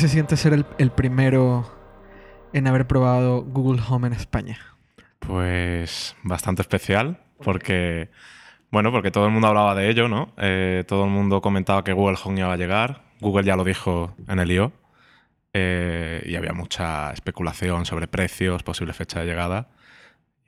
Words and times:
se 0.00 0.08
siente 0.08 0.38
ser 0.38 0.64
el, 0.78 0.90
primero 0.92 1.70
en 2.54 2.66
haber 2.66 2.86
probado 2.86 3.42
Google 3.42 3.82
Home 3.86 4.06
en 4.06 4.14
España? 4.14 4.58
Pues 5.18 6.16
bastante 6.22 6.62
especial, 6.62 7.20
porque, 7.44 8.08
bueno, 8.70 8.92
porque 8.92 9.10
todo 9.10 9.26
el 9.26 9.30
mundo 9.30 9.48
hablaba 9.48 9.74
de 9.74 9.90
ello, 9.90 10.08
¿no? 10.08 10.32
Eh, 10.38 10.84
todo 10.88 11.04
el 11.04 11.10
mundo 11.10 11.42
comentaba 11.42 11.84
que 11.84 11.92
Google 11.92 12.16
Home 12.24 12.40
iba 12.40 12.50
a 12.50 12.56
llegar. 12.56 13.02
Google 13.20 13.44
ya 13.44 13.56
lo 13.56 13.64
dijo 13.64 14.14
en 14.26 14.38
el 14.38 14.50
I.O. 14.50 14.72
eh, 15.52 16.22
y 16.24 16.34
había 16.34 16.54
mucha 16.54 17.12
especulación 17.12 17.84
sobre 17.84 18.08
precios, 18.08 18.62
posible 18.62 18.94
fecha 18.94 19.20
de 19.20 19.26
llegada. 19.26 19.68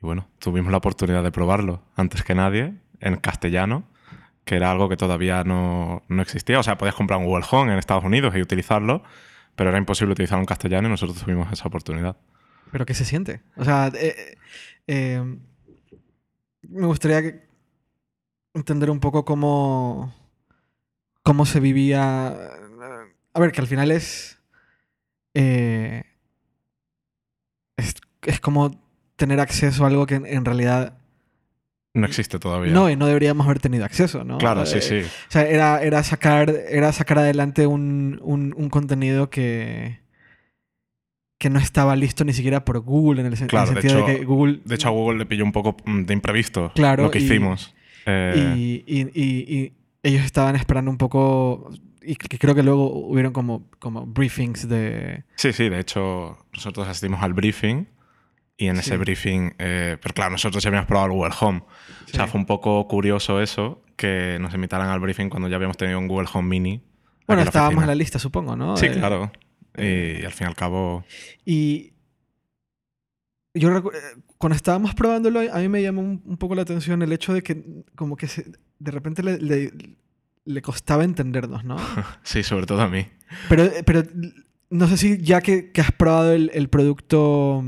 Y 0.01 0.05
bueno, 0.07 0.29
tuvimos 0.39 0.71
la 0.71 0.79
oportunidad 0.79 1.21
de 1.21 1.31
probarlo 1.31 1.83
antes 1.95 2.23
que 2.23 2.33
nadie, 2.33 2.73
en 3.01 3.17
castellano, 3.17 3.83
que 4.45 4.55
era 4.55 4.71
algo 4.71 4.89
que 4.89 4.97
todavía 4.97 5.43
no, 5.43 6.01
no 6.07 6.23
existía. 6.23 6.59
O 6.59 6.63
sea, 6.63 6.75
podías 6.75 6.95
comprar 6.95 7.19
un 7.19 7.27
Google 7.27 7.45
Home 7.51 7.71
en 7.71 7.77
Estados 7.77 8.03
Unidos 8.03 8.35
y 8.35 8.41
utilizarlo, 8.41 9.03
pero 9.55 9.69
era 9.69 9.77
imposible 9.77 10.13
utilizarlo 10.13 10.41
en 10.41 10.45
castellano 10.47 10.87
y 10.87 10.91
nosotros 10.91 11.21
tuvimos 11.23 11.51
esa 11.51 11.67
oportunidad. 11.67 12.17
¿Pero 12.71 12.85
qué 12.85 12.93
se 12.93 13.05
siente? 13.05 13.41
O 13.55 13.63
sea, 13.63 13.91
eh, 13.95 14.37
eh, 14.87 15.37
me 16.63 16.85
gustaría 16.87 17.43
entender 18.53 18.89
un 18.89 18.99
poco 18.99 19.25
cómo, 19.25 20.13
cómo 21.21 21.45
se 21.45 21.59
vivía. 21.59 22.27
A 23.33 23.39
ver, 23.39 23.51
que 23.51 23.61
al 23.61 23.67
final 23.67 23.91
es. 23.91 24.39
eh, 25.33 26.03
es, 27.77 27.95
es 28.23 28.39
como 28.39 28.79
tener 29.15 29.39
acceso 29.39 29.83
a 29.83 29.87
algo 29.87 30.05
que 30.05 30.15
en 30.15 30.45
realidad 30.45 30.97
No 31.95 32.07
existe 32.07 32.39
todavía. 32.39 32.73
no, 32.73 32.89
y 32.89 32.95
no 32.95 33.05
deberíamos 33.05 33.45
haber 33.45 33.59
tenido 33.59 33.85
acceso, 33.85 34.23
¿no? 34.23 34.39
Claro, 34.39 34.65
sí, 34.65 34.79
Eh, 34.79 34.81
sí. 34.81 34.99
O 35.01 35.31
sea, 35.31 35.43
era, 35.47 35.81
era, 35.83 36.01
sacar, 36.03 36.49
era 36.69 36.91
sacar 36.91 37.19
adelante 37.19 37.67
un, 37.67 38.19
un- 38.23 38.53
un 38.57 38.69
contenido 38.69 39.29
que, 39.29 39.99
que 41.39 41.49
no 41.49 41.59
estaba 41.59 41.95
listo 41.95 42.23
ni 42.25 42.33
siquiera 42.33 42.65
por 42.65 42.79
Google, 42.79 43.21
en 43.21 43.27
el, 43.27 43.33
en 43.33 43.37
sentido 43.37 43.65
de, 43.65 43.79
hecho- 43.79 44.05
que 44.05 44.25
Google... 44.25 44.61
De 44.65 44.75
hecho, 44.75 44.87
a 44.87 44.91
Google 44.91 45.19
le 45.19 45.25
pilló 45.25 45.43
un 45.43 45.51
poco 45.51 45.75
mm, 45.85 46.03
de 46.05 46.13
imprevisto 46.13 46.71
Claro, 46.73 47.03
lo 47.03 47.11
que 47.11 47.19
y- 47.19 47.23
hicimos. 47.25 47.75
Eh, 48.05 48.55
y, 48.57 48.83
y- 48.87 49.01
y- 49.13 49.57
y 49.57 49.73
ellos 50.03 50.23
estaban 50.25 50.55
esperando 50.55 50.89
un 50.89 50.97
poco... 50.97 51.69
Y 52.05 52.15
que 52.15 52.37
creo 52.37 52.53
que 52.53 52.63
luego 52.63 52.91
hubieron 53.07 53.31
como, 53.31 53.69
como 53.79 54.05
briefings 54.05 54.67
de... 54.67 55.23
Sí, 55.35 55.53
sí, 55.53 55.69
de 55.69 55.79
hecho, 55.79 56.37
nosotros 56.53 56.85
asistimos 56.87 57.21
al 57.23 57.33
briefing 57.33 57.85
y 58.57 58.67
en 58.67 58.75
Sí. 58.75 58.81
ese 58.81 58.97
briefing, 58.97 59.51
eh, 59.57 59.97
pero 60.01 60.13
claro, 60.13 60.31
nosotros 60.31 60.63
ya 60.63 60.69
habíamos 60.69 60.87
probado 60.87 61.07
el 61.07 61.13
Google 61.13 61.33
Home. 61.41 61.63
O 62.05 62.07
sea, 62.15 62.27
fue 62.27 62.39
un 62.39 62.45
poco 62.45 62.87
curioso 62.87 63.41
eso, 63.41 63.83
que 63.95 64.37
nos 64.39 64.53
invitaran 64.53 64.89
al 64.89 64.99
briefing 64.99 65.29
cuando 65.29 65.47
ya 65.49 65.55
habíamos 65.55 65.77
tenido 65.77 65.97
un 65.99 66.07
Google 66.07 66.27
Home 66.33 66.47
Mini. 66.49 66.81
Bueno, 67.27 67.41
estábamos 67.43 67.81
en 67.83 67.87
la 67.87 67.95
lista, 67.95 68.19
supongo, 68.19 68.55
¿no? 68.55 68.77
Sí, 68.77 68.87
Eh, 68.87 68.91
claro. 68.91 69.31
Y, 69.77 70.23
al 70.23 70.31
fin 70.33 70.45
y 70.45 70.49
al 70.49 70.55
cabo, 70.55 71.03
Y 71.45 71.93
yo 73.55 73.69
recu- 73.69 73.93
eh, 73.95 74.21
cuando 74.37 74.55
estábamos 74.55 74.93
probándolo, 74.95 75.39
a 75.51 75.59
mí 75.59 75.67
me 75.69 75.81
llamó 75.81 76.01
un, 76.01 76.21
un 76.25 76.37
poco 76.37 76.55
la 76.55 76.63
atención 76.63 77.01
el 77.01 77.11
hecho 77.13 77.33
de 77.33 77.41
que 77.43 77.63
como 77.95 78.15
que 78.17 78.27
se- 78.27 78.51
de 78.79 78.91
repente 78.91 79.23
le, 79.23 79.37
le- 79.39 79.71
le 80.45 80.61
costaba 80.61 81.03
entendernos, 81.03 81.63
¿no? 81.63 81.77
sí, 82.23 82.43
sobre 82.43 82.65
todo 82.65 82.81
a 82.81 82.87
mí. 82.89 83.07
Pero, 83.49 83.69
pero 83.85 84.03
no 84.69 84.87
sé 84.87 84.97
si 84.97 85.17
ya 85.21 85.41
que, 85.41 85.71
que 85.71 85.81
has 85.81 85.91
probado 85.91 86.33
el, 86.33 86.51
el 86.53 86.67
producto 86.69 87.63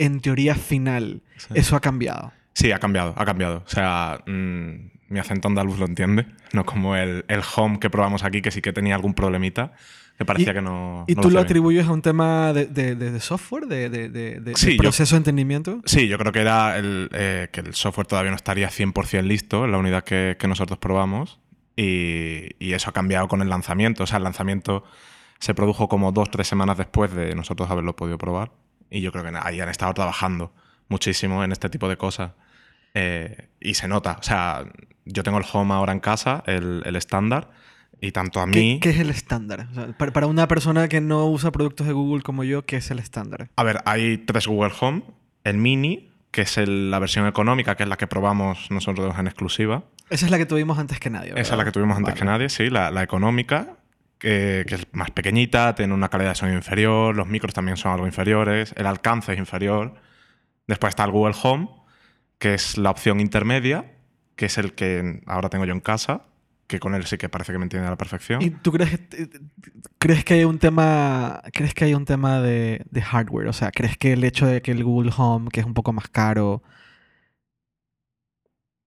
en 0.00 0.20
teoría 0.20 0.54
final, 0.54 1.22
Sí. 1.36 1.48
eso 1.54 1.76
ha 1.76 1.80
cambiado. 1.80 2.32
Sí, 2.54 2.72
ha 2.72 2.78
cambiado, 2.78 3.14
ha 3.16 3.24
cambiado. 3.24 3.62
O 3.64 3.68
sea, 3.68 4.18
mm, 4.26 4.90
mi 5.08 5.18
acento 5.18 5.48
andaluz 5.48 5.78
lo 5.78 5.86
entiende, 5.86 6.26
no 6.52 6.64
como 6.66 6.96
el, 6.96 7.24
el 7.28 7.40
Home 7.56 7.78
que 7.78 7.88
probamos 7.90 8.24
aquí, 8.24 8.42
que 8.42 8.50
sí 8.50 8.60
que 8.60 8.72
tenía 8.72 8.94
algún 8.96 9.14
problemita, 9.14 9.72
que 10.18 10.24
parecía 10.26 10.52
que 10.52 10.60
no. 10.60 11.04
¿Y 11.08 11.14
no 11.14 11.22
tú 11.22 11.30
lo 11.30 11.40
atribuyes 11.40 11.86
a 11.86 11.92
un 11.92 12.02
tema 12.02 12.52
de, 12.52 12.66
de- 12.66 13.20
software, 13.20 13.66
de, 13.66 13.88
de- 13.88 14.52
Sí, 14.56 14.72
yo- 14.72 14.82
proceso 14.82 15.14
de 15.14 15.18
entendimiento? 15.18 15.80
Sí, 15.86 16.08
yo 16.08 16.18
creo 16.18 16.32
que 16.32 16.40
era 16.40 16.76
el, 16.76 17.08
eh, 17.14 17.48
que 17.52 17.60
el 17.60 17.74
software 17.74 18.06
todavía 18.06 18.30
no 18.30 18.36
estaría 18.36 18.68
100% 18.68 19.22
listo 19.22 19.64
en 19.64 19.72
la 19.72 19.78
unidad 19.78 20.04
que, 20.04 20.36
que 20.38 20.46
nosotros 20.46 20.78
probamos 20.78 21.38
y, 21.76 22.48
y 22.58 22.72
eso 22.74 22.90
ha 22.90 22.92
cambiado 22.92 23.28
con 23.28 23.40
el 23.40 23.48
lanzamiento. 23.48 24.04
O 24.04 24.06
sea, 24.06 24.18
el 24.18 24.24
lanzamiento 24.24 24.84
se 25.38 25.54
produjo 25.54 25.88
como 25.88 26.12
dos, 26.12 26.30
tres 26.30 26.46
semanas 26.48 26.76
después 26.76 27.14
de 27.14 27.34
nosotros 27.34 27.70
haberlo 27.70 27.96
podido 27.96 28.18
probar 28.18 28.50
y 28.90 29.00
yo 29.00 29.12
creo 29.12 29.24
que 29.24 29.32
ahí 29.42 29.60
han 29.60 29.68
estado 29.68 29.94
trabajando 29.94 30.52
muchísimo 30.88 31.42
en 31.44 31.52
este 31.52 31.68
tipo 31.70 31.88
de 31.88 31.96
cosas 31.96 32.32
Eh, 32.94 33.48
y 33.60 33.74
se 33.74 33.86
nota. 33.86 34.16
O 34.18 34.22
sea, 34.22 34.64
yo 35.04 35.22
tengo 35.22 35.38
el 35.38 35.44
Home 35.52 35.72
ahora 35.74 35.92
en 35.92 36.00
casa, 36.00 36.42
el 36.46 36.96
estándar, 36.96 37.50
y 38.00 38.10
tanto 38.12 38.40
a 38.40 38.46
¿Qué, 38.46 38.58
mí... 38.58 38.80
qué 38.80 38.90
es 38.90 38.98
el 38.98 39.10
estándar? 39.10 39.68
O 39.70 39.74
sea, 39.74 39.86
para, 39.96 40.12
para 40.12 40.26
una 40.26 40.48
persona 40.48 40.88
que 40.88 41.00
no 41.00 41.26
usa 41.26 41.52
productos 41.52 41.86
de 41.86 41.92
Google 41.92 42.22
como 42.22 42.42
yo, 42.44 42.64
¿qué 42.66 42.76
es 42.76 42.90
el 42.90 42.98
estándar? 42.98 43.48
A 43.56 43.62
ver, 43.62 43.80
hay 43.84 44.18
tres 44.18 44.46
Google 44.48 44.72
Home. 44.80 45.02
El 45.44 45.56
Mini, 45.58 46.10
que 46.32 46.42
es 46.42 46.58
el- 46.58 46.90
la 46.90 46.98
versión 46.98 47.26
económica, 47.26 47.76
que 47.76 47.84
es 47.84 47.88
la 47.88 47.96
que 47.96 48.06
probamos 48.08 48.70
nosotros 48.70 49.16
en 49.18 49.26
exclusiva. 49.28 49.84
Esa 50.10 50.24
es 50.26 50.30
la 50.32 50.38
que 50.38 50.46
tuvimos 50.46 50.78
antes 50.78 50.98
que 50.98 51.10
nadie. 51.10 51.30
Esa 51.36 51.52
es 51.54 51.58
la 51.58 51.64
que 51.64 51.70
tuvimos 51.72 51.96
antes 51.96 52.14
que 52.14 52.24
nadie, 52.24 52.48
sí, 52.48 52.70
la, 52.70 52.90
la 52.90 53.02
económica, 53.04 53.76
que, 54.20 54.64
es 54.68 54.86
más 54.92 55.10
pequeñita, 55.10 55.74
tiene 55.74 55.94
una 55.94 56.08
calidad 56.08 56.30
de 56.30 56.34
sonido 56.36 56.58
inferior, 56.58 57.16
los 57.16 57.26
micros 57.26 57.54
también 57.54 57.76
son 57.76 57.92
algo 57.92 58.06
inferiores, 58.06 58.72
el 58.76 58.86
alcance 58.86 59.32
es 59.32 59.38
inferior. 59.38 59.94
Después 60.68 60.92
está 60.92 61.04
el 61.04 61.10
Google 61.10 61.34
Home, 61.42 61.68
que 62.38 62.54
es 62.54 62.78
la 62.78 62.90
opción 62.90 63.18
intermedia, 63.18 63.92
que 64.36 64.46
es 64.46 64.58
el 64.58 64.74
que 64.74 65.22
ahora 65.26 65.48
tengo 65.48 65.64
yo 65.64 65.72
en 65.72 65.80
casa, 65.80 66.22
que 66.66 66.78
con 66.78 66.94
él 66.94 67.04
sí 67.06 67.18
que 67.18 67.28
parece 67.28 67.52
que 67.52 67.58
me 67.58 67.64
entiende 67.64 67.88
a 67.88 67.90
la 67.90 67.96
perfección. 67.96 68.40
¿Y 68.42 68.50
tú 68.50 68.70
crees 68.70 68.90
que, 68.90 69.30
crees 69.98 70.24
que 70.24 70.34
hay 70.34 70.44
un 70.44 70.58
tema, 70.58 71.42
crees 71.52 71.74
que 71.74 71.86
hay 71.86 71.94
un 71.94 72.04
tema 72.04 72.40
de 72.40 73.02
hardware? 73.02 73.48
O 73.48 73.52
sea, 73.52 73.72
¿crees 73.72 73.96
que 73.96 74.12
el 74.12 74.22
hecho 74.22 74.46
de 74.46 74.62
que 74.62 74.70
el 74.70 74.84
Google 74.84 75.12
Home, 75.16 75.48
que 75.50 75.60
es 75.60 75.66
un 75.66 75.74
poco 75.74 75.92
más 75.92 76.08
caro, 76.08 76.62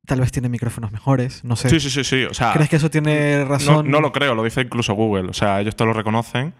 tal 0.06 0.20
vez 0.20 0.32
tiene 0.32 0.50
micrófonos 0.50 0.92
mejores? 0.92 1.44
No 1.44 1.56
sé. 1.56 1.70
Sí, 1.70 1.80
sí, 1.80 1.90
sí, 1.90 2.04
sí. 2.04 2.24
O 2.26 2.34
sea, 2.34 2.54
¿Crees 2.54 2.70
que 2.70 2.76
eso 2.78 2.90
tiene 2.90 3.40
no, 3.40 3.46
razón? 3.46 3.90
no 3.90 4.02
lo 4.02 4.12
creo, 4.12 4.36
lo 4.36 4.44
dice 4.44 4.62
incluso 4.62 4.94
Google. 4.94 5.30
O 5.30 5.34
sea, 5.34 5.62
ellos 5.62 5.76
te 5.76 5.86
lo 5.86 5.94
reconocen 5.94 6.54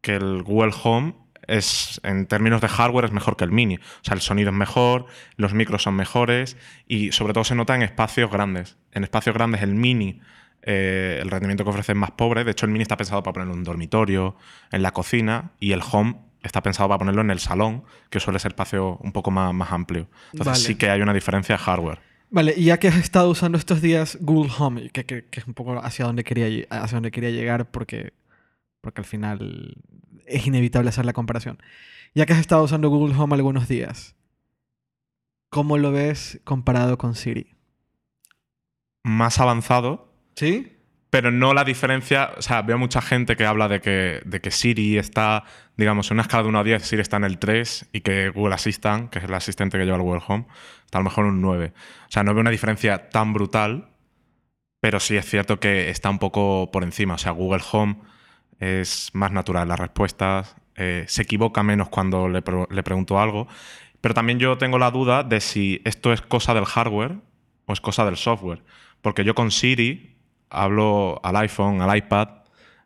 que 0.00 0.16
el 0.16 0.42
Google 0.42 0.72
Home 0.82 1.14
es, 1.46 2.00
en 2.02 2.26
términos 2.26 2.60
de 2.60 2.68
hardware, 2.68 3.04
es 3.06 3.12
mejor 3.12 3.36
que 3.36 3.44
el 3.44 3.52
Mini. 3.52 3.76
O 3.76 3.80
sea, 4.02 4.14
el 4.14 4.20
sonido 4.20 4.50
es 4.50 4.56
mejor, 4.56 5.06
los 5.36 5.54
micros 5.54 5.82
son 5.82 5.94
mejores 5.94 6.56
y 6.86 7.12
sobre 7.12 7.32
todo 7.32 7.44
se 7.44 7.54
nota 7.54 7.74
en 7.74 7.82
espacios 7.82 8.30
grandes. 8.30 8.76
En 8.92 9.04
espacios 9.04 9.34
grandes 9.34 9.62
el 9.62 9.74
Mini, 9.74 10.20
eh, 10.62 11.18
el 11.22 11.30
rendimiento 11.30 11.64
que 11.64 11.70
ofrece 11.70 11.92
es 11.92 11.98
más 11.98 12.12
pobre. 12.12 12.44
De 12.44 12.50
hecho, 12.52 12.66
el 12.66 12.72
Mini 12.72 12.82
está 12.82 12.96
pensado 12.96 13.22
para 13.22 13.34
ponerlo 13.34 13.54
en 13.54 13.60
un 13.60 13.64
dormitorio, 13.64 14.36
en 14.70 14.82
la 14.82 14.92
cocina 14.92 15.52
y 15.60 15.72
el 15.72 15.82
Home 15.90 16.16
está 16.42 16.62
pensado 16.62 16.88
para 16.88 16.98
ponerlo 16.98 17.20
en 17.20 17.30
el 17.30 17.38
salón, 17.38 17.84
que 18.10 18.18
suele 18.18 18.38
ser 18.38 18.52
espacio 18.52 18.96
un 19.00 19.12
poco 19.12 19.30
más, 19.30 19.54
más 19.54 19.70
amplio. 19.72 20.08
Entonces 20.32 20.52
Vale. 20.52 20.66
sí 20.66 20.74
que 20.74 20.90
hay 20.90 21.00
una 21.00 21.14
diferencia 21.14 21.56
de 21.56 21.62
hardware. 21.62 22.00
Vale, 22.34 22.54
y 22.56 22.64
ya 22.64 22.78
que 22.78 22.88
has 22.88 22.96
estado 22.96 23.28
usando 23.28 23.58
estos 23.58 23.82
días 23.82 24.16
Google 24.20 24.50
Home, 24.58 24.88
que, 24.88 25.04
que- 25.04 25.26
que 25.26 25.40
es 25.40 25.46
un 25.46 25.52
poco 25.54 25.78
hacia 25.84 26.06
donde 26.06 26.24
quería, 26.24 26.66
hacia 26.70 26.96
donde 26.96 27.10
quería 27.10 27.28
llegar, 27.30 27.70
porque, 27.70 28.14
porque 28.80 29.02
al 29.02 29.04
final 29.04 29.76
es 30.26 30.46
inevitable 30.46 30.88
hacer 30.88 31.04
la 31.04 31.12
comparación. 31.12 31.58
Ya 32.14 32.24
que 32.24 32.32
has 32.32 32.38
estado 32.40 32.64
usando 32.64 32.88
Google 32.88 33.14
Home 33.16 33.34
algunos 33.34 33.68
días, 33.68 34.16
¿cómo 35.50 35.76
lo 35.76 35.92
ves 35.92 36.40
comparado 36.44 36.96
con 36.96 37.14
Siri? 37.14 37.54
Más 39.04 39.38
avanzado, 39.38 40.10
¿Sí? 40.34 40.78
Pero 41.10 41.30
no 41.30 41.52
la 41.52 41.64
diferencia, 41.64 42.30
o 42.38 42.40
sea, 42.40 42.62
veo 42.62 42.78
mucha 42.78 43.02
gente 43.02 43.36
que 43.36 43.44
habla 43.44 43.68
de 43.68 43.82
que, 43.82 44.22
de 44.24 44.40
que 44.40 44.50
Siri 44.50 44.96
está, 44.96 45.44
digamos, 45.76 46.10
en 46.10 46.14
una 46.14 46.22
escala 46.22 46.44
de 46.44 46.48
1 46.48 46.58
a 46.60 46.64
10, 46.64 46.82
Siri 46.82 47.02
está 47.02 47.18
en 47.18 47.24
el 47.24 47.38
3 47.38 47.90
y 47.92 48.00
que 48.00 48.30
Google 48.30 48.54
Assistant, 48.54 49.10
que 49.10 49.18
es 49.18 49.26
el 49.26 49.34
asistente 49.34 49.76
que 49.76 49.84
lleva 49.84 49.98
el 49.98 50.02
Google 50.02 50.22
Home, 50.26 50.46
a 50.98 51.00
lo 51.00 51.04
mejor 51.04 51.24
un 51.26 51.40
9. 51.40 51.72
O 51.76 52.10
sea, 52.10 52.22
no 52.22 52.34
veo 52.34 52.40
una 52.40 52.50
diferencia 52.50 53.10
tan 53.10 53.32
brutal, 53.32 53.88
pero 54.80 55.00
sí 55.00 55.16
es 55.16 55.26
cierto 55.26 55.60
que 55.60 55.90
está 55.90 56.10
un 56.10 56.18
poco 56.18 56.70
por 56.72 56.82
encima. 56.84 57.14
O 57.14 57.18
sea, 57.18 57.32
Google 57.32 57.62
Home 57.72 57.96
es 58.58 59.10
más 59.12 59.32
natural 59.32 59.68
las 59.68 59.80
respuestas, 59.80 60.56
eh, 60.76 61.04
se 61.08 61.22
equivoca 61.22 61.62
menos 61.62 61.88
cuando 61.88 62.28
le 62.28 62.42
pregunto 62.42 63.18
algo, 63.18 63.48
pero 64.02 64.14
también 64.14 64.38
yo 64.40 64.58
tengo 64.58 64.78
la 64.78 64.90
duda 64.90 65.22
de 65.22 65.40
si 65.40 65.80
esto 65.84 66.12
es 66.12 66.20
cosa 66.20 66.54
del 66.54 66.64
hardware 66.64 67.20
o 67.66 67.72
es 67.72 67.80
cosa 67.80 68.04
del 68.04 68.16
software. 68.16 68.62
Porque 69.00 69.24
yo 69.24 69.34
con 69.34 69.50
Siri 69.50 70.18
hablo 70.50 71.20
al 71.22 71.36
iPhone, 71.36 71.80
al 71.80 71.96
iPad 71.96 72.28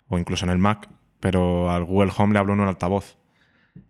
o 0.08 0.18
incluso 0.18 0.44
en 0.44 0.50
el 0.50 0.58
Mac, 0.58 0.88
pero 1.18 1.70
al 1.70 1.84
Google 1.84 2.12
Home 2.16 2.34
le 2.34 2.38
hablo 2.38 2.52
en 2.52 2.60
un 2.60 2.68
altavoz. 2.68 3.16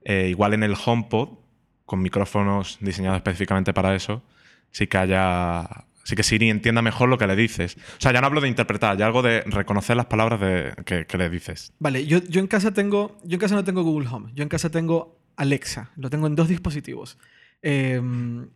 Eh, 0.05 0.29
igual 0.31 0.55
en 0.55 0.63
el 0.63 0.77
HomePod, 0.83 1.39
con 1.87 2.03
micrófonos 2.03 2.77
diseñados 2.81 3.17
específicamente 3.17 3.73
para 3.73 3.95
eso, 3.95 4.23
sí 4.71 4.87
que 4.87 4.99
haya. 4.99 5.67
Sí 6.05 6.15
que 6.15 6.23
Siri 6.23 6.51
entienda 6.51 6.83
mejor 6.83 7.09
lo 7.09 7.19
que 7.19 7.27
le 7.27 7.35
dices. 7.35 7.77
O 7.99 8.01
sea, 8.01 8.13
ya 8.13 8.21
no 8.21 8.29
hablo 8.29 8.41
de 8.41 8.47
interpretar, 8.47 8.97
ya 8.97 9.07
algo 9.07 9.23
de 9.23 9.41
reconocer 9.41 9.97
las 9.97 10.07
palabras 10.07 10.39
de- 10.41 10.73
que, 10.85 11.05
que 11.05 11.19
le 11.19 11.29
dices. 11.29 11.73
Vale, 11.81 12.07
yo, 12.07 12.19
yo 12.29 12.39
en 12.41 12.47
casa 12.47 12.73
tengo. 12.73 13.19
Yo 13.25 13.35
en 13.35 13.41
casa 13.41 13.57
no 13.57 13.65
tengo 13.65 13.83
Google 13.83 14.07
Home. 14.09 14.31
Yo 14.35 14.45
en 14.45 14.49
casa 14.49 14.71
tengo 14.71 15.19
Alexa. 15.37 15.91
Lo 15.97 16.09
tengo 16.09 16.29
en 16.29 16.37
dos 16.37 16.47
dispositivos. 16.47 17.19
Em, 17.61 18.49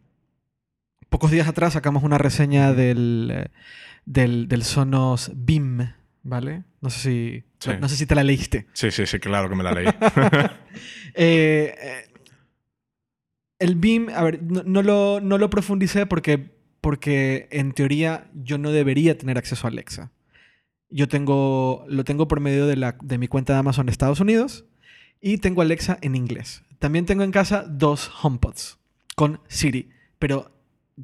pocos 1.09 1.33
días 1.33 1.49
atrás 1.49 1.73
sacamos 1.73 2.05
una 2.05 2.19
reseña 2.19 2.73
del, 2.73 3.51
del, 4.05 4.47
del 4.47 4.63
Sonos 4.63 5.33
Beam, 5.35 5.93
¿vale? 6.23 6.63
No 6.81 6.89
sé 6.91 7.01
si 7.01 7.45
Sí. 7.59 7.71
No, 7.73 7.81
no 7.81 7.89
sé 7.91 7.97
si 7.97 8.07
te 8.07 8.15
la 8.15 8.25
leíste. 8.25 8.69
Sí, 8.73 8.91
sí, 8.91 9.05
sí, 9.07 9.19
claro 9.19 9.51
que 9.51 9.55
me 9.57 9.63
la 9.65 9.73
leí. 9.73 9.87
Eh, 11.15 11.75
eh, 11.77 12.10
el 13.61 13.77
BIM, 13.77 14.09
a 14.09 14.25
ver, 14.25 14.43
no, 14.43 14.83
lo, 14.83 15.21
no 15.21 15.39
lo 15.39 15.51
profundicé 15.51 16.07
porque, 16.07 16.51
porque 16.81 17.47
en 17.53 17.73
teoría 17.73 18.29
yo 18.35 18.59
no 18.59 18.73
debería 18.73 19.17
tener 19.17 19.39
acceso 19.39 19.67
a 19.67 19.71
Alexa. 19.71 20.11
Yo 20.89 21.07
tengo, 21.07 21.85
lo 21.87 22.03
tengo 22.03 22.27
por 22.27 22.41
medio 22.41 22.67
de, 22.67 22.77
la, 22.77 22.97
de 23.03 23.19
mi 23.19 23.29
cuenta 23.29 23.53
de 23.53 23.61
Amazon 23.61 23.87
de 23.87 23.93
Estados 23.93 24.19
Unidos 24.19 24.65
y 25.21 25.39
tengo 25.39 25.61
Alexa 25.61 25.99
en 26.01 26.17
inglés. 26.17 26.63
También 26.79 27.05
tengo 27.05 27.23
en 27.23 27.31
casa 27.31 27.65
dos 27.69 28.11
HomePods 28.23 28.79
con 29.15 29.41
Siri, 29.47 29.91
pero 30.19 30.51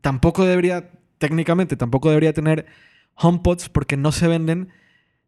tampoco 0.01 0.47
debería, 0.47 0.91
técnicamente, 1.19 1.77
tampoco 1.77 2.09
debería 2.09 2.33
tener 2.33 2.65
HomePods 3.17 3.69
porque 3.69 3.99
no 3.99 4.13
se 4.13 4.29
venden 4.29 4.71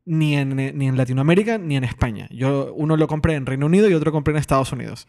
ni 0.07 0.35
en, 0.35 0.57
ni 0.57 0.89
en 0.89 0.97
Latinoamérica 0.97 1.59
ni 1.59 1.77
en 1.77 1.85
España. 1.85 2.27
Yo 2.31 2.73
uno 2.75 2.97
lo 2.97 3.07
compré 3.07 3.35
en 3.35 3.45
Reino 3.45 3.67
Unido 3.67 3.91
y 3.91 3.93
otro 3.93 4.13
compré 4.13 4.33
en 4.33 4.39
Estados 4.39 4.73
Unidos. 4.73 5.07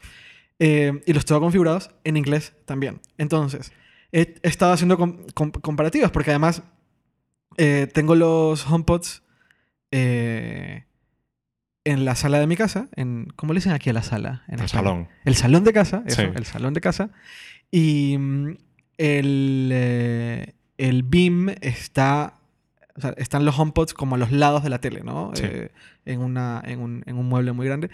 Eh, 0.59 1.01
y 1.05 1.13
los 1.13 1.25
tengo 1.25 1.39
configurados 1.41 1.91
en 2.03 2.17
inglés 2.17 2.53
también. 2.65 2.99
Entonces, 3.17 3.71
he, 4.11 4.35
estado 4.43 4.73
haciendo 4.73 4.97
com- 4.97 5.25
com- 5.33 5.51
comparativas 5.51 6.11
porque 6.11 6.31
además 6.31 6.63
eh, 7.57 7.87
tengo 7.93 8.15
los 8.15 8.69
HomePods 8.69 9.23
eh, 9.91 10.83
en 11.85 12.05
la 12.05 12.15
sala 12.15 12.39
de 12.39 12.47
mi 12.47 12.55
casa. 12.57 12.89
En, 12.95 13.27
¿Cómo 13.35 13.53
le 13.53 13.59
dicen 13.59 13.71
aquí 13.73 13.89
a 13.89 13.93
la 13.93 14.03
sala? 14.03 14.43
En 14.47 14.59
El 14.59 14.65
España? 14.65 14.83
salón. 14.83 15.07
El 15.25 15.35
salón 15.35 15.63
de 15.63 15.73
casa, 15.73 16.03
eso, 16.05 16.21
Sí. 16.21 16.27
el 16.35 16.45
salón 16.45 16.73
de 16.73 16.81
casa. 16.81 17.09
Y 17.71 18.17
mm, 18.17 18.57
el, 18.97 19.69
eh, 19.73 20.53
el 20.77 21.03
BIM 21.03 21.49
está. 21.61 22.33
O 22.95 23.01
sea, 23.01 23.11
están 23.17 23.45
los 23.45 23.57
HomePods 23.57 23.93
como 23.93 24.15
a 24.15 24.17
los 24.17 24.31
lados 24.31 24.61
de 24.63 24.69
la 24.69 24.81
tele, 24.81 25.01
¿no? 25.05 25.31
Sí. 25.33 25.43
Eh, 25.45 25.71
en, 26.05 26.19
una, 26.19 26.61
en, 26.65 26.79
un, 26.81 27.03
en 27.05 27.17
un 27.17 27.27
mueble 27.29 27.53
muy 27.53 27.65
grande. 27.65 27.89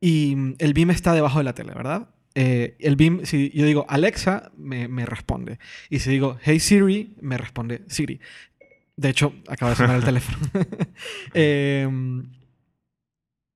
Y 0.00 0.34
mm, 0.36 0.54
el 0.58 0.74
BIM 0.74 0.90
está 0.90 1.12
debajo 1.12 1.38
de 1.38 1.44
la 1.44 1.54
tele, 1.54 1.72
¿verdad? 1.74 2.08
Eh, 2.34 2.76
el 2.78 2.96
BIM, 2.96 3.24
si 3.24 3.50
yo 3.50 3.66
digo 3.66 3.84
Alexa, 3.88 4.52
me, 4.56 4.88
me 4.88 5.06
responde. 5.06 5.58
Y 5.90 5.98
si 5.98 6.10
digo 6.10 6.38
Hey 6.42 6.60
Siri, 6.60 7.16
me 7.20 7.36
responde 7.38 7.82
Siri. 7.88 8.20
De 8.96 9.08
hecho, 9.08 9.34
acaba 9.48 9.70
de 9.70 9.76
sonar 9.76 9.96
el 9.96 10.04
teléfono. 10.04 10.38
Em, 11.34 12.30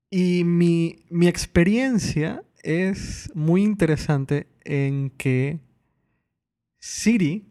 y 0.09 0.43
mi, 0.43 1.05
mi 1.09 1.27
experiencia 1.27 2.43
es 2.61 3.31
muy 3.33 3.63
interesante 3.63 4.47
en 4.63 5.09
que 5.11 5.59
Siri, 6.79 7.45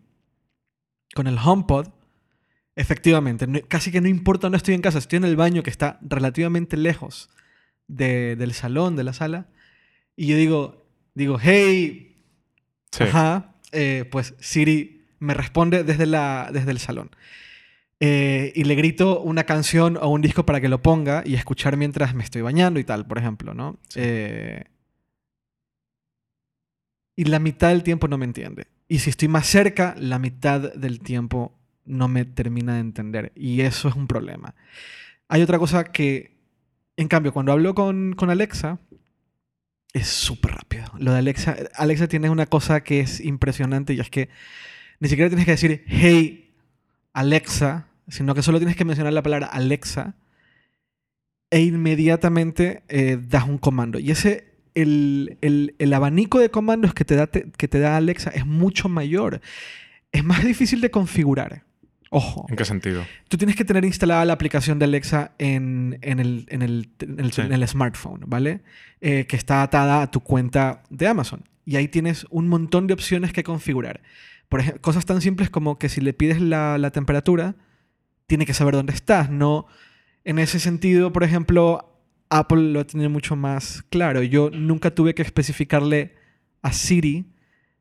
con 1.15 1.27
el 1.27 1.39
HomePod, 1.39 1.89
efectivamente, 2.77 3.47
casi 3.69 3.91
que 3.91 4.01
no 4.01 4.09
importa 4.09 4.47
dónde 4.47 4.59
estoy 4.59 4.75
en 4.75 4.83
casa, 4.83 4.99
estoy 4.99 5.17
en 5.17 5.25
el 5.25 5.37
baño 5.37 5.63
que 5.63 5.71
está 5.71 5.99
relativamente 6.03 6.77
lejos 6.77 7.31
de- 7.89 8.37
del 8.37 8.53
salón, 8.53 8.97
de 8.97 9.05
la 9.05 9.13
sala, 9.13 9.47
y 10.17 10.27
yo 10.27 10.37
digo, 10.37 10.87
digo, 11.15 11.39
hey, 11.41 12.09
Sí. 12.91 13.05
Ajá. 13.05 13.55
eh, 13.73 14.05
pues 14.11 14.35
Siri 14.39 15.07
me 15.19 15.33
responde 15.35 15.83
desde, 15.85 16.05
la, 16.07 16.51
desde 16.53 16.71
el 16.73 16.79
salón. 16.79 17.11
Eh, 18.01 18.53
y 18.57 18.65
le 18.65 18.75
grito 18.75 19.21
una 19.21 19.45
canción 19.45 19.97
o 19.97 20.09
un 20.09 20.21
disco 20.23 20.45
para 20.45 20.61
que 20.61 20.69
lo 20.69 20.83
ponga 20.83 21.23
y 21.25 21.35
escuchar 21.35 21.77
mientras 21.77 22.15
me 22.15 22.25
estoy 22.25 22.43
bañando 22.43 22.81
y 22.81 22.85
tal, 22.85 23.07
por 23.07 23.17
ejemplo, 23.19 23.55
¿no? 23.55 23.79
Sí. 23.89 24.01
Eh, 24.03 24.65
y 27.17 27.25
la 27.25 27.39
mitad 27.39 27.69
del 27.69 27.83
tiempo 27.83 28.09
no 28.09 28.19
me 28.19 28.25
entiende. 28.25 28.67
Y 28.89 28.99
si 28.99 29.11
estoy 29.11 29.29
más 29.29 29.47
cerca, 29.47 29.95
la 29.99 30.19
mitad 30.19 30.73
del 30.75 31.01
tiempo 31.01 31.59
no 31.85 32.09
me 32.09 32.25
termina 32.25 32.75
de 32.75 32.81
entender. 32.81 33.33
Y 33.35 33.61
eso 33.63 33.89
es 33.89 33.95
un 33.95 34.07
problema. 34.07 34.55
Hay 35.29 35.43
otra 35.43 35.59
cosa 35.59 35.85
que, 35.85 36.37
en 36.97 37.09
cambio, 37.09 37.33
cuando 37.33 37.53
hablo 37.53 37.75
con, 37.75 38.15
con 38.15 38.31
Alexa, 38.31 38.79
es 39.93 40.07
súper 40.09 40.53
rápido. 40.53 40.85
Lo 40.99 41.13
de 41.13 41.19
Alexa, 41.19 41.57
Alexa 41.75 42.09
tiene 42.09 42.31
una 42.31 42.47
cosa 42.47 42.83
que 42.83 43.01
es 43.01 43.21
impresionante 43.21 43.95
y 43.95 44.01
es 44.01 44.11
que 44.11 44.29
ni 45.01 45.09
siquiera 45.09 45.29
tienes 45.29 45.45
que 45.47 45.53
decir, 45.53 45.85
hey, 45.89 46.55
Alexa, 47.13 47.89
sino 48.09 48.35
que 48.35 48.43
solo 48.43 48.59
tienes 48.59 48.77
que 48.77 48.85
mencionar 48.85 49.13
la 49.13 49.23
palabra 49.23 49.47
Alexa 49.47 50.15
e 51.51 51.61
inmediatamente 51.61 52.83
eh, 52.89 53.19
das 53.21 53.45
un 53.45 53.59
comando. 53.59 53.99
Y 53.99 54.11
ese, 54.11 54.53
el, 54.75 55.37
el- 55.43 55.75
el 55.79 55.93
abanico 55.93 56.39
de 56.39 56.51
comandos 56.51 56.95
que 56.95 57.05
te, 57.05 57.15
da, 57.17 57.27
que 57.27 57.69
te 57.69 57.79
da 57.79 57.97
Alexa 57.97 58.31
es 58.31 58.47
mucho 58.47 58.89
mayor. 58.89 59.41
Es 60.13 60.25
más 60.25 60.45
difícil 60.45 60.81
de 60.81 60.91
configurar. 60.91 61.65
Ojo. 62.15 62.45
¿En 62.51 62.57
qué 62.57 62.65
sentido? 62.67 63.03
Tú 63.29 63.39
tienes 63.39 63.57
que 63.57 63.65
tener 63.65 63.87
instalada 63.87 64.23
la 64.27 64.35
aplicación 64.35 64.79
de 64.79 64.85
Alexa 64.85 65.33
en, 65.39 65.99
en 66.03 66.21
el, 66.21 66.45
en 66.51 66.61
el- 66.61 66.91
en 67.01 67.19
el- 67.21 67.33
Sí. 67.33 67.41
en 67.41 67.53
el 67.53 67.67
smartphone, 67.67 68.21
¿vale? 68.27 68.61
Eh, 69.01 69.25
que 69.27 69.35
está 69.37 69.63
atada 69.63 70.03
a 70.03 70.11
tu 70.11 70.21
cuenta 70.21 70.83
de 70.91 71.07
Amazon. 71.09 71.45
Y 71.65 71.77
ahí 71.77 71.89
tienes 71.89 72.27
un 72.29 72.49
montón 72.49 72.87
de 72.87 72.93
opciones 72.93 73.33
que 73.33 73.43
configurar. 73.43 74.03
Por 74.51 74.61
ejemplo, 74.61 74.83
cosas 74.83 75.07
tan 75.07 75.23
simples 75.23 75.49
como 75.49 75.79
que 75.79 75.89
si 75.89 76.03
le 76.03 76.13
pides 76.13 76.39
la, 76.39 76.77
la 76.77 76.91
temperatura, 76.91 77.55
tiene 78.27 78.45
que 78.45 78.53
saber 78.53 78.75
dónde 78.75 78.93
estás. 78.93 79.31
No, 79.31 79.67
en 80.25 80.39
ese 80.39 80.61
sentido, 80.61 81.15
por 81.15 81.25
ejemplo, 81.25 81.99
Apple 82.29 82.73
lo 82.73 82.85
tiene 82.85 83.09
mucho 83.09 83.37
más 83.37 83.85
claro. 83.89 84.23
Yo 84.23 84.51
nunca 84.51 84.91
tuve 84.95 85.15
que 85.15 85.23
especificarle 85.23 86.15
a 86.61 86.73
Siri 86.75 87.32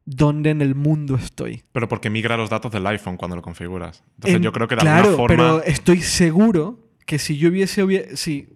dónde 0.06 0.50
en 0.50 0.62
el 0.62 0.76
mundo 0.76 1.16
estoy. 1.16 1.64
Pero 1.72 1.88
porque 1.88 2.10
migra 2.10 2.38
los 2.38 2.50
datos 2.50 2.72
del 2.72 2.86
iPhone 2.88 3.18
cuando 3.18 3.36
lo 3.36 3.42
configuras. 3.42 4.04
Entonces 4.16 4.36
En- 4.38 4.44
yo 4.44 4.52
creo 4.52 4.68
que 4.68 4.76
de 4.76 4.82
claro, 4.82 5.10
alguna 5.10 5.18
forma... 5.18 5.36
pero 5.36 5.64
estoy 5.64 6.02
seguro 6.02 6.80
que 7.06 7.20
si 7.20 7.38
yo 7.38 7.50
hubiese... 7.50 7.84
hubie- 7.84 8.16
si, 8.16 8.48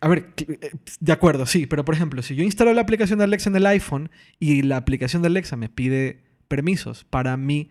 a 0.00 0.08
ver, 0.08 0.32
eh, 0.46 0.70
de 1.00 1.12
acuerdo, 1.12 1.44
sí, 1.46 1.66
pero 1.66 1.84
por 1.84 1.94
ejemplo, 1.94 2.22
si 2.22 2.34
yo 2.34 2.42
instalo 2.44 2.72
la 2.72 2.80
aplicación 2.82 3.18
de 3.18 3.24
Alexa 3.24 3.50
en 3.50 3.56
el 3.56 3.66
iPhone 3.66 4.10
y 4.38 4.62
la 4.62 4.76
aplicación 4.78 5.22
de 5.22 5.28
Alexa 5.28 5.56
me 5.56 5.68
pide 5.68 6.24
permisos 6.48 7.04
para 7.04 7.36
mi 7.36 7.70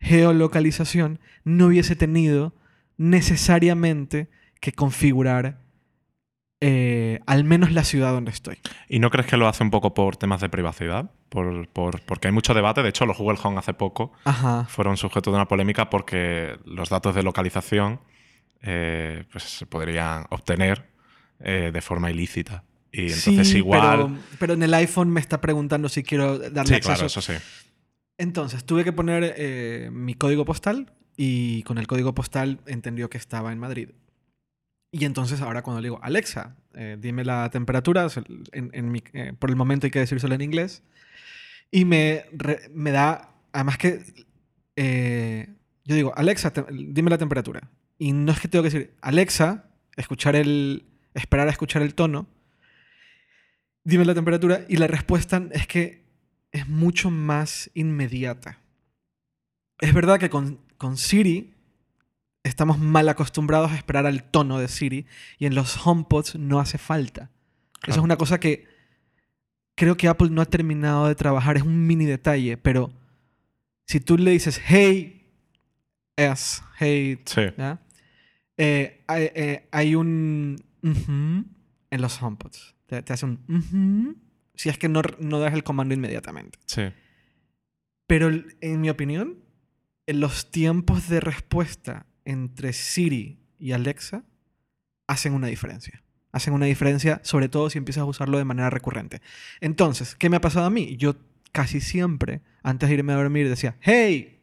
geolocalización, 0.00 1.20
no 1.44 1.66
hubiese 1.66 1.96
tenido 1.96 2.54
necesariamente 2.96 4.28
que 4.60 4.72
configurar 4.72 5.60
eh, 6.60 7.20
al 7.26 7.44
menos 7.44 7.72
la 7.72 7.84
ciudad 7.84 8.12
donde 8.12 8.30
estoy. 8.30 8.56
¿Y 8.88 8.98
no 9.00 9.10
crees 9.10 9.26
que 9.28 9.36
lo 9.36 9.48
hace 9.48 9.62
un 9.64 9.70
poco 9.70 9.94
por 9.94 10.16
temas 10.16 10.40
de 10.40 10.48
privacidad? 10.48 11.10
Por, 11.32 11.66
por- 11.68 12.00
porque 12.02 12.28
hay 12.28 12.32
mucho 12.34 12.52
debate. 12.52 12.82
De 12.82 12.90
hecho, 12.90 13.06
los 13.06 13.16
Google 13.16 13.38
Home 13.42 13.58
hace 13.58 13.72
poco 13.72 14.12
Ajá. 14.24 14.66
fueron 14.68 14.98
sujeto 14.98 15.30
de 15.30 15.36
una 15.36 15.48
polémica 15.48 15.88
porque 15.88 16.58
los 16.66 16.90
datos 16.90 17.14
de 17.14 17.22
localización 17.22 18.00
eh, 18.60 19.24
pues, 19.32 19.44
se 19.44 19.64
podrían 19.66 20.26
obtener 20.28 20.90
eh, 21.40 21.70
de 21.72 21.80
forma 21.80 22.10
ilícita. 22.10 22.64
Y 22.92 23.04
entonces 23.12 23.48
Sí, 23.48 23.56
igual... 23.58 23.80
Pero, 23.80 24.18
pero 24.38 24.52
en 24.52 24.62
el 24.62 24.74
iPhone 24.74 25.08
me 25.10 25.20
está 25.20 25.40
preguntando 25.40 25.88
si 25.88 26.02
quiero 26.02 26.38
darle 26.38 26.68
Sí, 26.68 26.74
acceso 26.74 26.92
claro, 26.92 27.06
eso 27.06 27.22
sí. 27.22 27.32
Entonces, 28.18 28.64
tuve 28.64 28.84
que 28.84 28.92
poner 28.92 29.34
eh, 29.38 29.88
mi 29.90 30.14
código 30.14 30.44
postal 30.44 30.92
y 31.16 31.62
con 31.62 31.78
el 31.78 31.86
código 31.86 32.14
postal 32.14 32.60
entendió 32.66 33.08
que 33.08 33.16
estaba 33.18 33.52
en 33.52 33.58
Madrid. 33.58 33.88
Y 34.92 35.06
entonces 35.06 35.40
ahora 35.40 35.62
cuando 35.62 35.80
le 35.80 35.86
digo, 35.86 35.98
Alexa, 36.02 36.54
eh, 36.74 36.98
dime 37.00 37.24
la 37.24 37.48
temperatura, 37.50 38.06
en- 38.52 38.70
en 38.74 38.92
mi- 38.92 39.02
eh, 39.14 39.32
por 39.38 39.48
el 39.48 39.56
momento 39.56 39.86
hay 39.86 39.90
que 39.90 39.98
decírselo 40.00 40.34
en 40.34 40.42
inglés, 40.42 40.82
y 41.72 41.84
me, 41.84 42.26
re- 42.32 42.68
me 42.72 42.92
da, 42.92 43.34
además 43.52 43.78
que, 43.78 44.04
eh, 44.76 45.48
yo 45.84 45.96
digo, 45.96 46.12
Alexa, 46.16 46.52
te- 46.52 46.64
dime 46.70 47.10
la 47.10 47.18
temperatura. 47.18 47.68
Y 47.98 48.12
no 48.12 48.30
es 48.30 48.38
que 48.38 48.46
tengo 48.46 48.62
que 48.62 48.70
decir, 48.70 48.94
Alexa, 49.00 49.64
escuchar 49.96 50.36
el, 50.36 50.84
esperar 51.14 51.48
a 51.48 51.50
escuchar 51.50 51.82
el 51.82 51.94
tono, 51.94 52.28
dime 53.84 54.04
la 54.04 54.14
temperatura, 54.14 54.64
y 54.68 54.76
la 54.76 54.86
respuesta 54.86 55.42
es 55.52 55.66
que 55.66 56.04
es 56.52 56.68
mucho 56.68 57.10
más 57.10 57.70
inmediata. 57.74 58.58
Es 59.80 59.94
verdad 59.94 60.20
que 60.20 60.30
con, 60.30 60.60
con 60.78 60.96
Siri 60.96 61.54
estamos 62.44 62.78
mal 62.78 63.08
acostumbrados 63.08 63.72
a 63.72 63.76
esperar 63.76 64.06
al 64.06 64.24
tono 64.24 64.58
de 64.58 64.68
Siri 64.68 65.06
y 65.38 65.46
en 65.46 65.54
los 65.54 65.84
HomePods 65.86 66.36
no 66.36 66.60
hace 66.60 66.76
falta. 66.78 67.30
Eso 67.86 67.98
es 67.98 68.04
una 68.04 68.16
cosa 68.16 68.38
que 68.38 68.66
creo 69.74 69.96
que 69.96 70.08
Apple 70.08 70.30
no 70.30 70.42
ha 70.42 70.46
terminado 70.46 71.08
de 71.08 71.14
trabajar, 71.14 71.56
es 71.56 71.62
un 71.62 71.86
mini 71.86 72.04
detalle, 72.04 72.56
pero 72.56 72.92
si 73.86 74.00
tú 74.00 74.16
le 74.18 74.30
dices, 74.30 74.60
hey, 74.64 75.30
es, 76.16 76.62
hey, 76.78 77.18
Sí. 77.24 77.42
¿ya? 77.56 77.80
Eh, 78.56 79.02
hay, 79.06 79.30
eh, 79.34 79.68
hay 79.72 79.94
un 79.94 80.62
en 80.82 82.00
los 82.00 82.22
HomePods. 82.22 82.74
Te, 82.86 83.02
te 83.02 83.12
hace 83.12 83.26
un 83.26 84.22
si 84.54 84.68
es 84.68 84.78
que 84.78 84.88
no, 84.88 85.02
no 85.18 85.40
das 85.40 85.54
el 85.54 85.64
comando 85.64 85.94
inmediatamente. 85.94 86.58
Sí. 86.66 86.82
Pero 88.06 88.30
en 88.60 88.80
mi 88.80 88.90
opinión, 88.90 89.38
en 90.06 90.20
los 90.20 90.50
tiempos 90.50 91.08
de 91.08 91.20
respuesta 91.20 92.06
entre 92.24 92.72
Siri 92.72 93.40
y 93.58 93.72
Alexa 93.72 94.24
hacen 95.06 95.32
una 95.32 95.46
diferencia. 95.46 96.01
Hacen 96.32 96.54
una 96.54 96.66
diferencia, 96.66 97.20
sobre 97.24 97.48
todo 97.48 97.68
si 97.70 97.78
empiezas 97.78 98.02
a 98.02 98.06
usarlo 98.06 98.38
de 98.38 98.44
manera 98.44 98.70
recurrente. 98.70 99.20
Entonces, 99.60 100.14
¿qué 100.16 100.30
me 100.30 100.36
ha 100.36 100.40
pasado 100.40 100.66
a 100.66 100.70
mí? 100.70 100.96
Yo 100.96 101.14
casi 101.52 101.80
siempre, 101.80 102.40
antes 102.62 102.88
de 102.88 102.94
irme 102.94 103.12
a 103.12 103.16
dormir, 103.16 103.48
decía, 103.48 103.76
hey, 103.80 104.40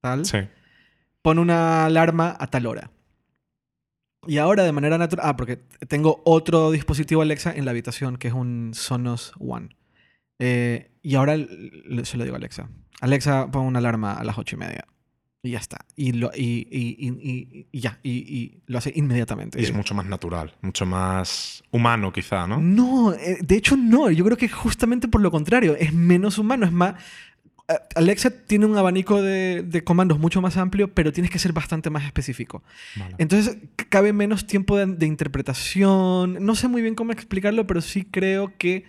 tal, 0.00 0.24
Sí. 0.24 0.38
pon 1.22 1.38
una 1.40 1.86
alarma 1.86 2.36
a 2.38 2.46
tal 2.46 2.66
hora. 2.66 2.90
Y 4.26 4.38
ahora 4.38 4.62
de 4.64 4.72
manera 4.72 4.98
natural... 4.98 5.26
Ah, 5.28 5.36
porque 5.36 5.56
tengo 5.88 6.20
otro 6.24 6.70
dispositivo 6.70 7.22
Alexa 7.22 7.52
en 7.54 7.64
la 7.64 7.70
habitación 7.72 8.16
que 8.16 8.28
es 8.28 8.34
un 8.34 8.72
Sonos 8.74 9.32
One. 9.40 9.70
Eh, 10.38 10.90
y 11.02 11.14
ahora 11.16 11.36
se 12.04 12.16
lo 12.18 12.24
digo 12.24 12.36
a 12.36 12.38
Alexa. 12.38 12.68
Alexa, 13.00 13.50
pon 13.50 13.64
una 13.64 13.78
alarma 13.78 14.12
a 14.12 14.22
las 14.24 14.36
ocho 14.38 14.56
y 14.56 14.58
media. 14.58 14.86
Y 15.42 15.52
ya 15.52 15.58
está. 15.58 15.86
Y, 15.96 16.12
lo, 16.12 16.30
y, 16.34 16.66
y- 16.70 17.66
y- 17.72 17.80
ya. 17.80 17.98
Y, 18.02 18.58
lo 18.66 18.76
hace 18.78 18.92
inmediatamente. 18.94 19.58
Y 19.60 19.64
es 19.64 19.72
mucho 19.74 19.94
más 19.94 20.04
natural, 20.06 20.54
mucho 20.60 20.84
más 20.84 21.62
humano 21.70 22.12
quizá, 22.12 22.46
¿no? 22.46 22.58
No, 22.60 23.14
eh, 23.14 23.38
de 23.40 23.56
hecho 23.56 23.76
no. 23.76 24.10
Yo 24.10 24.24
creo 24.24 24.36
que 24.36 24.48
justamente 24.48 25.08
por 25.08 25.22
lo 25.22 25.30
contrario. 25.30 25.76
Es 25.78 25.92
menos 25.94 26.36
humano. 26.38 26.66
Es 26.66 26.72
más... 26.72 26.94
Alexa 27.94 28.30
tiene 28.30 28.66
un 28.66 28.76
abanico 28.76 29.22
de, 29.22 29.62
de 29.62 29.84
comandos 29.84 30.18
mucho 30.18 30.40
más 30.42 30.56
amplio, 30.56 30.92
pero 30.92 31.12
tienes 31.12 31.30
que 31.30 31.38
ser 31.38 31.52
bastante 31.52 31.88
más 31.88 32.04
específico. 32.04 32.64
Vale. 32.96 33.14
Entonces 33.18 33.58
cabe 33.88 34.12
menos 34.12 34.46
tiempo 34.48 34.76
de, 34.76 34.86
de 34.86 35.06
interpretación. 35.06 36.44
No 36.44 36.54
sé 36.56 36.66
muy 36.68 36.82
bien 36.82 36.96
cómo 36.96 37.12
explicarlo, 37.12 37.66
pero 37.68 37.80
sí 37.80 38.02
creo 38.04 38.52
que 38.58 38.84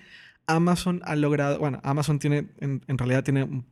Amazon 0.48 1.00
ha 1.06 1.16
logrado. 1.16 1.60
Bueno, 1.60 1.80
Amazon 1.84 2.18
tiene. 2.20 2.48
En, 2.60 2.82
en 2.88 2.98
realidad 2.98 3.24
tiene. 3.24 3.44
un- 3.44 3.66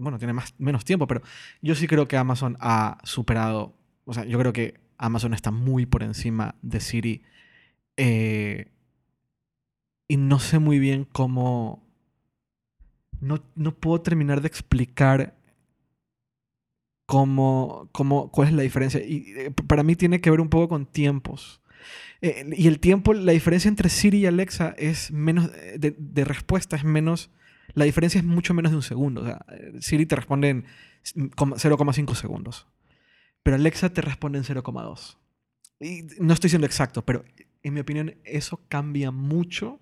Bueno, 0.00 0.18
tiene 0.18 0.32
más, 0.32 0.54
menos 0.58 0.84
tiempo, 0.84 1.06
pero 1.06 1.22
yo 1.62 1.74
sí 1.74 1.86
creo 1.86 2.08
que 2.08 2.16
Amazon 2.16 2.56
ha 2.60 2.98
superado. 3.04 3.74
O 4.04 4.14
sea, 4.14 4.24
yo 4.24 4.38
creo 4.38 4.52
que 4.52 4.80
Amazon 4.98 5.34
está 5.34 5.50
muy 5.50 5.86
por 5.86 6.02
encima 6.02 6.56
de 6.62 6.80
Siri. 6.80 7.22
eh, 7.96 8.70
y 10.08 10.16
no 10.16 10.40
sé 10.40 10.58
muy 10.58 10.80
bien 10.80 11.04
cómo. 11.04 11.86
No, 13.20 13.44
no 13.54 13.76
puedo 13.76 14.00
terminar 14.00 14.40
de 14.40 14.48
explicar 14.48 15.36
cómo, 17.06 17.88
cómo, 17.92 18.30
cuál 18.32 18.48
es 18.48 18.54
la 18.54 18.62
diferencia. 18.62 19.00
Y 19.04 19.32
eh, 19.36 19.50
para 19.68 19.84
mí 19.84 19.94
tiene 19.96 20.20
que 20.20 20.30
ver 20.30 20.40
un 20.40 20.48
poco 20.48 20.68
con 20.68 20.86
tiempos. 20.86 21.60
Eh, 22.22 22.44
y 22.56 22.66
el 22.66 22.80
tiempo, 22.80 23.14
la 23.14 23.32
diferencia 23.32 23.68
entre 23.68 23.88
Siri 23.88 24.18
y 24.18 24.26
Alexa 24.26 24.74
es 24.78 25.12
menos, 25.12 25.50
de 25.76 26.24
respuesta 26.24 26.76
es 26.76 26.84
menos, 26.84 27.30
la 27.74 27.84
diferencia 27.84 28.18
es 28.18 28.24
mucho 28.24 28.54
menos 28.54 28.70
de 28.72 28.76
un 28.76 28.82
segundo. 28.82 29.22
O 29.22 29.24
sea, 29.26 29.44
Siri 29.80 30.06
te 30.06 30.16
responde 30.16 30.48
en 30.48 30.64
s- 31.02 31.14
coma- 31.36 31.56
0,5 31.56 32.14
segundos. 32.14 32.66
Pero 33.42 33.56
Alexa 33.56 33.88
te 33.92 34.00
responde 34.02 34.38
en 34.38 34.44
0,2. 34.44 35.16
Y 35.80 36.02
no 36.22 36.34
estoy 36.34 36.50
siendo 36.50 36.66
exacto, 36.66 37.02
pero 37.04 37.24
en 37.62 37.74
mi 37.74 37.80
opinión 37.80 38.14
eso 38.24 38.60
cambia 38.68 39.10
mucho 39.10 39.80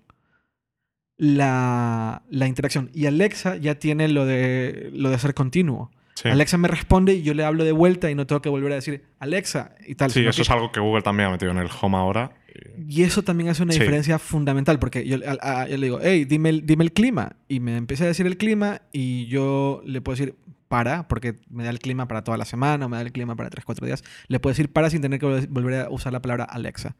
la, 1.17 2.23
la 2.29 2.47
interacción. 2.47 2.89
Y 2.93 3.05
Alexa 3.05 3.57
ya 3.57 3.75
tiene 3.75 4.07
lo 4.07 4.25
de, 4.25 4.89
lo 4.93 5.09
de 5.09 5.19
ser 5.19 5.33
continuo. 5.33 5.91
Sí, 6.15 6.27
Alexa 6.29 6.57
me 6.57 6.67
responde 6.67 7.13
y 7.13 7.21
yo 7.21 7.33
le 7.33 7.43
hablo 7.45 7.63
de 7.63 7.71
vuelta 7.71 8.11
y 8.11 8.15
no 8.15 8.27
tengo 8.27 8.41
que 8.41 8.49
volver 8.49 8.71
a 8.73 8.75
decir 8.75 9.05
Alexa 9.19 9.75
y 9.87 9.95
tal. 9.95 10.11
Sí, 10.11 10.25
eso 10.25 10.37
que- 10.37 10.41
es 10.43 10.49
algo 10.49 10.71
que 10.71 10.79
Google 10.79 11.01
también 11.01 11.29
ha 11.29 11.31
metido 11.31 11.51
en 11.51 11.57
el 11.57 11.69
Home 11.81 11.97
ahora. 11.97 12.31
Y 12.87 13.03
eso 13.03 13.23
también 13.23 13.49
hace 13.49 13.63
una 13.63 13.73
Sí. 13.73 13.79
diferencia 13.79 14.17
fundamental 14.19 14.79
porque 14.79 15.05
yo, 15.07 15.17
a- 15.25 15.61
a- 15.61 15.67
yo 15.67 15.77
le 15.77 15.85
digo, 15.87 15.99
hey, 16.01 16.25
dime 16.25 16.49
el, 16.49 16.65
dime 16.65 16.83
el 16.83 16.93
clima. 16.93 17.35
Y 17.47 17.59
me 17.59 17.75
empieza 17.77 18.03
a 18.05 18.07
decir 18.07 18.25
el 18.25 18.37
clima 18.37 18.81
y 18.91 19.27
yo 19.27 19.81
le 19.85 20.01
puedo 20.01 20.15
decir 20.17 20.35
para, 20.67 21.07
porque 21.07 21.39
me 21.49 21.63
da 21.63 21.69
el 21.71 21.79
clima 21.79 22.07
para 22.07 22.23
toda 22.23 22.37
la 22.37 22.45
semana 22.45 22.85
o 22.85 22.89
me 22.89 22.97
da 22.97 23.01
el 23.01 23.11
clima 23.11 23.35
para 23.35 23.49
3, 23.49 23.65
4 23.65 23.85
días. 23.85 24.03
Le 24.27 24.39
puedo 24.39 24.51
decir 24.51 24.71
para 24.71 24.89
sin 24.89 25.01
tener 25.01 25.19
que 25.19 25.25
vol- 25.25 25.47
volver 25.49 25.81
a 25.85 25.89
usar 25.89 26.13
la 26.13 26.21
palabra 26.21 26.43
Alexa. 26.43 26.95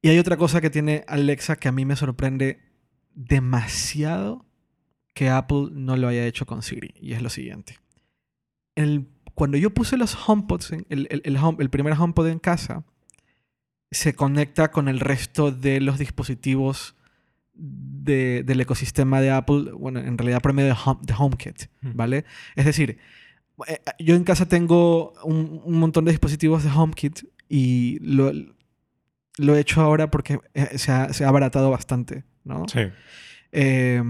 Y 0.00 0.08
hay 0.08 0.18
otra 0.18 0.36
cosa 0.36 0.60
que 0.60 0.70
tiene 0.70 1.04
Alexa 1.08 1.56
que 1.56 1.68
a 1.68 1.72
mí 1.72 1.84
me 1.84 1.96
sorprende 1.96 2.60
demasiado 3.14 4.44
que 5.14 5.28
Apple 5.28 5.68
no 5.72 5.96
lo 5.96 6.08
haya 6.08 6.24
hecho 6.26 6.46
con 6.46 6.62
Siri. 6.62 6.94
Y 7.00 7.12
es 7.12 7.22
lo 7.22 7.28
siguiente. 7.30 7.78
El- 8.74 9.06
cuando 9.34 9.56
yo 9.56 9.70
puse 9.74 9.96
los 9.96 10.16
HomePods, 10.28 10.72
en- 10.72 10.86
el, 10.88 11.06
el- 11.10 11.22
el 11.24 11.36
home- 11.36 11.58
el 11.62 11.70
primer 11.70 11.94
HomePod 11.94 12.28
en 12.28 12.38
casa, 12.38 12.84
se 13.90 14.14
conecta 14.14 14.70
con 14.70 14.88
el 14.88 15.00
resto 15.00 15.50
de 15.50 15.80
los 15.80 15.98
dispositivos 15.98 16.94
de- 17.54 18.42
del 18.44 18.60
ecosistema 18.60 19.20
de 19.20 19.30
Apple, 19.30 19.72
bueno, 19.72 20.00
en 20.00 20.16
realidad 20.16 20.40
por 20.40 20.52
medio 20.52 20.68
de, 20.68 20.76
Home- 20.84 21.00
de 21.02 21.14
HomeKit, 21.16 21.62
Mm. 21.82 21.90
¿vale? 21.96 22.24
Es 22.54 22.64
decir, 22.64 22.98
eh, 23.66 23.78
yo 23.98 24.14
en 24.14 24.24
casa 24.24 24.46
tengo 24.46 25.12
un, 25.24 25.60
un 25.64 25.78
montón 25.78 26.04
de 26.04 26.12
dispositivos 26.12 26.62
de 26.62 26.70
HomeKit 26.70 27.24
y 27.48 27.98
lo, 28.00 28.32
lo 29.38 29.56
he 29.56 29.60
hecho 29.60 29.80
ahora 29.80 30.10
porque 30.10 30.38
eh, 30.54 30.78
se 30.78 30.92
ha, 30.92 31.12
se 31.12 31.24
ha 31.24 31.28
abaratado 31.28 31.70
bastante, 31.70 32.24
¿no? 32.44 32.68
Sí. 32.68 32.80
Eh, 33.50 34.02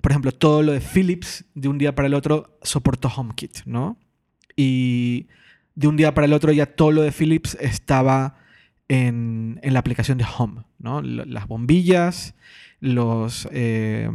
por 0.00 0.12
ejemplo, 0.12 0.30
todo 0.32 0.62
lo 0.62 0.72
de 0.72 0.80
Philips 0.80 1.44
de 1.54 1.68
un 1.68 1.78
día 1.78 1.94
para 1.94 2.06
el 2.06 2.14
otro 2.14 2.58
soportó 2.62 3.08
HomeKit, 3.08 3.64
¿no? 3.64 3.98
Y 4.54 5.26
de 5.74 5.88
un 5.88 5.96
día 5.96 6.12
para 6.14 6.26
el 6.26 6.32
otro 6.32 6.52
ya 6.52 6.66
todo 6.66 6.92
lo 6.92 7.02
de 7.02 7.10
Philips 7.12 7.56
estaba 7.60 8.36
en, 8.88 9.60
en 9.62 9.72
la 9.74 9.80
aplicación 9.80 10.18
de 10.18 10.26
Home, 10.36 10.64
¿no? 10.78 11.02
Las 11.02 11.46
bombillas, 11.46 12.34
los... 12.80 13.48
eh, 13.52 14.10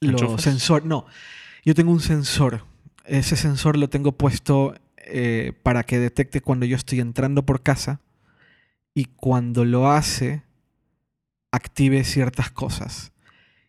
los 0.00 0.42
sensores... 0.42 0.86
No, 0.86 1.06
yo 1.64 1.74
tengo 1.74 1.92
un 1.92 2.00
sensor. 2.00 2.64
Ese 3.04 3.36
sensor 3.36 3.76
lo 3.76 3.88
tengo 3.88 4.12
puesto 4.12 4.74
eh, 4.96 5.52
para 5.62 5.84
que 5.84 5.98
detecte 5.98 6.40
cuando 6.40 6.66
yo 6.66 6.76
estoy 6.76 7.00
entrando 7.00 7.44
por 7.44 7.62
casa 7.62 8.00
y 8.94 9.04
cuando 9.04 9.64
lo 9.64 9.90
hace 9.90 10.42
active 11.52 12.04
ciertas 12.04 12.50
cosas. 12.50 13.12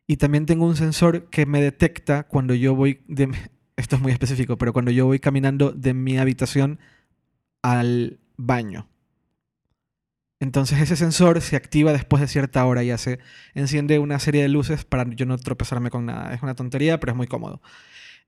Y 0.07 0.17
también 0.17 0.45
tengo 0.45 0.65
un 0.65 0.75
sensor 0.75 1.29
que 1.29 1.45
me 1.45 1.61
detecta 1.61 2.23
cuando 2.23 2.53
yo 2.53 2.75
voy, 2.75 3.01
de, 3.07 3.29
esto 3.75 3.97
es 3.97 4.01
muy 4.01 4.11
específico, 4.11 4.57
pero 4.57 4.73
cuando 4.73 4.91
yo 4.91 5.05
voy 5.05 5.19
caminando 5.19 5.71
de 5.71 5.93
mi 5.93 6.17
habitación 6.17 6.79
al 7.61 8.19
baño. 8.37 8.87
Entonces 10.39 10.79
ese 10.79 10.95
sensor 10.95 11.41
se 11.41 11.55
activa 11.55 11.91
después 11.91 12.21
de 12.21 12.27
cierta 12.27 12.63
hora 12.65 12.83
y 12.83 12.91
hace, 12.91 13.19
enciende 13.55 13.97
una 13.97 14.19
serie 14.19 14.43
de 14.43 14.49
luces 14.49 14.85
para 14.85 15.03
yo 15.15 15.25
no 15.25 15.37
tropezarme 15.37 15.89
con 15.89 16.05
nada. 16.05 16.33
Es 16.33 16.43
una 16.43 16.53
tontería, 16.53 16.99
pero 16.99 17.13
es 17.13 17.17
muy 17.17 17.27
cómodo. 17.27 17.61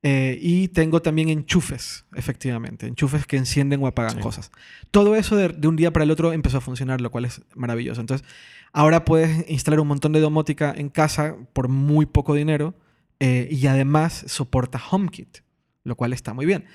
Eh, 0.02 0.40
y 0.42 0.70
tengo 0.70 1.02
también 1.02 1.28
enchufes, 1.28 2.06
efectivamente, 2.16 2.88
enchufes 2.88 3.28
que 3.28 3.36
encienden 3.38 3.84
o 3.84 3.88
apagan 3.88 4.16
Sí. 4.16 4.22
cosas. 4.22 4.50
Todo 4.92 5.16
eso 5.16 5.36
de, 5.36 5.50
de 5.50 5.68
un 5.68 5.76
día 5.76 5.92
para 5.92 6.04
el 6.06 6.12
otro 6.12 6.32
empezó 6.32 6.58
a 6.58 6.62
funcionar, 6.62 7.02
lo 7.02 7.12
cual 7.12 7.26
es 7.26 7.42
maravilloso. 7.54 8.00
Entonces, 8.02 8.26
ahora 8.72 9.04
puedes 9.06 9.48
instalar 9.50 9.80
un 9.82 9.90
montón 9.90 10.14
de 10.14 10.22
domótica 10.22 10.74
en 10.76 10.90
casa 10.90 11.36
por 11.54 11.68
muy 11.68 12.06
poco 12.06 12.34
dinero 12.34 12.76
eh, 13.20 13.50
y 13.52 13.68
además 13.68 14.24
soporta 14.28 14.82
HomeKit, 14.90 15.40
lo 15.84 15.96
cual 15.96 16.14
está 16.14 16.34
muy 16.34 16.46
bien. 16.46 16.66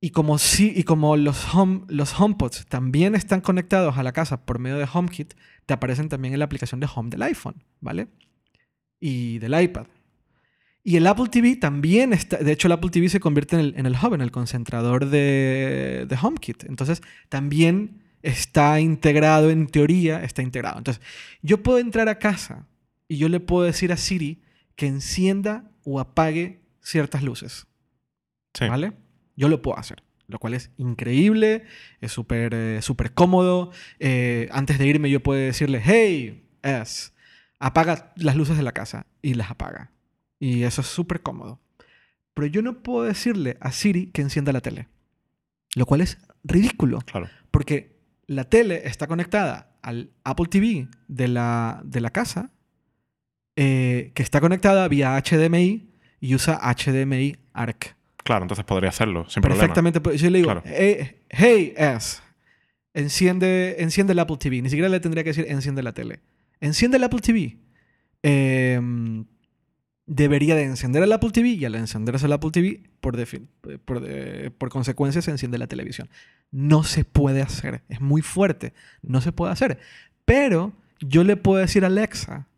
Y 0.00 0.10
como, 0.10 0.38
sí, 0.38 0.72
y 0.76 0.82
como 0.82 1.16
los, 1.16 1.54
home, 1.54 1.82
los 1.88 2.18
HomePods 2.18 2.66
también 2.66 3.14
están 3.14 3.40
conectados 3.40 3.96
a 3.96 4.02
la 4.02 4.12
casa 4.12 4.44
por 4.44 4.58
medio 4.58 4.76
de 4.76 4.86
HomeKit, 4.92 5.34
te 5.64 5.74
aparecen 5.74 6.08
también 6.08 6.34
en 6.34 6.38
la 6.38 6.44
aplicación 6.44 6.80
de 6.80 6.88
Home 6.94 7.10
del 7.10 7.22
iPhone, 7.22 7.64
¿vale? 7.80 8.08
Y 9.00 9.38
del 9.38 9.60
iPad. 9.60 9.86
Y 10.84 10.96
el 10.96 11.06
Apple 11.06 11.28
TV 11.30 11.56
también 11.56 12.12
está, 12.12 12.36
de 12.36 12.52
hecho 12.52 12.68
el 12.68 12.72
Apple 12.72 12.90
TV 12.90 13.08
se 13.08 13.18
convierte 13.18 13.56
en 13.56 13.60
el, 13.60 13.74
en 13.76 13.86
el 13.86 13.94
hub, 13.94 14.14
en 14.14 14.20
el 14.20 14.30
concentrador 14.30 15.06
de, 15.06 16.06
de 16.08 16.18
HomeKit. 16.20 16.64
Entonces 16.64 17.02
también 17.28 18.04
está 18.22 18.78
integrado, 18.80 19.50
en 19.50 19.66
teoría 19.66 20.22
está 20.22 20.42
integrado. 20.42 20.78
Entonces 20.78 21.02
yo 21.42 21.62
puedo 21.62 21.78
entrar 21.78 22.08
a 22.08 22.18
casa 22.18 22.68
y 23.08 23.16
yo 23.16 23.28
le 23.28 23.40
puedo 23.40 23.64
decir 23.64 23.92
a 23.92 23.96
Siri 23.96 24.42
que 24.76 24.86
encienda 24.86 25.72
o 25.84 25.98
apague 25.98 26.60
ciertas 26.80 27.22
luces. 27.22 27.66
Sí. 28.54 28.68
¿Vale? 28.68 28.92
Yo 29.36 29.48
lo 29.48 29.62
puedo 29.62 29.78
hacer. 29.78 30.02
Lo 30.28 30.40
cual 30.40 30.54
es 30.54 30.70
increíble, 30.76 31.64
es 32.00 32.10
súper 32.10 32.52
eh, 32.52 32.82
súper 32.82 33.14
cómodo. 33.14 33.70
Eh, 34.00 34.48
antes 34.50 34.78
de 34.78 34.86
irme 34.86 35.08
yo 35.08 35.22
puedo 35.22 35.40
decirle, 35.40 35.80
hey, 35.84 36.44
es, 36.62 37.14
apaga 37.60 38.12
las 38.16 38.34
luces 38.34 38.56
de 38.56 38.64
la 38.64 38.72
casa. 38.72 39.06
Y 39.22 39.34
las 39.34 39.50
apaga. 39.50 39.92
Y 40.40 40.64
eso 40.64 40.80
es 40.80 40.88
súper 40.88 41.22
cómodo. 41.22 41.60
Pero 42.34 42.48
yo 42.48 42.60
no 42.62 42.82
puedo 42.82 43.04
decirle 43.04 43.56
a 43.60 43.72
Siri 43.72 44.06
que 44.06 44.22
encienda 44.22 44.52
la 44.52 44.60
tele. 44.60 44.88
Lo 45.74 45.86
cual 45.86 46.00
es 46.00 46.18
ridículo. 46.42 47.00
Claro. 47.00 47.28
Porque 47.50 47.96
la 48.26 48.44
tele 48.44 48.82
está 48.86 49.06
conectada 49.06 49.76
al 49.82 50.10
Apple 50.24 50.46
TV 50.46 50.88
de 51.08 51.28
la, 51.28 51.80
de 51.84 52.00
la 52.00 52.10
casa, 52.10 52.50
eh, 53.54 54.12
que 54.14 54.22
está 54.22 54.40
conectada 54.40 54.88
vía 54.88 55.16
HDMI 55.16 55.88
y 56.20 56.34
usa 56.34 56.60
HDMI 56.60 57.36
ARC. 57.52 57.95
Claro, 58.26 58.42
entonces 58.44 58.64
podría 58.64 58.90
hacerlo 58.90 59.28
sin 59.30 59.40
problema. 59.40 59.60
Perfectamente. 59.62 60.00
pues, 60.00 60.20
Yo 60.20 60.28
le 60.30 60.38
digo, 60.38 60.50
Claro. 60.52 60.62
hey, 60.66 61.22
hey, 61.30 61.72
S, 61.76 62.18
enciende, 62.92 63.76
enciende 63.78 64.12
el 64.12 64.18
Apple 64.18 64.36
TV. 64.38 64.60
Ni 64.62 64.68
siquiera 64.68 64.88
le 64.88 65.00
tendría 65.00 65.24
que 65.24 65.30
decir 65.30 65.46
enciende 65.48 65.82
la 65.82 65.92
tele. 65.92 66.20
Enciende 66.60 66.96
el 66.98 67.04
Apple 67.04 67.20
TV. 67.20 67.56
Em, 68.22 69.24
debería 70.06 70.54
de 70.54 70.64
encender 70.64 71.02
el 71.02 71.12
Apple 71.12 71.30
TV 71.30 71.48
y 71.50 71.64
al 71.64 71.74
encenderse 71.74 72.26
el 72.26 72.32
Apple 72.32 72.50
TV, 72.50 72.82
por, 73.00 73.16
por, 73.84 74.02
por 74.58 74.68
consecuencia, 74.68 75.22
se 75.22 75.30
enciende 75.30 75.58
la 75.58 75.66
televisión. 75.66 76.08
No 76.50 76.82
se 76.84 77.04
puede 77.04 77.42
hacer. 77.42 77.82
Es 77.88 78.00
muy 78.00 78.22
fuerte. 78.22 78.72
No 79.02 79.20
se 79.20 79.32
puede 79.32 79.52
hacer. 79.52 79.78
Pero 80.24 80.72
yo 81.00 81.24
le 81.24 81.36
puedo 81.36 81.58
decir 81.58 81.84
a 81.84 81.88
Alexa 81.88 82.48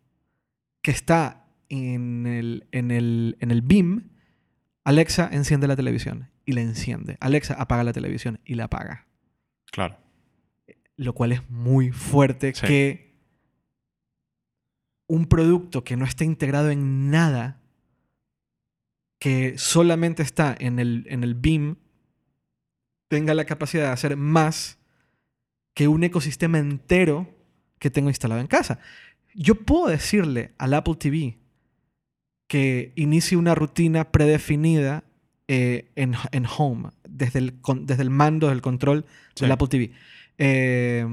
que 0.81 0.91
está 0.91 1.45
en 1.69 2.25
el, 2.25 2.65
en 2.71 2.89
el, 2.91 3.35
en 3.41 3.51
el 3.51 3.61
BIM, 3.61 4.09
Alexa 4.89 5.29
enciende 5.31 5.67
la 5.67 5.75
televisión 5.75 6.31
y 6.45 6.53
la 6.53 6.61
enciende. 6.61 7.15
Alexa 7.19 7.53
apaga 7.53 7.83
la 7.83 7.93
televisión 7.93 8.39
y 8.43 8.55
la 8.55 8.63
apaga. 8.63 9.05
Claro. 9.71 9.97
Lo 10.95 11.13
cual 11.13 11.31
es 11.31 11.47
muy 11.47 11.91
fuerte 11.91 12.53
Sí. 12.55 12.65
que 12.65 13.15
un 15.07 15.27
producto 15.27 15.83
que 15.83 15.95
no 15.95 16.05
esté 16.05 16.25
integrado 16.25 16.71
en 16.71 17.11
nada, 17.11 17.61
que 19.19 19.59
solamente 19.59 20.23
está 20.23 20.55
en 20.59 20.79
el, 20.79 21.05
en 21.07 21.23
el 21.23 21.35
BIM, 21.35 21.75
tenga 23.09 23.35
la 23.35 23.45
capacidad 23.45 23.83
de 23.85 23.91
hacer 23.91 24.17
más 24.17 24.79
que 25.75 25.87
un 25.87 26.03
ecosistema 26.03 26.57
entero 26.57 27.37
que 27.77 27.91
tengo 27.91 28.09
instalado 28.09 28.41
en 28.41 28.47
casa. 28.47 28.79
Yo 29.35 29.53
puedo 29.53 29.87
decirle 29.87 30.55
al 30.57 30.73
Apple 30.73 30.95
TV 30.95 31.37
que 32.49 32.91
inicie 32.95 33.37
una 33.37 33.55
rutina 33.55 34.11
predefinida 34.11 35.05
eh, 35.47 35.87
en, 35.95 36.15
en 36.33 36.45
Home, 36.57 36.89
desde 37.07 37.39
el, 37.39 37.61
con- 37.61 37.85
desde 37.85 38.03
el 38.03 38.09
mando 38.09 38.49
del 38.49 38.61
control 38.61 39.05
Sí. 39.35 39.45
del 39.45 39.51
Apple 39.53 39.67
TV. 39.69 39.91
Eh, 40.37 41.05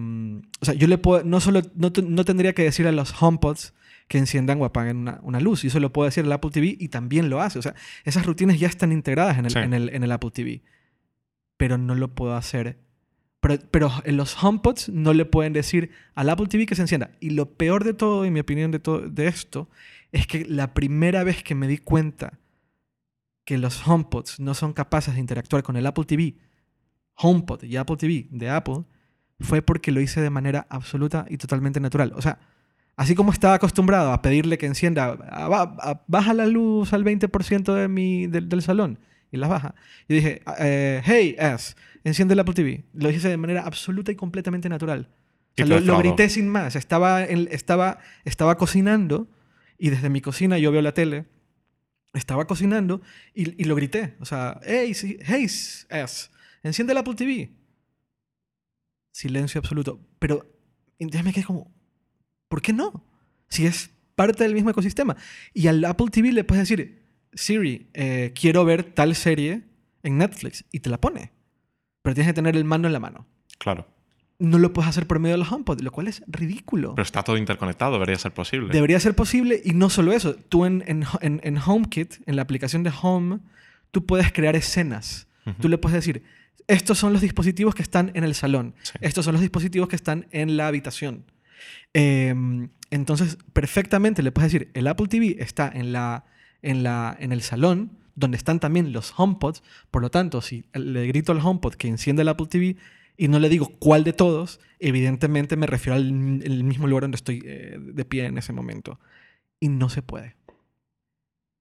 o 0.61 0.65
sea, 0.65 0.75
yo 0.75 0.87
le 0.89 0.99
puedo, 0.99 1.23
no 1.25 1.39
solo, 1.41 1.61
no, 1.75 1.93
no 2.05 2.25
tendría 2.25 2.53
que 2.55 2.63
decir 2.65 2.87
a 2.87 2.93
los 2.93 3.15
HomePods 3.23 3.75
que 4.09 4.19
enciendan 4.19 4.61
o 4.61 4.65
apaguen 4.65 4.97
una, 4.99 5.21
una 5.23 5.41
luz. 5.41 5.63
Yo 5.63 5.71
se 5.71 5.81
lo 5.81 5.93
puedo 5.93 6.07
decir 6.07 6.25
al 6.25 6.33
Apple 6.33 6.51
TV 6.53 6.77
y 6.79 6.89
también 6.89 7.29
lo 7.29 7.41
hace. 7.43 7.59
O 7.59 7.63
sea, 7.63 7.75
esas 8.05 8.25
rutinas 8.25 8.59
ya 8.59 8.69
están 8.69 8.93
integradas 8.93 9.37
en 9.39 9.45
el, 9.47 9.51
Sí. 9.53 9.59
en 9.59 9.75
el, 9.75 9.89
en 9.95 10.03
el 10.05 10.13
Apple 10.13 10.31
TV. 10.33 10.63
Pero 11.57 11.77
no 11.79 11.95
lo 11.95 12.15
puedo 12.15 12.35
hacer. 12.37 12.79
Pero, 13.41 13.59
pero 13.71 13.93
en 14.05 14.17
los 14.17 14.43
HomePods 14.43 14.89
no 14.91 15.13
le 15.13 15.25
pueden 15.25 15.53
decir 15.53 15.91
al 16.15 16.31
Apple 16.31 16.47
TV 16.47 16.67
que 16.67 16.75
se 16.77 16.83
encienda. 16.83 17.11
Y 17.21 17.31
lo 17.31 17.51
peor 17.55 17.85
de 17.85 17.95
todo, 17.95 18.25
en 18.25 18.33
mi 18.33 18.41
opinión, 18.41 18.71
de, 18.71 18.79
todo, 18.79 19.01
de 19.01 19.27
esto, 19.27 19.69
es 20.17 20.27
que 20.27 20.45
la 20.47 20.75
primera 20.75 21.25
vez 21.25 21.43
que 21.43 21.55
me 21.55 21.69
di 21.69 21.79
cuenta 21.79 22.39
que 23.45 23.59
los 23.59 23.87
HomePods 23.87 24.41
no 24.41 24.55
son 24.55 24.73
capaces 24.73 25.15
de 25.15 25.21
interactuar 25.21 25.63
con 25.63 25.77
el 25.77 25.87
Apple 25.87 26.05
TV, 26.05 26.37
HomePod 27.15 27.63
y 27.65 27.77
Apple 27.77 27.97
TV 27.97 28.27
de 28.31 28.51
Apple, 28.51 28.85
fue 29.41 29.63
porque 29.63 29.93
lo 29.93 30.01
hice 30.01 30.21
de 30.21 30.31
manera 30.31 30.67
absoluta 30.71 31.27
y 31.29 31.37
totalmente 31.37 31.79
natural. 31.81 32.13
O 32.17 32.23
sea, 32.23 32.39
así 32.97 33.15
como 33.15 33.31
estaba 33.33 33.55
acostumbrado 33.55 34.13
a 34.13 34.23
pedirle 34.23 34.59
que 34.59 34.67
encienda, 34.67 35.17
a- 35.31 35.49
ba- 35.49 35.77
a- 35.81 36.03
baja 36.07 36.35
la 36.35 36.47
luz 36.47 36.93
al 36.93 37.05
20% 37.05 37.75
de 37.75 37.89
mi, 37.89 38.27
del, 38.27 38.49
del 38.49 38.63
salón, 38.63 38.99
y 39.31 39.37
la 39.37 39.49
baja. 39.49 39.75
Yo 40.09 40.17
dije, 40.17 40.43
eh, 40.59 41.03
hey, 41.05 41.35
S, 41.39 41.75
enciende 42.05 42.35
el 42.35 42.41
Apple 42.41 42.55
TV. 42.55 42.85
Lo 42.95 43.11
hice 43.11 43.29
de 43.29 43.37
manera 43.37 43.63
absoluta 43.63 44.13
y 44.13 44.17
completamente 44.17 44.69
natural. 44.69 45.09
O 45.59 45.63
Y 45.63 45.67
sea, 45.67 45.81
lo, 45.81 45.99
grité 45.99 46.29
sin 46.29 46.49
más. 46.49 46.75
Estaba, 46.77 47.25
en- 47.25 47.49
estaba, 47.51 47.99
estaba 48.25 48.57
cocinando 48.57 49.29
y 49.79 49.91
desde 49.91 50.11
mi 50.11 50.21
cocina 50.21 50.59
yo 50.59 50.73
veo 50.73 50.83
la 50.83 50.95
tele. 50.95 51.27
Estaba 52.15 52.47
cocinando 52.47 53.03
y, 53.35 53.61
y 53.61 53.65
lo 53.65 53.75
grité. 53.75 54.17
O 54.21 54.25
sea, 54.25 54.61
hey, 54.65 54.93
hey, 55.21 55.45
S, 55.45 56.31
enciende 56.63 56.93
el 56.93 56.99
Apple 56.99 57.15
TV. 57.15 57.51
Silencio 59.13 59.59
absoluto. 59.59 60.01
Pero 60.19 60.47
entonces 60.99 61.25
me 61.25 61.33
quedé 61.33 61.45
como, 61.45 61.71
¿por 62.49 62.63
qué 62.63 62.73
no? 62.73 63.05
Si 63.49 63.67
es 63.67 63.91
parte 64.15 64.45
del 64.45 64.55
mismo 64.55 64.71
ecosistema. 64.71 65.17
Y 65.53 65.69
al 65.69 65.85
Apple 65.85 66.09
TV 66.11 66.33
le 66.33 66.45
puedes 66.45 66.69
decir, 66.69 67.03
Siri, 67.35 67.91
eh, 67.93 68.33
quiero 68.35 68.65
ver 68.65 68.83
tal 68.83 69.15
serie 69.15 69.65
en 70.03 70.19
Netflix. 70.19 70.65
Y 70.73 70.81
te 70.81 70.91
la 70.91 71.01
pone. 71.01 71.33
Pero 72.03 72.15
tienes 72.15 72.31
que 72.31 72.35
tener 72.35 72.57
el 72.57 72.65
mando 72.65 72.89
en 72.89 72.93
la 72.93 73.01
mano. 73.01 73.27
Claro. 73.59 73.87
No 74.39 74.59
lo 74.59 74.73
puedes 74.73 74.89
hacer 74.91 75.07
por 75.07 75.19
medio 75.19 75.35
de 75.35 75.39
los 75.39 75.51
HomePod, 75.51 75.81
lo 75.81 75.91
cual 75.93 76.09
es 76.09 76.23
ridículo. 76.27 76.95
Pero 76.95 77.05
está 77.05 77.23
todo 77.23 77.39
interconectado, 77.39 77.93
debería 77.95 78.19
ser 78.19 78.33
posible. 78.33 78.73
Debería 78.73 79.01
ser 79.01 79.15
posible 79.15 79.63
y 79.65 79.73
no 79.73 79.89
solo 79.89 80.13
eso. 80.13 80.35
Tú 80.35 80.67
en, 80.67 80.85
en, 80.87 81.05
en- 81.23 81.41
en 81.43 81.57
HomeKit, 81.59 82.17
en 82.27 82.37
la 82.37 82.43
aplicación 82.43 82.83
de 82.83 82.93
Home, 83.03 83.39
tú 83.93 84.05
puedes 84.05 84.33
crear 84.33 84.55
escenas. 84.57 85.27
Tú 85.61 85.69
le 85.69 85.79
puedes 85.79 85.95
decir, 85.95 86.23
estos 86.67 86.99
son 86.99 87.13
los 87.13 87.23
dispositivos 87.23 87.75
que 87.75 87.83
están 87.83 88.11
en 88.15 88.25
el 88.25 88.35
salón. 88.35 88.75
Sí. 88.83 88.93
Estos 89.01 89.25
son 89.25 89.33
los 89.35 89.41
dispositivos 89.41 89.89
que 89.89 89.97
están 89.97 90.27
en 90.33 90.57
la 90.57 90.67
habitación. 90.67 91.25
Em, 91.95 92.69
entonces, 92.91 93.39
perfectamente 93.53 94.23
le 94.23 94.33
puedes 94.33 94.53
decir, 94.53 94.71
el 94.75 94.87
Apple 94.87 95.07
TV 95.09 95.37
está 95.39 95.71
en, 95.73 95.93
la, 95.93 96.25
en, 96.63 96.83
la, 96.83 97.17
en 97.21 97.33
el 97.33 97.43
salón, 97.43 97.93
donde 98.15 98.37
están 98.37 98.61
también 98.61 98.93
los 98.93 99.13
HomePods. 99.17 99.63
Por 99.91 100.03
lo 100.03 100.11
tanto, 100.11 100.41
si 100.41 100.65
le 100.75 101.07
grito 101.07 101.33
al 101.33 101.39
HomePod 101.41 101.75
que 101.75 101.89
encienda 101.89 102.23
el 102.23 102.29
Apple 102.29 102.47
TV 102.49 102.77
y 103.17 103.29
no 103.29 103.39
le 103.39 103.49
digo 103.49 103.73
cuál 103.79 104.05
de 104.05 104.13
todos, 104.13 104.61
evidentemente 104.79 105.57
me 105.57 105.67
refiero 105.67 105.97
al 105.97 106.43
el 106.43 106.65
mismo 106.65 106.87
lugar 106.87 107.03
donde 107.05 107.17
estoy 107.17 107.43
eh, 107.45 107.77
de 107.81 108.05
pie 108.05 108.27
en 108.27 108.39
ese 108.39 108.53
momento. 108.53 108.99
Y 109.61 109.69
no 109.69 109.89
se 109.89 110.03
puede. 110.03 110.37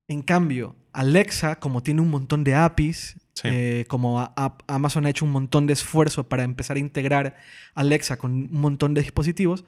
En 0.08 0.22
cambio, 0.22 0.76
Alexa, 0.94 1.60
como 1.60 1.82
tiene 1.82 2.02
un 2.02 2.10
montón 2.10 2.44
de 2.44 2.54
APIs, 2.56 3.16
Sí. 3.34 3.48
eh, 3.52 3.86
como 3.88 4.20
a- 4.22 4.34
a- 4.38 4.58
Amazon 4.68 5.06
ha 5.06 5.10
hecho 5.10 5.26
un 5.26 5.32
montón 5.32 5.66
de 5.68 5.74
esfuerzo 5.74 6.30
para 6.30 6.44
empezar 6.44 6.78
a 6.78 6.80
integrar 6.80 7.36
Alexa 7.74 8.18
con 8.18 8.32
un 8.32 8.50
montón 8.52 8.94
de 8.94 9.02
dispositivos, 9.02 9.66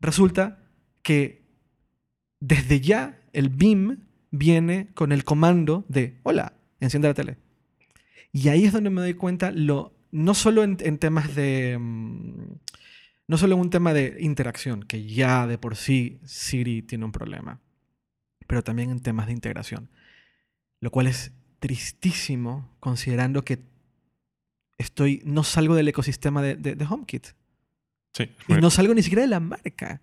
resulta 0.00 0.58
que 1.02 1.42
desde 2.40 2.80
ya 2.80 3.20
el 3.32 3.48
BIM 3.50 3.98
viene 4.30 4.88
con 4.94 5.12
el 5.12 5.24
comando 5.24 5.84
de, 5.88 6.18
hola, 6.22 6.54
enciende 6.80 7.08
la 7.08 7.14
tele. 7.14 7.38
Y 8.32 8.48
ahí 8.48 8.64
es 8.64 8.72
donde 8.72 8.90
me 8.90 9.00
doy 9.00 9.14
cuenta, 9.14 9.52
lo, 9.52 9.94
no 10.10 10.34
solo 10.34 10.62
en, 10.64 10.76
en 10.80 10.98
temas 10.98 11.34
de... 11.34 11.76
mm, 11.78 12.52
no 13.28 13.36
solo 13.38 13.54
en 13.56 13.60
un 13.60 13.70
tema 13.70 13.92
de 13.92 14.16
interacción, 14.20 14.82
que 14.82 15.04
ya 15.06 15.46
de 15.46 15.58
por 15.58 15.76
sí 15.76 16.18
Siri 16.24 16.82
tiene 16.82 17.04
un 17.04 17.12
problema, 17.12 17.60
pero 18.46 18.62
también 18.64 18.90
en 18.90 19.00
temas 19.00 19.26
de 19.26 19.32
integración. 19.32 19.90
Lo 20.80 20.90
cual 20.90 21.06
es 21.08 21.32
tristísimo 21.60 22.74
considerando 22.80 23.44
que 23.44 23.58
estoy, 24.78 25.20
no 25.24 25.42
salgo 25.44 25.74
del 25.74 25.88
ecosistema 25.88 26.40
de, 26.40 26.54
de- 26.56 26.74
de 26.76 26.84
HomeKit. 26.86 27.26
Sí, 28.14 28.24
Y 28.48 28.52
no 28.54 28.70
salgo 28.70 28.94
ni 28.94 29.02
siquiera 29.02 29.22
de 29.22 29.28
la 29.28 29.40
marca. 29.40 30.00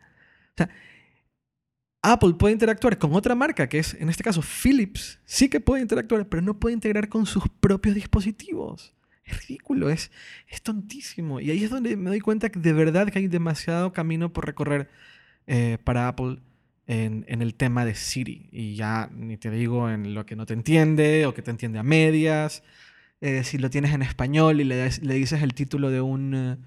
O 0.52 0.54
sea, 0.58 0.70
Apple 2.04 2.34
puede 2.36 2.54
interactuar 2.54 2.98
con 3.00 3.14
otra 3.16 3.34
marca, 3.36 3.68
que 3.68 3.80
es 3.80 3.96
en 3.96 4.10
este 4.10 4.24
caso 4.24 4.42
Philips, 4.44 5.20
sí 5.26 5.50
que 5.50 5.60
puede 5.60 5.82
interactuar, 5.82 6.28
pero 6.30 6.42
no 6.44 6.60
puede 6.60 6.76
integrar 6.76 7.10
con 7.10 7.26
sus 7.26 7.44
propios 7.60 7.96
dispositivos. 7.96 8.95
Es 9.26 9.48
ridículo, 9.48 9.90
es, 9.90 10.12
es 10.48 10.62
tontísimo. 10.62 11.40
Y 11.40 11.50
ahí 11.52 11.64
es 11.64 11.70
donde 11.72 11.98
me 11.98 12.10
doy 12.10 12.20
cuenta 12.20 12.50
que 12.50 12.60
de 12.60 12.74
verdad 12.74 13.08
que 13.10 13.20
hay 13.20 13.28
demasiado 13.28 13.92
camino 13.92 14.32
por 14.32 14.46
recorrer 14.46 14.88
eh, 15.48 15.78
para 15.84 16.08
Apple 16.08 16.38
en, 16.88 17.26
en 17.28 17.42
el 17.42 17.56
tema 17.56 17.86
de 17.86 17.96
Siri. 17.96 18.50
Y 18.52 18.76
ya 18.76 19.10
ni 19.12 19.38
te 19.38 19.50
digo 19.50 19.90
en 19.90 20.14
lo 20.14 20.26
que 20.26 20.36
no 20.36 20.46
te 20.46 20.54
entiende 20.54 21.26
o 21.26 21.34
que 21.34 21.42
te 21.42 21.50
entiende 21.52 21.80
a 21.80 21.84
medias. 21.84 22.62
Eh, 23.22 23.44
si 23.44 23.58
lo 23.58 23.70
tienes 23.72 23.94
en 23.94 24.04
español 24.04 24.62
y 24.62 24.64
le, 24.64 24.90
le 25.02 25.14
dices 25.16 25.42
el 25.42 25.56
título 25.56 25.90
de 25.90 26.02
un, 26.02 26.60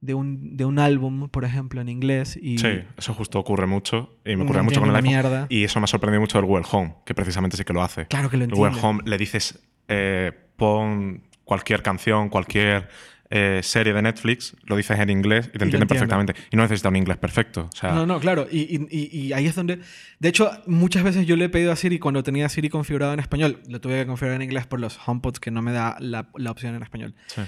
de, 0.00 0.14
un, 0.14 0.56
de 0.56 0.64
un 0.64 0.78
álbum, 0.78 1.28
por 1.28 1.44
ejemplo, 1.44 1.82
en 1.82 1.90
inglés. 1.90 2.38
Y 2.40 2.56
Sí, 2.56 2.68
eso 2.96 3.12
justo 3.12 3.38
ocurre 3.38 3.66
mucho. 3.66 4.16
Y 4.24 4.36
me 4.36 4.44
ocurre 4.44 4.62
mucho 4.62 4.80
con 4.80 4.88
entiende 4.88 5.10
el 5.10 5.14
iPhone. 5.16 5.30
mierda. 5.32 5.46
Y 5.50 5.64
eso 5.64 5.80
me 5.80 5.84
ha 5.84 5.88
sorprendido 5.88 6.22
mucho 6.22 6.38
del 6.38 6.46
Google 6.46 6.64
Home, 6.70 6.94
que 7.04 7.14
precisamente 7.14 7.58
sí 7.58 7.64
que 7.64 7.74
lo 7.74 7.82
hace. 7.82 8.06
Claro 8.06 8.30
que 8.30 8.38
lo 8.38 8.44
El 8.44 8.50
Google 8.52 8.68
entiende. 8.68 8.88
Home 8.88 9.02
le 9.04 9.18
dices, 9.18 9.58
eh, 9.88 10.32
pon 10.56 11.24
cualquier 11.46 11.80
canción, 11.82 12.28
cualquier 12.28 12.88
eh, 13.30 13.60
serie 13.62 13.92
de 13.92 14.02
Netflix, 14.02 14.54
lo 14.64 14.76
dices 14.76 14.98
en 15.00 15.08
inglés 15.10 15.46
y 15.46 15.58
te 15.58 15.64
entienden 15.64 15.82
entiende. 15.82 15.86
perfectamente. 15.94 16.34
Y 16.52 16.56
no 16.56 16.62
necesita 16.62 16.90
un 16.90 16.96
inglés 16.96 17.16
perfecto. 17.16 17.70
O 17.72 17.76
sea, 17.76 17.92
No, 17.92 18.04
no, 18.06 18.20
claro. 18.20 18.46
Y, 18.50 18.60
y- 18.90 19.08
y- 19.18 19.32
ahí 19.32 19.46
es 19.46 19.54
donde. 19.56 19.80
De 20.20 20.28
hecho, 20.28 20.50
muchas 20.66 21.02
veces 21.02 21.26
yo 21.26 21.34
le 21.36 21.46
he 21.46 21.48
pedido 21.48 21.72
a 21.72 21.76
Siri 21.76 21.98
cuando 21.98 22.22
tenía 22.22 22.48
Siri 22.48 22.68
configurado 22.68 23.12
en 23.14 23.20
español. 23.20 23.60
Lo 23.68 23.80
tuve 23.80 23.94
que 24.00 24.06
configurar 24.06 24.36
en 24.36 24.42
inglés 24.42 24.66
por 24.66 24.78
los 24.78 24.98
HomePods 25.08 25.40
que 25.40 25.50
no 25.50 25.62
me 25.62 25.72
da 25.72 25.96
la, 25.98 26.28
la 26.36 26.50
opción 26.50 26.74
en 26.76 26.82
español. 26.82 27.14
sí. 27.28 27.40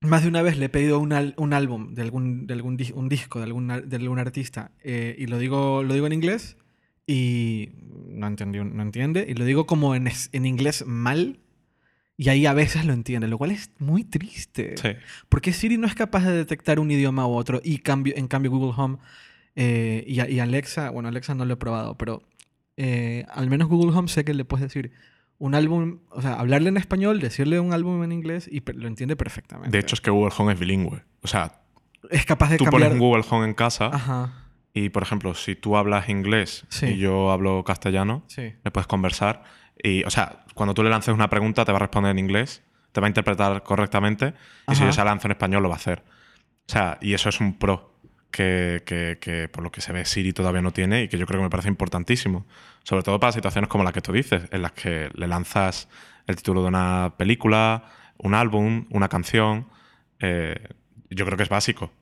Más 0.00 0.22
de 0.22 0.28
una 0.28 0.42
vez 0.42 0.58
le 0.58 0.66
he 0.66 0.68
pedido 0.68 0.98
un, 0.98 1.12
al- 1.14 1.34
un 1.38 1.54
álbum 1.54 1.94
de 1.94 2.02
algún, 2.02 2.46
de 2.46 2.52
algún 2.54 2.76
un 2.94 3.08
disco 3.08 3.38
de 3.38 3.44
algún, 3.46 3.68
de 3.68 3.96
algún 3.96 4.18
artista 4.18 4.70
eh, 4.82 5.16
y 5.18 5.26
lo 5.28 5.38
digo, 5.38 5.82
lo 5.82 5.94
digo 5.94 6.06
en 6.06 6.12
inglés 6.12 6.58
y 7.06 7.70
no, 8.10 8.26
entendió, 8.26 8.64
no 8.64 8.82
entiende. 8.82 9.24
Y 9.26 9.32
lo 9.34 9.44
digo 9.46 9.66
como 9.66 9.94
en, 9.94 10.10
en 10.32 10.44
inglés 10.46 10.84
mal 10.86 11.38
y 12.16 12.28
ahí 12.28 12.46
a 12.46 12.52
veces 12.52 12.84
lo 12.84 12.92
entiende, 12.92 13.26
lo 13.28 13.38
cual 13.38 13.50
es 13.50 13.70
muy 13.78 14.04
triste. 14.04 14.74
Sí. 14.80 14.90
Porque 15.28 15.52
Siri 15.52 15.78
no 15.78 15.86
es 15.86 15.94
capaz 15.94 16.24
de 16.24 16.32
detectar 16.32 16.78
un 16.78 16.90
idioma 16.90 17.26
u 17.26 17.32
otro 17.34 17.60
y 17.64 17.78
cambio, 17.78 18.14
en 18.16 18.28
cambio 18.28 18.50
Google 18.50 18.72
Home 18.76 18.98
eh, 19.56 20.04
y, 20.06 20.20
y 20.22 20.40
Alexa, 20.40 20.90
bueno, 20.90 21.08
Alexa 21.08 21.34
no 21.34 21.44
lo 21.44 21.54
he 21.54 21.56
probado, 21.56 21.96
pero 21.96 22.22
eh, 22.76 23.24
al 23.32 23.48
menos 23.48 23.68
Google 23.68 23.96
Home 23.96 24.08
sé 24.08 24.24
que 24.24 24.34
le 24.34 24.44
puedes 24.44 24.62
decir 24.62 24.92
un 25.38 25.54
álbum, 25.54 25.98
o 26.10 26.22
sea, 26.22 26.34
hablarle 26.34 26.68
en 26.68 26.76
español, 26.76 27.20
decirle 27.20 27.58
un 27.60 27.72
álbum 27.72 28.02
en 28.04 28.12
inglés 28.12 28.48
y 28.50 28.62
lo 28.72 28.86
entiende 28.88 29.16
perfectamente. 29.16 29.70
De 29.70 29.78
hecho, 29.80 29.94
es 29.94 30.00
que 30.00 30.10
Google 30.10 30.32
Home 30.38 30.52
es 30.52 30.58
bilingüe. 30.58 31.02
O 31.22 31.28
sea, 31.28 31.60
es 32.10 32.24
capaz 32.24 32.50
de 32.50 32.56
tú 32.58 32.64
cambiar. 32.64 32.90
pones 32.90 32.92
un 32.94 32.98
Google 33.06 33.24
Home 33.30 33.46
en 33.46 33.54
casa 33.54 33.86
Ajá, 33.92 34.32
y, 34.72 34.88
por 34.90 35.02
ejemplo, 35.02 35.34
si 35.34 35.54
tú 35.56 35.76
hablas 35.76 36.08
inglés 36.08 36.64
Sí. 36.68 36.86
y 36.86 36.98
yo 36.98 37.30
hablo 37.30 37.62
castellano, 37.64 38.24
sí. 38.28 38.52
le 38.62 38.70
puedes 38.70 38.86
conversar. 38.86 39.42
Y, 39.82 40.04
o 40.04 40.10
sea, 40.10 40.43
cuando 40.54 40.74
tú 40.74 40.82
le 40.82 40.90
lances 40.90 41.12
una 41.14 41.28
pregunta, 41.28 41.64
te 41.64 41.72
va 41.72 41.76
a 41.76 41.80
responder 41.80 42.10
en 42.12 42.18
inglés, 42.18 42.62
te 42.92 43.00
va 43.00 43.06
a 43.06 43.10
interpretar 43.10 43.62
correctamente. 43.62 44.34
Y 44.70 44.74
si 44.74 44.84
yo 44.84 44.92
se 44.92 44.98
la 45.00 45.06
lanzo 45.06 45.26
en 45.28 45.32
español, 45.32 45.62
lo 45.62 45.68
va 45.68 45.74
a 45.74 45.78
hacer. 45.78 46.02
O 46.66 46.72
sea, 46.72 46.98
y 47.00 47.12
eso 47.14 47.28
es 47.28 47.40
un 47.40 47.58
pro 47.58 47.92
que, 48.30 48.82
que- 48.86 49.18
que, 49.20 49.48
por 49.48 49.62
lo 49.62 49.70
que 49.70 49.80
se 49.80 49.92
ve 49.92 50.04
Siri 50.04 50.32
todavía 50.32 50.62
no 50.62 50.72
tiene 50.72 51.02
y 51.02 51.08
que 51.08 51.18
yo 51.18 51.26
creo 51.26 51.40
que 51.40 51.44
me 51.44 51.50
parece 51.50 51.68
importantísimo. 51.68 52.46
Sobre 52.82 53.02
todo 53.02 53.18
para 53.20 53.32
situaciones 53.32 53.68
como 53.68 53.84
la 53.84 53.92
que 53.92 54.00
tú 54.00 54.12
dices, 54.12 54.44
en 54.50 54.62
las 54.62 54.72
que 54.72 55.10
le 55.14 55.26
lanzas 55.26 55.88
el 56.26 56.36
título 56.36 56.62
de 56.62 56.68
una 56.68 57.14
película, 57.16 57.84
un 58.18 58.34
álbum, 58.34 58.86
una 58.90 59.08
canción. 59.08 59.68
eh, 60.20 60.68
Yo 61.10 61.24
creo 61.26 61.36
que 61.36 61.42
es 61.44 61.48
básico. 61.48 61.92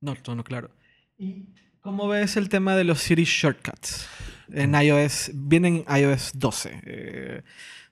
No, 0.00 0.14
todo 0.14 0.36
no, 0.36 0.44
claro. 0.44 0.70
¿Y 1.18 1.46
cómo 1.80 2.06
ves 2.08 2.36
el 2.36 2.48
tema 2.48 2.76
de 2.76 2.84
los 2.84 3.00
Siri 3.00 3.24
Shortcuts? 3.24 4.08
En 4.52 4.74
iOS, 4.74 5.30
vienen 5.34 5.84
iOS 5.88 6.32
12. 6.34 6.80
Eh, 6.84 7.42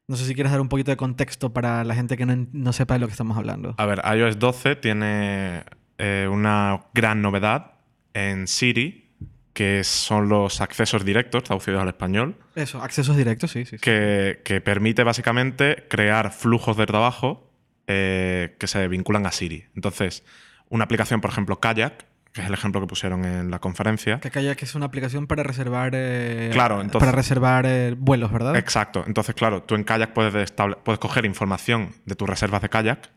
no 0.08 0.16
sé 0.16 0.24
si 0.24 0.34
quieres 0.34 0.52
dar 0.52 0.60
un 0.60 0.68
poquito 0.68 0.90
de 0.90 0.96
contexto 0.96 1.52
para 1.52 1.84
la 1.84 1.94
gente 1.94 2.16
que 2.16 2.26
no, 2.26 2.46
no 2.52 2.72
sepa 2.72 2.94
de 2.94 3.00
lo 3.00 3.06
que 3.06 3.12
estamos 3.12 3.36
hablando. 3.36 3.74
A 3.78 3.86
ver, 3.86 4.02
iOS 4.16 4.38
12 4.38 4.76
tiene 4.76 5.64
eh, 5.98 6.28
una 6.30 6.86
gran 6.94 7.22
novedad 7.22 7.72
en 8.14 8.46
Siri, 8.46 9.10
que 9.52 9.84
son 9.84 10.28
los 10.28 10.60
accesos 10.60 11.04
directos, 11.04 11.44
traducidos 11.44 11.82
al 11.82 11.88
español. 11.88 12.36
Eso, 12.54 12.82
accesos 12.82 13.16
directos, 13.16 13.50
sí, 13.50 13.64
sí. 13.64 13.76
sí. 13.76 13.78
Que, 13.78 14.42
que, 14.44 14.60
permite 14.60 15.02
básicamente 15.02 15.86
crear 15.88 16.32
flujos 16.32 16.76
de 16.76 16.86
trabajo 16.86 17.50
eh, 17.86 18.56
que 18.58 18.66
se 18.66 18.86
vinculan 18.88 19.26
a 19.26 19.32
Siri. 19.32 19.64
Entonces, 19.74 20.24
una 20.68 20.84
aplicación, 20.84 21.20
por 21.20 21.30
ejemplo, 21.30 21.58
Kayak, 21.60 22.04
que 22.36 22.42
es 22.42 22.48
el 22.48 22.52
ejemplo 22.52 22.82
que 22.82 22.86
pusieron 22.86 23.24
en 23.24 23.50
la 23.50 23.60
conferencia. 23.60 24.20
Que 24.20 24.30
Kayak 24.30 24.62
es 24.62 24.74
una 24.74 24.84
aplicación 24.84 25.26
para 25.26 25.42
reservar, 25.42 25.92
eh, 25.94 26.50
claro, 26.52 26.82
entonces, 26.82 26.98
para 26.98 27.16
reservar 27.16 27.64
eh, 27.64 27.94
vuelos, 27.96 28.30
¿verdad? 28.30 28.54
Exacto. 28.56 29.04
Entonces, 29.06 29.34
claro, 29.34 29.62
tú 29.62 29.74
en 29.74 29.84
Kayak 29.84 30.12
puedes, 30.12 30.52
puedes 30.84 30.98
coger 30.98 31.24
información 31.24 31.94
de 32.04 32.14
tus 32.14 32.28
reservas 32.28 32.60
de 32.60 32.68
Kayak 32.68 33.10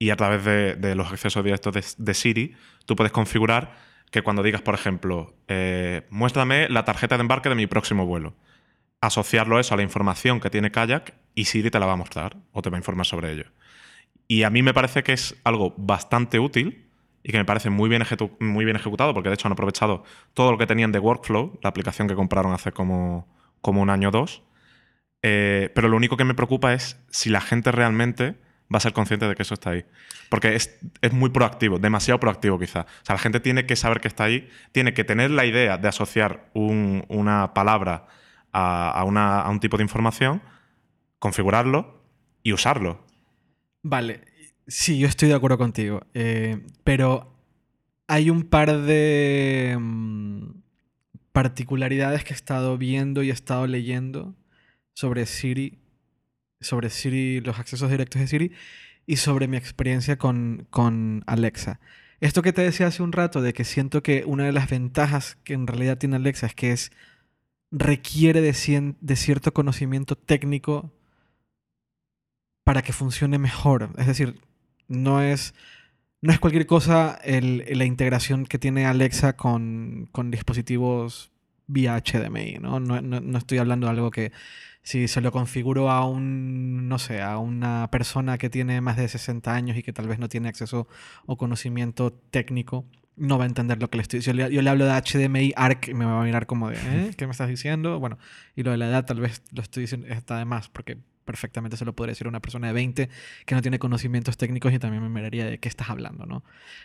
y 0.00 0.10
a 0.10 0.16
través 0.16 0.44
de, 0.44 0.74
de 0.74 0.96
los 0.96 1.12
accesos 1.12 1.44
directos 1.44 1.72
de, 1.72 1.84
de, 2.04 2.14
Siri, 2.14 2.56
tú 2.84 2.96
puedes 2.96 3.12
configurar 3.12 3.76
que 4.10 4.22
cuando 4.22 4.42
digas, 4.42 4.60
por 4.60 4.74
ejemplo, 4.74 5.36
eh, 5.46 6.04
muéstrame 6.10 6.68
la 6.68 6.84
tarjeta 6.84 7.16
de 7.16 7.20
embarque 7.20 7.48
de 7.48 7.54
mi 7.54 7.68
próximo 7.68 8.06
vuelo, 8.06 8.34
asociarlo 9.00 9.60
eso 9.60 9.74
a 9.74 9.76
la 9.76 9.84
información 9.84 10.40
que 10.40 10.50
tiene 10.50 10.72
Kayak 10.72 11.14
y 11.36 11.44
Siri 11.44 11.70
te 11.70 11.78
la 11.78 11.86
va 11.86 11.92
a 11.92 11.96
mostrar 11.96 12.38
o 12.50 12.60
te 12.60 12.70
va 12.70 12.76
a 12.76 12.80
informar 12.80 13.06
sobre 13.06 13.30
ello. 13.30 13.44
Y 14.26 14.42
a 14.42 14.50
mí 14.50 14.62
me 14.62 14.74
parece 14.74 15.04
que 15.04 15.12
es 15.12 15.36
algo 15.44 15.74
bastante 15.76 16.40
útil 16.40 16.88
y 17.22 17.32
que 17.32 17.38
me 17.38 17.44
parece 17.44 17.70
muy 17.70 17.88
bien, 17.88 18.02
ejecutado, 18.02 19.14
porque 19.14 19.28
de 19.28 19.34
hecho 19.34 19.48
han 19.48 19.52
aprovechado 19.52 20.04
todo 20.34 20.50
lo 20.50 20.58
que 20.58 20.66
tenían 20.66 20.92
de 20.92 20.98
Workflow, 20.98 21.58
la 21.62 21.70
aplicación 21.70 22.08
que 22.08 22.14
compraron 22.14 22.52
hace 22.52 22.72
como, 22.72 23.28
como 23.60 23.80
un 23.80 23.90
año 23.90 24.08
o 24.08 24.10
dos. 24.12 24.42
Eh, 25.22 25.70
pero 25.74 25.88
lo 25.88 25.96
único 25.96 26.16
que 26.16 26.24
me 26.24 26.34
preocupa 26.34 26.74
es 26.74 27.00
si 27.10 27.30
la 27.30 27.40
gente 27.40 27.70
realmente 27.70 28.34
va 28.72 28.78
a 28.78 28.80
ser 28.80 28.92
consciente 28.92 29.28
de 29.28 29.34
que 29.34 29.42
eso 29.42 29.54
está 29.54 29.70
ahí. 29.70 29.84
Porque 30.28 30.56
es, 30.56 30.80
es, 31.00 31.12
muy 31.12 31.30
proactivo, 31.30 31.78
demasiado 31.78 32.18
proactivo 32.18 32.58
quizá. 32.58 32.80
O 32.80 33.04
sea, 33.04 33.14
la 33.14 33.18
gente 33.18 33.38
tiene 33.38 33.66
que 33.66 33.76
saber 33.76 34.00
que 34.00 34.08
está 34.08 34.24
ahí, 34.24 34.48
tiene 34.72 34.94
que 34.94 35.04
tener 35.04 35.30
la 35.30 35.44
idea 35.44 35.78
de 35.78 35.88
asociar 35.88 36.50
un, 36.54 37.04
una 37.08 37.54
palabra 37.54 38.06
a, 38.52 39.04
una, 39.06 39.40
a 39.40 39.50
un 39.50 39.60
tipo 39.60 39.76
de 39.76 39.82
información, 39.82 40.42
configurarlo 41.18 42.02
y 42.42 42.52
usarlo. 42.52 43.04
Vale, 43.82 44.20
Sí, 44.66 44.98
yo 44.98 45.08
estoy 45.08 45.28
de 45.28 45.34
acuerdo 45.34 45.58
contigo. 45.58 46.02
Eh, 46.14 46.60
pero 46.84 47.32
hay 48.06 48.30
un 48.30 48.44
par 48.44 48.82
de 48.82 49.74
um, 49.76 50.62
particularidades 51.32 52.24
que 52.24 52.32
he 52.32 52.36
estado 52.36 52.78
viendo 52.78 53.22
y 53.22 53.30
he 53.30 53.32
estado 53.32 53.66
leyendo 53.66 54.34
sobre 54.94 55.26
Siri, 55.26 55.78
sobre 56.60 56.90
Siri, 56.90 57.40
los 57.40 57.58
accesos 57.58 57.90
directos 57.90 58.20
de 58.20 58.26
Siri 58.28 58.52
y 59.06 59.16
sobre 59.16 59.48
mi 59.48 59.56
experiencia 59.56 60.16
con, 60.18 60.66
con 60.70 61.24
Alexa. 61.26 61.80
Esto 62.20 62.42
que 62.42 62.52
te 62.52 62.62
decía 62.62 62.86
hace 62.86 63.02
un 63.02 63.12
rato 63.12 63.42
de 63.42 63.52
que 63.52 63.64
siento 63.64 64.02
que 64.02 64.24
una 64.26 64.44
de 64.44 64.52
las 64.52 64.70
ventajas 64.70 65.36
que 65.42 65.54
en 65.54 65.66
realidad 65.66 65.98
tiene 65.98 66.16
Alexa 66.16 66.46
es 66.46 66.54
que 66.54 66.72
es 66.72 66.92
requiere 67.72 68.40
de, 68.40 68.52
cien, 68.52 68.96
de 69.00 69.16
cierto 69.16 69.52
conocimiento 69.52 70.16
técnico 70.16 70.92
para 72.62 72.82
que 72.82 72.92
funcione 72.92 73.38
mejor. 73.38 73.90
Es 73.98 74.06
decir, 74.06 74.40
no 74.88 75.22
es, 75.22 75.54
no 76.20 76.32
es 76.32 76.38
cualquier 76.38 76.66
cosa 76.66 77.20
la 77.24 77.84
integración 77.84 78.46
que 78.46 78.58
tiene 78.58 78.86
Alexa 78.86 79.36
con, 79.36 80.08
con 80.12 80.30
dispositivos 80.30 81.32
vía 81.66 81.96
HDMI, 81.96 82.58
¿no? 82.60 82.80
No, 82.80 83.00
¿no? 83.00 83.38
estoy 83.38 83.58
hablando 83.58 83.86
de 83.86 83.90
algo 83.90 84.10
que 84.10 84.32
si 84.82 85.08
se 85.08 85.20
lo 85.20 85.30
configuro 85.32 85.90
a 85.90 86.06
un, 86.06 86.88
no 86.88 86.98
sé, 86.98 87.22
a 87.22 87.38
una 87.38 87.88
persona 87.90 88.36
que 88.38 88.50
tiene 88.50 88.80
más 88.80 88.96
de 88.96 89.08
60 89.08 89.54
años 89.54 89.76
y 89.76 89.82
que 89.82 89.92
tal 89.92 90.08
vez 90.08 90.18
no 90.18 90.28
tiene 90.28 90.48
acceso 90.48 90.88
o 91.26 91.36
conocimiento 91.36 92.12
técnico, 92.12 92.84
no 93.16 93.38
va 93.38 93.44
a 93.44 93.46
entender 93.46 93.80
lo 93.80 93.90
que 93.90 93.98
le 93.98 94.02
estoy 94.02 94.18
diciendo. 94.18 94.42
Yo, 94.44 94.48
yo 94.48 94.62
le 94.62 94.70
hablo 94.70 94.86
de 94.86 94.92
HDMI 94.92 95.52
ARC 95.56 95.88
y 95.88 95.94
me 95.94 96.04
va 96.04 96.20
a 96.20 96.24
mirar 96.24 96.46
como 96.46 96.70
de, 96.70 96.76
¿eh? 96.76 97.10
¿qué 97.16 97.26
me 97.26 97.32
estás 97.32 97.48
diciendo? 97.48 98.00
Bueno, 98.00 98.18
y 98.56 98.62
lo 98.64 98.72
de 98.72 98.78
la 98.78 98.88
edad 98.88 99.04
tal 99.04 99.20
vez 99.20 99.42
lo 99.52 99.62
estoy 99.62 99.82
diciendo, 99.82 100.08
está 100.08 100.38
de 100.38 100.44
más, 100.44 100.68
porque 100.68 100.98
perfectamente 101.32 101.78
se 101.78 101.86
lo 101.86 101.94
podría 101.96 102.12
decir 102.12 102.26
a 102.26 102.30
una 102.30 102.40
persona 102.40 102.66
de 102.66 102.74
20 102.74 103.08
que 103.46 103.54
no 103.54 103.62
tiene 103.62 103.78
conocimientos 103.78 104.36
técnicos 104.36 104.72
y 104.72 104.78
también 104.78 105.02
me 105.02 105.08
miraría 105.08 105.46
de 105.46 105.58
qué 105.58 105.68
estás 105.68 105.88
hablando, 105.88 106.26
¿no? 106.26 106.44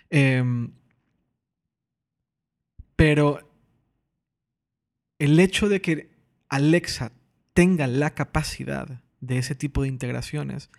Eh, 0.09 0.41
pero 2.95 3.51
el 5.19 5.39
hecho 5.39 5.67
de 5.67 5.81
que 5.81 6.09
Alexa 6.47 7.11
tenga 7.53 7.87
la 7.87 8.15
capacidad 8.15 9.03
de 9.19 9.37
ese 9.37 9.53
tipo 9.53 9.81
de 9.81 9.89
integraciones 9.89 10.69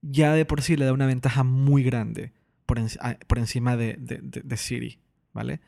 ya 0.00 0.32
de 0.32 0.46
por 0.46 0.62
sí 0.62 0.76
le 0.76 0.86
da 0.86 0.92
una 0.92 1.06
ventaja 1.06 1.44
muy 1.44 1.82
grande 1.82 2.32
por, 2.64 2.80
por 3.26 3.38
encima 3.38 3.76
de, 3.76 3.96
de 3.98 4.56
Siri, 4.56 5.00
¿vale? 5.32 5.60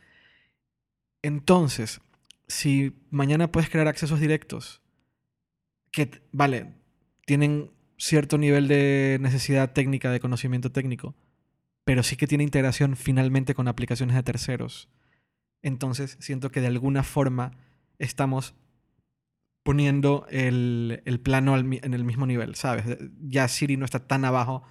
Entonces, 1.22 2.00
si 2.46 2.96
mañana 3.10 3.52
puedes 3.52 3.70
crear 3.70 3.88
accesos 3.88 4.20
directos, 4.20 4.80
que, 5.90 6.22
vale, 6.32 6.74
tienen 7.30 7.70
cierto 7.96 8.38
nivel 8.38 8.66
de 8.66 9.18
necesidad 9.20 9.72
técnica, 9.72 10.10
de 10.10 10.18
conocimiento 10.18 10.72
técnico, 10.72 11.14
pero 11.84 12.02
sí 12.02 12.16
que 12.16 12.26
tiene 12.26 12.42
integración 12.42 12.96
finalmente 12.96 13.54
con 13.54 13.68
aplicaciones 13.68 14.16
de 14.16 14.24
terceros. 14.24 14.88
Entonces 15.62 16.16
siento 16.18 16.50
que 16.50 16.60
de 16.60 16.66
alguna 16.66 17.04
forma 17.04 17.52
estamos 18.00 18.56
poniendo 19.62 20.26
el, 20.28 21.02
el 21.04 21.20
plano 21.20 21.56
en 21.56 21.94
el 21.94 22.02
mismo 22.02 22.26
nivel, 22.26 22.56
¿sabes? 22.56 22.98
Ya 23.20 23.46
Siri 23.46 23.76
no 23.76 23.84
está 23.84 24.08
tan 24.08 24.24
abajo 24.24 24.64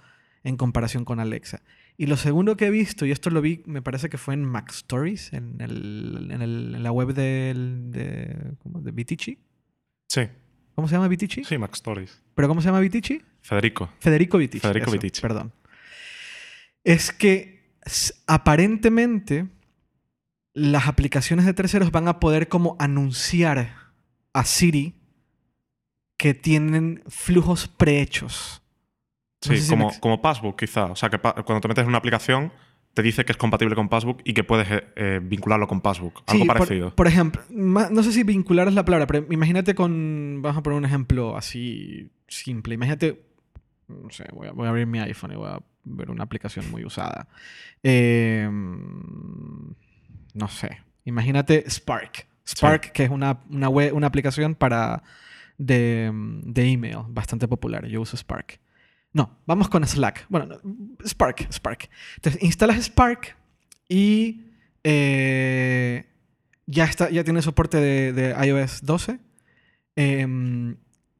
en 0.44 0.58
comparación 0.58 1.06
con 1.06 1.18
Alexa. 1.18 1.62
Y 1.96 2.08
lo 2.08 2.18
segundo 2.18 2.58
que 2.58 2.66
he 2.66 2.70
visto, 2.70 3.06
y 3.06 3.10
esto 3.10 3.30
lo 3.30 3.40
vi, 3.40 3.62
me 3.64 3.80
parece 3.80 4.10
que 4.10 4.18
fue 4.18 4.34
en 4.34 4.44
Mac 4.44 4.70
Stories, 4.70 5.32
en, 5.32 5.62
el, 5.62 6.28
en, 6.30 6.42
el, 6.42 6.82
la 6.82 6.92
web 6.92 7.14
del, 7.14 7.90
de, 7.90 8.52
¿cómo? 8.58 8.82
de. 8.82 8.92
Sí. 10.08 10.28
¿Cómo 10.80 10.88
se 10.88 10.94
llama 10.94 11.08
Vitici? 11.08 11.44
Sí, 11.44 11.58
Mac 11.58 11.74
Stories. 11.74 12.22
¿Pero 12.34 12.48
cómo 12.48 12.62
se 12.62 12.68
llama 12.68 12.80
Vitici? 12.80 13.20
Federico. 13.42 13.90
Federico 13.98 14.38
Vitici. 14.38 14.60
Federico 14.62 14.86
eso, 14.86 14.92
Vitici. 14.92 15.20
Perdón. 15.20 15.52
Es 16.84 17.12
que 17.12 17.76
aparentemente 18.26 19.46
las 20.54 20.88
aplicaciones 20.88 21.44
de 21.44 21.52
terceros 21.52 21.90
van 21.90 22.08
a 22.08 22.18
poder 22.18 22.48
como 22.48 22.76
anunciar 22.78 23.74
a 24.32 24.44
Siri 24.46 24.94
que 26.16 26.32
tienen 26.32 27.02
flujos 27.08 27.68
prehechos. 27.68 28.62
Sí, 29.42 29.58
si 29.58 29.68
como, 29.68 29.90
me... 29.90 30.00
como 30.00 30.22
Passbook 30.22 30.60
quizá. 30.60 30.86
O 30.86 30.96
sea, 30.96 31.10
que 31.10 31.18
cuando 31.18 31.60
te 31.60 31.68
metes 31.68 31.82
en 31.82 31.88
una 31.88 31.98
aplicación 31.98 32.54
te 32.94 33.02
dice 33.02 33.24
que 33.24 33.32
es 33.32 33.38
compatible 33.38 33.74
con 33.74 33.88
Passbook 33.88 34.20
y 34.24 34.34
que 34.34 34.44
puedes 34.44 34.66
eh, 34.96 35.20
vincularlo 35.22 35.68
con 35.68 35.80
Passbook. 35.80 36.22
Algo 36.26 36.42
sí, 36.42 36.48
parecido. 36.48 36.86
Por, 36.88 36.96
por, 36.96 37.06
ejemplo, 37.06 37.42
no 37.50 38.02
sé 38.02 38.12
si 38.12 38.24
vincular 38.24 38.68
es 38.68 38.74
la 38.74 38.84
palabra, 38.84 39.06
pero 39.06 39.26
imagínate 39.30 39.74
con. 39.74 40.40
Vamos 40.42 40.58
a 40.58 40.62
poner 40.62 40.78
un 40.78 40.84
ejemplo 40.84 41.36
así 41.36 42.10
simple. 42.26 42.74
Imagínate. 42.74 43.22
No 43.88 44.10
sé, 44.10 44.24
voy 44.32 44.48
a, 44.48 44.52
voy 44.52 44.66
a 44.66 44.70
abrir 44.70 44.86
mi 44.86 45.00
iPhone 45.00 45.32
y 45.32 45.36
voy 45.36 45.48
a 45.48 45.60
ver 45.84 46.10
una 46.10 46.24
aplicación 46.24 46.70
muy 46.70 46.84
usada. 46.84 47.28
Eh, 47.82 48.48
no 50.34 50.48
sé. 50.48 50.78
Imagínate 51.04 51.68
Spark. 51.68 52.26
Spark, 52.46 52.86
sí. 52.86 52.90
que 52.92 53.04
es 53.04 53.10
una, 53.10 53.40
una, 53.50 53.68
web, 53.68 53.94
una 53.94 54.06
aplicación 54.06 54.54
para 54.54 55.02
de, 55.58 56.10
de 56.12 56.64
email 56.64 56.98
bastante 57.08 57.46
popular. 57.48 57.86
Yo 57.86 58.00
uso 58.00 58.16
Spark. 58.16 58.60
No, 59.12 59.38
vamos 59.46 59.68
con 59.68 59.86
Slack. 59.86 60.26
Bueno, 60.28 60.48
Spark, 61.04 61.52
Spark. 61.52 61.90
Entonces, 62.16 62.42
instalas 62.42 62.84
Spark 62.84 63.36
y 63.88 64.42
eh, 64.84 66.06
ya, 66.66 66.84
está, 66.84 67.10
ya 67.10 67.24
tiene 67.24 67.42
soporte 67.42 67.78
de, 67.78 68.12
de 68.12 68.46
iOS 68.46 68.84
12. 68.84 69.18
Eh, 69.96 70.76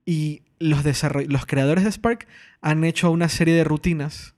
y 0.06 0.42
los, 0.58 0.84
los 1.28 1.46
creadores 1.46 1.84
de 1.84 1.92
Spark 1.92 2.26
han 2.60 2.84
hecho 2.84 3.10
una 3.10 3.28
serie 3.28 3.54
de 3.54 3.64
rutinas 3.64 4.34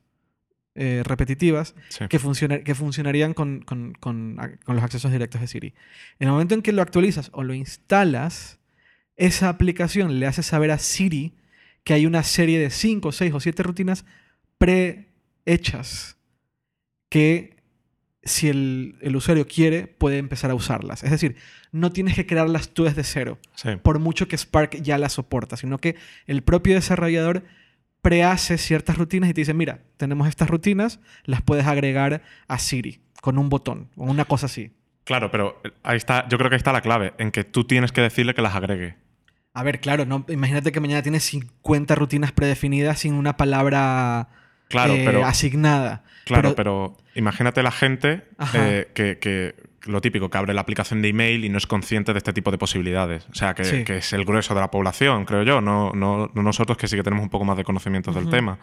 eh, 0.75 1.03
repetitivas 1.05 1.75
sí. 1.91 2.07
que, 2.09 2.19
funciona, 2.19 2.61
que 2.61 2.75
funcionarían 2.75 3.35
con, 3.35 3.61
con, 3.61 3.93
con, 3.93 4.37
con, 4.65 4.75
los 4.75 4.85
accesos 4.85 5.13
directos 5.13 5.41
de 5.43 5.47
Siri. 5.47 5.75
En 6.19 6.29
el 6.29 6.33
momento 6.33 6.55
en 6.55 6.63
que 6.63 6.73
lo 6.73 6.81
actualizas 6.81 7.31
o 7.35 7.43
lo 7.43 7.53
instalas, 7.53 8.59
esa 9.17 9.51
aplicación 9.51 10.19
le 10.19 10.27
hace 10.27 10.43
saber 10.43 10.71
a 10.71 10.79
Siri 10.79 11.35
que 11.85 11.95
hay 11.95 12.07
una 12.07 12.23
serie 12.23 12.59
de 12.59 12.71
5, 12.71 13.13
6 13.13 13.35
o 13.35 13.41
7 13.41 13.63
rutinas 13.63 14.05
prehechas 14.59 16.17
que 17.09 17.57
si 18.23 18.49
el, 18.49 18.97
el, 19.01 19.17
usuario 19.17 19.47
quiere 19.47 19.89
puede 19.89 20.19
empezar 20.19 20.51
a 20.51 20.55
usarlas. 20.55 21.03
Es 21.03 21.11
decir, 21.11 21.37
no 21.73 21.91
tienes 21.91 22.15
que 22.15 22.27
crearlas 22.27 22.69
tú 22.69 22.85
desde 22.85 23.03
cero, 23.03 23.39
sí. 23.55 23.71
por 23.83 23.99
mucho 23.99 24.29
que 24.29 24.39
Spark 24.39 24.81
ya 24.81 24.97
las 24.99 25.15
soporta, 25.15 25.57
sino 25.57 25.79
que 25.79 25.97
el 26.27 26.43
propio 26.43 26.75
desarrollador 26.75 27.43
prehace 28.03 28.59
ciertas 28.59 28.99
rutinas 28.99 29.31
y 29.31 29.35
te 29.35 29.41
dice, 29.41 29.55
mira, 29.55 29.81
tenemos 29.97 30.29
estas 30.29 30.51
rutinas, 30.51 31.01
las 31.25 31.43
puedes 31.43 31.67
agregar 31.67 32.23
a 32.47 32.59
Siri 32.59 33.01
con 33.21 33.39
un 33.39 33.49
botón 33.49 33.89
o 33.97 34.05
una 34.05 34.25
cosa 34.25 34.47
así. 34.47 34.73
Claro, 35.05 35.31
pero 35.31 35.61
ahí 35.83 35.97
está, 35.97 36.29
yo 36.29 36.39
creo 36.39 36.51
que 36.51 36.55
ahí 36.55 36.59
está 36.59 36.73
la 36.73 36.81
clave, 36.81 37.15
en 37.19 37.31
que 37.31 37.43
tú 37.45 37.65
tienes 37.65 37.91
que 37.91 38.01
decirle 38.01 38.35
que 38.35 38.43
las 38.43 38.55
agregue. 38.55 38.97
A 39.55 39.63
ver, 39.63 39.81
claro, 39.81 40.07
no, 40.07 40.25
imagínate 40.29 40.73
que 40.73 40.81
mañana 40.81 41.03
tienes 41.03 41.25
50 41.25 41.95
rutinas 41.95 42.33
predefinidas 42.33 43.01
sin 43.01 43.15
una 43.15 43.37
palabra 43.37 44.29
Claro, 44.69 44.95
eh, 44.95 45.03
pero- 45.05 45.27
asignada. 45.27 46.05
Claro, 46.25 46.55
Pero- 46.55 46.57
pero, 46.57 46.97
imagínate 47.15 47.63
la 47.63 47.73
gente 47.73 48.23
eh, 48.55 48.91
que, 48.95 49.19
que 49.19 49.55
lo 49.83 50.01
típico, 50.01 50.31
que 50.31 50.39
abre 50.39 50.55
la 50.55 50.61
aplicación 50.61 51.03
de 51.03 51.09
email 51.09 51.45
y 51.45 51.49
no 51.49 51.59
es 51.59 51.67
consciente 51.67 52.13
de 52.13 52.19
este 52.19 52.33
tipo 52.33 52.51
de 52.53 52.57
posibilidades. 52.59 53.27
O 53.31 53.35
sea, 53.35 53.55
que, 53.55 53.65
Sí. 53.65 53.85
que 53.85 53.99
es 53.99 54.13
el 54.13 54.25
grueso 54.25 54.55
de 54.55 54.61
la 54.61 54.71
población, 54.71 55.25
creo 55.25 55.43
yo, 55.43 55.61
no, 55.61 55.91
no, 55.93 56.31
no 56.33 56.43
nosotros 56.43 56.79
que 56.79 56.87
sí 56.89 56.97
que 56.97 57.03
tenemos 57.03 57.25
un 57.25 57.29
poco 57.31 57.45
más 57.45 57.57
de 57.57 57.65
conocimientos 57.65 58.15
del 58.15 58.31
tema. 58.31 58.59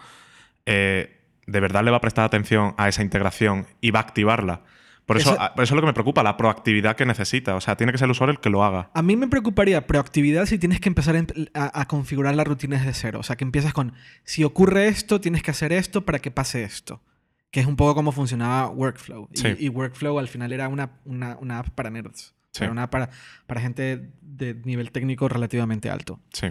Eh, 0.65 1.17
¿De 1.45 1.59
verdad 1.59 1.83
le 1.83 1.91
va 1.91 1.97
a 1.97 2.01
prestar 2.01 2.25
atención 2.25 2.73
a 2.77 2.87
esa 2.87 3.01
integración 3.01 3.67
y 3.81 3.91
va 3.91 3.99
a 3.99 4.03
activarla? 4.03 4.61
Por 5.09 5.17
eso, 5.17 5.33
Esa- 5.33 5.45
a- 5.47 5.53
por 5.55 5.63
eso 5.63 5.73
es 5.73 5.75
lo 5.75 5.81
que 5.81 5.87
me 5.87 5.93
preocupa, 5.93 6.21
la 6.21 6.37
proactividad 6.37 6.95
que 6.95 7.03
necesita. 7.03 7.55
O 7.55 7.61
sea, 7.61 7.75
tiene 7.75 7.91
que 7.91 7.97
ser 7.97 8.05
el 8.05 8.11
usuario 8.11 8.33
el 8.33 8.39
que 8.39 8.51
lo 8.51 8.63
haga. 8.63 8.91
A 8.93 9.01
mí 9.01 9.15
me 9.15 9.27
preocuparía 9.27 9.87
proactividad 9.87 10.45
si 10.45 10.59
tienes 10.59 10.79
que 10.79 10.87
empezar 10.87 11.15
a, 11.55 11.85
configurar 11.87 12.35
la 12.35 12.43
rutina 12.43 12.77
desde 12.77 12.93
cero. 12.93 13.19
O 13.19 13.23
sea, 13.23 13.35
que 13.35 13.43
empiezas 13.43 13.73
con, 13.73 13.93
si 14.23 14.43
ocurre 14.43 14.87
esto, 14.87 15.19
tienes 15.19 15.41
que 15.41 15.49
hacer 15.49 15.73
esto 15.73 16.05
para 16.05 16.19
que 16.19 16.29
pase 16.29 16.61
esto. 16.63 17.01
Que 17.49 17.59
es 17.59 17.65
un 17.65 17.75
poco 17.75 17.95
como 17.95 18.11
funcionaba 18.11 18.69
Workflow. 18.69 19.27
Y- 19.33 19.37
Sí. 19.39 19.47
Y, 19.57 19.69
Workflow 19.69 20.19
al 20.19 20.27
final 20.27 20.53
era 20.53 20.67
una, 20.67 20.99
una, 21.05 21.35
una 21.41 21.57
app 21.57 21.69
para 21.71 21.89
nerds. 21.89 22.35
Sí. 22.51 22.63
Era 22.65 22.71
una 22.71 22.83
app 22.83 22.91
para, 22.91 23.09
para 23.47 23.61
gente 23.61 24.11
de 24.21 24.53
nivel 24.63 24.91
técnico 24.91 25.27
relativamente 25.27 25.89
alto. 25.89 26.19
Sí. 26.31 26.49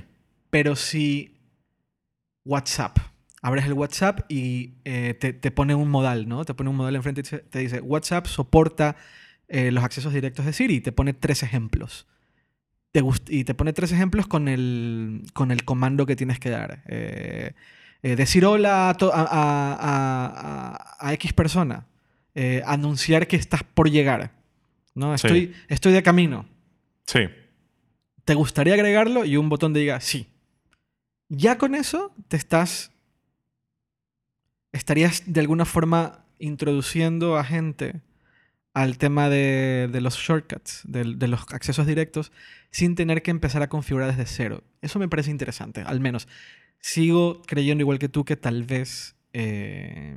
Pero 0.51 0.75
si 0.75 1.38
WhatsApp, 2.44 2.99
abres 3.42 3.66
el 3.66 3.72
WhatsApp 3.74 4.20
y 4.29 4.74
eh, 4.85 5.14
te, 5.14 5.33
te 5.33 5.51
pone 5.51 5.74
un 5.74 5.90
modal, 5.90 6.29
¿no? 6.29 6.44
Te 6.44 6.55
pone 6.55 6.70
un 6.70 6.77
modal 6.77 6.96
enfrente 6.96 7.20
y 7.20 7.24
te 7.24 7.38
te 7.38 7.59
dice, 7.61 7.81
WhatsApp 7.81 8.27
soporta 8.27 8.96
eh, 9.48 9.70
los 9.70 9.85
accesos 9.85 10.12
directos 10.12 10.44
de 10.46 10.53
Siri 10.53 10.77
y 10.77 10.81
te 10.81 10.92
pone 10.92 11.12
tres 11.14 11.42
ejemplos. 11.42 12.07
Te 12.92 13.03
y 13.29 13.44
te 13.44 13.55
pone 13.55 13.72
tres 13.72 13.92
ejemplos 13.92 14.27
con 14.27 14.48
el, 14.48 15.22
con 15.35 15.51
el 15.51 15.64
comando 15.64 16.07
que 16.07 16.16
tienes 16.16 16.38
que 16.38 16.51
dar. 16.51 16.83
Eh, 16.87 17.53
eh, 18.03 18.16
decir 18.16 18.44
hola 18.44 18.90
a, 18.90 18.96
a- 19.12 19.77
a- 19.81 21.07
a- 21.09 21.12
X 21.14 21.33
persona. 21.33 21.87
Anunciar 22.66 23.27
que 23.27 23.37
estás 23.37 23.62
por 23.64 23.90
llegar. 23.90 24.31
¿no? 24.94 25.16
Sí. 25.18 25.27
Estoy, 25.27 25.55
estoy 25.68 25.92
de 25.92 26.03
camino. 26.03 26.46
Sí. 27.07 27.20
¿Te 28.24 28.35
gustaría 28.35 28.74
agregarlo? 28.74 29.24
Y 29.24 29.37
un 29.37 29.48
botón 29.48 29.72
de 29.72 29.81
diga 29.81 30.01
sí. 30.01 30.29
Ya 31.29 31.59
con 31.59 31.74
eso 31.74 32.14
te 32.29 32.37
estás. 32.37 32.90
Estarías 34.72 35.22
de 35.26 35.40
alguna 35.40 35.64
forma 35.64 36.24
introduciendo 36.38 37.37
a 37.37 37.44
gente 37.44 38.00
al 38.74 38.98
tema 38.98 39.28
de, 39.28 39.88
de 39.90 40.00
los 40.00 40.16
shortcuts, 40.16 40.83
de, 40.85 41.14
de 41.16 41.28
los 41.28 41.40
accesos 41.52 41.87
directos, 41.87 42.31
sin 42.70 42.94
tener 42.94 43.22
que 43.22 43.31
empezar 43.31 43.62
a 43.62 43.68
configurar 43.68 44.09
desde 44.11 44.26
cero. 44.26 44.62
Eso 44.83 44.98
me 44.98 45.09
parece 45.09 45.31
interesante, 45.31 45.83
al 45.83 46.00
menos. 46.00 46.28
Sigo 46.81 47.42
creyendo 47.42 47.83
igual 47.83 47.98
que 47.98 48.09
tú 48.09 48.24
que 48.24 48.37
tal 48.37 48.62
vez. 48.64 49.16
eh, 49.33 50.16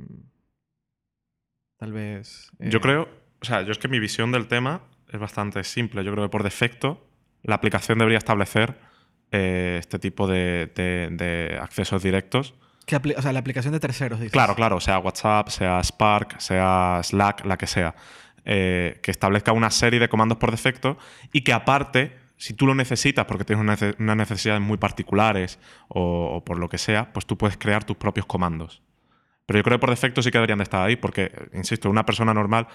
tal 1.78 1.92
vez. 1.92 2.50
Yo 2.60 2.78
eh, 2.78 2.80
creo, 2.80 3.08
o 3.40 3.44
sea, 3.44 3.62
yo 3.62 3.72
es 3.72 3.78
que 3.78 3.88
mi 3.88 3.98
visión 3.98 4.30
del 4.32 4.46
tema 4.46 4.82
es 5.10 5.18
bastante 5.18 5.64
simple. 5.64 6.04
Yo 6.04 6.12
creo 6.12 6.24
que 6.26 6.30
por 6.30 6.42
defecto 6.44 7.04
la 7.42 7.56
aplicación 7.56 7.98
debería 7.98 8.18
establecer 8.18 8.76
eh, 9.32 9.78
este 9.80 9.98
tipo 9.98 10.28
de, 10.28 10.70
de- 10.74 11.08
de 11.10 11.58
accesos 11.60 12.02
directos. 12.02 12.54
Que 12.86 12.96
o 12.96 13.22
sea, 13.22 13.32
la 13.32 13.38
aplicación 13.38 13.72
de 13.72 13.80
terceros, 13.80 14.20
dices. 14.20 14.32
Claro, 14.32 14.54
claro, 14.54 14.80
sea 14.80 14.98
WhatsApp, 14.98 15.48
sea 15.48 15.82
Spark, 15.82 16.40
sea 16.40 17.00
Slack, 17.02 17.44
la 17.44 17.56
que 17.56 17.66
sea. 17.66 17.94
Eh, 18.44 18.98
que 19.02 19.12
establezca 19.12 19.52
una 19.52 19.70
serie 19.70 20.00
de 20.00 20.08
comandos 20.08 20.38
por 20.38 20.50
defecto 20.50 20.98
y 21.32 21.42
que 21.42 21.52
aparte, 21.52 22.18
si 22.36 22.54
tú 22.54 22.66
lo 22.66 22.74
necesitas 22.74 23.24
porque 23.26 23.44
tienes 23.44 23.94
unas 23.98 24.16
necesidades 24.16 24.60
muy 24.60 24.78
particulares 24.78 25.60
o, 25.86 26.32
o 26.34 26.44
por 26.44 26.58
lo 26.58 26.68
que 26.68 26.78
sea, 26.78 27.12
pues 27.12 27.24
tú 27.24 27.38
puedes 27.38 27.56
crear 27.56 27.84
tus 27.84 27.96
propios 27.96 28.26
comandos. 28.26 28.82
Pero 29.46 29.58
yo 29.58 29.62
creo 29.64 29.76
que 29.78 29.80
por 29.80 29.90
defecto 29.90 30.22
sí 30.22 30.30
que 30.30 30.38
deberían 30.38 30.58
de 30.58 30.64
estar 30.64 30.84
ahí 30.84 30.96
porque, 30.96 31.30
insisto, 31.52 31.90
una 31.90 32.06
persona 32.06 32.34
normal 32.34 32.68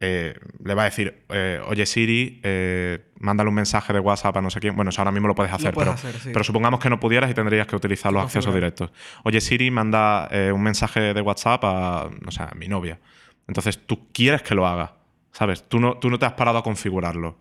eh, 0.00 0.34
le 0.62 0.74
va 0.74 0.82
a 0.82 0.84
decir, 0.86 1.24
eh, 1.30 1.60
oye 1.66 1.86
Siri, 1.86 2.40
eh, 2.42 3.06
mándale 3.20 3.48
un 3.48 3.54
mensaje 3.54 3.92
de 3.92 4.00
WhatsApp 4.00 4.36
a 4.36 4.42
no 4.42 4.50
sé 4.50 4.60
quién. 4.60 4.76
Bueno, 4.76 4.90
eso 4.90 5.00
ahora 5.00 5.12
mismo 5.12 5.28
lo 5.28 5.34
puedes 5.34 5.52
hacer, 5.52 5.72
puedes 5.72 5.94
pero, 5.94 6.08
hacer, 6.08 6.20
sí. 6.20 6.30
pero 6.32 6.44
supongamos 6.44 6.80
que 6.80 6.90
no 6.90 7.00
pudieras 7.00 7.30
y 7.30 7.34
tendrías 7.34 7.66
que 7.66 7.76
utilizar 7.76 8.12
los 8.12 8.24
accesos 8.24 8.52
directos. 8.52 8.90
Oye 9.22 9.40
Siri, 9.40 9.70
manda 9.70 10.28
un 10.52 10.62
mensaje 10.62 11.14
de 11.14 11.20
WhatsApp 11.20 11.64
a, 11.64 12.10
no 12.20 12.30
sé, 12.30 12.42
a 12.42 12.52
mi 12.56 12.68
novia. 12.68 12.98
Entonces 13.46 13.86
tú 13.86 14.08
quieres 14.12 14.42
que 14.42 14.54
lo 14.54 14.66
haga, 14.66 14.94
¿sabes? 15.32 15.68
Tú 15.68 15.78
no, 15.80 15.98
tú 15.98 16.10
no 16.10 16.18
te 16.18 16.26
has 16.26 16.32
parado 16.32 16.58
a 16.58 16.62
configurarlo. 16.62 17.36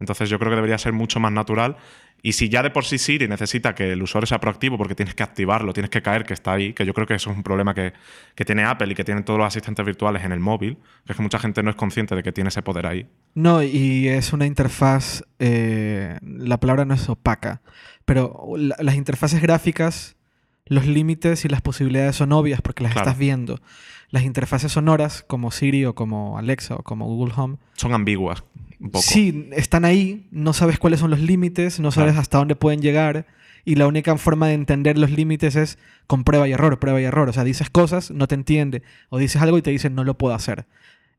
Entonces 0.00 0.28
yo 0.28 0.38
creo 0.38 0.50
que 0.50 0.56
debería 0.56 0.78
ser 0.78 0.92
mucho 0.92 1.20
más 1.20 1.32
natural. 1.32 1.76
Y 2.26 2.32
si 2.32 2.48
ya 2.48 2.62
de 2.62 2.70
por 2.70 2.86
sí 2.86 2.96
Siri 2.96 3.28
necesita 3.28 3.74
que 3.74 3.92
el 3.92 4.02
usuario 4.02 4.26
sea 4.26 4.40
proactivo 4.40 4.78
porque 4.78 4.94
tienes 4.94 5.14
que 5.14 5.22
activarlo, 5.22 5.74
tienes 5.74 5.90
que 5.90 6.00
caer 6.00 6.24
que 6.24 6.32
está 6.32 6.54
ahí, 6.54 6.72
que 6.72 6.86
yo 6.86 6.94
creo 6.94 7.06
que 7.06 7.12
eso 7.14 7.30
es 7.30 7.36
un 7.36 7.42
problema 7.42 7.74
que, 7.74 7.92
que 8.34 8.46
tiene 8.46 8.64
Apple 8.64 8.90
y 8.90 8.94
que 8.94 9.04
tienen 9.04 9.24
todos 9.24 9.38
los 9.38 9.46
asistentes 9.46 9.84
virtuales 9.84 10.24
en 10.24 10.32
el 10.32 10.40
móvil, 10.40 10.78
que 11.04 11.12
es 11.12 11.16
que 11.18 11.22
mucha 11.22 11.38
gente 11.38 11.62
no 11.62 11.68
es 11.68 11.76
consciente 11.76 12.16
de 12.16 12.22
que 12.22 12.32
tiene 12.32 12.48
ese 12.48 12.62
poder 12.62 12.86
ahí. 12.86 13.06
No, 13.34 13.62
y 13.62 14.08
es 14.08 14.32
una 14.32 14.46
interfaz, 14.46 15.22
eh, 15.38 16.16
la 16.22 16.58
palabra 16.58 16.86
no 16.86 16.94
es 16.94 17.06
opaca, 17.10 17.60
pero 18.06 18.44
la- 18.56 18.76
las 18.80 18.94
interfaces 18.94 19.42
gráficas, 19.42 20.16
los 20.64 20.86
límites 20.86 21.44
y 21.44 21.48
las 21.48 21.60
posibilidades 21.60 22.16
son 22.16 22.32
obvias 22.32 22.62
porque 22.62 22.82
las 22.82 22.92
Claro. 22.92 23.06
estás 23.10 23.18
viendo. 23.18 23.60
Las 24.08 24.22
interfaces 24.22 24.72
sonoras, 24.72 25.22
como 25.26 25.50
Siri 25.50 25.84
o 25.84 25.94
como 25.94 26.38
Alexa 26.38 26.76
o 26.76 26.82
como 26.82 27.04
Google 27.04 27.34
Home, 27.36 27.56
Son 27.74 27.92
ambiguas 27.92 28.44
un 28.80 28.90
poco. 28.90 29.02
sí, 29.02 29.48
están 29.52 29.84
ahí, 29.84 30.26
no 30.30 30.52
sabes 30.52 30.78
cuáles 30.78 31.00
son 31.00 31.10
los 31.10 31.20
límites, 31.20 31.80
no 31.80 31.90
sabes 31.90 32.16
hasta 32.16 32.38
dónde 32.38 32.56
pueden 32.56 32.80
llegar, 32.80 33.26
y 33.64 33.76
la 33.76 33.86
única 33.86 34.16
forma 34.18 34.48
de 34.48 34.54
entender 34.54 34.98
los 34.98 35.10
límites 35.10 35.56
es 35.56 35.78
con 36.06 36.24
prueba 36.24 36.46
y 36.48 36.52
error, 36.52 36.78
prueba 36.78 37.00
y 37.00 37.04
error. 37.04 37.28
O 37.28 37.32
sea, 37.32 37.44
dices 37.44 37.70
cosas, 37.70 38.10
no 38.10 38.28
te 38.28 38.34
entiende, 38.34 38.82
o 39.08 39.18
dices 39.18 39.40
algo 39.40 39.56
y 39.56 39.62
te 39.62 39.70
dicen 39.70 39.94
no 39.94 40.04
lo 40.04 40.18
puedo 40.18 40.34
hacer. 40.34 40.66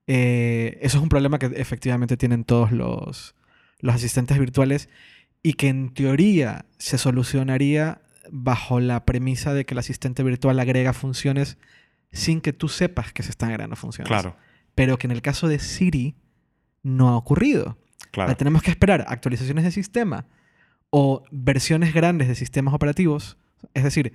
Eh, 0.08 0.78
eso 0.82 0.98
es 0.98 1.04
un 1.04 1.10
problema 1.10 1.40
que 1.40 1.48
efectivamente 1.48 2.18
tienen 2.18 2.44
todos 2.44 2.72
los, 2.72 3.36
los 3.80 3.96
asistentes 3.96 4.38
virtuales 4.38 4.90
y 5.42 5.54
que 5.54 5.70
en 5.70 5.94
teoría 5.94 6.66
se 6.78 6.98
solucionaría 6.98 8.02
bajo 8.32 8.80
la 8.80 9.06
premisa 9.06 9.54
de 9.54 9.66
que 9.66 9.74
el 9.74 9.80
asistente 9.80 10.24
virtual 10.24 10.60
agrega 10.60 10.94
funciones 10.94 11.58
sin 12.12 12.42
que 12.42 12.54
tú 12.54 12.70
sepas 12.70 13.14
que 13.14 13.24
se 13.24 13.30
están 13.30 13.50
agregando 13.50 13.76
funciones. 13.76 14.08
Claro, 14.08 14.36
Pero 14.76 14.98
que 14.98 15.08
en 15.08 15.12
el 15.12 15.22
caso 15.22 15.48
de 15.48 15.60
Siri 15.60 16.16
no 16.86 17.10
ha 17.10 17.18
ocurrido. 17.18 17.78
claro. 18.12 18.36
Tenemos 18.38 18.62
que 18.62 18.70
esperar 18.70 19.06
actualizaciones 19.10 19.66
de 19.66 19.72
sistema 19.72 20.28
o 20.92 21.24
versiones 21.32 21.94
grandes 21.94 22.28
de 22.28 22.36
sistemas 22.36 22.74
operativos, 22.74 23.38
es 23.74 23.84
decir, 23.84 24.14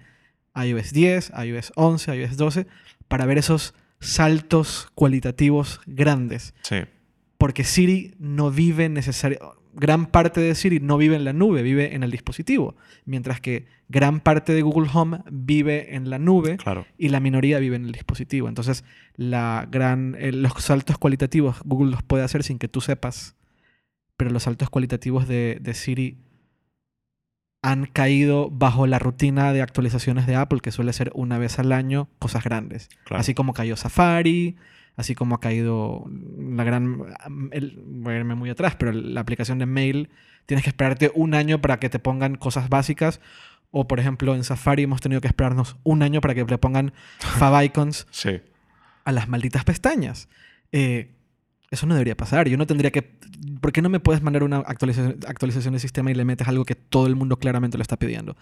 iOS 0.54 0.92
10, 0.92 1.33
iOS 1.44 1.72
11, 1.74 2.16
iOS 2.16 2.37
12, 2.37 2.66
para 3.09 3.26
ver 3.26 3.38
esos 3.38 3.74
saltos 3.98 4.88
cualitativos 4.94 5.80
grandes. 5.87 6.54
Sí, 6.62 6.76
Porque 7.38 7.64
Siri 7.64 8.14
no 8.18 8.50
vive 8.50 8.88
necesariamente... 8.88 9.60
Gran 9.72 10.06
parte 10.06 10.40
de 10.40 10.54
Siri 10.54 10.80
no 10.80 10.96
vive 10.96 11.16
en 11.16 11.24
la 11.24 11.33
nube, 11.33 11.62
vive 11.62 11.94
en 11.94 12.02
el 12.02 12.11
dispositivo. 12.11 12.74
Mientras 13.04 13.40
que 13.40 13.66
gran 13.88 14.20
parte 14.20 14.54
de 14.54 14.62
Google 14.62 14.88
Home 14.92 15.20
vive 15.30 15.94
en 15.94 16.11
la 16.11 16.18
nube 16.18 16.56
claro. 16.56 16.87
y 16.96 17.09
la 17.09 17.20
minoría 17.20 17.59
vive 17.59 17.76
en 17.76 17.87
el 17.87 17.92
dispositivo. 17.92 18.48
Entonces, 18.48 18.85
la 19.16 19.68
gran, 19.70 20.16
eh, 20.18 20.33
los 20.33 20.52
saltos 20.62 20.98
cualitativos 20.98 21.61
Google 21.64 21.90
los 21.90 22.02
puede 22.02 22.24
hacer 22.24 22.42
sin 22.42 22.59
que 22.59 22.68
tú 22.68 22.80
sepas, 22.80 23.37
pero 24.16 24.30
los 24.30 24.44
saltos 24.44 24.70
cualitativos 24.70 25.26
de, 25.26 25.59
de 25.61 25.74
Siri 25.74 26.18
han 27.62 27.87
caído 27.87 28.50
bajo 28.50 28.87
la 28.87 28.98
rutina 28.98 29.52
de 29.52 29.62
actualizaciones 29.62 30.26
de 30.26 30.37
Apple, 30.37 30.61
que 30.61 30.72
suele 30.72 30.92
ser 30.92 31.11
una 31.14 31.38
vez 31.38 31.59
al 31.59 31.72
año, 31.72 32.09
cosas 32.18 32.44
grandes. 32.44 32.88
Claro. 33.04 33.20
Así 33.20 33.35
como 33.35 33.52
cayó 33.52 33.76
Safari, 33.76 34.56
así 35.01 35.15
como 35.15 35.35
ha 35.35 35.41
caído 35.41 36.05
la 36.39 36.65
gran... 36.65 36.99
el- 37.53 37.83
voy 37.87 38.15
a 38.15 38.19
irme 38.19 38.35
muy 38.35 38.51
atrás, 38.51 38.77
pero 38.77 38.93
la 38.93 39.21
aplicación 39.21 39.59
de 39.59 39.67
Mail, 39.67 40.11
tienes 40.47 40.63
que 40.65 40.71
esperarte 40.71 41.11
un 41.15 41.35
año 41.35 41.61
para 41.61 41.79
que 41.81 41.89
te 41.91 41.99
pongan 41.99 42.37
cosas 42.37 42.69
básicas. 42.69 43.21
O, 43.73 43.87
por 43.87 44.01
ejemplo, 44.01 44.35
en 44.35 44.43
Safari 44.45 44.83
hemos 44.85 45.01
tenido 45.01 45.21
que 45.21 45.29
esperarnos 45.29 45.77
un 45.85 46.03
año 46.03 46.21
para 46.21 46.35
que 46.35 46.45
le 46.45 46.59
pongan 46.59 46.93
favicons 47.19 48.07
Sí, 48.11 48.41
a 49.05 49.13
las 49.13 49.29
malditas 49.29 49.65
pestañas. 49.65 50.29
Eh, 50.73 51.15
eso 51.71 51.87
no 51.87 51.95
debería 51.95 52.17
pasar. 52.17 52.49
Yo 52.49 52.57
no 52.57 52.67
tendría 52.67 52.91
que... 52.91 53.03
¿Por 53.61 53.71
qué 53.73 53.81
no 53.81 53.89
me 53.89 54.01
puedes 54.01 54.23
mandar 54.23 54.43
una 54.43 54.57
actualización, 54.59 55.19
actualización 55.27 55.73
de 55.75 55.81
sistema 55.81 56.11
y 56.11 56.15
le 56.15 56.25
metes 56.25 56.49
algo 56.49 56.65
que 56.65 56.75
todo 56.75 57.07
el 57.07 57.15
mundo 57.15 57.39
claramente 57.39 57.79
lo 57.79 57.83
está 57.83 57.97
pidiendo? 57.97 58.37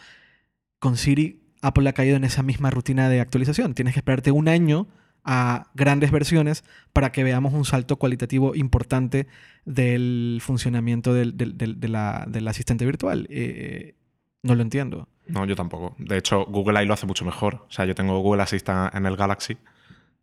Con 0.78 0.96
Siri, 0.96 1.42
Apple 1.60 1.88
ha 1.88 1.92
caído 1.92 2.16
en 2.16 2.24
esa 2.24 2.42
misma 2.42 2.70
rutina 2.70 3.08
de 3.10 3.20
actualización. 3.20 3.74
Tienes 3.74 3.92
que 3.94 4.00
esperarte 4.00 4.30
un 4.30 4.48
año 4.48 4.86
a 5.24 5.70
grandes 5.74 6.10
versiones 6.10 6.64
para 6.92 7.12
que 7.12 7.24
veamos 7.24 7.52
un 7.52 7.64
salto 7.64 7.96
cualitativo 7.96 8.54
importante 8.54 9.26
del 9.64 10.38
funcionamiento 10.42 11.12
del, 11.14 11.36
del- 11.36 11.56
del- 11.58 12.48
asistente 12.48 12.84
virtual. 12.86 13.26
Eh, 13.30 13.94
no 14.42 14.54
lo 14.54 14.62
entiendo. 14.62 15.08
No, 15.26 15.44
yo 15.44 15.54
tampoco. 15.56 15.94
De 15.98 16.16
hecho, 16.16 16.44
Google 16.46 16.78
ahí 16.78 16.86
lo 16.86 16.94
hace 16.94 17.06
mucho 17.06 17.24
mejor. 17.24 17.66
O 17.68 17.70
sea, 17.70 17.84
yo 17.84 17.94
tengo 17.94 18.18
Google 18.20 18.42
Assistant 18.42 18.94
en 18.94 19.04
el 19.04 19.16
Galaxy 19.16 19.58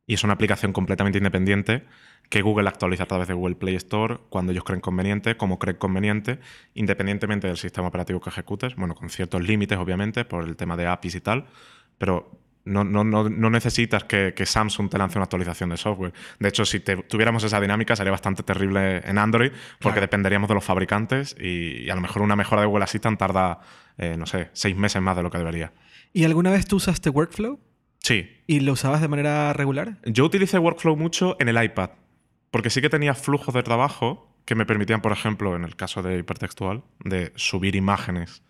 y 0.08 0.13
es 0.15 0.23
una 0.23 0.34
aplicación 0.34 0.73
completamente 0.73 1.17
independiente 1.19 1.84
que 2.29 2.41
Google 2.41 2.67
actualiza 2.67 3.03
a 3.03 3.05
través 3.05 3.27
de 3.27 3.36
Google 3.36 3.55
Play 3.55 3.75
Store 3.75 4.17
cuando 4.29 4.51
ellos 4.51 4.63
creen 4.63 4.81
conveniente, 4.81 5.38
como 5.38 5.60
creen 5.60 5.77
conveniente, 5.77 6.39
independientemente 6.73 7.45
del 7.47 7.58
sistema 7.58 7.88
operativo 7.88 8.19
que 8.19 8.29
ejecutes, 8.31 8.75
bueno, 8.75 8.95
con 8.95 9.10
ciertos 9.12 9.43
límites, 9.43 9.77
obviamente, 9.77 10.25
por 10.25 10.43
el 10.43 10.55
tema 10.55 10.75
de 10.75 10.88
APIs 10.88 11.15
y 11.15 11.21
tal, 11.21 11.45
pero 11.99 12.31
no, 12.65 12.84
no, 12.84 13.04
no, 13.04 13.30
no 13.30 13.49
necesitas 13.49 14.04
que, 14.04 14.34
que, 14.36 14.45
Samsung 14.45 14.89
te 14.89 14.97
lance 14.97 15.17
una 15.17 15.23
actualización 15.23 15.69
de 15.69 15.78
software. 15.78 16.13
De 16.39 16.49
hecho, 16.49 16.65
si 16.65 16.80
tuviéramos 16.80 17.43
esa 17.43 17.62
dinámica, 17.62 17.95
sería 17.95 18.12
bastante 18.12 18.43
terrible 18.43 18.97
en 19.06 19.17
Android, 19.17 19.51
porque 19.80 20.01
dependeríamos 20.01 20.49
de 20.49 20.56
los 20.56 20.63
fabricantes 20.63 21.36
y, 21.39 21.84
y, 21.84 21.89
a 21.89 21.95
lo 21.95 22.01
mejor 22.01 22.23
una 22.23 22.36
mejora 22.36 22.62
de 22.62 22.67
Google 22.67 22.84
Assistant 22.84 23.19
tarda, 23.19 23.60
eh, 23.97 24.15
no 24.17 24.25
sé, 24.25 24.49
seis 24.54 24.75
meses 24.75 25.01
más 25.01 25.15
de 25.15 25.23
lo 25.23 25.30
que 25.30 25.38
debería. 25.38 25.71
¿Y 26.12 26.23
alguna 26.23 26.51
vez 26.51 26.65
tú 26.65 26.78
usaste 26.78 27.10
Workflow? 27.10 27.60
Sí. 27.99 28.30
¿Y 28.47 28.62
lo 28.62 28.73
usabas 28.73 29.01
de 29.01 29.08
manera 29.08 29.54
regular? 29.54 29.97
Yo 30.06 30.25
utilicé 30.25 30.58
Workflow 30.58 30.95
mucho 30.95 31.38
en 31.39 31.49
el 31.49 31.63
iPad, 31.63 31.91
porque 32.51 32.69
sí 32.69 32.82
que 32.82 32.89
tenía 32.89 33.13
flujos 33.13 33.54
de 33.54 33.63
trabajo 33.63 34.32
que 34.45 34.56
me 34.56 34.65
permitían, 34.65 35.01
por 35.01 35.12
ejemplo, 35.12 35.56
en 35.56 35.63
el 35.63 35.75
caso 35.75 36.01
de 36.01 36.17
hipertextual, 36.19 36.84
de 37.04 37.32
subir 37.36 37.75
imágenes 37.75 38.43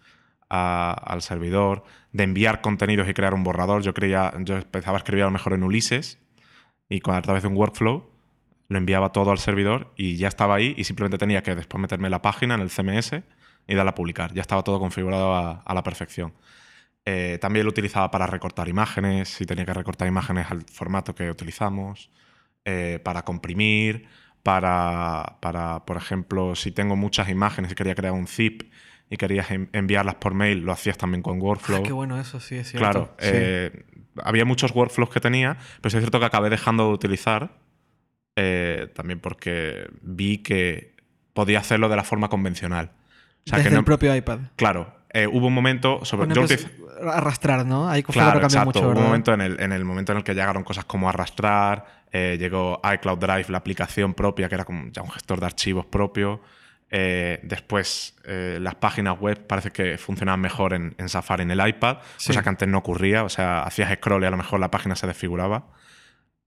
al 0.50 1.22
servidor, 1.22 1.84
de 2.12 2.24
enviar 2.24 2.62
contenidos 2.62 3.08
y 3.10 3.14
crear 3.14 3.34
un 3.34 3.44
borrador. 3.44 3.82
Yo 3.82 3.94
creía, 3.94 4.34
yo 4.40 4.58
empezaba 4.58 4.98
a 4.98 5.00
escribir 5.00 5.24
a 5.24 5.28
lo 5.28 5.32
mejor 5.32 5.54
en 5.54 5.64
Ulises 5.64 6.20
y 6.90 7.02
con 7.02 7.16
a 7.16 7.22
través 7.22 7.44
de 7.44 7.50
un 7.50 7.58
workflow 7.58 8.10
lo 8.68 8.78
enviaba 8.78 9.12
todo 9.12 9.32
al 9.32 9.38
servidor 9.38 9.94
y 9.96 10.18
ya 10.18 10.28
estaba 10.28 10.56
ahí 10.56 10.74
y 10.78 10.86
simplemente 10.86 11.18
tenía 11.18 11.44
que 11.44 11.56
después 11.56 11.80
meterme 11.80 12.10
la 12.10 12.22
página, 12.22 12.56
en 12.56 12.62
el 12.62 12.70
CMS 12.70 13.22
y 13.68 13.76
darle 13.76 13.90
a 13.90 13.96
publicar. 13.96 14.34
Ya 14.34 14.42
estaba 14.42 14.64
todo 14.64 14.80
configurado 14.80 15.34
a, 15.36 15.62
a 15.62 15.74
la 15.74 15.84
perfección. 15.84 16.34
Eh, 17.06 17.38
también 17.40 17.66
lo 17.66 17.70
utilizaba 17.70 18.10
para 18.10 18.26
recortar 18.26 18.68
imágenes, 18.68 19.30
si 19.30 19.46
tenía 19.46 19.66
que 19.66 19.74
recortar 19.74 20.08
imágenes 20.08 20.50
al 20.50 20.64
formato 20.64 21.14
que 21.14 21.30
utilizamos, 21.30 22.10
eh, 22.66 23.00
para 23.04 23.24
comprimir, 23.24 24.08
para, 24.42 25.38
para, 25.42 25.86
por 25.86 25.98
ejemplo, 25.98 26.56
si 26.56 26.72
tengo 26.72 26.96
muchas 26.96 27.30
imágenes 27.30 27.72
y 27.72 27.76
quería 27.76 27.96
crear 27.96 28.14
un 28.14 28.28
zip 28.28 28.64
y 29.10 29.18
querías 29.18 29.48
enviarlas 29.72 30.16
por 30.16 30.34
mail, 30.34 30.60
lo 30.60 30.72
hacías 30.72 30.98
también 30.98 31.22
con 31.22 31.40
Workflow. 31.42 31.80
Ah, 31.80 31.84
qué 31.84 31.94
bueno 31.94 32.20
eso, 32.20 32.40
sí, 32.40 32.56
es 32.56 32.70
cierto. 32.72 32.84
Claro, 32.90 33.16
Sí. 33.20 33.30
eh, 33.34 33.86
había 34.24 34.46
muchos 34.46 34.74
workflows 34.74 35.10
que 35.10 35.20
tenía, 35.20 35.58
pero 35.82 35.90
es 35.90 36.02
cierto 36.02 36.20
que 36.20 36.26
acabé 36.26 36.50
dejando 36.50 36.88
de 36.88 36.94
utilizar 36.94 37.52
eh, 38.36 38.92
también 38.96 39.20
porque 39.20 39.88
vi 40.02 40.40
que 40.40 40.96
podía 41.34 41.60
hacerlo 41.60 41.90
de 41.90 41.96
la 41.96 42.04
forma 42.04 42.30
convencional. 42.30 42.92
O 43.46 43.50
sea, 43.50 43.58
Desde 43.60 43.70
que 43.70 43.74
no, 43.76 43.80
el 43.80 43.86
propio 43.86 44.16
iPad. 44.16 44.40
claro, 44.56 44.94
eh, 45.12 45.28
hubo 45.28 45.48
un 45.48 45.54
momento 45.54 46.04
sobre 46.04 46.28
Cuando 46.28 46.46
yo 46.46 46.56
a 47.10 47.18
arrastrar, 47.18 47.66
¿no? 47.66 47.88
Ahí 47.90 48.04
Claro, 48.04 48.42
exacto. 48.42 48.66
mucho, 48.66 48.80
Hubo 48.90 49.00
un 49.00 49.06
momento 49.06 49.34
en 49.34 49.42
el, 49.42 49.60
en 49.62 49.72
el 49.72 49.86
momento 49.86 50.12
en 50.12 50.18
el 50.18 50.24
que 50.24 50.34
llegaron 50.34 50.64
cosas 50.64 50.84
como 50.86 51.08
arrastrar, 51.08 52.04
eh, 52.12 52.38
llegó 52.40 52.82
iCloud 52.96 53.20
Drive, 53.20 53.46
la 53.50 53.58
aplicación 53.60 54.14
propia, 54.14 54.50
que 54.50 54.56
era 54.56 54.66
como 54.66 54.90
ya 54.92 55.02
un 55.02 55.12
gestor 55.12 55.40
de 55.40 55.46
archivos 55.46 55.86
propio. 55.86 56.42
Eh, 56.92 57.40
después, 57.44 58.16
eh, 58.26 58.58
las 58.62 58.76
páginas 58.76 59.20
web 59.20 59.46
parece 59.48 59.72
que 59.72 59.98
funcionaban 59.98 60.40
mejor 60.40 60.74
en, 60.74 60.96
en 60.98 61.10
Safari 61.10 61.44
en 61.44 61.52
el 61.52 61.68
iPad, 61.68 61.98
Sí. 62.18 62.28
cosa 62.28 62.44
que 62.44 62.50
antes 62.50 62.68
no 62.68 62.78
ocurría. 62.78 63.24
O 63.24 63.30
sea, 63.30 63.64
hacías 63.64 63.92
scroll 63.96 64.24
y 64.24 64.28
a 64.28 64.30
lo 64.32 64.38
mejor 64.38 64.60
la 64.60 64.72
página 64.72 64.96
se 64.96 65.08
desfiguraba. 65.08 65.68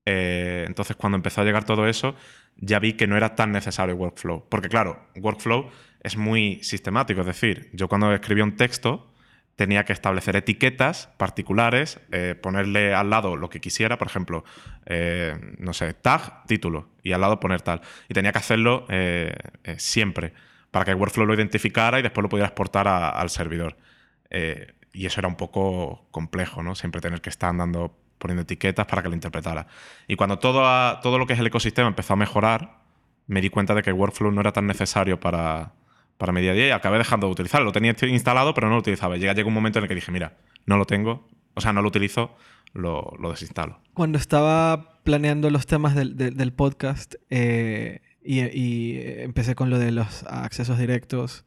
Eh, 0.06 0.64
entonces, 0.66 0.96
cuando 0.96 1.16
empezó 1.16 1.40
a 1.40 1.44
llegar 1.44 1.64
todo 1.64 1.86
eso, 1.86 2.14
ya 2.56 2.78
vi 2.78 2.94
que 2.94 3.06
no 3.06 3.16
era 3.16 3.34
tan 3.34 3.52
necesario 3.52 3.94
Workflow. 3.96 4.48
Porque, 4.48 4.68
claro, 4.68 5.06
Workflow 5.16 5.70
es 6.02 6.16
muy 6.16 6.62
sistemático. 6.62 7.20
Es 7.20 7.26
decir, 7.26 7.68
yo 7.72 7.88
cuando 7.88 8.12
escribía 8.14 8.44
un 8.44 8.56
texto 8.56 9.12
tenía 9.58 9.84
que 9.84 9.92
establecer 9.92 10.36
etiquetas 10.36 11.08
particulares, 11.16 11.98
eh, 12.12 12.36
ponerle 12.40 12.94
al 12.94 13.10
lado 13.10 13.34
lo 13.34 13.50
que 13.50 13.60
quisiera, 13.60 13.98
por 13.98 14.06
ejemplo, 14.06 14.44
eh, 14.86 15.36
no 15.58 15.72
sé, 15.72 15.94
tag, 15.94 16.46
título, 16.46 16.90
y 17.02 17.10
al 17.10 17.22
lado 17.22 17.40
poner 17.40 17.60
tal. 17.60 17.80
Y 18.08 18.14
tenía 18.14 18.30
que 18.30 18.38
hacerlo 18.38 18.86
eh, 18.88 19.34
siempre 19.76 20.32
para 20.70 20.84
que 20.84 20.94
workflow 20.94 21.26
lo 21.26 21.34
identificara 21.34 21.98
y 21.98 22.02
después 22.02 22.22
lo 22.22 22.28
pudiera 22.28 22.46
exportar 22.46 22.86
al 22.86 23.30
servidor. 23.30 23.76
Y 24.92 25.06
eso 25.06 25.20
era 25.20 25.26
un 25.26 25.34
poco 25.34 26.06
complejo, 26.12 26.62
¿no? 26.62 26.76
Siempre 26.76 27.00
tener 27.00 27.20
que 27.20 27.30
estar 27.30 27.50
andando 27.50 27.98
poniendo 28.18 28.42
etiquetas 28.42 28.86
para 28.86 29.02
que 29.02 29.08
lo 29.08 29.14
interpretara. 29.14 29.66
Y 30.06 30.14
cuando 30.14 30.38
todo, 30.38 31.00
todo 31.00 31.18
lo 31.18 31.26
que 31.26 31.32
es 31.32 31.38
el 31.40 31.48
ecosistema 31.48 31.88
empezó 31.88 32.12
a 32.12 32.16
mejorar, 32.16 32.78
me 33.26 33.40
di 33.40 33.50
cuenta 33.50 33.74
de 33.74 33.82
que 33.82 33.92
workflow 33.92 34.30
no 34.30 34.40
era 34.40 34.52
tan 34.52 34.68
necesario 34.68 35.18
para, 35.18 35.72
para 36.18 36.32
mi 36.32 36.40
día 36.42 36.50
a 36.50 36.54
día 36.54 36.68
y 36.68 36.70
acabé 36.70 36.98
dejando 36.98 37.26
de 37.28 37.32
utilizarlo. 37.32 37.64
Lo 37.66 37.72
tenía 37.72 37.94
instalado, 38.02 38.52
pero 38.54 38.66
no 38.68 38.74
lo 38.74 38.80
utilizaba. 38.80 39.16
Llega, 39.16 39.32
llegó 39.34 39.48
un 39.48 39.54
momento 39.54 39.78
en 39.78 39.84
el 39.84 39.88
que 39.88 39.94
dije, 39.94 40.12
mira, 40.12 40.36
no 40.66 40.76
lo 40.76 40.84
tengo, 40.84 41.28
o 41.54 41.60
sea, 41.60 41.72
no 41.72 41.80
lo 41.80 41.88
utilizo, 41.88 42.36
lo, 42.74 43.12
lo 43.18 43.30
desinstalo. 43.30 43.80
Cuando 43.94 44.18
estaba 44.18 45.00
planeando 45.04 45.48
los 45.50 45.66
temas 45.66 45.94
del, 45.94 46.16
del- 46.16 46.36
del 46.36 46.52
podcast 46.52 47.14
eh, 47.30 48.02
y, 48.22 48.40
y 48.40 49.00
empecé 49.22 49.54
con 49.54 49.70
lo 49.70 49.78
de 49.78 49.90
los 49.92 50.24
accesos 50.24 50.78
directos, 50.78 51.46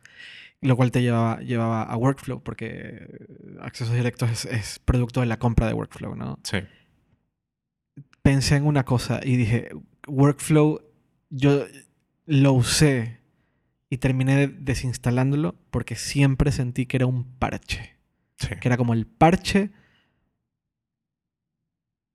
lo 0.61 0.75
cual 0.75 0.91
te 0.91 1.01
llevaba, 1.01 1.39
llevaba 1.41 1.83
a 1.83 1.95
Workflow, 1.97 2.41
porque 2.41 3.07
accesos 3.61 3.93
directos 3.93 4.29
es, 4.31 4.45
es 4.45 4.79
producto 4.79 5.19
de 5.19 5.25
la 5.27 5.37
compra 5.37 5.67
de 5.67 5.73
Workflow, 5.73 6.15
¿no? 6.15 6.39
Sí. 6.43 6.57
Pensé 8.21 8.55
en 8.55 8.65
una 8.65 8.83
cosa 8.85 9.19
y 9.23 9.35
dije, 9.37 9.69
Workflow, 10.07 10.81
yo 11.29 11.65
lo 12.27 12.53
usé 12.53 13.19
y 13.91 13.97
terminé 13.97 14.47
desinstalándolo 14.47 15.53
porque 15.69 15.95
siempre 15.95 16.51
sentí 16.51 16.85
que 16.87 16.97
era 16.97 17.05
un 17.05 17.25
parche. 17.37 17.97
Sí. 18.37 18.47
que 18.59 18.67
era 18.67 18.77
como 18.77 18.93
el 18.93 19.05
parche 19.05 19.69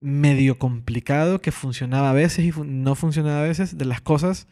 medio 0.01 0.59
complicado 0.59 1.41
que 1.41 1.53
funcionaba 1.53 2.11
a 2.11 2.15
veces 2.15 2.45
y 2.45 2.53
fun- 2.53 2.83
no 2.83 2.95
funcionaba 2.95 3.41
a 3.41 3.45
veces 3.47 3.79
de 3.79 3.85
las 3.85 4.01
cosas 4.01 4.49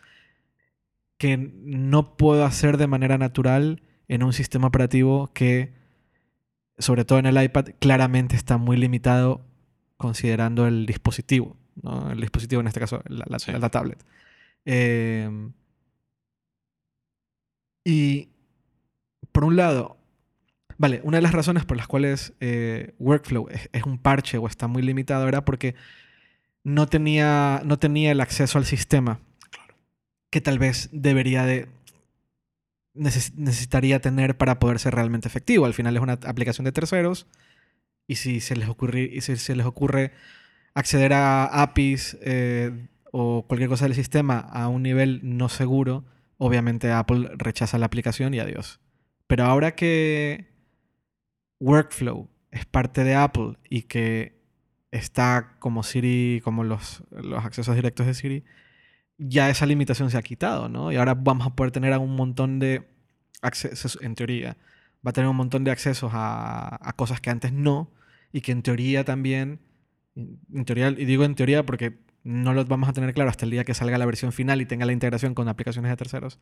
que 1.18 1.36
no 1.36 2.16
puedo 2.16 2.44
hacer 2.44 2.76
de 2.76 2.86
manera 2.86 3.18
natural 3.18 3.82
en 4.08 4.22
un 4.22 4.32
sistema 4.32 4.68
operativo 4.68 5.32
que 5.32 5.72
sobre 6.78 7.04
todo 7.04 7.18
en 7.18 7.26
el 7.26 7.42
iPad 7.42 7.66
claramente 7.78 8.36
está 8.36 8.56
muy 8.56 8.76
limitado 8.76 9.44
considerando 9.96 10.66
el 10.66 10.86
dispositivo 10.86 11.56
¿no? 11.82 12.10
el 12.10 12.20
dispositivo 12.20 12.60
en 12.60 12.66
este 12.68 12.80
caso 12.80 13.02
la, 13.08 13.24
la- 13.28 13.38
Sí. 13.38 13.52
la 13.52 13.68
tablet 13.70 14.02
Eh, 14.64 15.28
y 17.84 18.28
por 19.32 19.44
un 19.44 19.56
lado 19.56 19.96
Vale, 20.76 21.00
una 21.04 21.18
de 21.18 21.22
las 21.22 21.32
razones 21.32 21.64
por 21.64 21.76
las 21.76 21.86
cuales 21.86 22.32
eh, 22.40 22.94
Workflow 22.98 23.48
es, 23.48 23.68
es 23.72 23.84
un 23.84 23.96
parche 23.98 24.38
o 24.38 24.46
está 24.48 24.66
muy 24.66 24.82
limitado 24.82 25.28
era 25.28 25.44
porque 25.44 25.76
no 26.64 26.86
tenía, 26.88 27.62
no 27.64 27.78
tenía 27.78 28.10
el 28.10 28.20
acceso 28.20 28.58
al 28.58 28.64
sistema 28.64 29.20
que 30.30 30.40
tal 30.40 30.58
vez 30.58 30.88
debería 30.90 31.44
de 31.46 31.68
neces- 32.94 33.34
necesitaría 33.36 34.00
tener 34.00 34.36
para 34.36 34.58
poder 34.58 34.80
ser 34.80 34.94
realmente 34.96 35.28
efectivo. 35.28 35.64
Al 35.64 35.74
final 35.74 35.96
es 35.96 36.02
una 36.02 36.14
aplicación 36.14 36.64
de 36.64 36.72
terceros 36.72 37.28
y 38.08 38.16
si 38.16 38.40
se 38.40 38.56
les 38.56 38.68
ocurre, 38.68 39.08
y 39.12 39.20
si 39.20 39.36
se 39.36 39.54
les 39.54 39.66
ocurre 39.66 40.10
acceder 40.74 41.12
a 41.12 41.44
APIs 41.62 42.18
eh, 42.20 42.88
o 43.12 43.44
cualquier 43.46 43.68
cosa 43.70 43.84
del 43.84 43.94
sistema 43.94 44.40
a 44.40 44.66
un 44.66 44.82
nivel 44.82 45.20
no 45.22 45.48
seguro, 45.48 46.04
obviamente 46.44 46.92
Apple 46.92 47.30
rechaza 47.36 47.78
la 47.78 47.86
aplicación 47.86 48.34
y 48.34 48.38
adiós. 48.38 48.78
Pero 49.26 49.44
ahora 49.44 49.74
que 49.74 50.52
Workflow 51.58 52.28
es 52.50 52.66
parte 52.66 53.02
de 53.02 53.14
Apple 53.14 53.54
y 53.70 53.82
que 53.82 54.38
está 54.90 55.56
como 55.58 55.82
Siri, 55.82 56.42
como 56.44 56.62
los, 56.62 57.02
los 57.10 57.42
accesos 57.44 57.74
directos 57.74 58.06
de 58.06 58.12
Siri, 58.12 58.44
ya 59.16 59.48
esa 59.48 59.64
limitación 59.64 60.10
se 60.10 60.18
ha 60.18 60.22
quitado, 60.22 60.68
¿no? 60.68 60.92
Y 60.92 60.96
ahora 60.96 61.14
vamos 61.14 61.46
a 61.46 61.56
poder 61.56 61.72
tener 61.72 61.96
un 61.96 62.14
montón 62.14 62.58
de 62.58 62.86
accesos, 63.40 63.98
en 64.02 64.14
teoría, 64.14 64.58
va 65.04 65.10
a 65.10 65.12
tener 65.12 65.30
un 65.30 65.36
montón 65.36 65.64
de 65.64 65.70
accesos 65.70 66.10
a, 66.14 66.78
a 66.86 66.92
cosas 66.92 67.22
que 67.22 67.30
antes 67.30 67.52
no, 67.52 67.90
y 68.32 68.42
que 68.42 68.52
en 68.52 68.62
teoría 68.62 69.04
también, 69.04 69.60
en 70.14 70.64
teoría, 70.66 70.88
y 70.88 71.06
digo 71.06 71.24
en 71.24 71.34
teoría 71.36 71.64
porque 71.64 72.03
no 72.24 72.52
lo 72.54 72.64
vamos 72.64 72.88
a 72.88 72.92
tener 72.92 73.14
claro 73.14 73.30
hasta 73.30 73.44
el 73.44 73.50
día 73.50 73.64
que 73.64 73.74
salga 73.74 73.98
la 73.98 74.06
versión 74.06 74.32
final 74.32 74.60
y 74.60 74.66
tenga 74.66 74.86
la 74.86 74.92
integración 74.92 75.34
con 75.34 75.48
aplicaciones 75.48 75.90
de 75.90 75.96
terceros, 75.96 76.40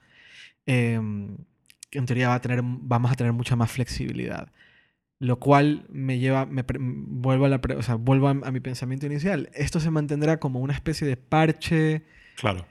eh, 0.66 1.00
que 1.90 1.98
en 1.98 2.06
teoría 2.06 2.28
va 2.28 2.36
a 2.36 2.40
tener, 2.40 2.60
vamos 2.62 3.12
a 3.12 3.14
tener 3.16 3.32
mucha 3.32 3.56
más 3.56 3.70
flexibilidad. 3.70 4.50
Lo 5.18 5.38
cual 5.38 5.86
me 5.88 6.18
lleva, 6.18 6.46
me 6.46 6.64
vuelvo, 6.78 7.44
a, 7.44 7.48
la 7.48 7.60
o 7.76 7.82
sea, 7.82 7.94
vuelvo 7.96 8.28
a, 8.28 8.30
a 8.30 8.50
mi 8.50 8.58
pensamiento 8.60 9.06
inicial. 9.06 9.50
Esto 9.54 9.78
se 9.78 9.90
mantendrá 9.90 10.38
como 10.40 10.58
una 10.60 10.72
especie 10.72 11.06
de 11.06 11.16
parche 11.16 12.02
Claro. 12.36 12.66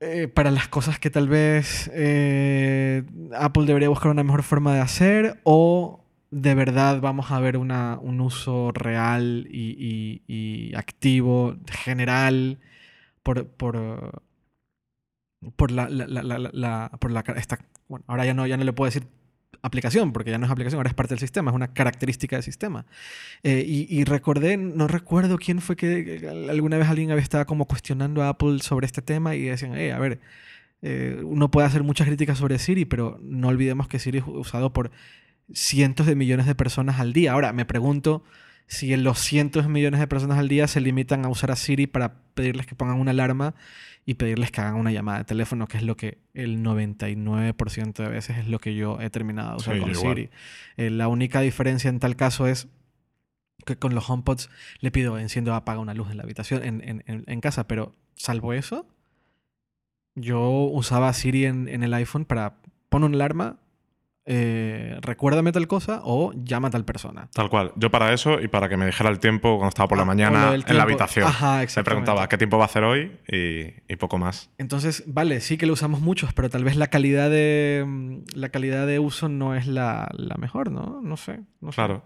eh, 0.00 0.28
para 0.28 0.50
las 0.52 0.68
cosas 0.68 0.98
que 1.00 1.10
tal 1.10 1.28
vez 1.28 1.90
eh, 1.92 3.02
Apple 3.36 3.66
debería 3.66 3.88
buscar 3.88 4.10
una 4.12 4.22
mejor 4.22 4.42
forma 4.44 4.74
de 4.74 4.80
hacer 4.80 5.40
o 5.42 5.99
de 6.30 6.54
verdad 6.54 7.00
vamos 7.00 7.30
a 7.30 7.40
ver 7.40 7.56
una, 7.56 7.98
un 8.00 8.20
uso 8.20 8.70
real 8.72 9.46
y, 9.50 10.22
y- 10.28 10.70
y 10.70 10.74
activo, 10.76 11.56
general, 11.70 12.58
por, 13.22 13.46
por, 13.48 14.22
por 15.56 15.70
la, 15.70 15.88
la- 15.88 16.06
la- 16.06 16.22
la- 16.52 16.90
esta, 17.36 17.58
bueno, 17.88 18.04
ahora 18.08 18.26
ya 18.26 18.34
no, 18.34 18.46
ya 18.46 18.56
no 18.56 18.64
le 18.64 18.72
puedo 18.72 18.86
decir 18.90 19.06
aplicación, 19.62 20.12
porque 20.12 20.30
ya 20.30 20.38
no 20.38 20.46
es 20.46 20.52
aplicación, 20.52 20.78
ahora 20.78 20.88
es 20.90 20.94
parte 20.94 21.14
del 21.14 21.18
sistema, 21.18 21.50
es 21.50 21.54
una 21.54 21.72
característica 21.74 22.36
del 22.36 22.42
sistema. 22.42 22.86
Eh, 23.42 23.64
y, 23.66 23.86
y 23.94 24.04
recordé, 24.04 24.56
no 24.56 24.86
recuerdo 24.88 25.38
quién 25.38 25.60
fue 25.60 25.76
que 25.76 26.28
alguna 26.50 26.78
vez 26.78 26.88
alguien 26.88 27.10
había 27.10 27.22
estado 27.22 27.44
como 27.46 27.66
cuestionando 27.66 28.22
a 28.22 28.30
Apple 28.30 28.60
sobre 28.60 28.86
este 28.86 29.02
tema 29.02 29.34
y 29.34 29.42
decían, 29.44 29.76
eh, 29.76 29.92
a 29.92 29.98
ver, 29.98 30.20
eh, 30.82 31.22
uno 31.24 31.50
puede 31.50 31.66
hacer 31.66 31.82
muchas 31.82 32.06
críticas 32.06 32.38
sobre 32.38 32.58
Siri, 32.58 32.84
pero 32.86 33.18
no 33.22 33.48
olvidemos 33.48 33.88
que 33.88 33.98
Siri 33.98 34.18
es 34.18 34.24
usado 34.26 34.72
por 34.72 34.90
cientos 35.52 36.06
de 36.06 36.14
millones 36.14 36.46
de 36.46 36.54
personas 36.54 37.00
al 37.00 37.12
día. 37.12 37.32
Ahora, 37.32 37.52
me 37.52 37.64
pregunto 37.64 38.22
si 38.66 38.92
en 38.92 39.02
los 39.02 39.18
cientos 39.18 39.64
de 39.64 39.68
millones 39.68 39.98
de 40.00 40.06
personas 40.06 40.38
al 40.38 40.48
día 40.48 40.68
se 40.68 40.80
limitan 40.80 41.24
a 41.24 41.28
usar 41.28 41.50
a 41.50 41.56
Siri 41.56 41.86
para 41.86 42.22
pedirles 42.34 42.66
que 42.66 42.74
pongan 42.76 43.00
una 43.00 43.10
alarma 43.10 43.54
y 44.06 44.14
pedirles 44.14 44.50
que 44.52 44.60
hagan 44.60 44.76
una 44.76 44.92
llamada 44.92 45.18
de 45.18 45.24
teléfono, 45.24 45.66
que 45.66 45.76
es 45.76 45.82
lo 45.82 45.96
que 45.96 46.18
el 46.34 46.62
99% 46.62 47.94
de 48.02 48.08
veces 48.08 48.38
es 48.38 48.46
lo 48.48 48.58
que 48.60 48.74
yo 48.74 49.00
he 49.00 49.10
terminado 49.10 49.50
de 49.50 49.56
usar 49.56 49.74
Sí, 49.74 49.80
con 49.80 49.90
igual. 49.90 50.16
Siri. 50.16 50.30
Eh, 50.76 50.90
la 50.90 51.08
única 51.08 51.40
diferencia 51.40 51.88
en 51.90 51.98
tal 51.98 52.16
caso 52.16 52.46
es 52.46 52.68
que 53.66 53.76
con 53.76 53.94
los 53.94 54.08
HomePods 54.08 54.48
le 54.80 54.90
pido 54.90 55.18
enciendo 55.18 55.54
apaga 55.54 55.80
una 55.80 55.92
luz 55.94 56.10
en 56.10 56.16
la 56.16 56.22
habitación, 56.22 56.62
en, 56.64 56.80
en- 56.88 57.02
en- 57.06 57.24
en 57.26 57.40
casa, 57.40 57.66
pero 57.66 57.94
salvo 58.14 58.52
eso, 58.52 58.86
yo 60.14 60.48
usaba 60.48 61.12
Siri 61.12 61.46
en, 61.46 61.68
en 61.68 61.82
el 61.82 61.94
iPhone 61.94 62.24
para 62.24 62.56
poner 62.88 63.08
una 63.08 63.16
alarma, 63.16 63.58
eh, 64.32 64.96
recuérdame 65.00 65.50
tal 65.50 65.66
cosa 65.66 66.02
o 66.04 66.32
llama 66.34 66.68
a 66.68 66.70
tal 66.70 66.84
persona. 66.84 67.28
Tal 67.34 67.50
cual. 67.50 67.72
Yo 67.74 67.90
para 67.90 68.12
eso 68.12 68.40
y 68.40 68.46
para 68.46 68.68
que 68.68 68.76
me 68.76 68.86
dijera 68.86 69.10
el 69.10 69.18
tiempo 69.18 69.56
cuando 69.56 69.70
estaba 69.70 69.88
por 69.88 69.98
la 69.98 70.02
Ah, 70.02 70.06
mañana 70.06 70.54
en 70.54 70.76
la 70.76 70.84
habitación. 70.84 71.26
Ajá, 71.26 71.62
Me 71.76 71.82
preguntaba 71.84 72.28
qué 72.28 72.38
tiempo 72.38 72.56
va 72.56 72.64
a 72.64 72.66
hacer 72.66 72.84
hoy 72.84 73.10
y, 73.26 73.74
y 73.92 73.96
poco 73.96 74.18
más. 74.18 74.48
Entonces, 74.56 75.02
vale, 75.08 75.40
sí 75.40 75.58
que 75.58 75.66
lo 75.66 75.72
usamos 75.72 76.00
muchos, 76.00 76.32
pero 76.32 76.48
tal 76.48 76.62
vez 76.62 76.76
la 76.76 76.86
calidad 76.86 77.28
de 77.28 78.22
la 78.34 78.50
calidad 78.50 78.86
de 78.86 79.00
uso 79.00 79.28
no 79.28 79.56
es 79.56 79.66
la, 79.66 80.08
la 80.16 80.36
mejor, 80.36 80.70
¿no? 80.70 81.00
No 81.02 81.16
sé. 81.16 81.40
No 81.60 81.72
sé. 81.72 81.76
Claro. 81.76 82.04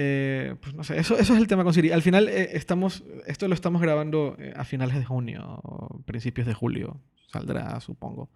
Eh, 0.00 0.54
pues 0.60 0.74
no 0.74 0.84
sé, 0.84 0.98
eso, 0.98 1.16
eso 1.18 1.32
es 1.32 1.40
el 1.40 1.46
tema 1.46 1.64
con 1.64 1.72
Siri. 1.72 1.92
Al 1.92 2.02
final, 2.02 2.28
eh, 2.28 2.50
estamos, 2.52 3.04
esto 3.26 3.48
lo 3.48 3.54
estamos 3.54 3.80
grabando 3.80 4.36
a 4.54 4.64
finales 4.64 4.96
de 4.96 5.04
junio, 5.04 5.60
o 5.64 6.02
principios 6.04 6.46
de 6.46 6.52
julio. 6.52 7.00
Saldrá, 7.32 7.80
supongo. 7.80 8.28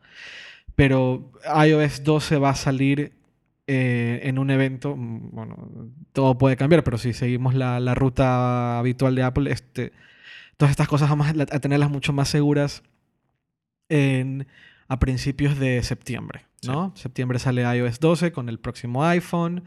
Pero 0.74 1.32
iOS 1.66 2.02
12 2.04 2.38
va 2.38 2.50
a 2.50 2.54
salir 2.54 3.12
eh, 3.66 4.20
en 4.24 4.38
un 4.38 4.50
evento. 4.50 4.96
mm, 4.96 5.30
Bueno, 5.32 5.90
todo 6.12 6.38
puede 6.38 6.56
cambiar, 6.56 6.84
pero 6.84 6.98
si 6.98 7.12
seguimos 7.12 7.54
la, 7.54 7.80
la 7.80 7.94
ruta 7.94 8.78
habitual 8.78 9.14
de 9.14 9.22
Apple, 9.22 9.50
este, 9.50 9.92
todas 10.56 10.70
estas 10.70 10.88
cosas 10.88 11.08
vamos 11.08 11.26
a, 11.28 11.30
a 11.30 11.60
tenerlas 11.60 11.90
mucho 11.90 12.12
más 12.12 12.28
seguras 12.28 12.82
en, 13.88 14.46
a 14.88 14.98
principios 14.98 15.58
de 15.58 15.82
septiembre. 15.82 16.46
¿no? 16.66 16.92
Septiembre 16.96 17.38
sale 17.38 17.62
iOS 17.76 18.00
12 18.00 18.32
con 18.32 18.48
el 18.48 18.58
próximo 18.58 19.04
iPhone. 19.04 19.64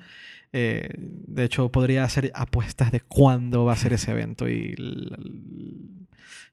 Eh, 0.53 0.89
de 0.97 1.43
hecho, 1.43 1.69
podría 1.69 2.03
hacer 2.03 2.31
apuestas 2.33 2.91
de 2.91 3.01
cuándo 3.01 3.65
va 3.65 3.73
a 3.73 3.75
ser 3.75 3.91
ese 3.93 4.11
evento 4.11 4.47
y 4.47 4.73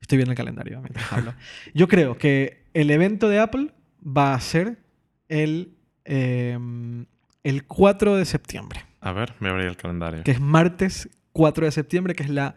estoy 0.00 0.18
viendo 0.18 0.32
el 0.32 0.36
calendario 0.36 0.80
mientras 0.80 1.12
hablo. 1.12 1.34
Yo 1.74 1.86
creo 1.86 2.18
que 2.18 2.64
el 2.74 2.90
evento 2.90 3.28
de 3.28 3.38
Apple 3.38 3.72
va 4.04 4.34
a 4.34 4.40
ser 4.40 4.78
el, 5.28 5.74
em, 6.04 7.06
el 7.44 7.64
4 7.64 8.16
de 8.16 8.24
septiembre, 8.24 8.80
A 9.00 9.12
ver, 9.12 9.34
me 9.40 9.48
abrí 9.48 9.64
el 9.64 9.76
calendario. 9.76 10.22
que 10.24 10.30
es 10.32 10.40
martes 10.40 11.08
4 11.32 11.64
de 11.66 11.72
septiembre, 11.72 12.14
que 12.14 12.22
es 12.24 12.30
la, 12.30 12.54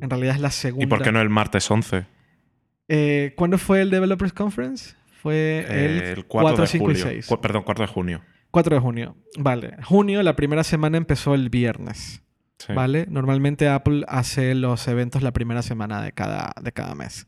en 0.00 0.10
realidad 0.10 0.34
es 0.34 0.40
la 0.40 0.50
segunda. 0.50 0.84
¿Y 0.84 0.88
por 0.88 1.02
qué 1.02 1.12
no 1.12 1.20
el 1.20 1.28
martes 1.30 1.70
11? 1.70 2.06
Eh, 2.88 3.32
¿Cuándo 3.36 3.58
fue 3.58 3.80
el 3.82 3.90
Developers 3.90 4.32
Conference? 4.32 4.94
Fue 5.22 5.60
el, 5.68 6.02
Eh, 6.02 6.12
el 6.12 6.24
4, 6.26 6.48
4, 6.48 6.62
de 6.62 6.66
5 6.68 6.84
y 6.84 6.94
julio. 6.94 7.06
6. 7.06 7.26
Cu- 7.26 7.40
perdón, 7.40 7.62
4 7.64 7.86
de 7.86 7.92
junio. 7.92 8.22
4 8.52 8.74
de 8.76 8.80
junio. 8.80 9.16
Vale. 9.38 9.76
Junio, 9.82 10.22
la 10.22 10.36
primera 10.36 10.62
semana 10.62 10.96
empezó 10.98 11.34
el 11.34 11.50
viernes. 11.50 12.22
Sí. 12.58 12.72
¿Vale? 12.72 13.06
Normalmente 13.10 13.68
Apple 13.68 14.04
hace 14.08 14.54
los 14.54 14.86
eventos 14.88 15.22
la 15.22 15.32
primera 15.32 15.62
semana 15.62 16.00
de 16.00 16.12
cada, 16.12 16.52
de 16.62 16.72
cada 16.72 16.94
mes. 16.94 17.26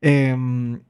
Em, 0.00 0.80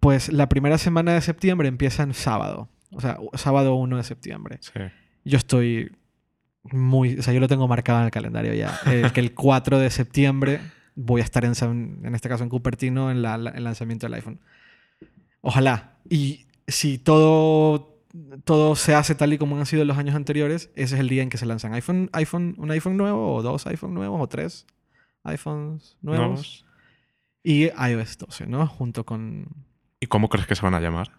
pues 0.00 0.30
la 0.32 0.48
primera 0.48 0.78
semana 0.78 1.14
de 1.14 1.20
septiembre 1.20 1.68
empieza 1.68 2.02
en 2.02 2.14
sábado. 2.14 2.68
O 2.92 3.00
sea, 3.00 3.18
sábado 3.34 3.74
1 3.76 3.96
de 3.96 4.02
septiembre. 4.04 4.58
Sí. 4.60 4.80
Yo 5.24 5.36
estoy 5.38 5.92
muy... 6.64 7.18
O 7.18 7.22
sea, 7.22 7.32
yo 7.34 7.40
lo 7.40 7.48
tengo 7.48 7.68
marcado 7.68 7.98
en 8.00 8.04
el 8.06 8.10
calendario 8.10 8.52
ya. 8.54 8.78
eh, 8.86 9.10
que 9.14 9.20
el 9.20 9.34
4 9.34 9.78
de 9.78 9.90
septiembre 9.90 10.60
voy 10.94 11.20
a 11.20 11.24
estar 11.24 11.44
en, 11.44 11.54
San- 11.54 12.00
en 12.04 12.14
este 12.14 12.28
caso 12.28 12.42
en 12.44 12.48
Cupertino 12.50 13.10
en 13.10 13.22
la- 13.22 13.38
la- 13.38 13.50
el 13.50 13.64
lanzamiento 13.64 14.06
del 14.06 14.14
iPhone. 14.14 14.40
Ojalá. 15.40 15.96
Y 16.08 16.46
si 16.66 16.98
todo, 16.98 18.00
todo 18.44 18.74
se 18.76 18.94
hace 18.94 19.14
tal 19.14 19.32
y 19.32 19.38
como 19.38 19.56
han 19.58 19.66
sido 19.66 19.84
los 19.84 19.96
años 19.98 20.14
anteriores, 20.14 20.70
ese 20.74 20.94
es 20.96 21.00
el 21.00 21.08
día 21.08 21.22
en 21.22 21.30
que 21.30 21.38
se 21.38 21.46
lanzan 21.46 21.74
iPhone, 21.74 22.10
iPhone, 22.12 22.54
un 22.58 22.70
iPhone 22.70 22.96
nuevo, 22.96 23.34
o 23.34 23.42
dos 23.42 23.66
iPhone 23.66 23.94
nuevos, 23.94 24.20
o 24.20 24.26
tres 24.28 24.66
iPhones 25.24 25.96
nuevos. 26.02 26.28
¿Nuevos? 26.28 26.64
Y 27.42 27.64
iOS 27.66 28.18
12, 28.18 28.46
¿no? 28.46 28.66
Junto 28.66 29.04
con... 29.06 29.46
¿Y 30.00 30.06
cómo 30.06 30.28
crees 30.28 30.46
que 30.46 30.54
se 30.54 30.62
van 30.62 30.74
a 30.74 30.80
llamar? 30.80 31.12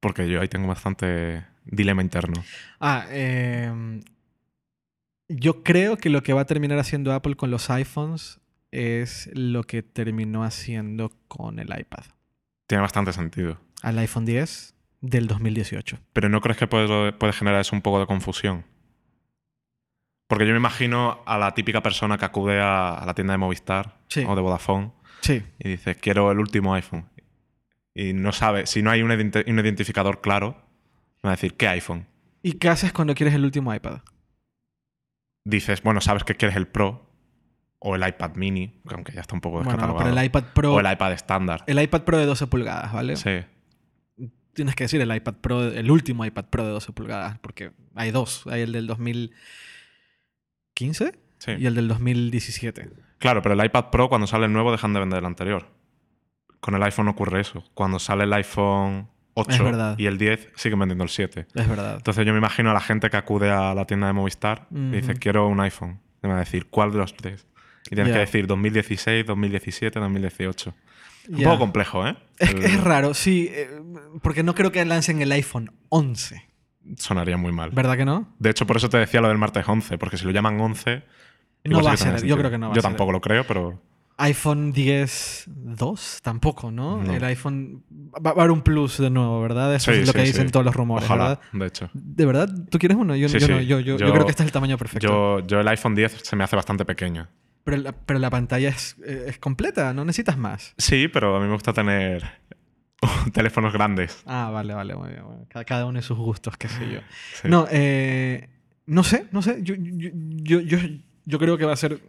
Porque 0.00 0.28
yo 0.28 0.40
ahí 0.40 0.48
tengo 0.48 0.66
bastante 0.68 1.44
dilema 1.64 2.02
interno. 2.02 2.42
Ah, 2.80 3.06
em, 3.10 4.00
yo 5.28 5.62
creo 5.62 5.96
que 5.96 6.10
lo 6.10 6.22
que 6.22 6.32
va 6.32 6.42
a 6.42 6.46
terminar 6.46 6.78
haciendo 6.78 7.12
Apple 7.12 7.36
con 7.36 7.50
los 7.50 7.70
iPhones 7.70 8.40
es 8.72 9.30
lo 9.34 9.62
que 9.64 9.82
terminó 9.82 10.44
haciendo 10.44 11.12
con 11.28 11.58
el 11.58 11.68
iPad. 11.78 12.04
Tiene 12.66 12.82
bastante 12.82 13.12
sentido. 13.12 13.60
Al 13.82 13.98
iPhone 13.98 14.24
10 14.24 14.74
del 15.00 15.26
2018. 15.28 15.98
Pero 16.12 16.28
¿no 16.28 16.40
crees 16.40 16.58
que 16.58 16.66
puede, 16.66 17.12
puede 17.12 17.32
generar 17.32 17.60
eso 17.60 17.76
un 17.76 17.82
poco 17.82 18.00
de 18.00 18.06
confusión? 18.06 18.64
Porque 20.26 20.46
yo 20.46 20.52
me 20.52 20.58
imagino 20.58 21.22
a 21.26 21.36
la 21.38 21.52
típica 21.54 21.82
persona 21.82 22.16
que 22.18 22.24
acude 22.24 22.60
a, 22.60 22.94
a 22.94 23.04
la 23.06 23.14
tienda 23.14 23.34
de 23.34 23.38
Movistar 23.38 23.98
Sí. 24.08 24.24
o 24.26 24.34
de 24.34 24.40
Vodafone 24.40 24.92
Sí. 25.20 25.42
y 25.58 25.68
dice, 25.68 25.94
quiero 25.96 26.32
el 26.32 26.38
último 26.38 26.74
iPhone. 26.74 27.06
Y 27.94 28.12
no 28.14 28.32
sabe, 28.32 28.66
si 28.66 28.82
no 28.82 28.90
hay 28.90 29.02
un, 29.02 29.10
un 29.10 29.58
identificador 29.58 30.20
claro, 30.20 30.56
va 31.24 31.30
a 31.30 31.32
decir, 31.32 31.56
¿qué 31.56 31.68
iPhone? 31.68 32.06
¿Y 32.42 32.54
qué 32.54 32.68
haces 32.68 32.92
cuando 32.92 33.14
quieres 33.14 33.34
el 33.34 33.44
último 33.44 33.74
iPad? 33.74 34.00
Dices, 35.44 35.82
bueno, 35.82 36.00
sabes 36.00 36.24
que 36.24 36.36
quieres 36.36 36.56
el 36.56 36.68
Pro 36.68 37.08
o 37.78 37.96
el 37.96 38.06
iPad 38.06 38.36
mini, 38.36 38.80
que 38.88 38.94
aunque 38.94 39.12
ya 39.12 39.20
está 39.20 39.34
un 39.34 39.40
poco 39.40 39.56
Bueno, 39.56 39.70
descatalogado. 39.72 40.08
pero 40.10 40.20
el 40.20 40.26
iPad 40.26 40.44
Pro... 40.54 40.74
o 40.74 40.80
el 40.80 40.90
iPad 40.90 41.12
estándar. 41.12 41.64
El 41.66 41.82
iPad 41.82 42.02
Pro 42.02 42.18
de 42.18 42.26
12 42.26 42.46
pulgadas, 42.46 42.92
¿vale? 42.92 43.16
Sí, 43.16 43.40
Tienes 44.54 44.74
que 44.76 44.84
decir 44.84 45.00
el 45.00 45.14
iPad 45.14 45.34
Pro, 45.40 45.64
el 45.64 45.90
último 45.90 46.24
iPad 46.26 46.44
Pro 46.44 46.64
de 46.64 46.70
12 46.70 46.92
pulgadas, 46.92 47.38
porque 47.38 47.72
hay 47.94 48.10
dos. 48.10 48.46
Hay 48.46 48.60
el 48.60 48.72
del 48.72 48.86
2015 48.86 51.12
sí. 51.38 51.52
y 51.58 51.66
el 51.66 51.74
del 51.74 51.88
2017. 51.88 52.90
Claro, 53.18 53.42
pero 53.42 53.54
el 53.54 53.64
iPad 53.64 53.86
Pro 53.90 54.08
cuando 54.08 54.26
sale 54.26 54.46
el 54.46 54.52
nuevo 54.52 54.70
dejan 54.70 54.92
de 54.92 55.00
vender 55.00 55.18
el 55.20 55.24
anterior. 55.24 55.68
Con 56.62 56.74
el 56.74 56.82
iPhone 56.84 57.08
ocurre 57.08 57.40
eso. 57.42 57.62
Cuando 57.74 57.98
sale 57.98 58.24
el 58.24 58.32
iPhone 58.32 59.08
8 59.34 59.50
Es 59.50 59.62
verdad. 59.62 59.98
y 59.98 60.06
el 60.06 60.16
10 60.16 60.52
siguen 60.56 60.78
vendiendo 60.78 61.04
el 61.04 61.10
7. 61.10 61.46
Es 61.54 61.68
verdad. 61.68 61.96
Entonces 61.96 62.24
yo 62.24 62.32
me 62.32 62.38
imagino 62.38 62.70
a 62.70 62.74
la 62.74 62.80
gente 62.80 63.10
que 63.10 63.16
acude 63.18 63.50
a 63.50 63.74
la 63.74 63.84
tienda 63.84 64.06
de 64.06 64.12
Movistar 64.14 64.66
y 64.70 64.92
dice, 64.92 65.14
quiero 65.16 65.48
un 65.48 65.60
iPhone. 65.60 66.00
Y 66.22 66.26
me 66.28 66.34
va 66.34 66.36
a 66.36 66.44
decir, 66.44 66.66
¿cuál 66.70 66.92
de 66.92 66.98
los 66.98 67.14
tres? 67.16 67.46
Y 67.90 67.94
tienes 67.96 68.12
que 68.12 68.20
decir 68.20 68.46
2016, 68.46 69.26
2017, 69.26 69.98
2018. 70.00 70.72
Un 71.30 71.42
poco 71.42 71.58
complejo, 71.58 72.06
¿eh? 72.06 72.16
Es, 72.38 72.50
El- 72.50 72.64
es 72.64 72.80
raro, 72.82 73.12
sí, 73.14 73.48
eh, 73.52 73.68
porque 74.22 74.42
no 74.42 74.54
creo 74.54 74.70
que 74.72 74.84
lancen 74.84 75.20
el 75.20 75.30
iPhone 75.32 75.72
11. 75.88 76.48
Sonaría 76.96 77.36
muy 77.36 77.52
mal. 77.52 77.70
¿Verdad 77.70 77.96
que 77.96 78.04
no? 78.04 78.28
De 78.38 78.50
hecho, 78.50 78.66
por 78.66 78.76
eso 78.76 78.88
te 78.88 78.98
decía 78.98 79.20
lo 79.20 79.28
del 79.28 79.38
martes 79.38 79.64
11, 79.68 79.98
porque 79.98 80.16
si 80.16 80.24
lo 80.24 80.30
llaman 80.32 80.60
11... 80.60 81.02
No 81.64 81.80
va 81.82 81.92
a 81.92 81.96
ser, 81.96 82.24
yo 82.24 82.36
creo 82.36 82.50
que 82.50 82.58
no 82.58 82.68
va 82.70 82.74
Yo 82.74 82.80
a 82.80 82.82
ser. 82.82 82.90
tampoco 82.90 83.12
lo 83.12 83.20
creo, 83.20 83.44
pero... 83.46 83.80
iPhone 84.22 84.72
10 84.72 85.44
2 85.48 86.20
tampoco, 86.22 86.70
¿no? 86.70 87.02
No. 87.02 87.14
El 87.14 87.24
iPhone 87.24 87.82
va, 88.24 88.30
a 88.30 88.32
haber 88.34 88.50
un 88.50 88.62
plus 88.62 88.98
de 88.98 89.10
nuevo, 89.10 89.40
¿verdad? 89.40 89.74
Eso 89.74 89.92
Sí, 89.92 89.98
es 90.00 90.06
lo 90.06 90.12
sí, 90.12 90.18
que 90.18 90.26
sí. 90.26 90.32
dicen 90.32 90.50
todos 90.50 90.64
los 90.64 90.74
rumores, 90.74 91.04
Ojalá, 91.08 91.28
¿verdad? 91.28 91.40
de 91.52 91.66
hecho. 91.66 91.90
¿De 91.92 92.26
verdad? 92.26 92.48
¿Tú 92.70 92.78
quieres 92.78 92.96
uno? 92.96 93.16
Yo, 93.16 93.26
yo 93.28 93.48
no, 93.48 93.60
yo, 93.60 93.80
yo- 93.80 93.96
creo 93.96 94.24
que 94.24 94.30
este 94.30 94.42
es 94.42 94.46
el 94.46 94.52
tamaño 94.52 94.78
perfecto. 94.78 95.40
Yo, 95.40 95.60
el 95.60 95.68
iPhone 95.68 95.94
10 95.94 96.20
se 96.22 96.36
me 96.36 96.44
hace 96.44 96.56
bastante 96.56 96.84
pequeño. 96.84 97.28
Pero, 97.64 97.76
la, 97.78 97.92
pero 97.92 98.18
la 98.18 98.30
pantalla 98.30 98.68
es, 98.70 98.96
eh, 99.06 99.24
es 99.28 99.38
completa, 99.38 99.92
no 99.94 100.04
necesitas 100.04 100.36
más. 100.36 100.74
Sí, 100.78 101.08
pero 101.08 101.36
a 101.36 101.40
mí 101.40 101.46
me 101.46 101.52
gusta 101.54 101.72
tener 101.72 102.24
teléfonos 103.32 103.72
grandes. 103.72 104.22
Ah, 104.26 104.50
vale, 104.52 104.74
vale, 104.74 104.94
muy 104.94 105.10
bien. 105.10 105.24
bueno. 105.24 105.46
Cada, 105.48 105.64
cada 105.64 105.86
uno 105.86 105.98
de 105.98 106.02
sus 106.02 106.18
gustos, 106.18 106.56
qué 106.56 106.68
sé 106.68 106.90
yo. 106.92 107.00
Sí. 107.34 107.48
No, 107.48 107.66
eh, 107.70 108.48
no 108.86 109.02
sé, 109.04 109.26
no 109.32 109.42
sé. 109.42 109.58
Yo, 109.62 109.74
yo, 109.76 110.10
yo, 110.12 110.60
yo, 110.60 110.78
yo 111.24 111.38
creo 111.38 111.56
que 111.58 111.64
va 111.64 111.72
a 111.72 111.76
ser 111.76 112.00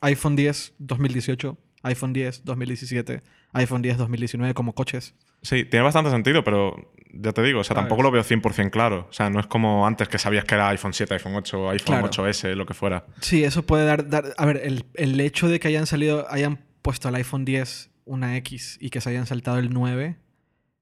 iPhone 0.00 0.36
10 0.36 0.74
2018, 0.78 1.58
iPhone 1.82 2.12
10 2.12 2.44
2017, 2.44 3.22
iPhone 3.52 3.82
10 3.82 3.98
2019 3.98 4.54
como 4.54 4.74
coches. 4.74 5.14
Sí, 5.42 5.64
tiene 5.64 5.84
bastante 5.84 6.10
sentido, 6.10 6.44
pero 6.44 6.92
ya 7.12 7.32
te 7.32 7.42
digo, 7.42 7.60
o 7.60 7.64
sea, 7.64 7.74
tampoco 7.74 8.02
lo 8.02 8.10
veo 8.10 8.22
100% 8.22 8.70
claro. 8.70 9.06
O 9.08 9.12
sea, 9.12 9.30
no 9.30 9.40
es 9.40 9.46
como 9.46 9.86
antes 9.86 10.08
que 10.08 10.18
sabías 10.18 10.44
que 10.44 10.54
era 10.54 10.68
iPhone 10.68 10.92
7, 10.92 11.14
iPhone 11.14 11.34
8, 11.34 11.70
iPhone 11.70 11.86
Claro. 11.86 12.10
8S, 12.10 12.54
lo 12.54 12.66
que 12.66 12.74
fuera. 12.74 13.06
Sí, 13.20 13.42
eso 13.42 13.64
puede 13.64 13.86
dar... 13.86 14.08
dar 14.08 14.34
a 14.36 14.46
ver, 14.46 14.60
el, 14.64 14.84
el 14.94 15.18
hecho 15.20 15.48
de 15.48 15.58
que 15.58 15.68
hayan 15.68 15.86
salido, 15.86 16.26
hayan 16.30 16.60
puesto 16.82 17.08
al 17.08 17.14
iPhone 17.16 17.44
10 17.44 17.90
una 18.04 18.36
X 18.36 18.76
y 18.80 18.90
que 18.90 19.00
se 19.00 19.10
hayan 19.10 19.26
saltado 19.26 19.58
el 19.58 19.70
9, 19.70 20.16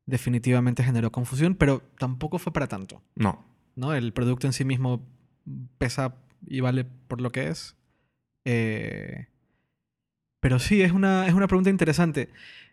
definitivamente 0.06 0.82
generó 0.82 1.12
confusión, 1.12 1.54
pero 1.54 1.82
tampoco 1.98 2.38
fue 2.38 2.52
para 2.52 2.66
tanto. 2.66 3.02
No. 3.14 3.44
¿no? 3.76 3.94
El 3.94 4.12
producto 4.12 4.46
en 4.46 4.52
sí 4.52 4.64
mismo 4.64 5.06
pesa 5.78 6.16
y 6.46 6.60
vale 6.60 6.84
por 6.84 7.20
lo 7.20 7.30
que 7.30 7.48
es. 7.48 7.76
Eh, 8.50 9.26
pero 10.40 10.58
sí, 10.58 10.82
es 10.82 10.92
una, 10.92 11.26
es 11.26 11.34
una 11.34 11.48
pregunta 11.48 11.70
interesante. 11.70 12.28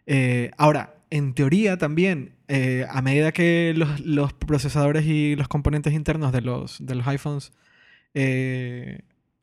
Eh, 0.05 0.51
ahora, 0.57 0.95
en 1.09 1.33
teoría 1.33 1.77
también, 1.77 2.35
eh, 2.47 2.85
a 2.89 3.01
medida 3.01 3.31
que 3.31 3.73
los, 3.75 3.99
los 4.01 4.33
procesadores 4.33 5.05
y 5.05 5.35
los 5.35 5.47
componentes 5.47 5.93
internos 5.93 6.31
de 6.31 6.41
los, 6.41 6.85
de 6.85 6.95
los 6.95 7.07
iPhones 7.07 7.51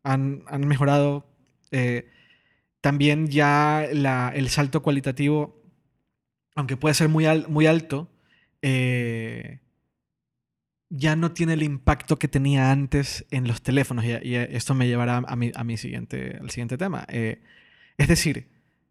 han, 0.03 0.43
han 0.47 0.67
mejorado, 0.67 1.27
también 2.81 3.29
ya 3.29 3.87
la- 3.93 4.33
el 4.35 4.49
salto 4.49 4.83
cualitativo, 4.83 5.61
aunque 6.57 6.79
puede 6.79 6.95
ser 6.97 7.09
muy, 7.11 7.27
muy 7.49 7.67
alto, 7.67 8.11
eh, 8.63 9.61
ya 10.95 11.17
no 11.17 11.33
tiene 11.33 11.55
el 11.55 11.63
impacto 11.63 12.19
que 12.19 12.29
tenía 12.29 12.71
antes 12.71 13.25
en 13.31 13.49
los 13.49 13.63
teléfonos. 13.63 14.05
Y, 14.05 14.09
y 14.29 14.35
esto 14.37 14.75
me 14.75 14.87
llevará 14.87 15.23
a 15.27 15.37
mi, 15.37 15.51
a 15.55 15.65
mi 15.65 15.79
siguiente, 15.79 16.37
al 16.41 16.51
siguiente 16.51 16.77
tema. 16.77 17.07
Eh, 17.09 17.41
es 17.97 18.09
decir, 18.09 18.49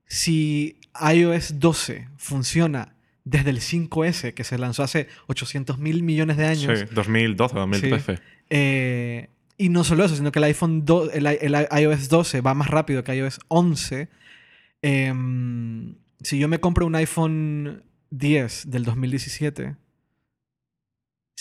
si 0.08 0.80
iOS 1.14 1.60
12 1.60 2.08
funciona 2.18 2.96
desde 3.24 3.52
el 3.52 3.60
5S, 3.60 4.34
que 4.34 4.44
se 4.44 4.58
lanzó 4.58 4.82
hace 4.82 5.08
800 5.28 5.78
mil 5.78 6.02
millones 6.02 6.38
de 6.38 6.48
años, 6.48 6.80
Sí, 6.80 6.86
2012, 6.92 7.56
2013. 7.56 8.20
eh, 8.50 9.30
y 9.58 9.70
no 9.70 9.84
solo 9.84 10.04
eso, 10.04 10.16
sino 10.16 10.32
que 10.32 10.40
el 10.40 10.46
iPhone 10.46 10.86
do- 10.86 11.12
el, 11.12 11.26
i- 11.26 11.38
el 11.40 11.54
i- 11.54 11.82
iOS 11.84 12.10
12 12.10 12.42
va 12.42 12.56
más 12.56 12.68
rápido 12.70 13.04
que 13.04 13.16
iOS 13.16 13.40
11. 13.48 14.10
Em, 14.82 15.96
si 16.22 16.40
yo 16.40 16.48
me 16.48 16.60
compro 16.60 16.86
un 16.88 16.96
iPhone 16.96 17.84
10 18.10 18.70
del 18.72 18.84
2017, 18.84 19.76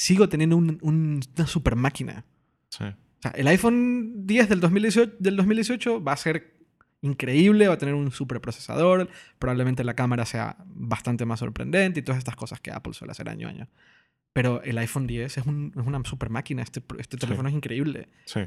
sigo 0.00 0.28
teniendo 0.30 0.56
un- 0.56 0.78
un- 0.80 1.20
una 1.36 1.46
super 1.46 1.76
máquina. 1.76 2.24
Sí. 2.70 2.84
O 2.84 3.22
sea, 3.22 3.32
el 3.32 3.46
iPhone 3.48 4.26
10 4.26 4.48
del 4.48 4.60
2018, 4.60 5.12
del 5.18 5.36
2018 5.36 6.02
va 6.02 6.12
a 6.14 6.16
ser 6.16 6.54
increíble, 7.02 7.68
va 7.68 7.74
a 7.74 7.78
tener 7.78 7.94
un 7.94 8.10
super 8.10 8.40
procesador, 8.40 9.08
probablemente 9.38 9.84
la 9.84 9.94
cámara 9.94 10.24
sea 10.24 10.56
bastante 10.66 11.24
más 11.26 11.40
sorprendente 11.40 12.00
y 12.00 12.02
todas 12.02 12.18
estas 12.18 12.36
cosas 12.36 12.60
que 12.60 12.70
Apple 12.72 12.94
suele 12.94 13.12
hacer 13.12 13.28
año 13.28 13.46
a 13.46 13.50
año. 13.50 13.68
Pero 14.32 14.62
el 14.62 14.78
iPhone 14.78 15.06
10 15.06 15.36
es, 15.38 15.46
un- 15.46 15.72
es 15.78 15.86
una 15.86 16.02
super 16.04 16.30
máquina, 16.30 16.62
este, 16.62 16.82
este 16.98 17.16
Sí. 17.16 17.20
teléfono 17.20 17.48
es 17.50 17.54
increíble. 17.54 18.08
Sí. 18.24 18.40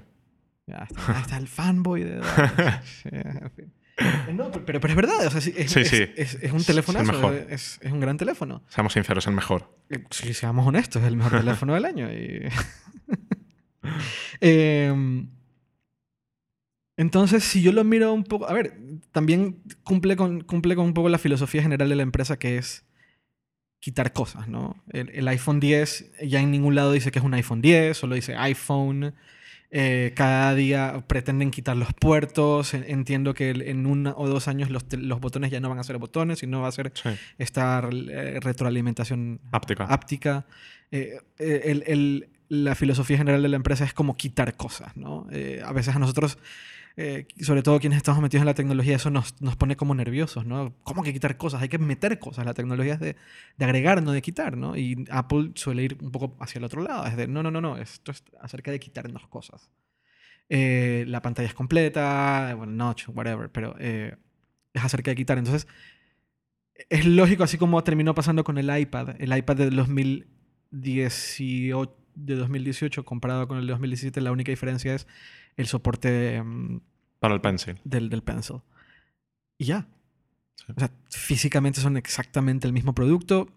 Ya 0.66 0.88
está 1.22 1.38
el 1.38 1.48
fanboy 1.48 2.04
de... 2.04 2.22
Sí, 2.84 3.10
en 3.12 3.52
fin. 3.52 3.74
No, 4.34 4.52
pero, 4.52 4.80
pero 4.80 4.88
es 4.90 4.96
verdad, 4.96 5.28
o 5.28 5.30
sea, 5.30 5.40
sí, 5.42 5.54
es, 5.56 5.72
Sí, 5.72 5.82
es- 5.82 5.90
sí. 5.90 6.04
es- 6.16 6.36
es 6.42 6.52
un 6.52 6.58
Es 6.58 6.70
el 6.70 6.76
telefonazo, 6.76 7.12
mejor. 7.12 7.36
es, 7.50 7.80
es 7.82 7.92
un 7.92 8.00
gran 8.00 8.18
teléfono. 8.18 8.64
Seamos 8.68 8.94
sinceros, 8.94 9.28
el 9.28 9.34
mejor. 9.36 9.78
Eh, 9.90 10.04
Si 10.10 10.34
seamos 10.34 10.66
honestos, 10.68 11.02
es 11.04 11.08
el 11.08 11.16
mejor 11.16 11.40
teléfono 11.40 11.74
del 11.76 11.86
año. 11.86 12.12
y- 12.12 12.48
Em, 14.42 15.30
entonces, 16.98 17.44
si 17.44 17.62
yo 17.62 17.72
lo 17.72 17.84
miro 17.84 18.14
un 18.14 18.24
poco. 18.24 18.48
A 18.50 18.54
ver, 18.54 18.78
también 19.12 19.62
cumple 19.84 20.16
con, 20.16 20.42
cumple 20.42 20.76
con 20.76 20.86
un 20.86 20.94
poco 20.94 21.10
la 21.10 21.18
filosofía 21.18 21.62
general 21.62 21.90
de 21.90 21.96
la 21.96 22.04
empresa 22.04 22.38
que 22.38 22.58
es 22.58 22.86
quitar 23.80 24.14
cosas, 24.14 24.48
¿no? 24.48 24.82
El, 24.90 25.10
el 25.10 25.28
iPhone 25.28 25.60
10 25.60 26.12
ya 26.26 26.40
en 26.40 26.52
ningún 26.52 26.76
lado 26.76 26.92
dice 26.94 27.12
que 27.12 27.20
es 27.20 27.26
un 27.26 27.34
iPhone 27.34 27.62
10, 27.62 27.98
solo 27.98 28.16
dice 28.16 28.36
iPhone. 28.36 29.14
Eh, 29.76 30.14
cada 30.16 30.54
día 30.54 31.04
pretenden 31.08 31.50
quitar 31.50 31.76
los 31.76 31.94
puertos. 31.94 32.76
En- 32.76 32.84
Entiendo 32.88 33.34
que 33.34 33.50
en 33.50 33.88
uno 33.88 34.14
o 34.16 34.28
dos 34.30 34.48
años 34.48 34.70
los, 34.70 34.86
los 34.92 35.20
botones 35.20 35.50
ya 35.50 35.60
no 35.60 35.68
van 35.70 35.80
a 35.80 35.84
ser 35.84 35.98
botones, 35.98 36.40
sino 36.40 36.62
va 36.62 36.68
a 36.68 36.72
ser 36.72 36.92
Sí. 36.94 37.10
esta 37.40 37.82
eh, 37.92 38.40
retroalimentación 38.40 39.40
Áptica. 39.52 39.86
áptica. 39.86 40.46
Eh, 40.92 41.18
eh, 41.40 41.62
el- 41.66 41.84
el- 41.88 42.30
la 42.50 42.76
filosofía 42.76 43.18
general 43.18 43.42
de 43.42 43.50
la 43.50 43.56
empresa 43.56 43.84
es 43.84 43.94
como 43.96 44.16
quitar 44.16 44.56
cosas, 44.56 44.96
¿no? 44.96 45.26
Eh, 45.32 45.62
a 45.66 45.74
veces 45.74 45.96
a 45.96 46.00
nosotros, 46.00 46.38
eh, 46.96 47.26
sobre 47.42 47.64
todo 47.64 47.80
quienes 47.80 47.98
estamos 47.98 48.22
metidos 48.22 48.42
en 48.42 48.48
la 48.48 48.54
tecnología, 48.54 48.98
eso 48.98 49.10
nos, 49.10 49.42
nos 49.42 49.56
pone 49.56 49.76
como 49.76 49.96
nerviosos, 49.96 50.46
¿no? 50.46 50.76
¿Cómo 50.84 51.02
que 51.02 51.12
quitar 51.12 51.38
cosas? 51.38 51.62
Hay 51.62 51.70
que 51.70 51.80
meter 51.80 52.20
cosas. 52.20 52.46
La 52.46 52.54
tecnología 52.54 52.94
es 52.94 53.00
de, 53.00 53.16
de 53.58 53.66
agregar, 53.66 54.04
no 54.04 54.12
de 54.12 54.22
quitar, 54.22 54.58
¿no? 54.58 54.78
Y 54.78 55.06
Apple 55.10 55.52
suele 55.56 55.84
ir 55.84 55.98
un 56.02 56.12
poco 56.12 56.38
hacia 56.40 56.60
el 56.60 56.66
otro 56.66 56.84
lado. 56.84 57.08
Es 57.08 57.18
de, 57.18 57.28
no, 57.28 57.42
no, 57.42 57.50
no, 57.50 57.62
no, 57.62 57.78
esto 57.78 58.12
es 58.12 58.24
acerca 58.40 58.70
de 58.72 58.80
quitarnos 58.80 59.28
cosas. 59.28 59.72
Eh, 60.50 61.06
la 61.08 61.22
pantalla 61.22 61.48
es 61.48 61.56
completa, 61.56 62.54
bueno, 62.56 62.74
notch, 62.74 63.08
whatever, 63.10 63.50
pero 63.50 63.76
eh, 63.80 64.16
es 64.74 64.84
acerca 64.84 65.10
de 65.12 65.16
quitar. 65.16 65.40
Entonces, 65.40 65.68
es 66.90 67.06
lógico, 67.06 67.44
así 67.44 67.58
como 67.58 67.84
terminó 67.84 68.14
pasando 68.14 68.44
con 68.44 68.60
el 68.60 68.78
iPad. 68.78 69.16
El 69.20 69.36
iPad 69.36 69.56
de 69.56 69.70
2018, 69.72 71.98
de 72.16 72.36
2018 72.36 73.04
comparado 73.04 73.48
con 73.48 73.58
el 73.58 73.66
de 73.66 73.72
2017, 73.72 74.22
la 74.22 74.32
única 74.32 74.52
diferencia 74.52 74.94
es 74.94 75.08
el 75.58 75.68
soporte 75.68 76.42
mm, 76.44 76.80
Para 77.20 77.34
el 77.34 77.42
pencil. 77.42 77.80
del, 77.84 78.10
del 78.10 78.24
Pencil. 78.24 78.58
Y 79.58 79.66
ya. 79.66 79.88
Sí. 80.56 80.66
O 80.76 80.80
sea, 80.80 80.92
físicamente 81.10 81.80
son 81.82 81.98
exactamente 81.98 82.68
el 82.68 82.74
mismo 82.74 82.94
producto. 82.94 83.50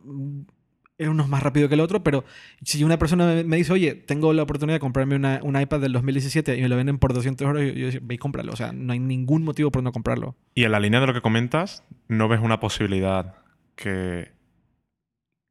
Uno 0.98 1.22
es 1.22 1.28
más 1.28 1.42
rápido 1.42 1.68
que 1.68 1.74
el 1.74 1.80
otro, 1.80 2.02
pero 2.02 2.24
si 2.62 2.82
una 2.82 2.98
persona 2.98 3.26
me, 3.26 3.44
me 3.44 3.56
dice, 3.58 3.70
oye, 3.72 3.94
tengo 3.94 4.32
la 4.32 4.42
oportunidad 4.44 4.76
de 4.76 4.80
comprarme 4.80 5.14
una- 5.16 5.40
un 5.42 5.60
iPad 5.60 5.80
del 5.80 5.92
2017 5.92 6.56
y 6.56 6.62
me 6.62 6.68
lo 6.70 6.76
venden 6.76 6.98
por 6.98 7.12
200 7.12 7.46
euros, 7.46 7.62
yo, 7.62 7.72
yo 7.72 7.90
digo, 7.90 8.00
ve 8.06 8.14
y 8.14 8.18
cómpralo. 8.18 8.52
O 8.52 8.56
sea, 8.56 8.72
no 8.72 8.94
hay 8.94 8.98
ningún 8.98 9.44
motivo 9.44 9.70
por 9.70 9.82
no 9.82 9.92
comprarlo. 9.92 10.36
Y 10.54 10.64
en 10.64 10.72
la 10.72 10.80
línea 10.80 11.00
de 11.00 11.06
lo 11.06 11.12
que 11.12 11.20
comentas, 11.20 11.84
¿no 12.08 12.28
ves 12.28 12.40
una 12.40 12.60
posibilidad 12.60 13.34
que 13.74 14.32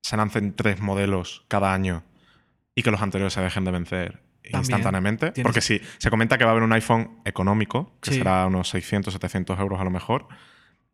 se 0.01 0.17
lancen 0.17 0.55
tres 0.55 0.79
modelos 0.81 1.45
cada 1.47 1.73
año 1.75 2.03
y 2.73 2.81
que 2.81 2.89
los 2.91 3.01
anteriores 3.01 3.33
se 3.33 3.41
dejen 3.41 3.65
de 3.65 3.71
vencer 3.71 4.21
instantáneamente? 4.53 5.31
Tienes- 5.31 5.43
Porque 5.47 5.61
si 5.61 5.81
se 5.97 6.09
comenta 6.09 6.37
que 6.37 6.43
va 6.45 6.51
a 6.51 6.53
haber 6.53 6.63
un 6.63 6.73
iPhone 6.73 7.19
económico, 7.25 7.93
que 8.01 8.11
Sí. 8.11 8.17
será 8.17 8.45
unos 8.47 8.69
600, 8.69 9.13
700 9.13 9.59
euros 9.59 9.79
a 9.79 9.83
lo 9.83 9.89
mejor, 9.91 10.27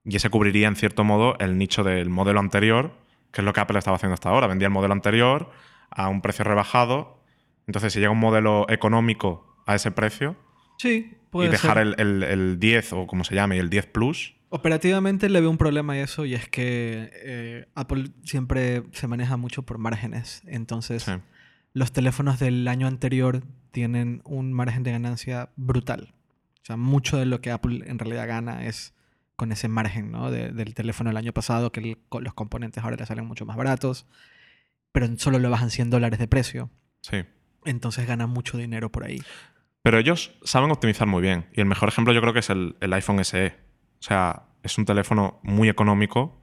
y 0.03 0.15
ese 0.15 0.29
cubriría 0.29 0.67
en 0.67 0.75
cierto 0.75 1.03
modo 1.03 1.37
el 1.39 1.57
nicho 1.57 1.83
del 1.83 2.09
modelo 2.09 2.39
anterior, 2.39 2.93
que 3.31 3.41
es 3.41 3.45
lo 3.45 3.53
que 3.53 3.59
Apple 3.59 3.77
estaba 3.79 3.95
haciendo 3.97 4.13
hasta 4.15 4.29
ahora. 4.29 4.47
Vendía 4.47 4.67
el 4.67 4.73
modelo 4.73 4.93
anterior 4.93 5.51
a 5.89 6.07
un 6.09 6.21
precio 6.21 6.43
rebajado. 6.43 7.23
Entonces, 7.67 7.93
si 7.93 7.99
llega 7.99 8.11
un 8.11 8.19
modelo 8.19 8.65
económico 8.69 9.55
a 9.67 9.75
ese 9.75 9.91
precio 9.91 10.35
Sí, 10.77 11.13
puede 11.29 11.47
y 11.49 11.51
dejar 11.51 11.77
ser. 11.77 11.87
el, 11.87 11.95
el- 11.99 12.23
el 12.23 12.59
10 12.59 12.91
o 12.93 13.07
como 13.07 13.23
se 13.23 13.35
llame, 13.35 13.55
y 13.57 13.59
el 13.59 13.69
10 13.69 13.85
Plus, 13.87 14.35
Operativamente 14.53 15.29
le 15.29 15.39
veo 15.39 15.49
un 15.49 15.57
problema 15.57 15.93
a 15.93 15.99
eso 16.01 16.25
y 16.25 16.33
es 16.33 16.49
que 16.49 17.09
eh, 17.23 17.67
Apple 17.73 18.09
siempre 18.25 18.83
se 18.91 19.07
maneja 19.07 19.37
mucho 19.37 19.63
por 19.63 19.77
márgenes. 19.77 20.41
Entonces, 20.45 21.03
sí. 21.03 21.13
Los 21.73 21.91
teléfonos 21.91 22.39
del 22.39 22.67
año 22.67 22.87
anterior 22.87 23.43
tienen 23.71 24.21
un 24.25 24.51
margen 24.53 24.83
de 24.83 24.91
ganancia 24.91 25.49
brutal. 25.55 26.13
O 26.61 26.65
sea, 26.65 26.77
mucho 26.77 27.17
de 27.17 27.25
lo 27.25 27.41
que 27.41 27.51
Apple 27.51 27.83
en 27.87 27.97
realidad 27.99 28.27
gana 28.27 28.65
es 28.65 28.93
con 29.35 29.51
ese 29.51 29.67
margen 29.67 30.11
¿no? 30.11 30.29
de- 30.29 30.51
del 30.51 30.73
teléfono 30.75 31.09
del 31.09 31.17
año 31.17 31.33
pasado, 31.33 31.71
que 31.71 31.79
el- 31.79 31.97
los 32.23 32.33
componentes 32.33 32.83
ahora 32.83 32.97
le 32.97 33.05
salen 33.05 33.25
mucho 33.25 33.45
más 33.45 33.57
baratos, 33.57 34.05
pero 34.91 35.07
solo 35.17 35.39
lo 35.39 35.49
bajan 35.49 35.69
100 35.71 35.89
dólares 35.89 36.19
de 36.19 36.27
precio. 36.27 36.69
sí. 37.01 37.23
Entonces 37.63 38.07
ganan 38.07 38.27
mucho 38.31 38.57
dinero 38.57 38.91
por 38.91 39.03
ahí. 39.03 39.21
Pero 39.83 39.99
ellos 39.99 40.35
saben 40.43 40.71
optimizar 40.71 41.07
muy 41.07 41.21
bien. 41.21 41.45
Y 41.53 41.59
el 41.61 41.67
mejor 41.67 41.89
ejemplo 41.89 42.11
yo 42.11 42.19
creo 42.19 42.33
que 42.33 42.39
es 42.39 42.49
el, 42.49 42.75
el 42.81 42.91
iPhone 42.93 43.19
SE. 43.23 43.47
O 43.99 44.01
sea, 44.03 44.47
es 44.63 44.79
un 44.79 44.85
teléfono 44.85 45.39
muy 45.43 45.69
económico. 45.69 46.40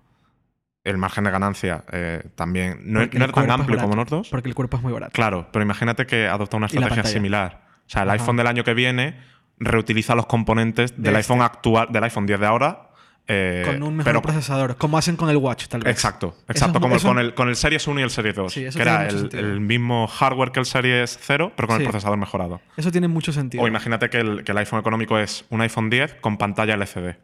El 0.85 0.97
margen 0.97 1.25
de 1.25 1.31
ganancia 1.31 1.85
eh, 1.93 2.23
también 2.35 2.81
no, 2.85 3.01
no 3.01 3.05
es 3.05 3.33
tan 3.33 3.51
amplio 3.51 3.79
como 3.79 3.93
en 3.93 3.99
barato, 3.99 4.17
otros. 4.17 4.29
Porque 4.31 4.49
el 4.49 4.55
cuerpo 4.55 4.77
es 4.79 4.83
muy 4.83 4.93
barato. 4.93 5.13
Claro, 5.13 5.49
pero 5.53 5.63
imagínate 5.63 6.07
que 6.07 6.27
adopta 6.29 6.57
una 6.57 6.67
estrategia 6.67 7.05
similar. 7.05 7.67
O 7.87 7.91
sea, 7.91 8.03
el 8.03 8.11
Ajá. 8.11 8.21
iPhone 8.23 8.37
del 8.37 8.47
año 8.47 8.65
que 8.65 8.75
viene 8.75 9.19
reutiliza 9.59 10.15
los 10.15 10.27
componentes 10.27 10.93
del 10.97 11.13
De 11.13 11.19
iPhone 11.19 11.39
este. 11.43 11.47
actual, 11.57 11.89
del 11.91 12.05
iPhone 12.05 12.27
10 12.27 12.41
de 12.41 12.47
ahora. 12.47 12.85
eh, 13.31 13.63
con 13.67 13.83
un 13.83 13.97
mejor 13.97 14.05
pero- 14.11 14.23
procesador, 14.23 14.77
como 14.79 14.97
hacen 14.97 15.17
con 15.17 15.29
el 15.29 15.37
Watch, 15.37 15.67
tal 15.67 15.83
vez. 15.83 15.93
Exacto, 15.93 16.35
exacto. 16.49 16.79
es- 16.79 16.83
como 16.83 16.97
eso- 16.97 17.09
con, 17.09 17.19
el, 17.19 17.35
con 17.35 17.49
el 17.51 17.57
Series 17.57 17.87
1 17.87 18.01
y 18.01 18.03
el 18.05 18.09
Series 18.09 18.35
2. 18.35 18.51
Sí, 18.51 18.65
que 18.75 18.81
era 18.81 19.07
el, 19.07 19.61
mismo 19.61 20.07
hardware 20.07 20.51
que 20.51 20.61
el 20.61 20.65
Series 20.65 21.19
0, 21.21 21.53
pero 21.55 21.69
con 21.69 21.77
Sí. 21.77 21.83
el 21.83 21.89
procesador 21.91 22.17
mejorado. 22.17 22.63
Eso 22.79 22.91
tiene 22.91 23.07
mucho 23.09 23.31
sentido. 23.35 23.63
O 23.63 23.69
imagínate 23.69 24.09
que 24.09 24.17
el, 24.21 24.45
que 24.45 24.53
el 24.53 24.59
iPhone 24.59 24.81
económico 24.81 25.19
es 25.19 25.45
un 25.51 25.61
iPhone 25.61 25.91
10 25.91 26.15
con 26.23 26.39
pantalla 26.39 26.73
LCD, 26.75 27.17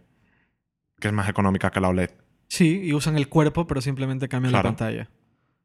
que 1.00 1.08
es 1.08 1.14
más 1.14 1.26
económica 1.30 1.70
que 1.70 1.80
la 1.80 1.88
OLED. 1.88 2.10
Sí, 2.48 2.80
y 2.84 2.92
usan 2.92 3.16
el 3.16 3.28
cuerpo, 3.28 3.66
pero 3.66 3.80
simplemente 3.80 4.28
cambian 4.28 4.52
Claro. 4.52 4.68
la 4.68 4.76
pantalla. 4.76 5.10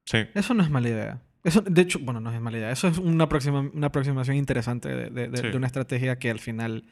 Sí, 0.06 0.18
Eso 0.34 0.54
no 0.54 0.64
es 0.64 0.70
mala 0.70 0.90
idea. 0.90 1.22
Eso, 1.44 1.62
de 1.62 1.82
hecho, 1.82 2.00
bueno, 2.00 2.20
no 2.20 2.34
es 2.34 2.42
mala 2.42 2.58
idea. 2.58 2.72
Eso 2.72 2.88
es 2.88 2.98
una, 2.98 3.26
aproxima- 3.28 3.72
una 3.74 3.88
aproximación 3.88 4.36
interesante 4.38 4.90
de, 4.90 5.10
de- 5.10 5.28
de- 5.30 5.38
Sí. 5.38 5.48
de 5.50 5.56
una 5.58 5.68
estrategia 5.68 6.18
que 6.20 6.30
al 6.30 6.40
final 6.40 6.86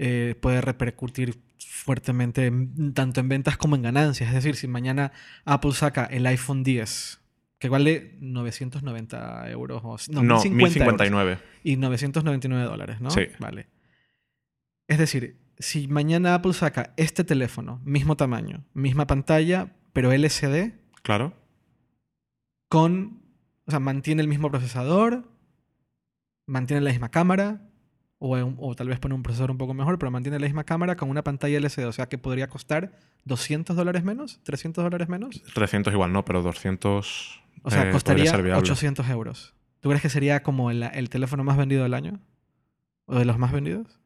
eh, 0.00 0.36
puede 0.40 0.60
repercutir 0.60 1.40
fuertemente 1.58 2.46
en- 2.46 2.94
tanto 2.94 3.18
en 3.20 3.28
ventas 3.28 3.56
como 3.56 3.74
en 3.74 3.82
ganancias. 3.82 4.28
Es 4.28 4.34
decir, 4.36 4.54
si 4.54 4.68
mañana 4.68 5.10
Apple 5.44 5.72
saca 5.72 6.04
el 6.04 6.24
iPhone 6.26 6.62
10, 6.62 7.20
que 7.58 7.68
vale 7.68 8.16
990 8.20 9.50
euros, 9.50 9.80
o, 9.84 9.96
no, 10.12 10.22
no, 10.22 10.34
1050 10.40 10.84
euros, 10.84 11.00
1059. 11.00 11.38
y 11.64 11.76
999 11.76 12.64
dólares, 12.64 13.00
¿no? 13.00 13.10
Sí. 13.10 13.22
Vale. 13.40 13.66
Es 14.86 14.98
decir, 14.98 15.36
si 15.58 15.88
mañana 15.88 16.34
Apple 16.34 16.52
saca 16.52 16.92
este 16.96 17.24
teléfono, 17.24 17.80
mismo 17.84 18.16
tamaño, 18.16 18.64
misma 18.74 19.06
pantalla, 19.06 19.74
pero 19.92 20.12
LCD, 20.12 20.74
Claro. 21.02 21.32
con, 22.68 23.22
o 23.66 23.70
sea, 23.70 23.80
mantiene 23.80 24.22
el 24.22 24.28
mismo 24.28 24.50
procesador, 24.50 25.28
mantiene 26.46 26.80
la 26.82 26.90
misma 26.90 27.10
cámara, 27.10 27.62
o, 28.20 28.74
tal 28.74 28.88
vez 28.88 28.98
pone 28.98 29.14
un 29.14 29.22
procesador 29.22 29.52
un 29.52 29.58
poco 29.58 29.74
mejor, 29.74 29.98
pero 29.98 30.10
mantiene 30.10 30.38
la 30.40 30.46
misma 30.46 30.64
cámara 30.64 30.96
con 30.96 31.08
una 31.08 31.22
pantalla 31.22 31.56
LCD, 31.58 31.86
o 31.86 31.92
sea 31.92 32.08
que 32.08 32.18
podría 32.18 32.48
costar 32.48 32.92
200 33.24 33.76
dólares 33.76 34.02
menos, 34.02 34.40
300 34.42 34.82
dólares 34.82 35.08
menos. 35.08 35.42
300 35.54 35.92
igual 35.92 36.12
no, 36.12 36.24
pero 36.24 36.42
200. 36.42 37.42
O 37.62 37.70
sea, 37.70 37.88
eh, 37.88 37.92
costaría 37.92 38.30
ser 38.30 38.42
viable. 38.42 38.60
800 38.60 39.08
euros. 39.10 39.54
¿Tú 39.80 39.88
crees 39.88 40.02
que 40.02 40.08
sería 40.08 40.42
como 40.42 40.70
el, 40.72 40.82
el 40.82 41.08
teléfono 41.08 41.44
más 41.44 41.56
vendido 41.56 41.84
del 41.84 41.94
año? 41.94 42.20
¿O 43.06 43.16
de 43.16 43.24
los 43.24 43.38
más 43.38 43.52
vendidos? 43.52 43.97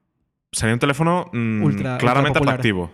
Sería 0.53 0.75
un 0.75 0.81
teléfono 0.81 1.31
mm, 1.33 1.63
Ultra- 1.63 1.99
claramente 1.99 2.39
ultra 2.39 2.53
atractivo. 2.55 2.93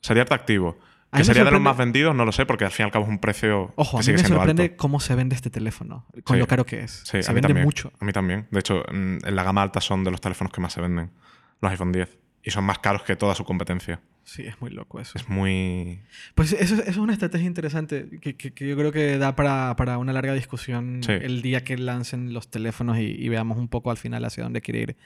Sería 0.00 0.22
atractivo. 0.22 0.78
A 1.12 1.16
mí 1.16 1.18
Que 1.18 1.18
me 1.18 1.24
sería 1.24 1.44
de 1.44 1.50
los 1.50 1.60
más 1.60 1.76
vendidos, 1.76 2.14
no 2.14 2.24
lo 2.24 2.30
sé, 2.30 2.46
porque 2.46 2.64
al 2.64 2.70
fin 2.70 2.84
y 2.84 2.86
al 2.86 2.92
cabo 2.92 3.04
es 3.06 3.08
un 3.10 3.18
precio 3.18 3.72
Ojo, 3.74 3.96
a 3.96 4.00
que 4.00 4.02
mí 4.02 4.04
sigue 4.04 4.12
me 4.14 4.18
siendo 4.20 4.36
sorprende 4.36 4.62
alto. 4.64 4.76
cómo 4.76 5.00
se 5.00 5.14
vende 5.16 5.34
este 5.34 5.50
teléfono, 5.50 6.06
con 6.22 6.36
Sí. 6.36 6.40
lo 6.40 6.46
caro 6.46 6.64
que 6.64 6.80
es. 6.84 7.02
Sí, 7.04 7.20
se 7.22 7.30
a 7.30 7.32
mí 7.32 7.36
vende 7.36 7.48
también. 7.48 7.64
mucho. 7.64 7.92
A 7.98 8.04
mí 8.04 8.12
también. 8.12 8.46
De 8.52 8.60
hecho, 8.60 8.84
mm, 8.92 9.18
en 9.26 9.34
la 9.36 9.42
gama 9.42 9.62
alta 9.62 9.80
son 9.80 10.04
de 10.04 10.12
los 10.12 10.20
teléfonos 10.20 10.52
que 10.52 10.60
más 10.60 10.72
se 10.72 10.80
venden, 10.80 11.10
los 11.60 11.70
iPhone 11.72 11.90
10. 11.90 12.16
Y 12.42 12.52
son 12.52 12.64
más 12.64 12.78
caros 12.78 13.02
que 13.02 13.16
toda 13.16 13.34
su 13.34 13.44
competencia. 13.44 14.00
Sí, 14.24 14.42
es 14.46 14.60
muy 14.60 14.70
loco 14.70 15.00
eso. 15.00 15.18
Es 15.18 15.28
muy... 15.28 16.00
Pues 16.36 16.52
eso, 16.52 16.74
eso 16.76 16.82
es 16.84 16.96
una 16.96 17.12
estrategia 17.12 17.46
interesante 17.46 18.08
que, 18.20 18.36
que- 18.36 18.52
que 18.54 18.68
yo 18.68 18.76
creo 18.76 18.92
que 18.92 19.18
da 19.18 19.34
para, 19.34 19.74
para 19.76 19.98
una 19.98 20.12
larga 20.12 20.32
discusión 20.32 21.00
Sí. 21.04 21.12
el 21.12 21.42
día 21.42 21.64
que 21.64 21.76
lancen 21.76 22.32
los 22.32 22.48
teléfonos 22.50 22.98
y, 22.98 23.02
y 23.18 23.28
veamos 23.28 23.58
un 23.58 23.68
poco 23.68 23.90
al 23.90 23.96
final 23.96 24.24
hacia 24.24 24.44
dónde 24.44 24.60
quiere 24.62 24.80
ir, 24.80 24.96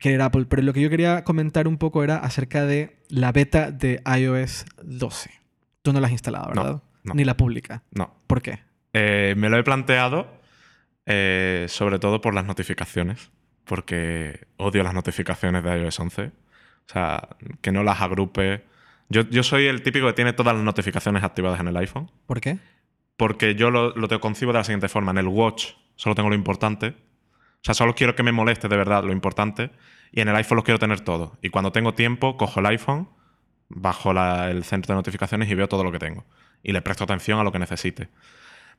quiere 0.00 0.16
ir 0.16 0.22
Apple. 0.22 0.46
Pero 0.48 0.62
lo 0.62 0.72
que 0.72 0.80
yo 0.80 0.90
quería 0.90 1.22
comentar 1.24 1.68
un 1.68 1.78
poco 1.78 2.02
era 2.02 2.16
acerca 2.16 2.64
de 2.66 2.98
la 3.08 3.30
beta 3.32 3.70
de 3.70 4.02
iOS 4.18 4.64
12. 4.82 5.30
Tú 5.82 5.92
no 5.92 6.00
la 6.00 6.06
has 6.08 6.12
instalado, 6.12 6.52
No, 6.54 6.62
¿verdad? 6.64 6.82
no. 7.04 7.14
Ni 7.14 7.24
la 7.24 7.36
pública. 7.36 7.82
No. 7.92 8.14
¿Por 8.26 8.42
qué? 8.42 8.60
Eh, 8.92 9.34
me 9.36 9.48
lo 9.48 9.56
he 9.58 9.62
planteado 9.62 10.26
eh, 11.06 11.66
sobre 11.68 11.98
todo 11.98 12.20
por 12.20 12.34
las 12.34 12.44
notificaciones, 12.44 13.30
porque 13.64 14.46
odio 14.56 14.82
las 14.82 14.94
notificaciones 14.94 15.62
de 15.64 15.78
iOS 15.82 16.00
11. 16.00 16.22
O 16.26 16.92
sea, 16.92 17.28
que 17.60 17.70
no 17.72 17.82
las 17.84 18.00
agrupe. 18.00 18.64
Yo, 19.08 19.22
yo 19.30 19.42
soy 19.42 19.66
el 19.66 19.82
típico 19.82 20.06
que 20.06 20.12
tiene 20.12 20.32
todas 20.32 20.54
las 20.54 20.64
notificaciones 20.64 21.22
activadas 21.24 21.60
en 21.60 21.68
el 21.68 21.76
iPhone, 21.76 22.10
¿Por 22.26 22.40
qué? 22.40 22.58
porque 23.16 23.54
yo 23.54 23.70
lo, 23.70 23.90
lo 23.96 24.08
te 24.08 24.18
concibo 24.18 24.52
de 24.52 24.58
la 24.58 24.64
siguiente 24.64 24.88
forma. 24.88 25.10
En 25.10 25.18
el 25.18 25.26
Watch 25.28 25.72
solo 25.96 26.14
tengo 26.14 26.28
lo 26.30 26.34
importante. 26.34 26.94
O 27.60 27.64
sea, 27.64 27.74
solo 27.74 27.94
quiero 27.94 28.14
que 28.14 28.22
me 28.22 28.32
moleste 28.32 28.68
de 28.68 28.76
verdad 28.76 29.04
lo 29.04 29.12
importante. 29.12 29.70
Y 30.12 30.20
en 30.20 30.28
el 30.28 30.36
iPhone 30.36 30.56
lo 30.56 30.64
quiero 30.64 30.78
tener 30.78 31.00
todo. 31.00 31.38
Y 31.42 31.50
cuando 31.50 31.72
tengo 31.72 31.94
tiempo, 31.94 32.36
cojo 32.36 32.60
el 32.60 32.66
iPhone, 32.66 33.08
bajo 33.68 34.12
el 34.12 34.64
centro 34.64 34.94
de 34.94 34.98
notificaciones 34.98 35.48
y 35.48 35.54
veo 35.54 35.68
todo 35.68 35.84
lo 35.84 35.92
que 35.92 35.98
tengo. 35.98 36.24
Y 36.62 36.72
le 36.72 36.82
presto 36.82 37.04
atención 37.04 37.38
a 37.38 37.44
lo 37.44 37.52
que 37.52 37.58
necesite. 37.58 38.08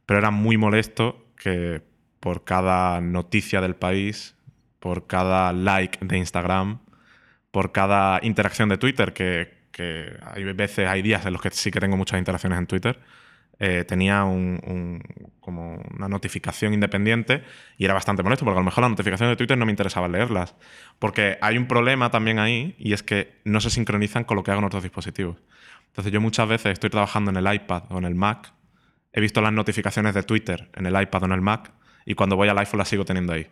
Pero 0.05 0.19
era 0.19 0.31
muy 0.31 0.57
molesto 0.57 1.25
que 1.37 1.81
por 2.19 2.43
cada 2.43 3.01
noticia 3.01 3.61
del 3.61 3.75
país, 3.75 4.35
por 4.79 5.07
cada 5.07 5.53
like 5.53 5.99
de 6.01 6.17
Instagram, 6.17 6.79
por 7.51 7.71
cada 7.71 8.19
interacción 8.23 8.69
de 8.69 8.77
Twitter, 8.77 9.13
que, 9.13 9.53
que 9.71 10.17
hay 10.25 10.43
veces, 10.53 10.87
hay 10.87 11.01
días 11.01 11.25
en 11.25 11.33
los 11.33 11.41
que 11.41 11.49
sí 11.51 11.71
que 11.71 11.79
tengo 11.79 11.97
muchas 11.97 12.19
interacciones 12.19 12.59
en 12.59 12.67
Twitter, 12.67 12.99
eh, 13.63 13.85
tenía 13.85 14.23
un- 14.23 14.59
un- 14.65 15.03
como 15.39 15.75
una 15.95 16.07
notificación 16.07 16.73
independiente 16.73 17.43
y 17.77 17.85
era 17.85 17.93
bastante 17.93 18.23
molesto, 18.23 18.43
porque 18.43 18.57
a 18.57 18.61
lo 18.61 18.65
mejor 18.65 18.81
las 18.81 18.89
notificaciones 18.89 19.33
de 19.33 19.37
Twitter 19.37 19.55
no 19.57 19.65
me 19.67 19.71
interesaba 19.71 20.07
leerlas. 20.07 20.55
Porque 20.97 21.37
hay 21.41 21.57
un 21.59 21.67
problema 21.67 22.09
también 22.09 22.39
ahí 22.39 22.75
y 22.79 22.93
es 22.93 23.03
que 23.03 23.39
no 23.45 23.61
se 23.61 23.69
sincronizan 23.69 24.23
con 24.23 24.35
lo 24.37 24.43
que 24.43 24.49
hago 24.51 24.59
en 24.61 24.65
otros 24.65 24.81
dispositivos. 24.81 25.37
Entonces 25.87 26.11
yo 26.11 26.19
muchas 26.21 26.47
veces 26.47 26.73
estoy 26.73 26.89
trabajando 26.89 27.29
en 27.29 27.37
el 27.37 27.53
iPad 27.53 27.83
o 27.89 27.97
en 27.99 28.05
el 28.05 28.15
Mac, 28.15 28.51
he 29.13 29.21
visto 29.21 29.41
las 29.41 29.53
notificaciones 29.53 30.13
de 30.15 30.23
Twitter 30.23 30.69
en 30.75 30.85
el 30.87 30.99
iPad 30.99 31.23
o 31.23 31.25
en 31.27 31.31
el 31.33 31.41
Mac 31.41 31.71
y 32.05 32.15
cuando 32.15 32.35
voy 32.35 32.47
al 32.49 32.57
iPhone 32.57 32.79
las 32.79 32.87
sigo 32.87 33.05
teniendo 33.05 33.33
ahí. 33.33 33.45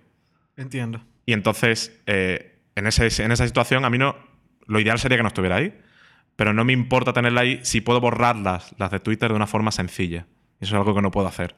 Entiendo. 0.57 1.01
Y 1.25 1.33
entonces, 1.33 2.01
eh, 2.07 2.61
en, 2.75 2.87
ese- 2.87 3.23
en 3.23 3.31
esa 3.31 3.45
situación, 3.45 3.85
a 3.85 3.89
mí 3.91 3.97
no. 3.99 4.15
Lo 4.65 4.79
ideal 4.79 4.97
sería 4.97 5.17
que 5.17 5.23
no 5.23 5.27
estuviera 5.27 5.57
ahí. 5.57 5.77
Pero 6.39 6.53
no 6.53 6.63
me 6.63 6.71
importa 6.71 7.11
tenerla 7.11 7.41
ahí 7.41 7.59
si 7.63 7.81
puedo 7.81 7.99
borrarlas, 7.99 8.73
las 8.77 8.91
de 8.91 9.01
Twitter, 9.01 9.29
de 9.29 9.35
una 9.35 9.45
forma 9.45 9.71
sencilla. 9.71 10.25
Eso 10.61 10.73
es 10.75 10.79
algo 10.79 10.95
que 10.95 11.01
no 11.01 11.11
puedo 11.11 11.27
hacer. 11.27 11.57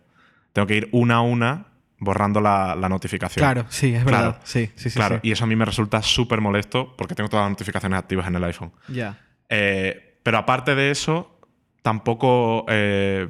Tengo 0.53 0.65
que 0.65 0.75
ir 0.75 0.89
una 0.91 1.17
a 1.17 1.21
una 1.21 1.67
borrando 1.99 2.41
la, 2.41 2.75
la 2.75 2.89
notificación. 2.89 3.43
Claro, 3.43 3.65
sí, 3.69 3.93
es 3.93 4.03
Claro. 4.03 4.25
verdad. 4.29 4.41
Sí, 4.43 4.71
sí, 4.75 4.89
sí. 4.89 4.95
Claro, 4.97 5.19
sí. 5.21 5.27
y 5.29 5.31
eso 5.33 5.43
a 5.43 5.47
mí 5.47 5.55
me 5.55 5.65
resulta 5.65 6.01
súper 6.01 6.41
molesto 6.41 6.95
porque 6.97 7.13
tengo 7.13 7.29
todas 7.29 7.43
las 7.43 7.51
notificaciones 7.51 7.99
activas 7.99 8.25
en 8.25 8.35
el 8.37 8.43
iPhone. 8.43 8.71
Ya. 8.87 9.19
Eh, 9.49 10.17
pero 10.23 10.39
aparte 10.39 10.73
de 10.73 10.89
eso, 10.89 11.39
tampoco, 11.83 12.65
eh, 12.67 13.29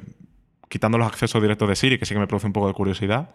quitando 0.70 0.96
los 0.96 1.06
accesos 1.06 1.42
directos 1.42 1.68
de 1.68 1.76
Siri, 1.76 1.98
que 1.98 2.06
sí 2.06 2.14
que 2.14 2.20
me 2.20 2.26
produce 2.26 2.46
un 2.46 2.54
poco 2.54 2.68
de 2.68 2.72
curiosidad, 2.72 3.34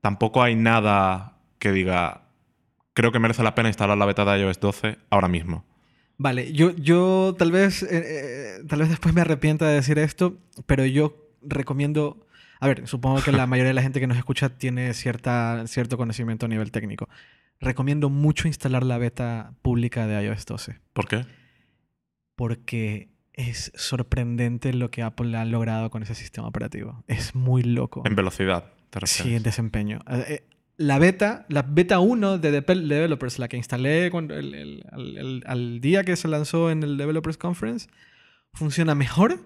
tampoco 0.00 0.44
hay 0.44 0.54
nada 0.54 1.38
que 1.58 1.72
diga, 1.72 2.22
creo 2.94 3.10
que 3.10 3.18
merece 3.18 3.42
la 3.42 3.56
pena 3.56 3.68
instalar 3.68 3.98
la 3.98 4.06
beta 4.06 4.24
de 4.24 4.42
iOS 4.42 4.60
12 4.60 4.98
ahora 5.10 5.26
mismo. 5.26 5.64
Vale, 6.18 6.52
yo, 6.52 6.74
yo 6.74 7.36
tal 7.38 7.52
vez 7.52 7.84
eh, 7.84 7.88
eh, 7.90 8.64
tal 8.68 8.80
vez 8.80 8.88
después 8.88 9.14
me 9.14 9.20
arrepienta 9.20 9.66
de 9.68 9.74
decir 9.74 9.98
esto, 9.98 10.36
pero 10.66 10.84
yo 10.84 11.16
recomiendo. 11.42 12.26
A 12.60 12.66
ver, 12.66 12.88
supongo 12.88 13.22
que 13.22 13.30
la 13.30 13.46
mayoría 13.46 13.68
de 13.68 13.74
la 13.74 13.82
gente 13.82 14.00
que 14.00 14.08
nos 14.08 14.18
escucha 14.18 14.48
tiene 14.50 14.92
cierta, 14.94 15.64
cierto 15.68 15.96
conocimiento 15.96 16.46
a 16.46 16.48
nivel 16.48 16.72
técnico. 16.72 17.08
Recomiendo 17.60 18.10
mucho 18.10 18.48
instalar 18.48 18.84
la 18.84 18.98
beta 18.98 19.52
pública 19.62 20.06
de 20.06 20.24
iOS 20.24 20.44
12, 20.44 20.80
¿Por 20.92 21.08
qué? 21.08 21.24
porque 22.36 23.08
es 23.32 23.72
sorprendente 23.76 24.72
lo 24.72 24.90
que 24.90 25.02
Apple 25.02 25.36
ha 25.36 25.44
logrado 25.44 25.90
con 25.90 26.02
ese 26.02 26.14
sistema 26.16 26.48
operativo. 26.48 27.04
Es 27.06 27.36
muy 27.36 27.62
loco. 27.62 28.02
En 28.04 28.16
velocidad, 28.16 28.72
te 28.90 29.00
refieres. 29.00 29.26
Sí, 29.30 29.36
en 29.36 29.42
desempeño. 29.44 30.00
La 30.78 30.98
beta, 30.98 31.44
la 31.48 31.62
beta 31.62 31.98
1 31.98 32.38
de 32.38 32.50
Developers, 32.52 33.38
la 33.40 33.48
que 33.48 33.56
instalé 33.56 34.10
cuando 34.10 34.34
el- 34.36 34.54
el- 34.54 34.84
al, 34.92 35.18
el- 35.18 35.42
al 35.46 35.80
día 35.80 36.04
que 36.04 36.14
se 36.16 36.28
lanzó 36.28 36.70
en 36.70 36.82
el 36.84 36.96
Developers 36.96 37.36
Conference, 37.36 37.88
funciona 38.54 38.94
mejor 38.94 39.40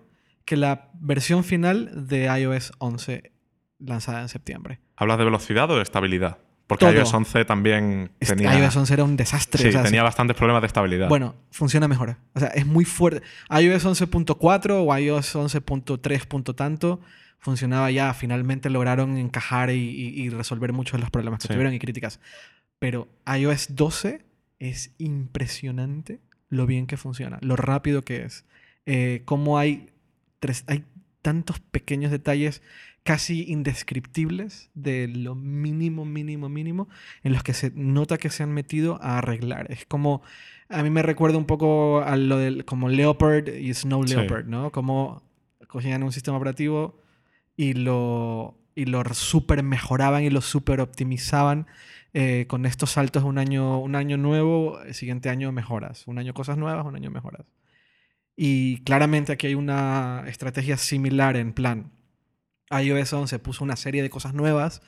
que 0.45 0.57
la 0.57 0.91
versión 1.01 1.43
final 1.43 2.07
de 2.07 2.24
iOS 2.39 2.72
11 2.78 3.33
lanzada 3.78 4.20
en 4.20 4.28
septiembre. 4.28 4.80
¿Hablas 4.95 5.18
de 5.18 5.24
velocidad 5.24 5.70
o 5.70 5.76
de 5.76 5.83
estabilidad? 5.83 6.39
Porque 6.66 6.85
Todo. 6.85 6.95
iOS 6.95 7.12
11 7.14 7.45
también 7.45 8.12
tenía, 8.18 8.57
iOS 8.59 8.76
11 8.76 8.95
era 8.95 9.05
un 9.05 9.16
desastre. 9.16 9.62
sí, 9.62 9.68
o 9.68 9.72
sea, 9.72 9.83
tenía 9.83 10.03
bastantes 10.03 10.37
problemas 10.37 10.62
de 10.62 10.66
estabilidad. 10.66 11.09
Bueno, 11.09 11.35
funciona 11.51 11.89
mejor. 11.89 12.16
O 12.35 12.41
sea, 12.41 12.49
es 12.49 12.66
muy 12.66 12.85
fuerte. 12.85 13.22
iOS 13.51 13.85
11.4 13.87 14.85
o 14.87 14.99
iOS 14.99 15.35
11.3. 15.35 16.26
punto 16.26 16.55
tanto 16.55 17.01
funcionaba 17.43 17.90
ya. 17.90 18.14
Finalmente 18.14 18.70
lograron 18.70 19.18
encajar 19.18 19.68
y, 19.70 19.74
y- 19.74 20.22
y 20.22 20.30
resolver 20.30 20.72
muchos 20.72 20.93
de 20.93 21.01
los 21.01 21.11
problemas 21.11 21.40
que 21.40 21.49
Sí. 21.49 21.53
tuvieron 21.53 21.74
y 21.74 21.78
críticas. 21.78 22.18
Pero 22.78 23.09
iOS 23.26 23.76
12 23.76 24.24
es 24.59 24.95
impresionante 24.99 26.20
lo 26.49 26.66
bien 26.66 26.86
que 26.86 26.97
funciona, 26.97 27.38
lo 27.43 27.57
rápido 27.57 28.03
que 28.03 28.22
es. 28.24 28.45
Eh, 28.86 29.22
cómo 29.24 29.59
hay, 29.59 29.90
tres, 30.40 30.64
hay 30.66 30.84
tantos 31.20 31.61
pequeños 31.61 32.11
detalles 32.11 32.62
casi 33.05 33.45
indescriptibles 33.51 34.70
de 34.74 35.09
lo 35.09 35.34
mínimo, 35.34 36.05
mínimo, 36.05 36.49
mínimo, 36.49 36.88
en 37.24 37.32
los 37.32 37.43
que 37.43 37.55
se 37.55 37.72
nota 37.74 38.18
que 38.18 38.30
se 38.30 38.43
han 38.45 38.53
metido 38.53 39.01
a 39.03 39.18
arreglar. 39.18 39.66
Es 39.72 39.86
como, 39.86 40.22
a 40.68 40.82
mí 40.82 40.90
me 40.90 41.03
recuerda 41.03 41.38
un 41.38 41.47
poco 41.47 42.03
a 42.03 42.16
lo 42.16 42.38
del, 42.38 42.64
como 42.64 42.88
Leopard 42.88 43.49
y 43.49 43.72
Snow 43.74 44.07
Sí. 44.07 44.14
Leopard, 44.14 44.47
¿no? 44.47 44.70
Como 44.70 45.22
cogían 45.66 46.03
un 46.03 46.12
sistema 46.12 46.36
operativo 46.36 47.02
y 47.57 47.75
lo, 47.75 48.59
y 48.75 48.87
lo 48.87 49.03
super 49.15 49.63
mejoraban 49.63 50.25
y 50.25 50.31
lo 50.31 50.41
super 50.41 50.81
optimizaban 50.81 51.67
eh, 52.15 52.47
con 52.49 52.67
estos 52.67 52.91
saltos 52.93 53.25
un 53.25 53.39
año, 53.39 53.79
un 53.81 53.95
año 53.95 54.17
nuevo, 54.17 54.81
el 54.83 54.95
siguiente 54.95 55.31
año 55.31 55.51
mejoras, 55.53 56.07
un 56.07 56.19
año 56.19 56.35
cosas 56.35 56.59
nuevas, 56.59 56.85
un 56.85 56.97
año 56.97 57.11
mejoras. 57.11 57.47
Y 58.37 58.83
claramente 58.85 59.33
aquí 59.33 59.47
hay 59.47 59.55
una 59.55 60.25
estrategia 60.27 60.77
similar 60.77 61.37
en 61.37 61.53
plan, 61.53 61.93
iOS 62.71 63.13
11 63.13 63.39
puso 63.39 63.65
una 63.65 63.77
serie 63.77 64.03
de 64.03 64.11
cosas 64.11 64.35
nuevas, 64.35 64.83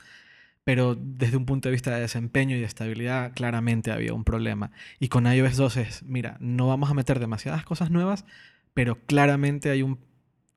pero 0.64 0.94
desde 0.94 1.36
un 1.36 1.46
punto 1.46 1.68
de 1.68 1.72
vista 1.72 1.94
de 1.94 2.00
desempeño 2.00 2.56
y 2.56 2.60
de 2.60 2.66
estabilidad 2.66 3.32
claramente 3.34 3.92
había 3.92 4.14
un 4.14 4.24
problema. 4.24 4.70
Y 4.98 5.08
con 5.08 5.26
iOS 5.26 5.56
12 5.56 5.80
es, 5.82 6.02
mira, 6.04 6.36
no 6.40 6.68
vamos 6.68 6.90
a 6.90 6.94
meter 6.94 7.20
demasiadas 7.20 7.64
cosas 7.64 7.90
nuevas, 7.90 8.24
pero 8.72 8.96
claramente 9.06 9.70
hay 9.70 9.82
un, 9.82 9.98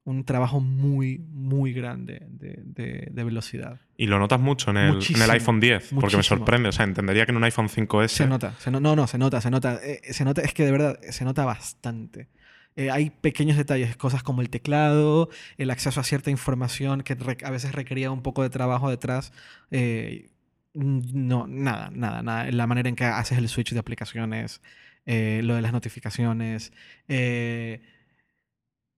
un 0.07 0.23
trabajo 0.23 0.59
muy, 0.61 1.17
muy 1.19 1.73
grande 1.73 2.25
de, 2.29 2.61
de- 2.63 3.09
de 3.11 3.23
velocidad. 3.23 3.79
y 3.97 4.07
lo 4.07 4.19
notas 4.19 4.39
mucho 4.39 4.71
en 4.71 4.77
el, 4.77 4.87
en 4.87 4.93
Muchísimo, 4.95 5.23
el 5.25 5.31
iPhone 5.31 5.59
10, 5.59 5.91
porque 5.99 6.15
me 6.17 6.23
sorprende. 6.23 6.69
O 6.69 6.71
sea, 6.71 6.85
entendería 6.85 7.25
que 7.25 7.31
en 7.31 7.37
un 7.37 7.43
iPhone 7.43 7.67
5S... 7.67 8.07
Se 8.07 8.25
nota, 8.27 8.53
se 8.59 8.71
no, 8.71 8.79
no, 8.79 8.95
no, 8.95 9.05
se 9.05 9.17
nota, 9.17 9.41
se 9.41 9.51
nota. 9.51 9.79
eh, 9.83 9.99
se 10.13 10.23
nota, 10.23 10.41
es 10.41 10.53
que 10.53 10.63
de 10.65 10.71
verdad, 10.71 10.99
se 11.09 11.25
nota 11.25 11.43
bastante. 11.43 12.29
Eh, 12.77 12.89
hay 12.91 13.09
pequeños 13.09 13.57
detalles, 13.57 13.97
cosas 13.97 14.23
como 14.23 14.41
el 14.41 14.49
teclado, 14.49 15.29
el 15.57 15.71
acceso 15.71 15.99
a 15.99 16.03
cierta 16.03 16.29
información 16.31 17.01
que 17.01 17.17
a 17.43 17.49
veces 17.49 17.73
requería 17.73 18.09
un 18.11 18.21
poco 18.21 18.43
de 18.43 18.49
trabajo 18.49 18.89
detrás. 18.89 19.33
eh, 19.71 20.29
no, 20.73 21.47
nada, 21.47 21.89
nada, 21.93 22.21
nada. 22.21 22.49
La 22.51 22.67
manera 22.67 22.87
en 22.87 22.95
que 22.95 23.03
haces 23.03 23.37
el 23.39 23.49
switch 23.49 23.73
de 23.73 23.79
aplicaciones, 23.79 24.61
eh, 25.05 25.41
lo 25.43 25.55
de 25.55 25.61
las 25.63 25.73
notificaciones. 25.73 26.71
eh, 27.07 27.81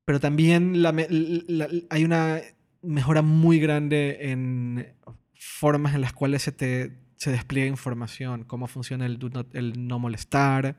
pero 0.10 0.20
también 0.20 0.82
la 0.82 0.92
la- 0.92 1.06
la- 1.48 1.68
hay 1.92 2.04
una 2.04 2.42
mejora 2.82 3.22
muy 3.22 3.60
grande 3.60 4.32
en 4.32 4.88
formas 5.40 5.94
en 5.94 6.02
las 6.02 6.14
cuales 6.14 6.42
se 6.42 6.52
te 6.52 6.98
se 7.18 7.30
despliega 7.30 7.68
información, 7.68 8.44
cómo 8.44 8.66
funciona 8.66 9.06
el, 9.06 9.20
el 9.54 9.88
no 9.88 10.00
molestar, 10.00 10.78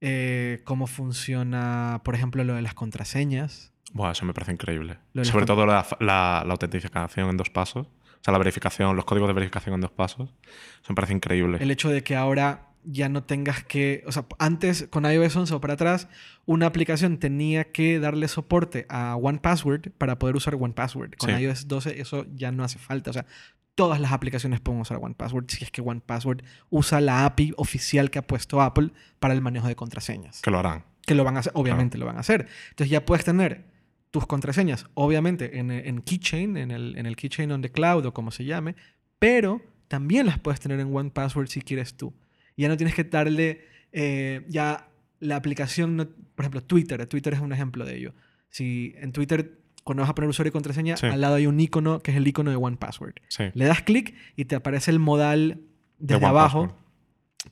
eh, 0.00 0.60
cómo 0.62 0.86
funciona, 0.86 2.00
por 2.04 2.14
ejemplo, 2.14 2.44
lo 2.44 2.54
de 2.54 2.62
las 2.62 2.74
contraseñas. 2.74 3.72
Buah, 3.92 4.12
eso 4.12 4.24
me 4.24 4.32
parece 4.32 4.52
increíble. 4.52 4.98
Sobre 5.22 5.46
todo 5.46 5.66
la, 5.66 5.84
la, 5.98 6.38
autentificación 6.42 7.30
en 7.30 7.36
dos 7.36 7.50
pasos. 7.50 7.88
O 7.88 8.20
sea, 8.22 8.30
la 8.30 8.38
verificación, 8.38 8.94
los 8.94 9.04
códigos 9.04 9.28
de 9.30 9.34
verificación 9.34 9.74
en 9.74 9.80
dos 9.80 9.90
pasos. 9.90 10.32
Eso 10.80 10.90
me 10.90 10.94
parece 10.94 11.14
increíble. 11.14 11.58
El 11.60 11.72
hecho 11.72 11.88
de 11.88 12.04
que 12.04 12.14
ahora 12.14 12.68
ya 12.84 13.08
no 13.08 13.24
tengas 13.24 13.64
que. 13.64 14.04
O 14.06 14.12
sea, 14.12 14.26
antes 14.38 14.86
con 14.90 15.04
iOS 15.04 15.36
11 15.36 15.54
o 15.54 15.60
para 15.60 15.74
atrás, 15.74 16.08
una 16.46 16.66
aplicación 16.66 17.18
tenía 17.18 17.72
que 17.72 17.98
darle 17.98 18.28
soporte 18.28 18.86
a 18.88 19.16
OnePassword 19.16 19.90
para 19.98 20.18
poder 20.18 20.36
usar 20.36 20.54
OnePassword. 20.54 21.16
Con 21.16 21.30
iOS 21.30 21.68
12 21.68 22.00
eso 22.00 22.26
ya 22.34 22.52
no 22.52 22.64
hace 22.64 22.78
falta. 22.78 23.10
O 23.10 23.12
sea, 23.12 23.26
todas 23.74 24.00
las 24.00 24.12
aplicaciones 24.12 24.60
pueden 24.60 24.80
usar 24.80 24.98
OnePassword 25.00 25.46
si 25.48 25.64
es 25.64 25.70
que 25.70 25.80
OnePassword 25.80 26.42
usa 26.70 27.00
la 27.00 27.24
API 27.24 27.52
oficial 27.56 28.10
que 28.10 28.18
ha 28.18 28.26
puesto 28.26 28.60
Apple 28.60 28.90
para 29.18 29.34
el 29.34 29.40
manejo 29.40 29.68
de 29.68 29.76
contraseñas. 29.76 30.40
Que 30.42 30.50
lo 30.50 30.58
harán. 30.58 30.84
Que 31.06 31.14
lo 31.14 31.24
van 31.24 31.36
a 31.36 31.40
hacer, 31.40 31.52
obviamente 31.54 31.98
lo 31.98 32.06
van 32.06 32.16
a 32.16 32.20
hacer. 32.20 32.48
Entonces 32.70 32.90
ya 32.90 33.04
puedes 33.04 33.24
tener 33.24 33.66
tus 34.10 34.26
contraseñas, 34.26 34.86
obviamente 34.94 35.58
en, 35.58 35.72
en 35.72 36.00
Keychain, 36.00 36.56
en 36.56 36.70
el, 36.70 36.96
en 36.96 37.06
el 37.06 37.16
Keychain 37.16 37.50
on 37.50 37.62
the 37.62 37.72
Cloud 37.72 38.06
o 38.06 38.14
como 38.14 38.30
se 38.30 38.44
llame, 38.44 38.76
pero 39.18 39.60
también 39.88 40.26
las 40.26 40.38
puedes 40.38 40.60
tener 40.60 40.78
en 40.78 40.94
OnePassword 40.94 41.48
si 41.48 41.60
quieres 41.60 41.96
tú. 41.96 42.14
Ya 42.56 42.68
no 42.68 42.76
tienes 42.76 42.94
que 42.94 43.04
darle 43.04 43.64
eh, 43.92 44.44
ya 44.48 44.88
la 45.20 45.36
aplicación, 45.36 46.14
por 46.34 46.44
ejemplo, 46.44 46.62
Twitter. 46.62 47.06
Twitter 47.06 47.34
es 47.34 47.40
un 47.40 47.52
ejemplo 47.52 47.84
de 47.84 47.96
ello. 47.96 48.14
Si 48.50 48.94
en 48.98 49.12
Twitter 49.12 49.58
cuando 49.84 50.02
vas 50.02 50.10
a 50.10 50.14
poner 50.14 50.30
usuario 50.30 50.48
y 50.48 50.52
contraseña, 50.52 50.96
al 51.02 51.20
lado 51.20 51.34
hay 51.34 51.46
un 51.46 51.60
icono 51.60 52.00
que 52.00 52.10
es 52.10 52.16
el 52.16 52.26
icono 52.26 52.50
de 52.50 52.56
OnePassword. 52.56 53.14
Le 53.52 53.64
das 53.66 53.82
clic 53.82 54.14
y 54.34 54.46
te 54.46 54.56
aparece 54.56 54.90
el 54.90 54.98
modal 54.98 55.60
desde 55.98 56.24
abajo 56.24 56.74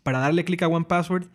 para 0.03 0.19
darle 0.19 0.45
clic 0.45 0.63
a 0.63 0.69
OnePassword 0.69 1.27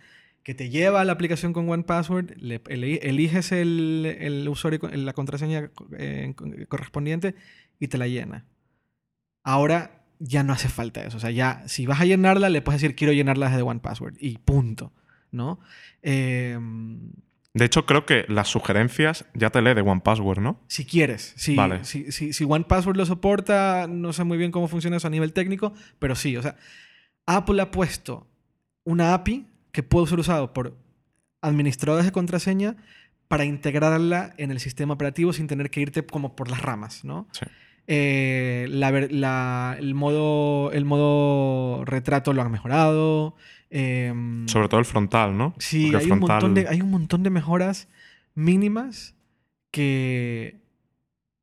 que 0.48 0.56
te 0.56 0.70
lleva 0.70 1.02
a 1.02 1.06
la 1.06 1.12
aplicación 1.12 1.52
con 1.52 1.70
OnePassword, 1.70 2.38
le, 2.38 2.62
eliges 2.70 3.52
el, 3.52 4.48
usuario, 4.50 4.80
la 4.94 5.12
contraseña 5.12 5.72
eh, 5.98 6.34
correspondiente 6.70 7.36
y 7.80 7.90
te 7.90 7.98
la 7.98 8.08
llena. 8.08 8.46
Ahora 9.44 9.97
ya 10.20 10.44
no 10.44 10.54
hace 10.54 10.70
falta 10.70 11.04
eso. 11.04 11.18
O 11.18 11.20
sea, 11.20 11.32
ya 11.32 11.64
si 11.68 11.86
vas 11.86 12.02
a 12.02 12.06
llenarla, 12.06 12.50
le 12.50 12.62
puedes 12.62 12.82
decir 12.82 12.96
quiero 12.96 13.14
llenarla 13.14 13.50
desde 13.50 13.62
OnePassword 13.62 14.16
y 14.20 14.38
punto. 14.38 14.92
¿no? 15.32 15.60
Eh, 16.02 16.58
de 17.54 17.66
hecho, 17.66 17.86
creo 17.86 18.06
que 18.06 18.26
las 18.28 18.50
sugerencias 18.50 19.26
ya 19.34 19.50
te 19.50 19.62
lee 19.62 19.74
de 19.74 19.82
OnePassword, 19.82 20.40
¿no? 20.40 20.62
Si 20.68 20.86
quieres. 20.86 21.34
Si, 21.38 21.56
vale. 21.56 21.84
si, 21.86 22.12
si, 22.12 22.34
si 22.34 22.44
OnePassword 22.44 22.98
lo 22.98 23.06
soporta, 23.06 23.88
no 23.90 24.14
sé 24.14 24.24
muy 24.24 24.38
bien 24.38 24.52
cómo 24.52 24.68
funciona 24.68 24.98
eso 24.98 25.08
a 25.08 25.10
nivel 25.10 25.34
técnico, 25.34 25.74
pero 25.98 26.16
sí, 26.16 26.38
o 26.38 26.42
sea, 26.42 26.56
Apple 27.26 27.62
ha 27.62 27.72
puesto 27.72 28.28
una 28.84 29.14
API 29.14 29.48
que 29.72 29.82
puede 29.82 30.08
ser 30.08 30.20
usado 30.20 30.54
por 30.54 30.78
administradores 31.42 32.06
de 32.06 32.12
contraseña 32.12 32.78
para 33.28 33.44
integrarla 33.44 34.34
en 34.38 34.52
el 34.52 34.60
sistema 34.60 34.94
operativo 34.94 35.34
sin 35.34 35.48
tener 35.48 35.70
que 35.70 35.82
irte 35.82 36.06
como 36.06 36.36
por 36.36 36.50
las 36.50 36.62
ramas, 36.62 37.04
¿no? 37.04 37.28
Sí. 37.32 37.46
Eh, 37.88 38.66
el, 38.68 39.96
modo, 39.96 40.72
el 40.74 40.86
modo 40.86 41.86
retrato 41.86 42.34
lo 42.34 42.42
han 42.42 42.52
mejorado. 42.52 43.36
Em, 43.70 44.48
Sobre 44.48 44.68
todo 44.68 44.80
el 44.80 44.86
frontal, 44.86 45.38
¿no? 45.38 45.56
Sí, 45.58 45.94
hay, 45.96 46.12
un 46.12 46.20
montón 46.20 46.54
de, 46.54 46.68
hay 46.68 46.82
un 46.82 46.92
montón 46.92 47.24
de 47.24 47.30
mejoras 47.30 47.88
mínimas 48.36 49.16
que... 49.72 50.66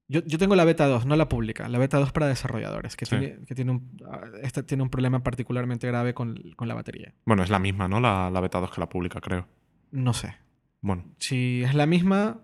Yo, 0.06 0.22
tengo 0.22 0.54
la 0.54 0.66
beta 0.66 0.86
2, 0.86 1.06
no 1.06 1.16
la 1.16 1.30
pública, 1.30 1.66
la 1.68 1.78
beta 1.78 1.98
2 1.98 2.12
para 2.12 2.26
desarrolladores, 2.26 2.94
que, 2.94 3.06
tiene, 3.06 3.38
que 3.48 3.54
tiene, 3.54 3.72
un, 3.72 3.96
este 4.42 4.62
tiene 4.62 4.82
un 4.82 4.90
problema 4.90 5.22
particularmente 5.24 5.86
grave 5.86 6.12
con, 6.12 6.38
la 6.60 6.74
batería. 6.74 7.14
Bueno, 7.24 7.42
es 7.42 7.48
la 7.48 7.58
misma, 7.58 7.88
¿no? 7.88 8.00
La, 8.00 8.30
la 8.30 8.40
beta 8.40 8.60
2 8.60 8.70
que 8.70 8.80
la 8.80 8.88
pública, 8.88 9.20
creo. 9.20 9.48
No 9.90 10.12
sé. 10.12 10.36
Bueno. 10.82 11.04
Si 11.18 11.62
es 11.64 11.74
la 11.74 11.86
misma, 11.86 12.42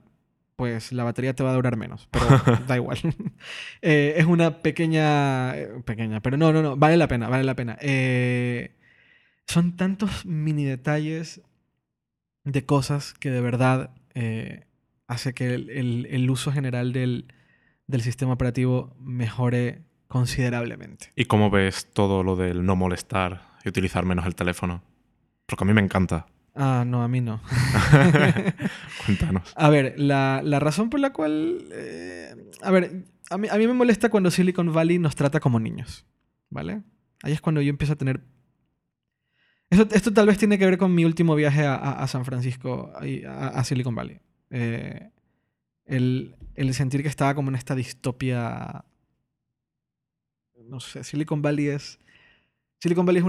pues 0.60 0.92
la 0.92 1.04
batería 1.04 1.32
te 1.34 1.42
va 1.42 1.52
a 1.52 1.54
durar 1.54 1.78
menos. 1.78 2.06
Pero 2.10 2.26
da 2.68 2.76
igual. 2.76 2.98
Eh, 3.80 4.12
es 4.18 4.26
una 4.26 4.60
pequeña. 4.60 5.56
Eh, 5.56 5.80
pequeña, 5.86 6.20
pero 6.20 6.36
no, 6.36 6.52
no, 6.52 6.60
no. 6.60 6.76
Vale 6.76 6.98
la 6.98 7.08
pena, 7.08 7.30
vale 7.30 7.44
la 7.44 7.56
pena. 7.56 7.78
Eh, 7.80 8.76
son 9.46 9.74
tantos 9.78 10.26
mini 10.26 10.66
detalles 10.66 11.40
de 12.44 12.66
cosas 12.66 13.14
que 13.14 13.30
de 13.30 13.40
verdad 13.40 13.94
hace 15.06 15.32
que 15.32 15.54
el, 15.54 16.28
uso 16.28 16.52
general 16.52 16.92
del, 16.92 17.24
sistema 18.00 18.34
operativo 18.34 18.94
mejore 19.00 19.80
considerablemente. 20.08 21.10
¿Y 21.16 21.24
cómo 21.24 21.48
ves 21.48 21.90
todo 21.90 22.22
lo 22.22 22.36
del 22.36 22.66
no 22.66 22.76
molestar 22.76 23.48
y 23.64 23.70
utilizar 23.70 24.04
menos 24.04 24.26
el 24.26 24.34
teléfono? 24.34 24.82
Porque 25.46 25.64
a 25.64 25.66
mí 25.66 25.72
me 25.72 25.80
encanta. 25.80 26.26
Ah, 26.54 26.84
no, 26.86 27.02
a 27.02 27.08
mí 27.08 27.20
no. 27.20 27.40
Cuéntanos. 29.06 29.52
A 29.54 29.70
ver, 29.70 29.94
la, 29.98 30.42
razón 30.60 30.90
por 30.90 31.00
la 31.00 31.12
cual... 31.12 31.64
Eh, 31.72 32.34
a 32.62 32.70
ver, 32.70 33.04
a 33.30 33.38
mí, 33.38 33.48
a 33.50 33.56
mí 33.56 33.66
me 33.66 33.74
molesta 33.74 34.08
cuando 34.08 34.30
Silicon 34.30 34.72
Valley 34.72 34.98
nos 34.98 35.16
trata 35.16 35.40
como 35.40 35.60
niños, 35.60 36.06
¿vale? 36.48 36.82
Ahí 37.22 37.32
es 37.32 37.40
cuando 37.40 37.60
yo 37.60 37.70
empiezo 37.70 37.92
a 37.92 37.96
tener... 37.96 38.24
Esto, 39.70 40.12
tal 40.12 40.26
vez 40.26 40.36
tiene 40.36 40.58
que 40.58 40.66
ver 40.66 40.78
con 40.78 40.92
mi 40.94 41.04
último 41.04 41.36
viaje 41.36 41.64
a, 41.64 42.04
San 42.08 42.24
Francisco, 42.24 42.92
a, 42.94 43.46
a 43.48 43.64
Silicon 43.64 43.94
Valley. 43.94 44.20
Eh, 44.50 45.10
el, 45.84 46.34
el 46.56 46.74
sentir 46.74 47.02
que 47.02 47.08
estaba 47.08 47.34
como 47.34 47.50
en 47.50 47.54
esta 47.54 47.76
distopia... 47.76 48.84
No 50.64 50.80
sé, 50.80 51.04
Silicon 51.04 51.40
Valley 51.40 51.68
es 51.68 52.00
Silicon 52.80 53.04
Valley 53.04 53.20
es 53.20 53.26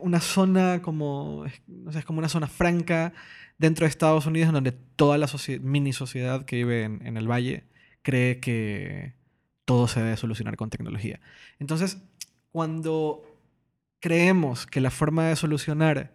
una, 0.00 0.16
eh, 0.16 0.20
zona 0.20 0.80
como, 0.80 1.44
no 1.66 1.92
sé, 1.92 1.98
es 1.98 2.04
como 2.04 2.18
una 2.18 2.30
zona 2.30 2.46
franca 2.46 3.12
dentro 3.58 3.84
de 3.84 3.90
Estados 3.90 4.24
Unidos 4.24 4.48
en 4.48 4.54
donde 4.54 4.72
toda 4.72 5.18
la 5.18 5.28
mini 5.60 5.92
sociedad 5.92 6.46
que 6.46 6.56
vive 6.56 6.84
en, 6.84 7.16
el 7.18 7.30
valle 7.30 7.64
cree 8.00 8.40
que 8.40 9.12
todo 9.66 9.86
se 9.86 10.00
debe 10.02 10.16
solucionar 10.16 10.56
con 10.56 10.70
tecnología. 10.70 11.20
Entonces, 11.58 11.98
cuando 12.52 13.22
creemos 14.00 14.66
que 14.66 14.80
la 14.80 14.90
forma 14.90 15.26
de 15.26 15.36
solucionar 15.36 16.14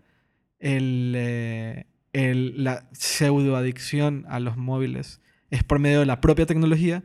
el, 0.57 1.13
eh, 1.15 1.85
el, 2.13 2.63
la 2.63 2.89
pseudoadicción 2.93 4.25
a 4.27 4.39
los 4.39 4.57
móviles 4.57 5.21
es 5.51 5.63
por 5.63 5.77
medio 5.77 5.99
de 5.99 6.07
la 6.07 6.19
propia 6.19 6.47
tecnología, 6.47 7.03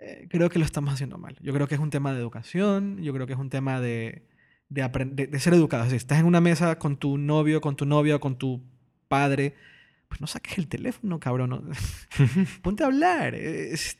eh, 0.00 0.26
creo 0.28 0.50
que 0.50 0.58
lo 0.58 0.64
estamos 0.64 0.92
haciendo 0.92 1.18
mal. 1.18 1.36
Yo 1.40 1.52
creo 1.52 1.68
que 1.68 1.76
es 1.76 1.80
un 1.80 1.90
tema 1.90 2.12
de 2.12 2.18
educación, 2.18 3.00
yo 3.00 3.12
creo 3.12 3.28
que 3.28 3.34
es 3.34 3.38
un 3.38 3.50
tema 3.50 3.80
de, 3.80 4.24
de, 4.70 5.26
de, 5.26 5.40
ser 5.40 5.52
educado. 5.52 5.88
Si 5.90 5.96
estás 5.96 6.20
en 6.20 6.26
una 6.26 6.40
mesa 6.40 6.78
con 6.78 6.96
tu 6.96 7.18
novio, 7.18 7.60
con 7.60 7.76
tu 7.76 7.84
novia 7.84 8.16
o 8.16 8.20
con 8.20 8.38
tu 8.38 8.62
padre, 9.08 9.54
pues 10.08 10.20
no 10.20 10.26
saques 10.26 10.58
el 10.58 10.68
teléfono, 10.68 11.20
cabrón. 11.20 11.70
Ponte 12.62 12.84
a 12.84 12.86
hablar. 12.86 13.36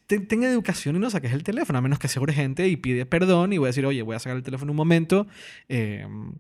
ten, 0.07 0.43
educación 0.45 0.97
y 0.97 0.99
no 0.99 1.11
saques 1.11 1.33
el 1.33 1.43
teléfono, 1.43 1.79
a 1.79 1.83
menos 1.83 1.99
que 1.99 2.09
sea 2.09 2.23
urgente 2.23 2.68
y 2.68 2.77
pide 2.77 3.05
perdón 3.05 3.53
y 3.53 3.59
voy 3.59 3.66
a 3.66 3.71
decir, 3.71 3.85
oye, 3.85 4.03
voy 4.03 4.16
a 4.16 4.18
sacar 4.18 4.37
el 4.37 4.43
teléfono 4.43 4.73
un 4.73 4.77
momento. 4.77 5.27
Em, 5.68 6.33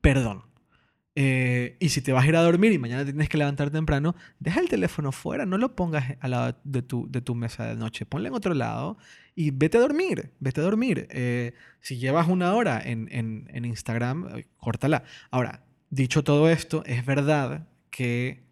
perdón. 0.00 0.47
Eh, 1.20 1.76
y 1.80 1.88
si 1.88 2.00
te 2.00 2.12
vas 2.12 2.24
a 2.24 2.28
ir 2.28 2.36
a 2.36 2.42
dormir 2.42 2.70
y 2.70 2.78
mañana 2.78 3.04
tienes 3.04 3.28
que 3.28 3.38
levantar 3.38 3.70
temprano, 3.70 4.14
deja 4.38 4.60
el 4.60 4.68
teléfono 4.68 5.10
fuera, 5.10 5.46
no 5.46 5.58
lo 5.58 5.74
pongas 5.74 6.16
al 6.20 6.30
lado 6.30 6.56
de 6.62 6.80
tu, 6.80 7.10
de 7.10 7.20
tu 7.20 7.34
mesa 7.34 7.66
de 7.66 7.74
noche, 7.74 8.06
ponle 8.06 8.28
en 8.28 8.34
otro 8.34 8.54
lado 8.54 8.96
y 9.34 9.50
vete 9.50 9.78
a 9.78 9.80
dormir, 9.80 10.30
vete 10.38 10.60
a 10.60 10.62
dormir. 10.62 11.08
Eh, 11.10 11.54
si 11.80 11.98
llevas 11.98 12.28
una 12.28 12.54
hora 12.54 12.80
en, 12.80 13.08
en, 13.10 13.64
Instagram, 13.64 14.28
eh, 14.36 14.46
córtala. 14.58 15.02
Ahora, 15.32 15.64
dicho 15.90 16.22
todo 16.22 16.48
esto, 16.48 16.84
es 16.86 17.04
verdad 17.04 17.66
que 17.90 18.44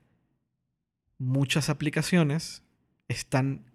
muchas 1.18 1.68
aplicaciones 1.70 2.64
están 3.06 3.70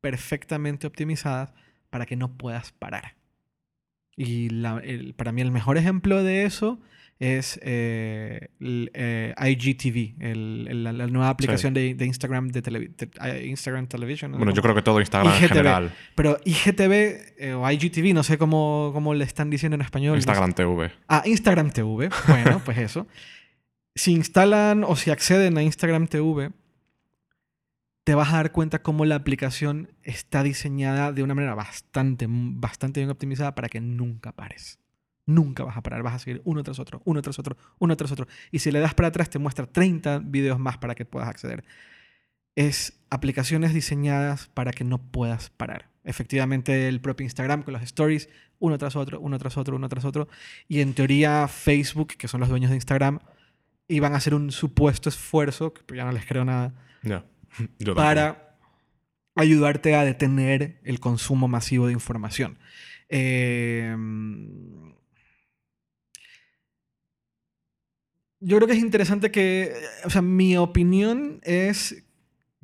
perfectamente 0.00 0.86
optimizadas 0.86 1.52
para 1.90 2.06
que 2.06 2.14
no 2.14 2.38
puedas 2.38 2.70
parar. 2.70 3.16
Y 4.16 4.50
para 5.14 5.32
mí 5.32 5.42
el 5.42 5.50
mejor 5.50 5.78
ejemplo 5.78 6.22
de 6.22 6.44
eso 6.44 6.80
es 7.18 7.58
eh, 7.62 8.50
eh 8.60 9.34
IGTV, 9.38 10.14
la, 10.20 11.06
nueva 11.06 11.30
aplicación 11.30 11.72
de, 11.72 11.96
Instagram 11.98 12.48
de, 12.48 12.90
eh, 13.22 13.46
Instagram 13.46 13.86
Television. 13.86 14.32
Bueno, 14.32 14.52
yo 14.52 14.60
creo 14.60 14.74
que 14.74 14.82
todo 14.82 15.00
Instagram 15.00 15.32
en 15.32 15.48
general. 15.48 15.94
Pero 16.14 16.38
IGTV 16.44 16.92
eh, 17.38 17.54
o 17.54 17.70
IGTV, 17.70 18.12
no 18.12 18.22
sé 18.22 18.36
cómo, 18.36 18.90
cómo, 18.92 19.14
le 19.14 19.24
están 19.24 19.48
diciendo 19.48 19.76
en 19.76 19.80
español. 19.80 20.16
Instagram 20.16 20.52
TV. 20.52 20.92
Ah, 21.08 21.22
Instagram 21.24 21.70
TV. 21.70 22.10
Bueno, 22.28 22.60
pues 22.64 22.78
eso. 22.78 23.06
Si 23.94 24.12
instalan 24.12 24.84
o 24.84 24.94
si 24.94 25.10
acceden 25.10 25.56
a 25.56 25.62
Instagram 25.62 26.08
TV, 26.08 26.50
te 28.04 28.14
vas 28.14 28.28
a 28.28 28.36
dar 28.36 28.52
cuenta 28.52 28.82
cómo 28.82 29.06
la 29.06 29.14
aplicación 29.14 29.90
está 30.02 30.42
diseñada 30.42 31.12
de 31.12 31.22
una 31.22 31.34
manera 31.34 31.54
bastante, 31.54 32.26
bastante 32.28 33.00
bien 33.00 33.10
optimizada 33.10 33.54
para 33.54 33.70
que 33.70 33.80
nunca 33.80 34.32
pares. 34.32 34.78
Nunca 35.26 35.64
vas 35.64 35.76
a 35.76 35.82
parar, 35.82 36.04
vas 36.04 36.14
a 36.14 36.18
seguir 36.20 36.40
uno 36.44 36.62
tras 36.62 36.78
otro, 36.78 37.02
uno 37.04 37.20
tras 37.20 37.38
otro, 37.40 37.56
uno 37.78 37.96
tras 37.96 38.12
otro. 38.12 38.28
Y 38.52 38.60
si 38.60 38.70
le 38.70 38.78
das 38.78 38.94
para 38.94 39.08
atrás, 39.08 39.28
te 39.28 39.40
muestra 39.40 39.66
30 39.66 40.20
videos 40.20 40.58
más 40.60 40.78
para 40.78 40.94
que 40.94 41.04
puedas 41.04 41.28
acceder. 41.28 41.64
Es 42.54 43.00
aplicaciones 43.10 43.74
diseñadas 43.74 44.46
para 44.54 44.70
que 44.72 44.84
no 44.84 44.98
puedas 44.98 45.50
parar. 45.50 45.90
efectivamente 46.04 46.86
el 46.86 47.00
propio 47.00 47.24
Instagram 47.24 47.64
con 47.64 47.74
los 47.74 47.82
stories, 47.82 48.28
uno 48.60 48.78
tras 48.78 48.94
otro, 48.94 49.18
uno 49.18 49.36
tras 49.40 49.56
otro, 49.56 49.74
uno 49.74 49.88
tras 49.88 50.04
otro. 50.04 50.28
Y 50.68 50.80
en 50.80 50.94
teoría 50.94 51.48
Facebook, 51.48 52.14
que 52.16 52.28
son 52.28 52.38
los 52.38 52.48
dueños 52.48 52.70
de 52.70 52.76
Instagram, 52.76 53.18
iban 53.88 54.14
a 54.14 54.18
hacer 54.18 54.32
un 54.32 54.52
supuesto 54.52 55.08
esfuerzo, 55.08 55.74
que 55.74 55.96
ya 55.96 56.04
no 56.04 56.12
les 56.12 56.24
creo 56.24 56.44
nada, 56.44 56.72
para 57.96 58.56
ayudarte 59.34 59.96
a 59.96 60.04
detener 60.04 60.80
el 60.84 61.00
consumo 61.00 61.48
masivo 61.48 61.88
de 61.88 61.92
información. 61.92 62.58
Eh, 63.08 63.94
yo 68.40 68.56
creo 68.56 68.66
que 68.68 68.74
es 68.74 68.80
interesante 68.80 69.30
que, 69.30 69.72
o 70.04 70.10
sea, 70.10 70.22
mi 70.22 70.56
opinión 70.56 71.40
es 71.42 72.04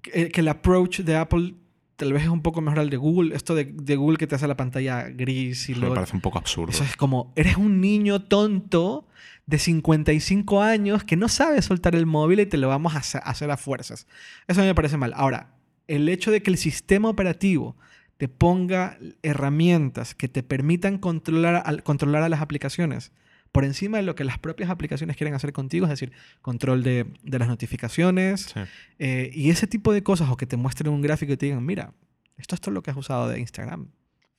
que, 0.02 0.28
que 0.28 0.40
el 0.40 0.48
approach 0.48 1.00
de 1.00 1.16
Apple 1.16 1.54
tal 1.96 2.12
vez 2.12 2.24
es 2.24 2.28
un 2.28 2.42
poco 2.42 2.60
mejor 2.60 2.80
al 2.80 2.90
de 2.90 2.96
Google. 2.96 3.34
Esto 3.34 3.54
de, 3.54 3.64
de 3.64 3.94
Google 3.96 4.18
que 4.18 4.26
te 4.26 4.34
hace 4.34 4.48
la 4.48 4.56
pantalla 4.56 5.08
gris 5.08 5.68
y 5.68 5.72
Eso 5.72 5.82
me 5.82 5.90
parece 5.90 6.16
un 6.16 6.20
poco 6.20 6.38
absurdo. 6.38 6.72
eso 6.72 6.82
es 6.82 6.96
como, 6.96 7.32
eres 7.36 7.56
un 7.56 7.80
niño 7.80 8.22
tonto 8.22 9.06
de 9.46 9.58
55 9.58 10.62
años 10.62 11.04
que 11.04 11.16
no 11.16 11.28
sabe 11.28 11.62
soltar 11.62 11.94
el 11.94 12.06
móvil 12.06 12.40
y 12.40 12.46
te 12.46 12.56
lo 12.56 12.66
vamos 12.66 12.94
a 12.94 12.98
hacer, 12.98 13.50
a 13.50 13.56
fuerzas. 13.56 14.08
Eso 14.48 14.60
a 14.60 14.64
mí 14.64 14.68
me 14.68 14.74
parece 14.74 14.96
mal. 14.96 15.12
Ahora, 15.14 15.54
el 15.86 16.08
hecho 16.08 16.32
de 16.32 16.42
que 16.42 16.50
el 16.50 16.58
sistema 16.58 17.08
operativo 17.08 17.76
te 18.16 18.28
ponga 18.28 18.98
herramientas 19.22 20.14
que 20.14 20.28
te 20.28 20.42
permitan 20.42 20.98
controlar, 20.98 21.82
controlar 21.84 22.22
a 22.22 22.28
las 22.28 22.40
aplicaciones 22.40 23.12
por 23.52 23.64
encima 23.64 23.98
de 23.98 24.02
lo 24.02 24.14
que 24.14 24.24
las 24.24 24.38
propias 24.38 24.70
aplicaciones 24.70 25.16
quieren 25.16 25.34
hacer 25.34 25.52
contigo, 25.52 25.84
es 25.86 25.90
decir, 25.90 26.12
control 26.40 26.82
de, 26.82 27.06
de 27.22 27.38
las 27.38 27.48
notificaciones 27.48 28.52
Sí. 28.54 28.60
eh, 28.98 29.30
y 29.32 29.50
ese 29.50 29.66
tipo 29.66 29.92
de 29.92 30.02
cosas, 30.02 30.30
o 30.30 30.36
que 30.36 30.46
te 30.46 30.56
muestren 30.56 30.92
un 30.92 31.02
gráfico 31.02 31.32
y 31.32 31.36
te 31.36 31.46
digan, 31.46 31.64
mira, 31.64 31.92
esto 32.38 32.54
es 32.54 32.60
todo 32.60 32.72
lo 32.74 32.82
que 32.82 32.90
has 32.90 32.96
usado 32.96 33.28
de 33.28 33.38
Instagram. 33.38 33.88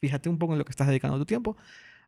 Fíjate 0.02 0.30
un 0.30 0.38
poco 0.40 0.54
en 0.54 0.60
lo 0.60 0.66
que 0.66 0.72
estás 0.72 0.88
dedicando 0.88 1.18
tu 1.18 1.26
tiempo. 1.26 1.56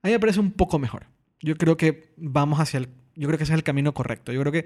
A 0.01 0.07
mí 0.07 0.13
me 0.13 0.19
parece 0.19 0.39
un 0.39 0.51
poco 0.51 0.79
mejor. 0.79 1.05
Yo 1.41 1.55
creo 1.55 1.77
que 1.77 2.13
vamos 2.17 2.59
hacia 2.59 2.79
el... 2.79 2.89
Yo 3.15 3.27
creo 3.27 3.37
que 3.37 3.43
ese 3.45 3.53
es 3.53 3.57
el 3.57 3.63
camino 3.63 3.93
correcto. 3.93 4.33
Yo 4.33 4.41
creo 4.41 4.51
que 4.51 4.65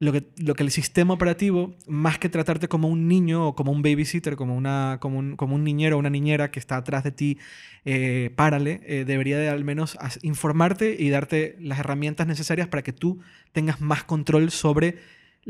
lo 0.00 0.12
que, 0.12 0.28
lo 0.36 0.54
que 0.54 0.62
el 0.62 0.70
sistema 0.70 1.14
operativo, 1.14 1.74
más 1.86 2.18
que 2.18 2.28
tratarte 2.28 2.68
como 2.68 2.88
un 2.88 3.08
niño 3.08 3.48
o 3.48 3.54
como 3.56 3.72
un 3.72 3.82
babysitter, 3.82 4.36
como, 4.36 4.54
una, 4.54 4.98
como, 5.00 5.18
un, 5.18 5.36
como 5.36 5.56
un 5.56 5.64
niñero 5.64 5.96
o 5.96 5.98
una 5.98 6.10
niñera 6.10 6.50
que 6.50 6.60
está 6.60 6.76
atrás 6.76 7.02
de 7.02 7.10
ti, 7.10 7.38
eh, 7.84 8.30
párale, 8.36 8.80
eh, 8.84 9.04
debería 9.04 9.38
de 9.38 9.48
al 9.48 9.64
menos 9.64 9.98
informarte 10.22 10.96
y 10.98 11.10
darte 11.10 11.56
las 11.60 11.80
herramientas 11.80 12.26
necesarias 12.28 12.68
para 12.68 12.82
que 12.82 12.92
tú 12.92 13.20
tengas 13.52 13.80
más 13.80 14.04
control 14.04 14.50
sobre 14.50 14.98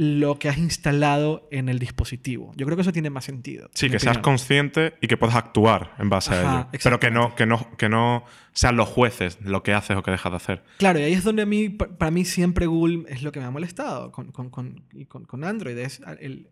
lo 0.01 0.39
que 0.39 0.49
has 0.49 0.59
instalado 0.59 1.49
en 1.51 1.69
el 1.69 1.81
dispositivo. 1.81 2.53
Yo 2.55 2.67
creo 2.67 2.77
que 2.77 2.83
eso 2.83 2.93
tiene 2.93 3.11
más 3.11 3.25
sentido. 3.25 3.69
Sí, 3.75 3.87
que 3.91 3.99
seas 3.99 4.19
opinión. 4.19 4.23
consciente 4.23 4.95
y 5.01 5.09
que 5.09 5.17
puedas 5.17 5.35
actuar 5.35 5.97
en 5.99 6.09
base 6.09 6.35
Ajá, 6.35 6.41
a 6.41 6.61
ello. 6.71 6.81
Pero 6.85 7.01
que 7.01 7.11
no, 7.11 7.35
que, 7.35 7.47
no, 7.47 7.77
que 7.77 7.89
no 7.89 8.25
sean 8.53 8.77
los 8.77 8.89
jueces 8.89 9.39
lo 9.43 9.65
que 9.65 9.73
haces 9.75 9.97
o 9.97 10.05
que 10.05 10.13
dejas 10.13 10.31
de 10.31 10.37
hacer. 10.37 10.65
Claro, 10.77 11.01
y 11.01 11.03
ahí 11.03 11.15
es 11.15 11.25
donde 11.25 11.43
a 11.43 11.47
mí, 11.47 11.69
pa- 11.71 11.89
para 11.89 12.13
mí 12.13 12.25
siempre 12.25 12.67
Google 12.67 13.07
es 13.09 13.25
lo 13.25 13.33
que 13.33 13.41
me 13.41 13.47
ha 13.47 13.51
molestado 13.51 14.13
con, 14.13 14.31
con, 14.31 14.51
con, 14.51 14.85
con, 15.27 15.43
Android. 15.43 15.77
Es 15.79 16.01
el, 16.21 16.49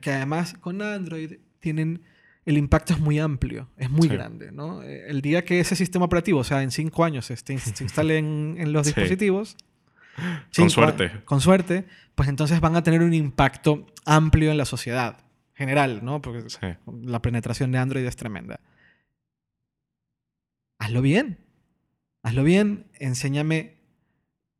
que, 0.00 0.10
además 0.10 0.54
con 0.54 0.80
Android 0.80 1.40
tienen, 1.60 2.00
el 2.46 2.56
impacto 2.56 2.94
es 2.94 3.00
muy 3.00 3.18
amplio, 3.18 3.68
es 3.76 3.90
muy 3.90 4.08
Sí. 4.08 4.14
grande. 4.14 4.50
¿no? 4.50 4.82
Eh, 4.82 5.04
El 5.08 5.20
día 5.20 5.44
que 5.44 5.60
ese 5.60 5.76
sistema 5.76 6.06
operativo, 6.06 6.38
o 6.40 6.44
sea, 6.44 6.62
en 6.62 6.70
cinco 6.70 7.04
años 7.04 7.26
se, 7.26 7.36
se 7.36 7.52
instale 7.52 8.16
en, 8.16 8.54
en 8.58 8.72
los 8.72 8.86
Sí. 8.86 8.94
dispositivos, 8.94 9.58
Con 10.56 10.70
suerte. 10.70 11.10
con 11.24 11.40
suerte, 11.40 11.86
pues 12.14 12.28
entonces 12.28 12.60
van 12.60 12.76
a 12.76 12.82
tener 12.82 13.02
un 13.02 13.14
impacto 13.14 13.86
amplio 14.04 14.50
en 14.50 14.58
la 14.58 14.64
sociedad 14.64 15.18
general, 15.54 16.04
¿no? 16.04 16.20
Porque 16.20 16.48
Sí. 16.50 16.58
la 17.02 17.22
penetración 17.22 17.72
de 17.72 17.78
Android 17.78 18.04
es 18.04 18.16
tremenda. 18.16 18.60
Hazlo 20.78 21.02
bien. 21.02 21.38
Hazlo 22.22 22.44
bien, 22.44 22.86
enséñame, 23.00 23.78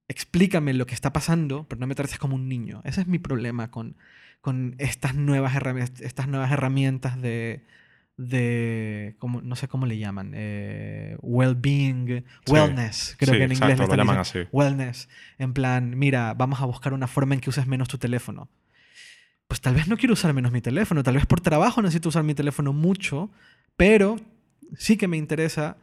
explícame 0.09 0.75
lo 0.75 0.87
que 0.87 0.95
está 0.95 1.13
pasando, 1.13 1.67
pero 1.69 1.81
no 1.81 1.87
me 1.87 1.95
trates 1.95 2.19
como 2.19 2.35
un 2.35 2.49
niño. 2.49 2.81
Ese 2.85 3.03
es 3.03 3.07
mi 3.07 3.19
problema 3.19 3.71
con, 3.71 3.97
con 4.41 4.75
estas, 4.79 5.15
nuevas 5.15 5.55
estas 6.01 6.27
nuevas 6.29 6.51
herramientas 6.51 7.21
de, 7.23 7.65
de 8.17 9.17
¿cómo- 9.19 9.41
no 9.43 9.57
sé 9.57 9.69
cómo 9.69 9.87
le 9.87 9.99
llaman, 9.99 10.33
eh, 10.35 11.17
well-being, 11.23 12.25
Sí. 12.47 12.53
wellness, 12.53 13.17
creo 13.19 13.33
Sí, 13.35 13.39
que 13.39 13.45
en 13.45 13.53
exacto, 13.53 13.73
inglés 13.73 13.89
le 13.89 13.97
lo 13.97 14.03
llaman 14.03 14.19
así. 14.19 14.39
Wellness, 14.53 15.09
en 15.39 15.53
plan, 15.53 15.99
mira, 15.99 16.35
vamos 16.35 16.61
a 16.61 16.67
buscar 16.67 16.93
una 16.93 17.07
forma 17.07 17.35
en 17.35 17.41
que 17.41 17.51
uses 17.51 17.67
menos 17.67 17.89
tu 17.89 17.99
teléfono. 17.99 18.49
Pues 19.49 19.61
tal 19.61 19.75
vez 19.75 19.89
no 19.89 19.97
quiero 19.97 20.13
usar 20.15 20.33
menos 20.35 20.53
mi 20.53 20.61
teléfono, 20.61 21.03
tal 21.03 21.15
vez 21.15 21.27
por 21.27 21.41
trabajo 21.41 21.83
necesito 21.83 22.09
usar 22.11 22.23
mi 22.23 22.35
teléfono 22.35 22.73
mucho, 22.73 23.31
pero 23.77 24.17
sí 24.77 24.97
que 24.97 25.09
me 25.09 25.17
interesa 25.17 25.77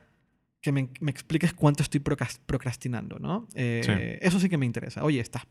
que 0.62 0.72
me, 0.72 0.90
me 1.00 1.12
expliques 1.12 1.54
cuánto 1.54 1.84
estoy 1.84 2.00
procras- 2.02 2.40
procrastinando, 2.46 3.18
¿no? 3.20 3.48
Eh, 3.56 3.82
Sí. 3.84 3.92
Eso 4.28 4.40
sí 4.40 4.50
que 4.50 4.58
me 4.58 4.66
interesa. 4.66 5.04
Oye, 5.04 5.20
estás... 5.20 5.44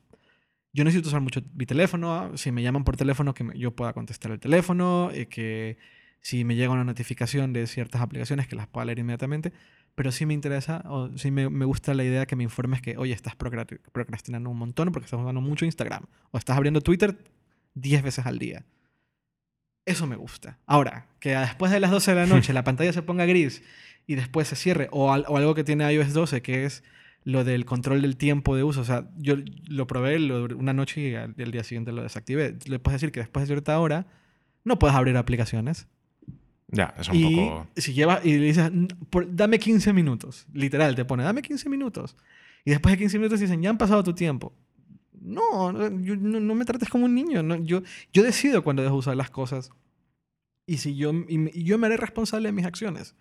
Yo 0.75 0.85
necesito 0.85 1.09
usar 1.09 1.23
mucho 1.23 1.41
mi 1.55 1.65
teléfono, 1.65 2.37
si 2.37 2.53
me 2.53 2.63
llaman 2.63 2.85
por 2.85 2.97
teléfono, 2.97 3.33
que 3.33 3.43
me- 3.43 3.59
yo 3.59 3.75
pueda 3.75 3.93
contestar 3.95 4.33
el 4.33 4.39
teléfono, 4.41 5.11
eh, 5.13 5.27
que 5.27 5.79
si 6.21 6.45
me 6.45 6.55
llega 6.57 6.73
una 6.73 6.85
notificación 6.85 7.53
de 7.53 7.67
ciertas 7.67 8.01
aplicaciones, 8.03 8.47
que 8.49 8.57
las 8.57 8.67
pueda 8.67 8.85
leer 8.87 8.99
inmediatamente, 8.99 9.53
pero 9.95 10.13
sí 10.13 10.27
me 10.27 10.35
interesa, 10.35 10.83
o 10.87 11.11
sí 11.17 11.31
me, 11.31 11.49
me 11.49 11.65
gusta 11.65 11.95
la 11.95 12.05
idea 12.05 12.27
que 12.27 12.37
me 12.37 12.45
informes 12.45 12.81
que, 12.83 12.97
oye, 12.97 13.13
estás 13.13 13.37
procra- 13.37 13.67
procrastinando 13.93 14.49
un 14.51 14.59
montón 14.59 14.93
porque 14.93 15.07
estás 15.07 15.21
usando 15.21 15.41
mucho 15.41 15.65
Instagram, 15.65 16.05
o 16.31 16.39
estás 16.39 16.57
abriendo 16.57 16.81
Twitter 16.81 17.17
10 17.75 18.03
veces 18.03 18.27
al 18.27 18.39
día. 18.39 18.65
Eso 19.87 20.07
me 20.07 20.17
gusta. 20.17 20.59
Ahora, 20.67 21.07
que 21.19 21.31
después 21.31 21.73
de 21.73 21.81
las 21.81 21.91
12 21.91 22.15
de 22.15 22.17
la 22.21 22.27
noche 22.27 22.53
la 22.53 22.63
pantalla 22.65 22.93
se 22.93 23.03
ponga 23.03 23.25
gris 23.27 23.63
y 24.07 24.15
después 24.17 24.49
se 24.49 24.57
cierre, 24.57 24.89
o, 24.93 25.13
al- 25.13 25.25
o 25.29 25.37
algo 25.37 25.55
que 25.55 25.65
tiene 25.65 25.91
iOS 25.93 26.13
12, 26.13 26.43
que 26.43 26.65
es 26.65 26.85
lo 27.25 27.45
del 27.45 27.65
control 27.65 28.03
del 28.03 28.17
tiempo 28.17 28.55
de 28.57 28.63
uso. 28.65 28.83
O 28.83 28.85
sea, 28.85 29.09
yo 29.17 29.35
lo 29.69 29.87
probé 29.87 30.19
lo- 30.19 30.45
una 30.57 30.73
noche 30.75 31.01
y 31.01 31.15
al, 31.15 31.35
el 31.39 31.51
día 31.51 31.65
siguiente 31.65 31.93
lo 31.93 32.03
desactivé. 32.03 32.57
Le 32.67 32.79
puedes 32.79 33.01
decir 33.01 33.13
que 33.13 33.21
después 33.21 33.43
de 33.49 33.55
cierta 33.55 33.79
hora 33.81 34.07
no 34.65 34.79
puedes 34.79 34.95
abrir 34.97 35.17
aplicaciones. 35.17 35.89
Ya, 36.71 36.95
es 36.99 37.09
un 37.09 37.15
y 37.17 37.35
poco. 37.37 37.67
si 37.77 37.95
lleva 37.95 38.21
y 38.23 38.37
le 38.39 38.45
dices, 38.47 38.67
"N- 38.67 38.89
por- 39.11 39.35
dame 39.35 39.59
15 39.59 39.93
minutos, 39.93 40.47
literal, 40.53 40.95
te 40.95 41.05
pone, 41.05 41.23
dame 41.25 41.41
15 41.43 41.69
minutos. 41.71 42.17
Y 42.65 42.71
después 42.71 42.93
de 42.93 42.99
15 42.99 43.19
minutos 43.19 43.41
dicen, 43.41 43.63
ya 43.63 43.71
han 43.71 43.79
pasado 43.79 44.05
tu 44.05 44.13
tiempo. 44.15 44.53
No, 45.21 45.73
no, 45.73 45.89
yo- 46.03 46.17
no, 46.17 46.41
no 46.41 46.55
me 46.55 46.65
trates 46.65 46.89
como 46.89 47.07
un 47.07 47.15
niño. 47.15 47.43
no, 47.43 47.57
yo, 47.57 47.83
yo 48.13 48.23
decido 48.23 48.63
cuándo 48.63 48.83
dejo 48.83 48.97
usar 48.97 49.17
las 49.17 49.31
cosas. 49.31 49.71
Y, 50.67 50.77
si 50.79 50.95
yo, 50.97 51.13
y, 51.29 51.59
y 51.61 51.65
yo 51.65 51.79
me 51.79 51.87
haré 51.87 51.97
responsable 51.97 52.49
de 52.49 52.53
mis 52.53 52.67
acciones. 52.67 53.15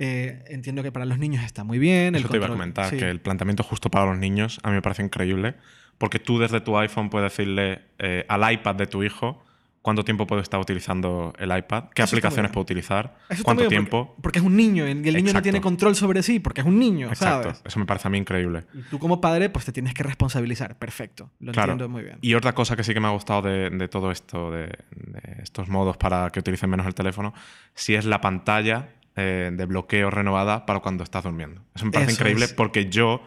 Eh, 0.00 0.42
entiendo 0.48 0.82
que 0.82 0.90
para 0.90 1.04
los 1.04 1.18
niños 1.18 1.44
está 1.44 1.62
muy 1.62 1.78
bien. 1.78 2.16
el 2.16 2.22
Eso 2.22 2.28
te 2.28 2.36
iba 2.38 2.46
a 2.46 2.48
control- 2.48 2.56
comentar, 2.58 2.90
sí. 2.90 2.96
que 2.96 3.08
el 3.08 3.20
planteamiento 3.20 3.62
justo 3.62 3.90
para 3.90 4.06
los 4.06 4.18
niños 4.18 4.58
a 4.64 4.70
mí 4.70 4.74
me 4.74 4.82
parece 4.82 5.02
increíble, 5.04 5.54
porque 5.98 6.18
tú 6.18 6.40
desde 6.40 6.60
tu 6.60 6.76
iPhone 6.76 7.10
puedes 7.10 7.30
decirle 7.32 7.82
eh, 8.00 8.26
al 8.28 8.52
iPad 8.52 8.74
de 8.74 8.86
tu 8.88 9.04
hijo 9.04 9.44
cuánto 9.84 10.02
tiempo 10.02 10.26
puede 10.26 10.40
estar 10.40 10.58
utilizando 10.58 11.34
el 11.38 11.54
iPad, 11.54 11.90
qué 11.94 12.00
Eso 12.02 12.14
aplicaciones 12.16 12.50
muy 12.50 12.54
puede 12.54 12.62
utilizar, 12.62 13.16
cuánto 13.42 13.68
tiempo. 13.68 14.06
Porque, 14.06 14.22
porque 14.22 14.38
es 14.38 14.44
un 14.46 14.56
niño 14.56 14.88
y 14.88 14.92
el 14.92 15.02
niño 15.02 15.34
no 15.34 15.42
tiene 15.42 15.60
control 15.60 15.94
sobre 15.94 16.22
sí 16.22 16.40
porque 16.40 16.62
es 16.62 16.66
un 16.66 16.78
niño, 16.78 17.08
Exacto, 17.08 17.50
¿sabes? 17.50 17.62
eso 17.66 17.78
me 17.78 17.84
parece 17.84 18.08
a 18.08 18.10
mí 18.10 18.16
increíble. 18.16 18.64
Y 18.72 18.80
tú 18.88 18.98
como 18.98 19.20
padre 19.20 19.50
pues 19.50 19.66
te 19.66 19.72
tienes 19.72 19.92
que 19.92 20.02
responsabilizar. 20.02 20.78
Perfecto. 20.78 21.30
Lo 21.38 21.52
Claro. 21.52 21.72
entiendo 21.72 21.92
muy 21.92 22.02
bien. 22.02 22.16
Y 22.22 22.32
otra 22.32 22.54
cosa 22.54 22.76
que 22.76 22.82
sí 22.82 22.94
que 22.94 23.00
me 23.00 23.08
ha 23.08 23.10
gustado 23.10 23.42
de, 23.42 23.68
de 23.68 23.88
todo 23.88 24.10
esto, 24.10 24.50
de, 24.50 24.68
de 24.96 25.42
estos 25.42 25.68
modos 25.68 25.98
para 25.98 26.30
que 26.30 26.40
utilicen 26.40 26.70
menos 26.70 26.86
el 26.86 26.94
teléfono, 26.94 27.34
sí 27.74 27.94
es 27.94 28.06
la 28.06 28.22
pantalla 28.22 28.88
eh, 29.16 29.50
de 29.52 29.66
bloqueo 29.66 30.10
renovada 30.10 30.64
para 30.64 30.80
cuando 30.80 31.04
estás 31.04 31.24
durmiendo. 31.24 31.60
Eso 31.74 31.84
me 31.84 31.92
parece 31.92 32.12
Eso 32.12 32.20
increíble 32.22 32.46
es. 32.46 32.52
porque 32.54 32.88
yo 32.88 33.20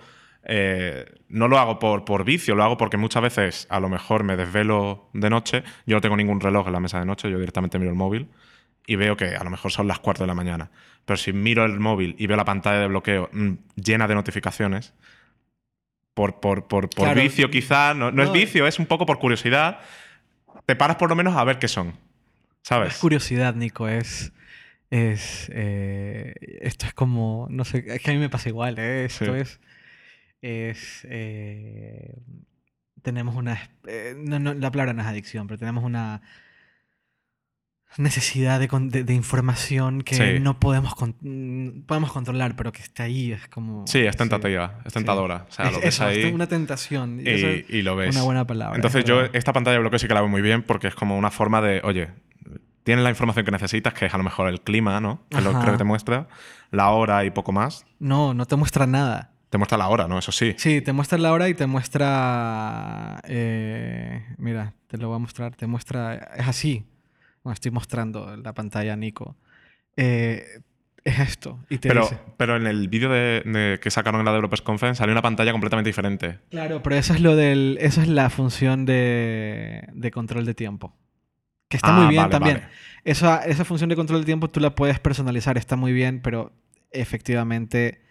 eh, 0.50 1.06
no 1.30 1.48
lo 1.50 1.60
hago 1.60 1.78
por, 1.78 2.06
por 2.06 2.24
vicio, 2.24 2.56
lo 2.56 2.64
hago 2.64 2.78
porque 2.78 2.95
muchas 2.98 3.22
veces 3.22 3.68
a 3.70 3.80
lo 3.80 3.89
mejor 3.89 4.24
me 4.24 4.38
desvelo 4.38 5.10
de 5.14 5.30
noche, 5.30 5.64
yo 5.86 5.95
no 5.98 6.02
tengo 6.02 6.16
ningún 6.18 6.39
reloj 6.39 6.68
en 6.68 6.74
la 6.74 6.80
mesa 6.80 7.00
de 7.00 7.06
noche, 7.06 7.30
yo 7.30 7.38
directamente 7.38 7.78
miro 7.80 7.91
el 7.91 7.98
móvil 7.98 8.30
y 8.88 8.95
veo 8.95 9.18
que 9.18 9.36
a 9.36 9.43
lo 9.43 9.50
mejor 9.50 9.72
son 9.72 9.88
las 9.88 10.00
4 10.00 10.24
de 10.24 10.28
la 10.28 10.34
mañana. 10.34 10.72
Pero 11.06 11.18
si 11.18 11.34
miro 11.34 11.66
el 11.66 11.80
móvil 11.80 12.16
y 12.18 12.28
veo 12.28 12.38
la 12.38 12.45
pantalla 12.45 12.80
de 12.80 12.88
bloqueo 12.88 13.30
mm, 13.34 13.52
llena 13.76 14.08
de 14.08 14.16
notificaciones, 14.16 14.93
por, 16.14 16.39
por, 16.39 16.68
por, 16.68 16.89
por 16.89 17.06
Claro. 17.06 17.22
vicio 17.22 17.50
quizá, 17.52 17.93
no, 17.93 18.12
no 18.12 18.24
es 18.24 18.32
vicio, 18.32 18.66
es 18.68 18.80
un 18.80 18.86
poco 18.88 19.06
por 19.06 19.20
curiosidad, 19.20 19.80
te 20.66 20.76
paras 20.76 20.95
por 20.98 21.10
lo 21.10 21.16
menos 21.16 21.36
a 21.36 21.43
ver 21.43 21.60
qué 21.60 21.68
son. 21.68 21.88
No 21.88 21.93
es 21.93 21.98
¿Sabes? 22.64 22.98
curiosidad, 22.98 23.54
Nico, 23.56 23.88
es. 23.88 24.34
es 24.89 25.50
eh, 25.54 26.34
esto 26.62 26.86
es 26.86 26.93
como. 26.93 27.48
No 27.50 27.64
sé, 27.66 27.84
es 27.88 28.02
que 28.02 28.12
a 28.12 28.14
mí 28.14 28.20
me 28.20 28.30
pasa 28.30 28.50
igual, 28.50 28.78
¿eh? 28.80 29.06
Esto 29.06 29.26
Sí. 29.26 29.32
es. 29.41 29.60
Es. 30.42 31.06
eh, 31.10 32.16
tenemos 33.02 33.36
una. 33.36 33.60
eh, 33.88 34.14
no, 34.18 34.40
no, 34.40 34.54
la 34.54 34.72
palabra 34.72 34.94
no 34.94 35.02
es 35.02 35.08
adicción, 35.08 35.48
pero 35.48 35.58
tenemos 35.58 35.84
una 35.84 36.22
necesidad 37.98 38.60
de, 38.60 38.68
de- 38.92 39.04
de 39.04 39.14
información 39.14 40.02
que 40.04 40.16
Sí. 40.16 40.40
no 40.40 40.60
podemos, 40.60 40.94
con- 40.94 41.16
mm, 41.22 41.84
podemos 41.88 42.12
controlar, 42.12 42.56
pero 42.56 42.72
que 42.72 42.82
está 42.82 43.04
ahí, 43.04 43.32
es 43.32 43.48
como... 43.48 43.88
Sí, 43.88 44.00
es 44.00 44.14
sí. 44.14 44.18
tentativa, 44.20 44.80
es 44.86 44.94
tentadora. 44.94 45.46
O 45.50 45.52
sea, 45.52 45.66
Es- 45.68 45.72
lo 45.74 45.80
ves 45.80 45.88
eso, 45.88 46.08
es 46.10 46.26
ahí 46.26 46.32
una 46.32 46.48
tentación. 46.48 47.20
y 47.20 47.24
y, 47.24 47.30
eso 47.34 47.48
es 47.48 47.70
y 47.70 47.82
lo 47.82 47.96
ves. 47.96 48.14
una 48.16 48.24
buena 48.24 48.46
palabra. 48.46 48.74
es 48.74 48.78
Entonces 48.78 49.04
yo 49.06 49.22
esta 49.34 49.52
pantalla 49.54 49.76
de 49.76 49.80
bloqueo 49.80 49.98
sí 50.00 50.08
que 50.08 50.14
la 50.14 50.20
veo 50.22 50.30
muy 50.30 50.42
bien 50.44 50.62
porque 50.64 50.88
es 50.88 50.96
como 50.96 51.18
una 51.18 51.32
forma 51.32 51.62
de, 51.62 51.82
oye, 51.84 52.10
tienes 52.84 53.04
la 53.04 53.10
información 53.10 53.46
que 53.46 53.52
necesitas, 53.52 53.94
que 53.96 54.06
es 54.06 54.14
a 54.14 54.18
lo 54.18 54.24
mejor 54.24 54.48
el 54.50 54.62
clima, 54.62 55.00
¿no? 55.00 55.24
Que 55.30 55.38
es 55.40 55.44
lo 55.44 55.60
que 55.60 55.72
te 55.72 55.84
muestra, 55.84 56.28
la 56.72 56.90
hora 56.90 57.26
y 57.26 57.32
poco 57.32 57.52
más. 57.52 57.86
No, 58.00 58.34
no 58.36 58.46
te 58.46 58.56
muestra 58.58 58.86
nada. 58.86 59.32
Te 59.58 59.60
muestra 59.60 59.78
la 59.80 59.88
hora, 59.89 60.08
¿no? 60.08 60.20
Eso 60.20 60.32
sí. 60.32 60.53
Sí, 60.58 60.82
te 60.82 60.93
muestra 60.93 61.18
la 61.18 61.34
hora 61.34 61.49
y 61.49 61.55
te 61.55 61.66
muestra. 61.66 63.20
eh, 63.28 64.24
mira, 64.38 64.74
te 64.86 64.97
lo 64.99 65.08
voy 65.08 65.16
a 65.16 65.20
mostrar. 65.20 65.55
Te 65.55 65.66
muestra. 65.66 66.14
Es 66.38 66.47
así. 66.47 66.86
Bueno, 67.43 67.53
estoy 67.55 67.72
mostrando 67.72 68.38
la 68.38 68.53
pantalla 68.53 68.95
Nico. 68.95 69.36
Eh, 69.95 70.43
es 71.03 71.20
esto. 71.20 71.58
Y 71.70 71.80
te 71.80 71.88
Pero, 71.89 72.01
dice. 72.03 72.20
pero 72.38 72.55
en 72.55 72.68
el 72.68 72.88
vídeo 72.88 73.10
de, 73.10 73.41
de- 73.45 73.80
que 73.82 73.89
sacaron 73.89 74.20
en 74.22 74.26
la 74.26 74.32
Developers 74.32 74.62
Conference 74.62 74.99
salió 74.99 75.14
una 75.14 75.22
pantalla 75.24 75.51
completamente 75.51 75.89
diferente. 75.89 76.39
Claro, 76.51 76.84
pero 76.84 76.95
eso 76.95 77.14
es 77.16 77.22
lo 77.22 77.36
del. 77.36 77.78
Eso 77.82 78.01
es 78.01 78.08
la 78.10 78.30
función 78.30 78.86
de, 78.86 79.88
de 79.93 80.12
control 80.12 80.45
de 80.45 80.53
tiempo. 80.53 80.95
Que 81.68 81.78
está 81.78 81.95
Ah, 81.95 81.99
muy 81.99 82.08
bien 82.10 82.22
vale, 82.24 82.32
también. 82.32 82.58
vale. 82.58 82.70
Esa, 83.05 83.43
esa 83.45 83.66
función 83.66 83.89
de 83.89 83.95
control 83.95 84.20
de 84.20 84.26
tiempo 84.26 84.49
tú 84.49 84.60
la 84.60 84.76
puedes 84.76 84.99
personalizar, 84.99 85.58
está 85.58 85.76
muy 85.76 85.93
bien, 85.93 86.22
pero 86.22 86.51
efectivamente 86.91 88.05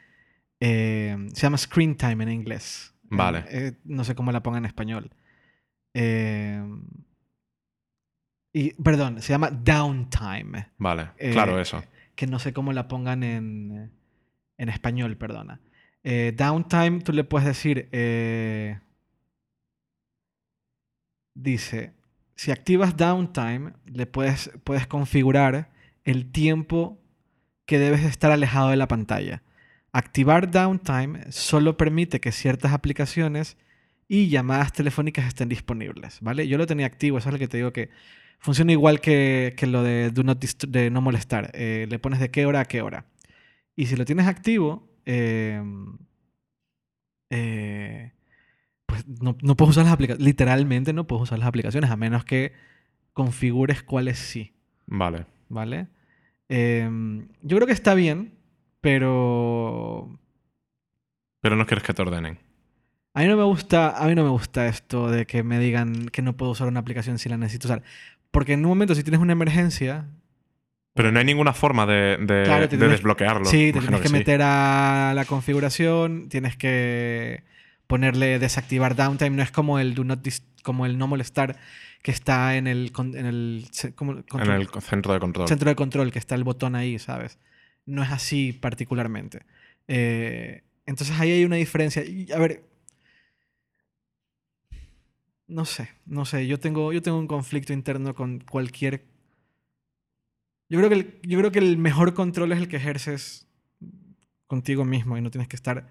eh, 0.61 1.17
se 1.35 1.43
llama 1.43 1.59
screen 1.59 1.97
time 1.97 2.25
en 2.25 2.31
inglés. 2.31 2.95
Vale. 3.05 3.45
Eh, 3.49 3.73
no 3.85 4.05
sé 4.05 4.15
cómo 4.15 4.33
la 4.33 4.43
ponga 4.43 4.59
en 4.59 4.65
español. 4.67 5.11
Eh, 5.95 6.63
y, 8.53 8.73
perdón, 8.83 9.21
se 9.23 9.33
llama 9.33 9.51
downtime, 9.51 10.71
Vale, 10.79 11.11
Eh, 11.19 11.33
claro, 11.33 11.61
eso. 11.61 11.83
que 12.15 12.27
no 12.27 12.39
sé 12.39 12.53
cómo 12.53 12.73
la 12.73 12.89
pongan 12.89 13.23
en, 13.23 13.93
en 14.59 14.69
español, 14.69 15.17
perdona. 15.17 15.61
Eh, 16.03 16.33
downtime, 16.37 17.01
tú 17.01 17.13
le 17.13 17.25
puedes 17.25 17.47
decir, 17.47 17.89
dice, 21.35 21.93
si 22.35 22.51
activas 22.51 22.97
downtime, 22.97 23.73
le 23.87 24.07
puedes, 24.07 24.51
puedes 24.65 24.87
configurar 24.87 25.71
el 26.05 26.31
tiempo 26.31 26.99
que 27.67 27.79
debes 27.79 28.03
de 28.03 28.09
estar 28.09 28.31
alejado 28.31 28.71
de 28.71 28.77
la 28.77 28.89
pantalla. 28.89 29.43
Activar 30.03 30.51
downtime 30.51 31.33
solo 31.33 31.77
permite 31.77 32.21
que 32.21 32.31
ciertas 32.33 32.73
aplicaciones 32.73 33.57
y 34.09 34.29
llamadas 34.29 34.73
telefónicas 34.73 35.27
estén 35.27 35.49
disponibles, 35.49 36.19
¿vale? 36.21 36.47
Yo 36.49 36.59
lo 36.59 36.67
tenía 36.67 36.85
activo, 36.87 37.17
eso 37.19 37.29
es 37.31 37.33
lo 37.33 37.39
que 37.39 37.49
te 37.49 37.57
digo 37.57 37.73
que 37.73 37.89
funciona 38.39 38.73
igual 38.73 39.01
que, 39.01 39.55
que 39.57 39.67
lo 39.67 39.83
de, 39.83 40.11
do 40.11 40.23
not 40.23 40.39
dist- 40.43 40.69
de 40.69 40.91
no 40.91 41.01
molestar. 41.01 41.51
Eh, 41.55 41.87
le 41.89 41.99
pones 41.99 42.21
de 42.21 42.31
qué 42.31 42.45
hora 42.45 42.61
a 42.61 42.65
qué 42.67 42.83
hora. 42.83 43.07
Y 43.75 43.87
si 43.87 43.97
lo 43.97 44.05
tienes 44.05 44.27
activo, 44.27 44.87
eh, 45.07 45.63
eh, 47.31 48.13
pues 48.87 49.07
no, 49.09 49.37
no 49.43 49.57
puedes 49.57 49.71
usar 49.73 49.85
las 49.85 49.93
aplicaciones. 49.95 50.25
Literalmente 50.27 50.93
no 50.93 51.07
puedes 51.07 51.23
usar 51.25 51.39
las 51.39 51.49
aplicaciones 51.49 51.91
a 51.91 51.97
menos 51.97 52.25
que 52.25 52.53
configures 53.13 53.83
cuáles 53.83 54.19
sí, 54.19 54.53
Vale. 54.87 55.25
¿vale? 55.49 55.89
Em, 56.49 57.29
yo 57.43 57.57
creo 57.57 57.67
que 57.67 57.73
está 57.73 57.95
bien, 57.95 58.33
pero 58.87 60.19
Pero 61.41 61.57
no 61.57 61.67
quieres 61.67 61.83
que 61.85 61.93
te 61.93 62.03
ordenen. 62.03 62.39
a 63.15 63.21
mí 63.21 63.27
no 63.27 63.37
me 63.37 63.43
gusta, 63.43 63.97
a 64.03 64.07
mí 64.07 64.15
no 64.15 64.23
me 64.23 64.31
gusta 64.31 64.67
esto 64.69 65.11
de 65.11 65.27
que 65.27 65.43
me 65.43 65.59
digan 65.59 66.09
que 66.11 66.23
no 66.23 66.37
puedo 66.37 66.53
usar 66.53 66.69
una 66.69 66.79
aplicación 66.81 67.19
si 67.19 67.29
la 67.29 67.37
necesito 67.37 67.67
usar. 67.69 67.83
Porque 68.31 68.53
en 68.53 68.61
un 68.65 68.69
momento, 68.69 68.95
si 68.95 69.03
tienes 69.03 69.21
una 69.21 69.33
emergencia, 69.33 70.07
Pero 70.95 71.11
no 71.13 71.19
hay 71.19 71.25
ninguna 71.27 71.53
forma 71.53 71.85
de, 71.85 72.17
de- 72.19 72.45
Claro, 72.45 72.69
te 72.69 72.77
de 72.77 72.85
tienes- 72.85 72.91
desbloquearlo. 72.99 73.45
Sí, 73.47 73.73
te 73.73 73.81
tienes 73.81 74.01
que 74.01 74.09
meter 74.09 74.41
a 74.43 75.13
la 75.15 75.25
configuración, 75.27 76.29
tienes 76.31 76.57
que 76.57 77.43
ponerle 77.87 78.39
desactivar 78.39 78.95
downtime, 78.97 79.31
no 79.37 79.43
es 79.43 79.51
como 79.51 79.79
el 79.81 79.95
do 79.95 80.05
not 80.05 80.21
dis- 80.25 80.43
como 80.63 80.87
el 80.87 80.97
no 80.97 81.07
molestar 81.09 81.57
que 82.03 82.13
está 82.13 82.57
en 82.57 82.67
el 82.67 82.93
en 82.99 83.15
el, 83.27 83.67
En 84.39 84.51
el 84.51 84.69
centro 84.81 85.13
de 85.13 85.19
control. 85.21 85.49
centro 85.49 85.69
de 85.71 85.75
control 85.77 86.13
que 86.13 86.19
está 86.19 86.35
el 86.35 86.45
botón 86.45 86.75
ahí, 86.77 86.99
¿sabes? 86.99 87.39
No 87.87 88.03
es 88.03 88.11
así 88.11 88.53
particularmente. 88.53 89.47
Eh, 89.89 90.63
entonces 90.87 91.19
ahí 91.19 91.31
hay 91.31 91.45
una 91.45 91.57
diferencia. 91.57 92.03
A 92.35 92.39
ver, 92.39 92.65
no 95.49 95.65
sé, 95.65 95.91
no 96.07 96.25
sé. 96.25 96.47
Yo 96.47 96.59
tengo, 96.59 96.93
yo 96.93 97.03
tengo 97.03 97.19
un 97.19 97.29
conflicto 97.29 97.73
interno 97.73 98.15
con 98.15 98.41
cualquier. 98.41 99.05
Yo 100.69 100.79
creo 100.79 100.89
que 100.89 100.95
el, 100.97 101.21
yo 101.23 101.39
creo 101.39 101.53
que 101.53 101.61
el 101.61 101.79
mejor 101.79 102.15
control 102.15 102.53
es 102.53 102.59
el 102.59 102.69
que 102.69 102.77
ejerces 102.77 103.47
contigo 104.47 104.85
mismo 104.85 105.17
y 105.17 105.21
no 105.23 105.31
tienes 105.31 105.49
que 105.49 105.57
estar. 105.57 105.89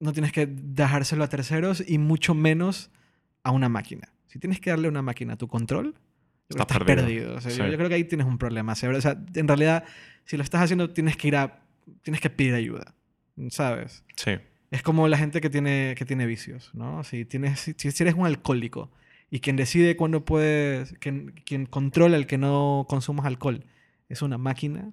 No 0.00 0.12
tienes 0.12 0.32
que 0.32 0.46
dejárselo 0.46 1.24
a 1.24 1.28
terceros 1.28 1.82
y 1.86 1.98
mucho 1.98 2.34
menos 2.34 2.90
a 3.42 3.50
una 3.52 3.68
máquina. 3.68 4.12
Si 4.26 4.38
tienes 4.38 4.60
que 4.60 4.70
darle 4.70 4.86
a 4.86 4.90
una 4.90 5.02
máquina 5.02 5.36
tu 5.36 5.48
control, 5.48 5.94
yo 6.50 6.60
Estás 6.60 6.66
perdido. 6.78 6.96
perdido. 6.96 7.34
O 7.36 7.40
sea, 7.40 7.50
yo, 7.50 7.64
Sí. 7.64 7.70
yo 7.70 7.76
creo 7.76 7.88
que 7.88 7.94
ahí 7.96 8.04
tienes 8.04 8.26
un 8.26 8.38
problema. 8.38 8.72
O 8.72 8.76
sea, 8.76 8.90
en 9.34 9.48
realidad, 9.48 9.84
si 10.24 10.36
lo 10.36 10.42
estás 10.42 10.62
haciendo, 10.62 10.90
tienes 10.90 11.16
que 11.16 11.28
ir 11.28 11.36
a. 11.36 11.62
Tienes 12.02 12.20
que 12.20 12.30
pedir 12.30 12.54
ayuda. 12.54 12.94
¿Sabes? 13.50 14.04
Sí. 14.16 14.32
Es 14.70 14.82
como 14.82 15.08
la 15.08 15.16
gente 15.16 15.40
que 15.40 15.48
tiene, 15.48 15.94
que 15.96 16.04
tiene 16.04 16.26
vicios, 16.26 16.70
¿no? 16.74 17.02
Si, 17.04 17.24
tienes, 17.24 17.60
si, 17.60 17.74
si 17.90 18.02
eres 18.02 18.14
un 18.14 18.26
alcohólico 18.26 18.90
y 19.30 19.40
quien 19.40 19.56
decide 19.56 19.96
cuándo 19.96 20.24
puedes, 20.26 20.92
quien, 20.98 21.32
quien 21.46 21.64
controla 21.66 22.16
el 22.16 22.26
que 22.26 22.36
no 22.36 22.84
consumas 22.88 23.24
alcohol 23.24 23.64
es 24.10 24.20
una 24.20 24.36
máquina, 24.36 24.92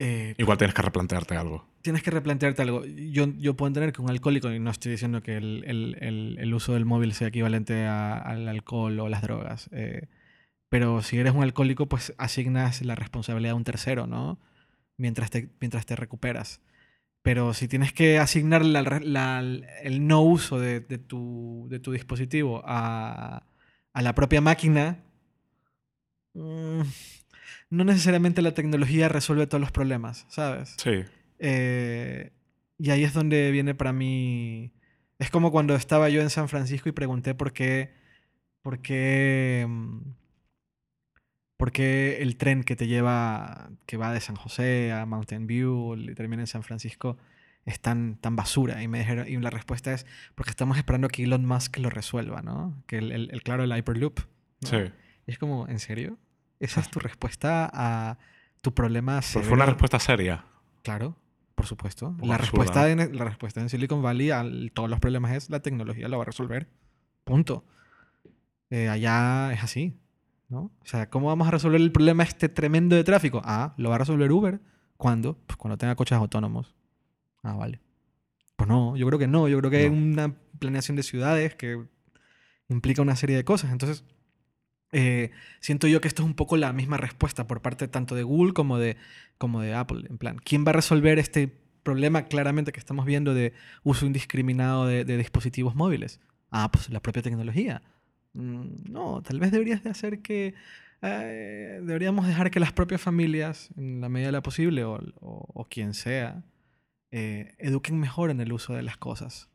eh, 0.00 0.34
Igual 0.38 0.58
tienes 0.58 0.74
que 0.74 0.82
replantearte 0.82 1.36
algo. 1.36 1.66
Tienes 1.84 2.02
que 2.02 2.10
replantearte 2.10 2.62
algo. 2.62 2.82
Yo, 2.86 3.26
yo 3.36 3.54
puedo 3.54 3.68
entender 3.68 3.92
que 3.92 4.00
un 4.00 4.08
alcohólico, 4.08 4.50
y 4.50 4.58
no 4.58 4.70
estoy 4.70 4.92
diciendo 4.92 5.22
que 5.22 5.36
el, 5.36 5.62
el- 5.66 6.38
el- 6.40 6.54
uso 6.54 6.72
del 6.72 6.86
móvil 6.86 7.12
sea 7.12 7.28
equivalente 7.28 7.84
a- 7.84 8.16
al 8.18 8.48
alcohol 8.48 8.98
o 9.00 9.08
las 9.10 9.20
drogas, 9.20 9.68
eh, 9.70 10.08
pero 10.70 11.02
si 11.02 11.18
eres 11.18 11.34
un 11.34 11.42
alcohólico, 11.42 11.86
pues 11.86 12.14
asignas 12.16 12.80
la 12.82 12.94
responsabilidad 12.94 13.52
a 13.52 13.56
un 13.56 13.64
tercero, 13.64 14.06
¿no? 14.06 14.38
Mientras 14.96 15.30
te, 15.30 15.50
mientras 15.60 15.84
te 15.84 15.94
recuperas. 15.94 16.60
Pero 17.22 17.52
si 17.52 17.68
tienes 17.68 17.92
que 17.92 18.18
asignar 18.18 18.64
la- 18.64 18.82
la- 19.02 19.40
el 19.82 20.06
no 20.06 20.22
uso 20.22 20.58
de, 20.58 20.80
de 20.80 20.96
tu, 20.98 21.66
de 21.68 21.80
tu 21.80 21.92
dispositivo 21.92 22.62
a, 22.64 23.44
a 23.92 24.02
la 24.02 24.14
propia 24.14 24.40
máquina, 24.40 24.98
mm, 26.34 26.80
no 27.70 27.84
necesariamente 27.84 28.40
la 28.42 28.54
tecnología 28.54 29.08
resuelve 29.08 29.46
todos 29.46 29.60
los 29.60 29.72
problemas, 29.72 30.24
¿sabes? 30.28 30.74
Sí. 30.78 31.04
Eh, 31.38 32.32
y 32.78 32.90
ahí 32.90 33.04
es 33.04 33.12
donde 33.14 33.50
viene 33.50 33.74
para 33.74 33.92
mí. 33.92 34.72
Es 35.18 35.30
como 35.30 35.50
cuando 35.52 35.74
estaba 35.74 36.08
yo 36.08 36.20
en 36.22 36.30
San 36.30 36.48
Francisco 36.48 36.88
y 36.88 36.92
pregunté 36.92 37.34
por 37.34 37.52
qué. 37.52 37.92
por 38.62 38.80
qué. 38.80 39.64
mm, 39.68 39.98
por 41.56 41.72
qué 41.72 42.18
el 42.20 42.36
tren 42.36 42.64
que 42.64 42.76
te 42.76 42.86
lleva. 42.86 43.70
que 43.86 43.96
va 43.96 44.12
de 44.12 44.20
San 44.20 44.36
José 44.36 44.92
a 44.92 45.06
Mountain 45.06 45.46
View 45.46 45.96
y 45.96 46.14
termina 46.14 46.42
en 46.42 46.46
San 46.46 46.62
Francisco 46.62 47.16
es 47.64 47.80
tan, 47.80 48.16
tan 48.16 48.36
basura. 48.36 48.82
Y, 48.82 48.88
me 48.88 48.98
dijeron, 48.98 49.26
y 49.26 49.36
la 49.38 49.48
respuesta 49.48 49.94
es 49.94 50.04
porque 50.34 50.50
estamos 50.50 50.76
esperando 50.76 51.08
que 51.08 51.24
Elon 51.24 51.46
Musk 51.46 51.78
lo 51.78 51.88
resuelva, 51.88 52.42
¿no? 52.42 52.82
Que 52.86 52.98
el, 52.98 53.10
el- 53.10 53.30
el- 53.32 53.42
claro, 53.42 53.64
el 53.64 53.72
Hyperloop. 53.74 54.20
¿no? 54.60 54.68
Sí. 54.68 54.76
Y 55.26 55.30
es 55.30 55.38
como, 55.38 55.66
¿en 55.68 55.78
serio? 55.78 56.18
¿Esa 56.60 56.80
es 56.80 56.90
tu 56.90 56.98
respuesta 57.00 57.70
a 57.72 58.18
tu 58.60 58.74
problema 58.74 59.20
Pero 59.32 59.44
fue 59.46 59.54
una 59.54 59.64
respuesta 59.66 59.98
seria. 59.98 60.44
Claro, 60.82 61.16
por 61.54 61.66
supuesto. 61.66 62.16
La 62.22 62.34
absurda, 62.34 62.36
respuesta, 62.38 62.90
en, 62.90 63.16
la 63.16 63.24
respuesta 63.24 63.60
en 63.60 63.68
Silicon 63.68 64.02
Valley 64.02 64.30
a 64.30 64.44
todos 64.72 64.90
los 64.90 64.98
problemas 65.00 65.32
es 65.32 65.50
la 65.50 65.60
tecnología 65.60 66.08
lo 66.08 66.18
va 66.18 66.22
a 66.22 66.26
resolver. 66.26 66.68
Punto. 67.24 67.64
Eh, 68.70 68.88
allá 68.88 69.52
es 69.52 69.62
así. 69.62 69.96
¿no? 70.48 70.70
O 70.80 70.86
sea, 70.86 71.08
¿cómo 71.10 71.28
vamos 71.28 71.48
a 71.48 71.50
resolver 71.50 71.80
el 71.80 71.90
problema 71.92 72.22
este 72.22 72.48
tremendo 72.48 72.96
de 72.96 73.04
tráfico? 73.04 73.40
Ah, 73.44 73.74
lo 73.76 73.88
va 73.88 73.96
a 73.96 73.98
resolver 73.98 74.30
Uber. 74.30 74.60
¿Cuándo? 74.96 75.38
Pues 75.46 75.56
cuando 75.56 75.76
tenga 75.78 75.94
coches 75.96 76.16
autónomos. 76.16 76.74
Ah, 77.42 77.54
vale. 77.54 77.80
Pues 78.56 78.68
no, 78.68 78.96
yo 78.96 79.06
creo 79.06 79.18
que 79.18 79.26
no. 79.26 79.48
Yo 79.48 79.58
creo 79.58 79.70
que 79.70 79.78
hay 79.78 79.90
No. 79.90 79.96
una 79.96 80.34
planeación 80.58 80.96
de 80.96 81.02
ciudades 81.02 81.54
que 81.54 81.82
implica 82.68 83.02
una 83.02 83.16
serie 83.16 83.36
de 83.36 83.44
cosas. 83.44 83.72
Entonces, 83.72 84.04
eh, 84.94 85.30
siento 85.60 85.86
yo 85.88 86.00
que 86.00 86.08
esto 86.08 86.22
es 86.22 86.26
un 86.26 86.34
poco 86.34 86.56
la 86.56 86.72
misma 86.72 86.96
respuesta 86.96 87.46
por 87.46 87.60
parte 87.60 87.88
tanto 87.88 88.14
de 88.14 88.22
Google 88.22 88.54
como 88.54 88.78
de, 88.78 88.96
como 89.36 89.60
de 89.60 89.74
Apple. 89.74 90.06
En 90.08 90.16
plan, 90.18 90.38
¿quién 90.38 90.64
va 90.64 90.70
a 90.70 90.72
resolver 90.74 91.18
este 91.18 91.48
problema 91.82 92.24
claramente 92.24 92.72
que 92.72 92.80
estamos 92.80 93.04
viendo 93.04 93.34
de 93.34 93.52
uso 93.82 94.06
indiscriminado 94.06 94.86
de, 94.86 95.04
dispositivos 95.04 95.74
móviles? 95.74 96.20
Ah, 96.50 96.70
pues 96.72 96.88
la 96.88 97.00
propia 97.00 97.22
tecnología. 97.22 97.82
Mm, 98.32 98.90
no, 98.90 99.20
tal 99.22 99.38
vez 99.40 99.50
deberías 99.52 99.82
de 99.84 99.90
hacer 99.90 100.22
que... 100.22 100.54
eh, 101.02 101.80
deberíamos 101.82 102.26
dejar 102.26 102.50
que 102.50 102.60
las 102.60 102.72
propias 102.72 103.00
familias, 103.02 103.68
en 103.76 104.00
la 104.00 104.08
medida 104.08 104.28
de 104.28 104.32
lo 104.32 104.42
posible, 104.42 104.84
o, 104.84 104.98
o- 105.20 105.64
quien 105.68 105.92
sea, 105.92 106.42
eh, 107.10 107.54
eduquen 107.58 107.98
mejor 108.00 108.30
en 108.30 108.40
el 108.40 108.52
uso 108.52 108.72
de 108.74 108.82
las 108.82 108.96
cosas. 108.96 109.50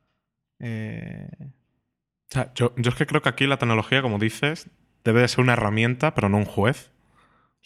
O 0.61 2.31
sea, 2.31 2.53
yo 2.55 2.73
es 2.77 2.95
que 2.95 3.05
creo 3.07 3.21
que 3.21 3.29
aquí 3.29 3.47
la 3.47 3.57
tecnología, 3.57 4.01
como 4.01 4.19
dices, 4.19 4.69
debe 5.03 5.21
de 5.21 5.27
ser 5.27 5.41
una 5.41 5.53
herramienta, 5.53 6.13
pero 6.15 6.29
no 6.29 6.37
un 6.37 6.45
juez. 6.45 6.91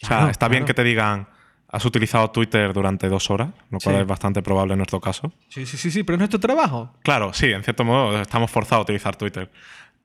O 0.02 0.06
sea, 0.06 0.08
Claro, 0.18 0.30
está 0.30 0.48
bien 0.48 0.64
que 0.64 0.74
te 0.74 0.84
digan, 0.84 1.28
has 1.68 1.84
utilizado 1.84 2.30
Twitter 2.30 2.72
durante 2.72 3.08
dos 3.08 3.30
horas, 3.30 3.50
lo 3.70 3.78
cual 3.80 3.96
Sí. 3.96 4.00
es 4.02 4.06
bastante 4.06 4.42
probable 4.42 4.74
en 4.74 4.78
nuestro 4.78 5.00
caso. 5.00 5.32
sí, 5.48 5.66
sí, 5.66 5.76
sí, 5.76 5.90
sí, 5.90 6.02
pero 6.02 6.14
es 6.16 6.18
nuestro 6.20 6.40
trabajo. 6.40 6.94
Claro, 7.02 7.32
sí, 7.32 7.46
en 7.52 7.62
cierto 7.64 7.84
modo 7.84 8.20
estamos 8.20 8.50
forzados 8.50 8.80
a 8.80 8.82
utilizar 8.82 9.16
Twitter. 9.16 9.50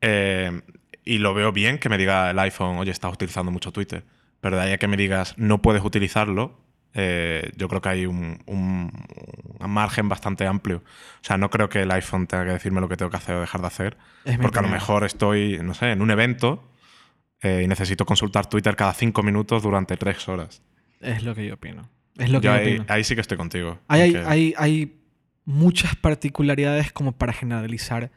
Eh, 0.02 0.62
Y 1.06 1.18
lo 1.18 1.34
veo 1.34 1.52
bien 1.52 1.80
que 1.80 1.90
me 1.90 1.98
diga 1.98 2.30
el 2.30 2.38
iPhone, 2.40 2.78
oye, 2.78 2.92
estás 2.92 3.12
utilizando 3.12 3.52
mucho 3.52 3.72
Twitter. 3.72 4.04
Pero 4.42 4.58
de 4.58 4.64
ahí 4.64 4.74
a 4.74 4.78
que 4.78 4.88
me 4.88 4.96
digas, 4.98 5.34
no 5.38 5.60
puedes 5.60 5.84
utilizarlo, 5.84 6.60
eh, 6.94 7.52
yo 7.56 7.68
creo 7.68 7.82
que 7.82 7.90
hay 7.90 8.06
un, 8.06 8.44
un- 8.46 8.92
un 9.60 9.72
margen 9.72 10.08
bastante 10.08 10.46
amplio. 10.46 10.78
O 11.22 11.24
sea, 11.24 11.38
no 11.38 11.50
creo 11.50 11.68
que 11.68 11.82
el 11.82 11.92
iPhone 11.92 12.28
tenga 12.28 12.46
que 12.46 12.52
decirme 12.52 12.80
lo 12.80 12.88
que 12.90 12.96
tengo 12.98 13.10
que 13.10 13.18
hacer 13.18 13.36
o 13.36 13.42
dejar 13.42 13.62
de 13.62 13.68
hacer. 13.68 13.98
Es 14.26 14.38
Porque 14.38 14.60
a 14.60 14.62
lo 14.62 14.68
mejor 14.68 15.04
estoy, 15.04 15.58
no 15.64 15.74
sé, 15.74 15.92
en 15.92 16.02
un 16.04 16.12
evento 16.12 16.64
eh, 17.42 17.62
y 17.64 17.68
necesito 17.68 18.06
consultar 18.06 18.48
Twitter 18.50 18.76
cada 18.76 18.94
cinco 18.94 19.24
minutos 19.24 19.64
durante 19.64 19.98
tres 19.98 20.28
horas. 20.28 20.62
Es 21.00 21.24
lo 21.24 21.34
que 21.36 21.48
yo 21.48 21.54
opino. 21.56 21.90
Es 22.18 22.30
lo 22.30 22.42
que 22.42 22.48
Yo 22.48 22.54
yo 22.54 22.60
ahí, 22.60 22.68
opino. 22.68 22.86
ahí 22.90 23.04
sí 23.04 23.16
que 23.16 23.22
estoy 23.22 23.38
contigo. 23.38 23.80
Hay, 23.88 24.02
hay, 24.02 24.12
porque- 24.12 24.28
hay, 24.28 24.54
hay 24.58 24.96
muchas 25.46 25.96
particularidades 25.96 26.92
como 26.92 27.14
para 27.14 27.32
generalizar 27.34 28.12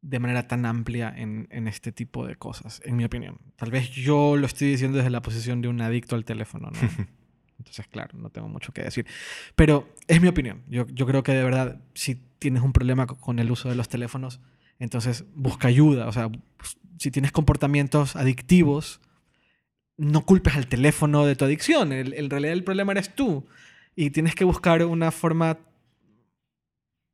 de 0.00 0.18
manera 0.18 0.48
tan 0.48 0.66
amplia 0.66 1.14
en, 1.16 1.46
en 1.52 1.68
este 1.68 1.92
tipo 1.92 2.26
de 2.26 2.34
cosas, 2.34 2.82
en 2.84 2.96
mi 2.96 3.04
opinión. 3.04 3.38
Tal 3.56 3.70
vez 3.70 3.90
yo 3.90 4.36
lo 4.36 4.46
estoy 4.46 4.68
diciendo 4.70 4.96
desde 4.98 5.10
la 5.10 5.22
posición 5.22 5.62
de 5.62 5.68
un 5.68 5.80
adicto 5.80 6.16
al 6.16 6.24
teléfono, 6.24 6.70
¿no? 6.72 6.78
Entonces, 7.58 7.86
claro, 7.86 8.18
no 8.18 8.28
tengo 8.30 8.48
mucho 8.48 8.72
que 8.72 8.82
decir. 8.82 9.06
Pero 9.54 9.88
es 10.08 10.20
mi 10.20 10.26
opinión. 10.26 10.64
Yo, 10.68 10.84
yo 10.88 11.06
creo 11.06 11.22
que 11.22 11.30
de 11.32 11.44
verdad, 11.44 11.80
si 11.94 12.16
tienes 12.40 12.62
un 12.64 12.72
problema 12.72 13.06
co- 13.06 13.14
con 13.20 13.38
el 13.38 13.48
uso 13.52 13.68
de 13.68 13.76
los 13.76 13.88
teléfonos, 13.88 14.40
entonces 14.80 15.24
busca 15.36 15.68
ayuda. 15.68 16.08
O 16.08 16.12
sea, 16.12 16.28
si 17.02 17.10
tienes 17.10 17.32
comportamientos 17.32 18.16
adictivos, 18.16 19.00
no 19.96 20.24
culpes 20.24 20.54
al 20.56 20.66
teléfono 20.68 21.26
de 21.26 21.36
tu 21.36 21.44
adicción. 21.44 21.92
El- 21.92 22.14
en 22.14 22.30
realidad 22.30 22.52
el 22.54 22.64
problema 22.64 22.92
eres 22.92 23.14
tú. 23.14 23.46
Y 23.94 24.10
tienes 24.10 24.34
que 24.34 24.44
buscar 24.44 24.84
una 24.84 25.10
forma 25.10 25.58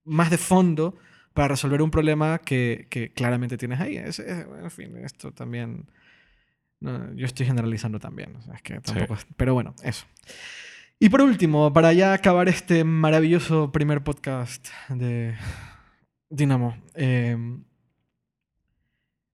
más 0.05 0.31
de 0.31 0.39
fondo 0.39 0.97
para 1.35 1.49
resolver 1.49 1.83
un 1.83 1.91
problema 1.91 2.39
que, 2.39 2.87
que 2.91 3.13
claramente 3.13 3.57
tienes 3.59 3.81
ahí. 3.81 3.97
Es- 3.97 4.19
es- 4.19 4.47
en 4.63 4.71
fin, 4.71 4.97
esto 4.99 5.33
también... 5.33 5.91
no, 6.81 7.13
yo 7.15 7.27
estoy 7.27 7.47
generalizando 7.47 7.99
también. 7.99 8.37
o 8.37 8.43
sea, 8.43 8.55
es 8.55 8.63
que 8.63 8.81
tampoco 8.81 9.15
es- 9.15 9.27
pero 9.37 9.55
bueno, 9.55 9.75
eso. 9.83 10.07
Y 11.01 11.09
por 11.11 11.21
último, 11.23 11.73
para 11.73 11.93
ya 11.93 12.13
acabar 12.13 12.49
este 12.49 12.83
maravilloso 12.85 13.71
primer 13.73 14.03
podcast 14.03 14.69
de 14.89 15.37
Dynamo, 16.31 16.77
eh, 16.95 17.37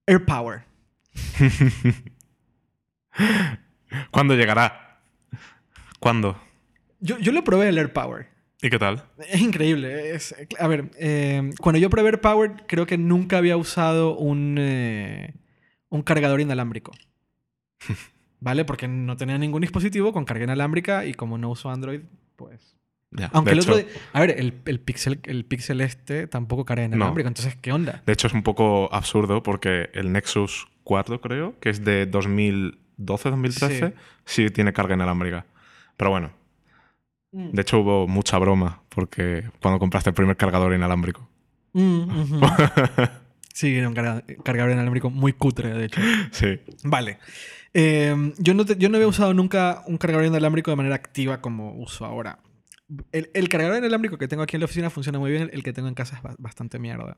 Air 0.07 0.25
Power. 0.25 0.65
¿Cuándo 4.11 4.35
llegará? 4.35 5.01
¿Cuándo? 5.99 6.37
Yo, 7.01 7.19
yo 7.19 7.33
lo 7.33 7.45
probé 7.45 7.69
el 7.69 7.79
Air 7.79 7.93
Power. 7.93 8.29
¿Y 8.61 8.71
qué 8.71 8.79
tal? 8.79 9.05
Es 9.29 9.41
increíble. 9.41 10.15
Es, 10.15 10.35
a 10.59 10.67
ver, 10.69 10.91
eh, 10.99 11.51
cuando 11.61 11.79
yo 11.79 11.91
probé 11.91 12.09
Air 12.11 12.21
Power, 12.21 12.65
creo 12.67 12.87
que 12.87 12.99
nunca 12.99 13.39
había 13.39 13.57
usado 13.57 14.17
un, 14.17 14.57
eh, 14.59 15.35
un 15.89 16.03
cargador 16.03 16.41
inalámbrico. 16.41 16.93
¿Vale? 18.41 18.65
Porque 18.65 18.89
no 18.89 19.17
tenía 19.17 19.39
ningún 19.39 19.63
dispositivo 19.63 20.13
con 20.13 20.25
carga 20.25 20.45
inalámbrica 20.45 21.07
y 21.07 21.15
como 21.15 21.39
no 21.39 21.51
uso 21.51 21.71
Android, 21.71 22.03
pues... 22.37 22.77
Ya. 23.17 23.31
Aunque 23.33 23.53
el 23.53 23.61
otro... 23.61 23.79
hecho- 23.79 23.89
A 24.13 24.21
ver, 24.21 24.31
el, 24.39 24.55
el, 24.67 24.81
Pixel, 24.81 25.21
el 25.25 25.45
Pixel 25.45 25.81
este 25.81 26.27
tampoco 26.27 26.65
carga 26.65 26.85
inalámbrico. 26.85 27.29
Entonces, 27.29 27.57
¿qué 27.61 27.73
onda? 27.73 28.03
De 28.07 28.13
hecho, 28.13 28.27
es 28.27 28.33
un 28.35 28.43
poco 28.43 28.93
absurdo 28.93 29.43
porque 29.43 29.91
el 29.95 30.11
Nexus 30.13 30.67
4, 30.83 31.21
creo, 31.21 31.55
que 31.61 31.71
es 31.71 31.85
de 31.85 32.11
2012-2013, 32.99 33.93
sí. 34.25 34.51
tiene 34.51 34.73
carga 34.73 34.95
inalámbrica. 34.95 35.47
Pero 35.97 36.11
bueno, 36.11 36.31
Mm. 37.33 37.51
de 37.51 37.63
hecho 37.63 37.81
hubo 37.81 38.07
mucha 38.07 38.39
broma 38.39 38.83
porque 38.91 39.43
cuando 39.61 39.81
compraste 39.81 40.11
el 40.11 40.15
primer 40.15 40.37
cargador 40.37 40.73
inalámbrico. 40.73 41.29
Mm, 41.73 42.41
sí, 43.53 43.75
era 43.77 43.89
un 43.89 43.95
carga- 43.95 44.23
cargador 44.45 44.71
inalámbrico 44.71 45.11
muy 45.11 45.33
cutre, 45.33 45.71
de 45.75 45.85
hecho. 45.87 46.01
sí. 46.31 46.61
Vale. 46.85 47.19
Eh, 47.77 48.33
yo, 48.39 48.55
no 48.55 48.65
te- 48.65 48.77
yo 48.77 48.89
no 48.89 48.97
había 48.99 49.09
usado 49.09 49.35
nunca 49.35 49.83
un 49.89 49.99
cargador 49.99 50.27
inalámbrico 50.27 50.71
de 50.71 50.77
manera 50.77 50.95
activa 50.95 51.41
como 51.41 51.73
uso 51.75 52.05
ahora. 52.05 52.39
El, 53.13 53.31
el 53.35 53.49
cargador 53.49 53.77
inalámbrico 53.79 54.19
que 54.19 54.29
tengo 54.29 54.43
aquí 54.43 54.57
en 54.57 54.61
la 54.61 54.67
oficina 54.67 54.91
funciona 54.91 55.19
muy 55.19 55.31
bien, 55.31 55.51
el 55.53 55.63
que 55.63 55.73
tengo 55.73 55.89
en 55.89 55.95
casa 55.95 56.17
es 56.17 56.23
ba- 56.23 56.35
bastante 56.39 56.79
mierda. 56.79 57.17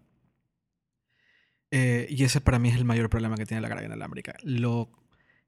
Eh, 1.71 2.07
y 2.11 2.23
ese 2.25 2.41
para 2.41 2.59
mí 2.59 2.69
es 2.69 2.77
el 2.77 2.85
mayor 2.85 3.11
problema 3.11 3.37
que 3.37 3.45
tiene 3.47 3.61
la 3.61 3.69
carga 3.69 3.85
inalámbrica. 3.85 4.35
Lo, 4.43 4.91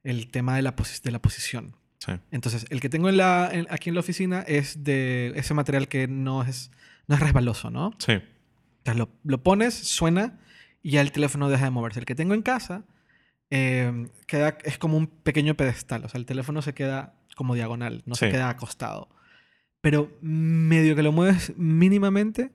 el 0.03 0.31
tema 0.31 0.57
de 0.57 0.63
la, 0.63 0.75
posi- 0.75 1.01
de 1.03 1.11
la 1.11 1.21
posición. 1.21 1.77
Sí. 1.99 2.13
Entonces, 2.31 2.67
el 2.71 2.81
que 2.81 2.89
tengo 2.89 3.09
en 3.09 3.17
la, 3.17 3.51
en- 3.53 3.67
aquí 3.71 3.91
en 3.91 3.95
la 3.95 4.01
oficina 4.01 4.43
es 4.47 4.83
de 4.85 5.33
ese 5.37 5.55
material 5.55 5.89
que 5.89 6.09
no 6.09 6.43
es, 6.43 6.71
no 7.07 7.15
es 7.15 7.21
resbaloso, 7.21 7.71
¿no? 7.71 7.93
Sí. 7.99 8.13
Entonces 8.79 8.97
lo, 8.99 9.09
lo 9.25 9.43
pones, 9.43 9.75
suena 9.75 10.39
y 10.83 10.93
ya 10.93 11.01
el 11.01 11.13
teléfono 11.13 11.49
deja 11.49 11.65
de 11.65 11.71
moverse. 11.71 12.01
El 12.01 12.07
que 12.07 12.15
tengo 12.15 12.35
en 12.35 12.43
casa 12.43 12.85
eh, 13.51 14.09
queda, 14.27 14.59
es 14.65 14.79
como 14.79 14.97
un 14.97 15.07
pequeño 15.07 15.55
pedestal. 15.57 16.05
O 16.05 16.09
sea, 16.09 16.19
el 16.19 16.27
teléfono 16.27 16.63
se 16.63 16.75
queda 16.75 17.15
como 17.37 17.55
diagonal, 17.55 18.03
no 18.07 18.15
se 18.15 18.27
queda 18.33 18.49
acostado. 18.49 19.09
Pero 19.81 20.11
medio 20.21 20.97
que 20.97 21.03
lo 21.03 21.13
mueves 21.13 21.53
mínimamente 21.57 22.51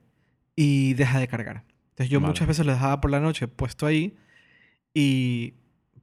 y 0.55 0.93
deja 0.93 1.19
de 1.19 1.28
cargar. 1.28 1.63
Entonces 1.91 2.09
yo 2.09 2.19
Vale. 2.19 2.30
muchas 2.30 2.47
veces 2.47 2.65
lo 2.65 2.74
dejaba 2.74 2.99
por 3.01 3.11
la 3.11 3.19
noche 3.19 3.47
puesto 3.47 3.86
ahí 3.86 4.17
y 4.93 5.53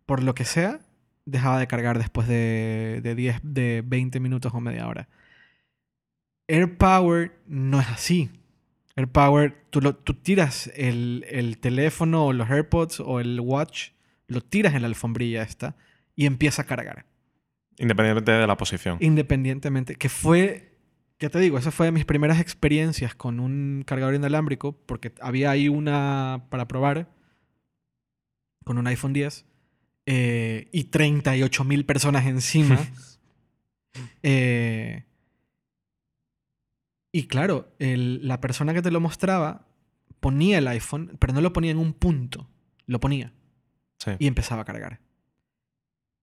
por 0.07 0.23
lo 0.23 0.35
que 0.35 0.45
sea, 0.45 0.81
dejaba 1.25 1.59
de 1.59 1.67
cargar 1.67 1.99
después 1.99 2.27
de, 2.27 3.01
de 3.03 3.15
10, 3.15 3.41
de 3.43 3.83
20 3.87 4.21
minutos 4.21 4.53
o 4.55 4.61
media 4.61 4.89
hora. 4.89 5.09
AirPower 6.49 7.33
no 7.47 7.81
es 7.81 7.89
así. 7.89 8.31
AirPower, 8.97 9.65
tú, 9.71 9.81
lo, 9.81 9.95
tú 9.95 10.15
tiras 10.15 10.71
el, 10.75 11.25
el 11.29 11.59
teléfono 11.59 12.27
o 12.27 12.33
los 12.33 12.51
AirPods 12.51 13.01
o 13.01 13.21
el 13.21 13.41
Watch, 13.41 13.91
lo 14.27 14.41
tiras 14.41 14.75
en 14.75 14.83
la 14.83 14.89
alfombrilla 14.89 15.43
esta 15.43 15.77
y 16.17 16.27
empieza 16.27 16.63
a 16.63 16.67
cargar. 16.67 17.07
Independientemente 17.79 18.33
de 18.33 18.47
la 18.47 18.57
posición. 18.57 18.99
Independientemente. 19.01 19.95
Que 19.95 20.09
fue, 20.09 20.70
ya 21.21 21.29
te 21.29 21.39
digo, 21.39 21.59
esa 21.59 21.71
fue 21.71 21.87
de 21.87 21.93
mis 21.93 22.05
primeras 22.07 22.41
experiencias 22.41 23.15
con 23.15 23.39
un 23.41 23.85
cargador 23.87 24.15
inalámbrico, 24.15 24.73
porque 24.87 25.13
había 25.21 25.51
ahí 25.51 25.69
una 25.69 26.47
para 26.51 26.67
probar 26.67 27.09
con 28.65 28.79
un 28.79 28.87
iPhone 28.87 29.13
10 29.13 29.45
eh, 30.07 30.69
y 30.73 30.85
38 30.85 31.65
mil 31.65 31.85
personas 31.87 32.27
encima. 32.27 32.79
Eh, 34.23 35.05
y 37.13 37.27
claro, 37.27 37.75
el- 37.81 38.27
la 38.27 38.41
persona 38.41 38.73
que 38.73 38.83
te 38.83 38.93
lo 38.93 39.01
mostraba 39.01 39.67
ponía 40.21 40.59
el 40.59 40.69
iPhone, 40.69 41.17
pero 41.19 41.33
no 41.33 41.41
lo 41.41 41.53
ponía 41.53 41.73
en 41.73 41.79
un 41.79 41.93
punto, 41.93 42.49
lo 42.87 43.01
ponía 43.01 43.33
Sí. 43.99 44.13
y 44.21 44.29
empezaba 44.29 44.63
a 44.63 44.65
cargar. 44.65 45.01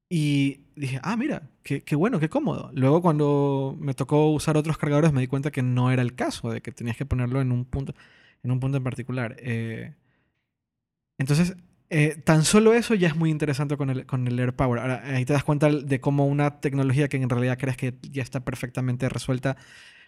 Y 0.09 0.61
dije, 0.75 0.99
ah, 1.03 1.17
mira, 1.17 1.43
qué, 1.63 1.81
qué 1.83 1.95
bueno, 1.95 2.19
qué 2.19 2.29
cómodo. 2.29 2.71
Luego 2.73 3.01
cuando 3.01 3.75
me 3.79 3.93
tocó 3.93 4.29
usar 4.31 4.55
otros 4.57 4.77
cargadores 4.77 5.11
me 5.11 5.19
di 5.21 5.27
cuenta 5.27 5.51
que 5.51 5.61
no 5.63 5.91
era 5.91 6.01
el 6.01 6.15
caso, 6.15 6.49
de 6.51 6.61
que 6.61 6.71
tenías 6.71 6.95
que 6.95 7.05
ponerlo 7.05 7.41
en 7.41 7.51
un 7.51 7.65
punto 7.65 7.93
en, 8.43 8.51
un 8.51 8.59
punto 8.61 8.77
en 8.77 8.83
particular. 8.83 9.35
Eh, 9.39 9.93
entonces, 11.17 11.55
eh, 11.89 12.15
tan 12.23 12.43
solo 12.45 12.73
eso 12.73 12.93
ya 12.93 13.07
es 13.07 13.15
muy 13.15 13.29
interesante 13.31 13.75
con 13.77 13.89
el, 13.89 14.05
con 14.05 14.27
el 14.27 14.39
AirPower. 14.39 14.79
Ahora, 14.79 15.01
ahí 15.05 15.25
te 15.25 15.33
das 15.33 15.43
cuenta 15.43 15.69
de 15.69 15.99
cómo 15.99 16.25
una 16.27 16.59
tecnología 16.59 17.07
que 17.09 17.17
en 17.17 17.29
realidad 17.29 17.57
crees 17.59 17.77
que 17.77 17.95
ya 18.09 18.23
está 18.23 18.41
perfectamente 18.41 19.09
resuelta, 19.09 19.57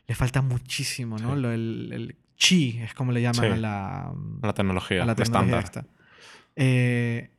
le 0.07 0.15
falta 0.15 0.41
muchísimo, 0.41 1.17
¿no? 1.17 1.35
Sí. 1.35 1.41
Lo- 1.41 1.51
el, 1.51 1.89
el 1.91 2.15
chi 2.37 2.79
es 2.79 2.93
como 2.93 3.11
le 3.11 3.21
llaman 3.21 3.45
Sí. 3.45 3.51
a 3.51 3.57
la 3.57 3.99
A 4.09 4.13
la 4.43 4.53
tecnología, 4.53 5.03
a 5.03 5.05
la 5.05 5.15
tecnología 5.15 5.59
estándar. 5.59 5.85
Eh, 6.55 7.29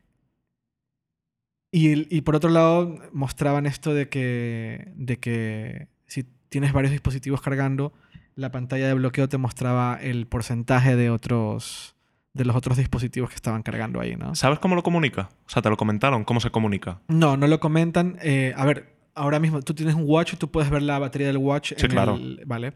y, 1.72 2.14
y 2.16 2.20
por 2.22 2.36
otro 2.36 2.50
lado, 2.50 2.96
mostraban 3.12 3.66
esto 3.66 3.94
de 3.94 4.08
que, 4.08 4.92
de 4.96 5.18
que 5.18 5.88
si 6.06 6.24
tienes 6.48 6.72
varios 6.72 6.90
dispositivos 6.92 7.40
cargando, 7.40 7.92
la 8.36 8.50
pantalla 8.50 8.86
de 8.88 8.94
bloqueo 8.94 9.28
te 9.28 9.38
mostraba 9.38 9.98
el 10.00 10.26
porcentaje 10.26 10.96
de 10.96 11.10
otros 11.10 11.94
de 12.32 12.44
los 12.44 12.54
otros 12.54 12.76
dispositivos 12.76 13.28
que 13.28 13.34
estaban 13.34 13.62
cargando 13.64 14.00
ahí, 14.00 14.14
¿no? 14.14 14.36
¿Sabes 14.36 14.60
cómo 14.60 14.76
lo 14.76 14.84
comunica? 14.84 15.30
O 15.46 15.50
sea, 15.50 15.62
te 15.62 15.68
lo 15.68 15.76
comentaron, 15.76 16.22
¿cómo 16.24 16.38
se 16.40 16.50
comunica? 16.50 17.00
No, 17.08 17.36
no 17.36 17.48
lo 17.48 17.58
comentan. 17.58 18.18
Eh, 18.22 18.52
a 18.56 18.64
ver, 18.64 18.94
ahora 19.16 19.40
mismo 19.40 19.62
tú 19.62 19.74
tienes 19.74 19.96
un 19.96 20.04
watch 20.06 20.34
y 20.34 20.36
tú 20.36 20.48
puedes 20.48 20.70
ver 20.70 20.82
la 20.82 21.00
batería 21.00 21.26
del 21.26 21.38
watch. 21.38 21.70
Sí, 21.76 21.84
en 21.86 21.90
claro. 21.90 22.14
el- 22.14 22.40
vale. 22.46 22.74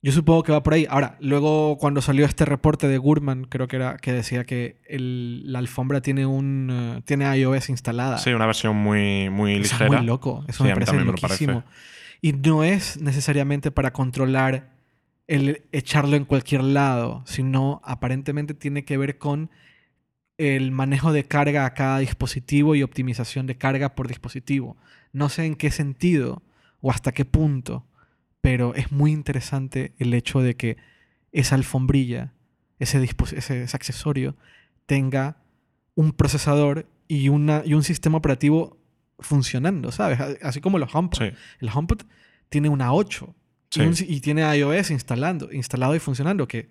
Yo 0.00 0.12
supongo 0.12 0.44
que 0.44 0.52
va 0.52 0.62
por 0.62 0.74
ahí. 0.74 0.86
Ahora, 0.88 1.16
luego 1.20 1.76
cuando 1.76 2.00
salió 2.00 2.24
este 2.24 2.44
reporte 2.44 2.86
de 2.86 2.98
Gurman, 2.98 3.44
creo 3.44 3.66
que 3.66 3.76
era 3.76 3.96
que 3.96 4.12
decía 4.12 4.44
que 4.44 4.80
el- 4.88 5.50
la 5.52 5.58
alfombra 5.58 6.00
tiene 6.00 6.24
un 6.24 6.68
eh, 6.98 7.02
tiene 7.04 7.24
iOS 7.36 7.68
instalada. 7.68 8.18
Sí, 8.18 8.30
una 8.30 8.46
versión 8.46 8.76
muy, 8.76 9.28
muy 9.28 9.54
Eso 9.54 9.62
es 9.62 9.72
ligera. 9.72 9.98
muy 9.98 10.06
loco. 10.06 10.44
Eso 10.46 10.58
Sí, 10.62 10.68
me 10.68 10.74
parece 10.74 10.92
también 10.92 11.06
me 11.14 11.20
parece. 11.20 11.46
loquísimo. 11.46 11.64
Y 12.20 12.32
no 12.32 12.62
es 12.62 13.00
necesariamente 13.00 13.70
para 13.72 13.92
controlar 13.92 14.70
el 15.26 15.62
echarlo 15.72 16.16
en 16.16 16.24
cualquier 16.24 16.62
lado, 16.62 17.22
sino 17.26 17.80
aparentemente 17.84 18.54
tiene 18.54 18.84
que 18.84 18.96
ver 18.98 19.18
con 19.18 19.50
el 20.38 20.70
manejo 20.70 21.12
de 21.12 21.24
carga 21.24 21.66
a 21.66 21.74
cada 21.74 21.98
dispositivo 21.98 22.76
y 22.76 22.84
optimización 22.84 23.46
de 23.48 23.58
carga 23.58 23.96
por 23.96 24.06
dispositivo. 24.06 24.76
No 25.12 25.28
sé 25.28 25.44
en 25.44 25.56
qué 25.56 25.72
sentido 25.72 26.42
o 26.80 26.92
hasta 26.92 27.10
qué 27.10 27.24
punto, 27.24 27.84
pero 28.40 28.74
es 28.74 28.92
muy 28.92 29.12
interesante 29.12 29.92
el 29.98 30.14
hecho 30.14 30.40
de 30.40 30.56
que 30.56 30.76
esa 31.32 31.54
alfombrilla, 31.56 32.32
ese, 32.78 33.00
dispos- 33.00 33.32
ese, 33.32 33.62
ese 33.64 33.76
accesorio, 33.76 34.36
tenga 34.86 35.36
un 35.94 36.12
procesador 36.12 36.86
y, 37.08 37.28
una, 37.28 37.62
y 37.64 37.74
un 37.74 37.82
sistema 37.82 38.18
operativo 38.18 38.78
funcionando, 39.18 39.90
¿sabes? 39.92 40.20
Así 40.42 40.60
como 40.60 40.78
los 40.78 40.94
HomePod. 40.94 41.18
Sí. 41.18 41.30
El 41.60 41.68
HomePod 41.74 42.02
tiene 42.48 42.68
una 42.68 42.92
8 42.92 43.34
y, 43.74 43.80
un 43.80 43.94
y 43.98 44.20
tiene 44.20 44.42
iOS 44.56 44.90
instalando, 44.90 45.52
instalado 45.52 45.94
y 45.94 45.98
funcionando 45.98 46.46
que 46.48 46.70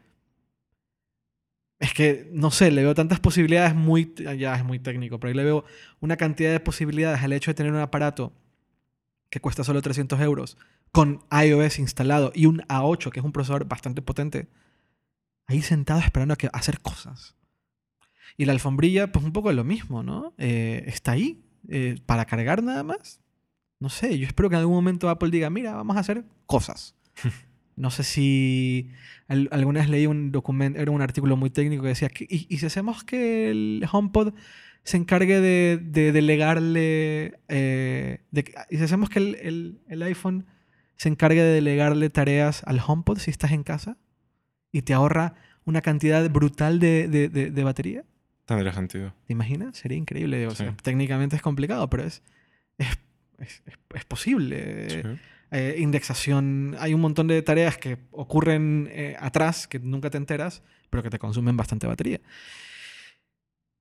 es 1.80 1.94
que 1.94 2.28
no 2.32 2.50
sé, 2.50 2.72
le 2.72 2.82
veo 2.82 2.96
tantas 2.96 3.20
posibilidades 3.20 3.76
muy 3.76 4.12
ya 4.40 4.56
es 4.56 4.64
muy 4.66 4.80
técnico, 4.80 5.20
pero 5.20 5.30
ahí 5.30 5.36
le 5.36 5.44
veo 5.44 5.64
una 6.00 6.18
cantidad 6.18 6.52
de 6.52 6.60
posibilidades 6.60 7.22
al 7.22 7.34
hecho 7.34 7.52
de 7.52 7.56
tener 7.56 7.72
un 7.72 7.80
aparato 7.80 8.34
que 9.30 9.40
cuesta 9.40 9.64
solo 9.64 9.82
300 9.82 10.20
euros 10.22 10.58
con 10.92 11.20
iOS 11.32 11.80
instalado 11.80 12.32
y 12.34 12.46
un 12.46 12.60
A8 12.70 13.12
que 13.12 13.20
es 13.20 13.26
un 13.26 13.32
procesador 13.32 13.66
bastante 13.68 14.02
potente 14.02 14.48
ahí 15.48 15.62
sentado 15.62 16.00
esperando 16.00 16.34
a, 16.34 16.38
que, 16.38 16.48
a 16.48 16.52
hacer 16.54 16.80
cosas. 16.82 17.36
Y 18.38 18.46
la 18.46 18.52
alfombrilla, 18.54 19.12
pues 19.12 19.26
un 19.26 19.32
poco 19.34 19.52
lo 19.52 19.64
mismo, 19.64 20.04
¿no? 20.04 20.34
Eh, 20.38 20.84
está 20.88 21.14
ahí 21.14 21.44
eh, 21.70 21.96
para 22.06 22.26
cargar 22.26 22.62
nada 22.64 22.84
más. 22.84 23.22
No 23.80 23.90
sé, 23.90 24.18
yo 24.18 24.28
espero 24.28 24.50
que 24.50 24.56
en 24.56 24.60
algún 24.62 24.76
momento 24.76 25.10
Apple 25.10 25.30
diga, 25.32 25.50
mira, 25.50 25.74
vamos 25.76 25.98
a 25.98 26.02
hacer 26.02 26.26
cosas. 26.46 26.96
No 27.80 27.92
sé 27.92 28.02
si 28.04 28.90
al- 29.28 29.50
alguna 29.52 29.82
vez 29.82 29.88
leí 29.90 30.08
un 30.08 30.32
documento, 30.32 30.80
era 30.80 30.90
un 30.90 31.04
artículo 31.04 31.38
muy 31.38 31.52
técnico 31.52 31.84
que 31.84 31.90
decía, 31.90 32.10
"¿Qué- 32.10 32.26
¿y, 32.28 32.48
y 32.50 32.58
si 32.58 32.66
hacemos 32.66 33.04
que 33.04 33.52
el 33.52 33.86
HomePod 33.92 34.34
se 34.88 34.96
encargue 34.96 35.42
de, 35.42 35.78
de 35.84 36.14
delegarle, 36.14 37.40
eh, 37.50 38.20
de 38.32 38.44
que- 38.46 38.54
y 38.70 38.78
si 38.78 38.84
hacemos 38.84 39.10
que 39.10 39.20
el, 39.20 39.36
el- 39.36 39.80
el 39.90 40.02
iPhone 40.04 40.46
se 40.96 41.10
encargue 41.10 41.42
de 41.42 41.54
delegarle 41.56 42.10
tareas 42.10 42.64
al 42.66 42.80
HomePod 42.80 43.18
si 43.18 43.30
estás 43.30 43.52
en 43.52 43.64
casa 43.64 43.98
y 44.72 44.84
te 44.84 44.94
ahorra 44.94 45.36
una 45.66 45.82
cantidad 45.82 46.30
brutal 46.30 46.80
de, 46.80 47.62
batería? 47.66 48.06
Tendría 48.46 48.72
sentido. 48.72 49.14
¿Te 49.26 49.34
imaginas? 49.34 49.76
Sería 49.78 49.98
increíble. 49.98 50.48
O 50.48 50.52
sea, 50.56 50.70
Sí. 50.70 50.76
técnicamente 50.82 51.36
es 51.36 51.42
complicado, 51.42 51.90
pero 51.90 52.04
es, 52.06 52.24
es, 52.78 52.88
es- 53.40 53.62
es- 53.66 53.80
es 53.94 54.06
posible. 54.06 54.90
Sí. 54.90 55.02
Eh, 55.52 55.76
indexación. 55.80 56.76
Hay 56.80 56.94
un 56.94 57.02
montón 57.02 57.28
de 57.28 57.42
tareas 57.42 57.78
que 57.78 57.98
ocurren 58.12 58.88
eh, 58.92 59.16
atrás 59.20 59.68
que 59.68 59.80
nunca 59.80 60.10
te 60.10 60.18
enteras, 60.18 60.64
pero 60.90 61.04
que 61.04 61.10
te 61.10 61.20
consumen 61.20 61.58
bastante 61.58 61.88
batería. 61.88 62.22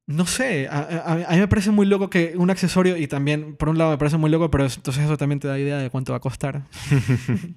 No 0.06 0.24
sé, 0.26 0.68
a, 0.68 0.78
a- 0.78 1.12
a 1.28 1.32
mí 1.32 1.38
me 1.40 1.48
parece 1.48 1.72
muy 1.72 1.84
loco 1.86 2.08
que 2.10 2.34
un 2.36 2.48
accesorio, 2.50 2.96
y 2.96 3.08
también, 3.08 3.56
por 3.56 3.68
un 3.68 3.76
lado 3.78 3.90
me 3.90 3.98
parece 3.98 4.16
muy 4.16 4.30
loco, 4.30 4.50
pero 4.52 4.64
es- 4.64 4.76
entonces 4.76 5.04
eso 5.04 5.16
también 5.16 5.40
te 5.40 5.48
da 5.48 5.58
idea 5.58 5.78
de 5.78 5.90
cuánto 5.90 6.12
va 6.12 6.18
a 6.18 6.20
costar. 6.20 6.62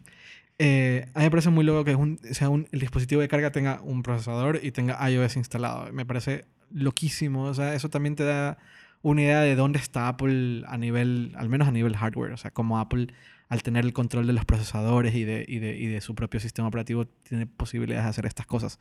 Eh, 0.62 1.06
a 1.14 1.20
mí 1.20 1.24
me 1.24 1.32
parece 1.32 1.50
muy 1.52 1.64
loco 1.64 1.86
que 1.86 1.96
un, 1.96 2.20
sea 2.34 2.50
un- 2.50 2.68
el 2.74 2.82
dispositivo 2.82 3.22
de 3.22 3.30
carga 3.30 3.50
tenga 3.54 3.80
un 3.82 4.04
procesador 4.04 4.60
y 4.62 4.72
tenga 4.74 5.10
iOS 5.10 5.38
instalado. 5.38 5.90
Me 5.94 6.06
parece 6.06 6.44
loquísimo. 6.70 7.44
O 7.44 7.54
sea, 7.54 7.76
eso 7.76 7.90
también 7.90 8.18
te 8.18 8.26
da 8.26 8.58
una 9.02 9.22
idea 9.22 9.40
de 9.40 9.56
dónde 9.56 9.80
está 9.80 10.10
Apple 10.10 10.64
a 10.68 10.78
nivel, 10.78 11.32
al 11.38 11.48
menos 11.48 11.70
a 11.70 11.72
nivel 11.72 11.96
hardware. 11.96 12.34
O 12.34 12.38
sea, 12.38 12.52
cómo 12.52 12.78
Apple, 12.78 13.08
al 13.48 13.64
tener 13.64 13.86
el 13.86 13.94
control 13.94 14.28
de 14.28 14.34
los 14.34 14.44
procesadores 14.44 15.16
y 15.16 15.24
de, 15.24 15.46
y 15.48 15.60
de, 15.60 15.78
y 15.78 15.86
de 15.88 16.02
su 16.02 16.14
propio 16.14 16.42
sistema 16.42 16.68
operativo, 16.68 17.06
tiene 17.08 17.46
posibilidades 17.48 18.04
de 18.04 18.10
hacer 18.10 18.26
estas 18.26 18.46
cosas. 18.46 18.80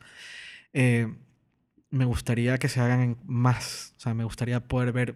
Eh, 0.73 1.07
me 1.91 2.05
gustaría 2.05 2.57
que 2.57 2.69
se 2.69 2.79
hagan 2.79 3.17
más. 3.25 3.93
O 3.97 3.99
sea, 4.01 4.13
me 4.13 4.23
gustaría 4.23 4.59
poder 4.61 4.91
ver, 4.91 5.15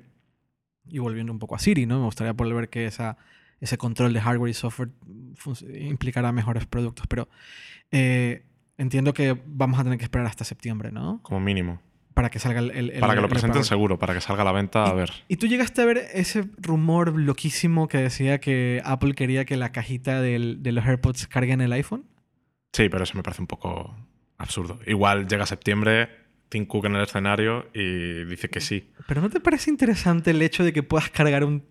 y 0.88 1.00
volviendo 1.00 1.32
un 1.32 1.40
poco 1.40 1.56
a 1.56 1.60
Siri, 1.60 1.86
¿no? 1.86 2.00
Me 2.00 2.06
gustaría 2.06 2.34
poder 2.34 2.54
ver 2.54 2.70
que 2.70 2.86
esa, 2.86 3.18
ese 3.62 3.78
control 3.78 4.14
de 4.14 4.22
hardware 4.22 4.50
y 4.52 4.54
software 4.54 4.90
implicará 5.80 6.32
mejores 6.32 6.66
productos. 6.66 7.08
Pero 7.08 7.28
eh, 7.92 8.44
entiendo 8.78 9.14
que 9.14 9.38
vamos 9.46 9.80
a 9.80 9.84
tener 9.84 9.98
que 9.98 10.04
esperar 10.06 10.28
hasta 10.28 10.44
septiembre, 10.44 10.92
¿no? 10.92 11.20
Como 11.24 11.40
mínimo. 11.40 11.80
Para 12.14 12.30
que 12.30 12.38
salga 12.38 12.60
el. 12.60 12.70
el- 12.72 12.90
el- 12.92 13.00
para 13.00 13.16
que 13.16 13.22
lo 13.22 13.30
presenten 13.30 13.64
seguro, 13.64 13.98
para 13.98 14.14
que 14.14 14.22
salga 14.22 14.44
a 14.44 14.46
la 14.46 14.52
venta, 14.52 14.86
a 14.86 14.94
ver. 14.94 15.12
¿Y 15.28 15.38
tú 15.38 15.48
llegaste 15.48 15.82
a 15.82 15.86
ver 15.86 15.98
ese 16.14 16.48
rumor 16.58 17.18
loquísimo 17.20 17.88
que 17.88 17.98
decía 17.98 18.40
que 18.40 18.82
Apple 18.86 19.14
quería 19.16 19.46
que 19.46 19.58
la 19.58 19.72
cajita 19.72 20.22
del- 20.22 20.62
de 20.62 20.72
los 20.74 20.86
AirPods 20.86 21.28
cargue 21.28 21.54
en 21.54 21.62
el 21.62 21.74
iPhone? 21.74 22.06
Sí, 22.72 22.88
pero 22.90 23.04
eso 23.04 23.16
me 23.18 23.24
parece 23.24 23.42
un 23.42 23.48
poco 23.48 23.96
absurdo. 24.38 24.80
Igual 24.86 25.28
llega 25.28 25.46
septiembre, 25.48 26.10
Tim 26.54 26.68
Cook 26.68 26.86
en 26.86 26.96
el 26.96 27.02
escenario 27.04 27.66
y 27.74 28.26
dice 28.26 28.48
que 28.48 28.62
sí. 28.62 28.92
¿Pero 29.08 29.22
no 29.22 29.30
te 29.32 29.40
parece 29.40 29.72
interesante 29.72 30.30
el 30.30 30.42
hecho 30.44 30.64
de 30.64 30.72
que 30.72 30.84
puedas 30.84 31.10
cargar 31.10 31.44
un 31.44 31.66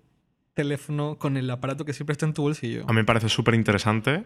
teléfono 0.54 1.18
con 1.18 1.36
el 1.36 1.48
aparato 1.50 1.84
que 1.84 1.92
siempre 1.92 2.12
está 2.12 2.26
en 2.26 2.34
tu 2.34 2.42
bolsillo? 2.42 2.82
A 2.88 2.88
mí 2.88 2.96
me 2.96 3.04
parece 3.04 3.28
súper 3.28 3.54
interesante, 3.54 4.24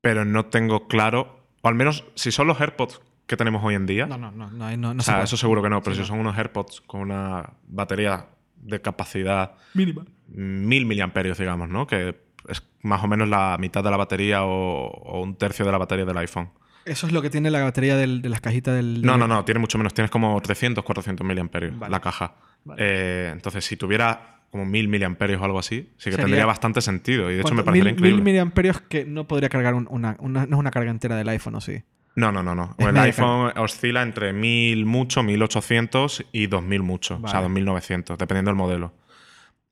pero 0.00 0.24
no 0.24 0.46
tengo 0.46 0.88
claro, 0.88 1.44
o 1.60 1.68
al 1.68 1.74
menos 1.74 2.04
si 2.14 2.32
son 2.32 2.46
los 2.46 2.58
AirPods 2.58 3.02
que 3.26 3.36
tenemos 3.36 3.62
hoy 3.62 3.74
en 3.74 3.84
día. 3.84 4.06
No, 4.06 4.16
no, 4.16 4.30
no, 4.32 4.50
no, 4.50 4.74
no, 4.76 4.94
no 4.94 5.00
o 5.00 5.04
se 5.04 5.12
sea, 5.12 5.22
eso 5.22 5.36
seguro 5.36 5.62
que 5.62 5.68
no, 5.68 5.82
pero 5.82 5.94
Sí, 5.94 6.02
si 6.02 6.08
son 6.08 6.18
unos 6.18 6.36
AirPods 6.38 6.80
con 6.80 7.02
una 7.02 7.50
batería 7.68 8.28
de 8.56 8.80
capacidad 8.80 9.56
Mínima. 9.74 10.06
mil 10.28 10.86
miliamperios, 10.86 11.36
digamos, 11.36 11.68
¿no? 11.68 11.86
Que 11.86 12.16
es 12.48 12.62
más 12.80 13.04
o 13.04 13.08
menos 13.08 13.28
la 13.28 13.58
mitad 13.60 13.84
de 13.84 13.90
la 13.90 13.96
batería 13.98 14.44
o, 14.44 14.86
o 14.86 15.20
un 15.22 15.36
tercio 15.36 15.66
de 15.66 15.72
la 15.72 15.78
batería 15.78 16.06
del 16.06 16.16
iPhone. 16.16 16.48
Eso 16.84 17.06
es 17.06 17.12
lo 17.12 17.22
que 17.22 17.30
tiene 17.30 17.50
la 17.50 17.62
batería 17.62 17.96
del- 17.96 18.22
de 18.22 18.28
las 18.28 18.40
cajitas 18.40 18.74
del... 18.74 19.02
No, 19.02 19.16
no, 19.16 19.28
no, 19.28 19.44
tiene 19.44 19.60
mucho 19.60 19.78
menos. 19.78 19.94
Tienes 19.94 20.10
como 20.10 20.40
300, 20.40 20.82
400 20.84 21.26
miliamperios 21.26 21.78
Vale. 21.78 21.90
la 21.90 22.00
caja. 22.00 22.34
Vale. 22.64 22.82
Eh, 22.84 23.30
entonces, 23.32 23.64
si 23.64 23.76
tuviera 23.76 24.40
como 24.50 24.64
mil 24.66 24.88
miliamperios 24.88 25.40
o 25.40 25.44
algo 25.44 25.58
así, 25.58 25.90
sí 25.96 26.04
que 26.06 26.10
Sería- 26.12 26.24
tendría 26.26 26.46
bastante 26.46 26.80
sentido. 26.80 27.30
Y 27.30 27.34
de 27.36 27.40
hecho 27.40 27.54
me 27.54 27.62
parecería 27.62 27.84
mil, 27.84 27.92
increíble. 27.94 28.16
Mil 28.16 28.24
miliamperios 28.24 28.80
que 28.82 29.04
no 29.04 29.26
podría 29.26 29.48
cargar 29.48 29.74
un- 29.74 29.86
una, 29.90 30.16
una- 30.18 30.44
No 30.46 30.56
es 30.56 30.60
una 30.60 30.70
carga 30.70 30.90
entera 30.90 31.16
del 31.16 31.28
iPhone, 31.28 31.54
¿o 31.54 31.60
sí? 31.60 31.82
No, 32.16 32.30
no, 32.30 32.42
no, 32.42 32.54
no. 32.54 32.74
Es 32.76 32.86
El 32.86 32.98
iPhone 32.98 33.52
oscila 33.56 34.02
entre 34.02 34.32
1000 34.34 34.84
mucho, 34.84 35.22
1800 35.22 36.26
y 36.32 36.46
2000 36.48 36.82
mucho. 36.82 37.14
O 37.22 37.28
sea, 37.28 37.40
Vale. 37.40 37.42
2900, 37.44 38.18
dependiendo 38.18 38.50
del 38.50 38.56
modelo. 38.56 38.92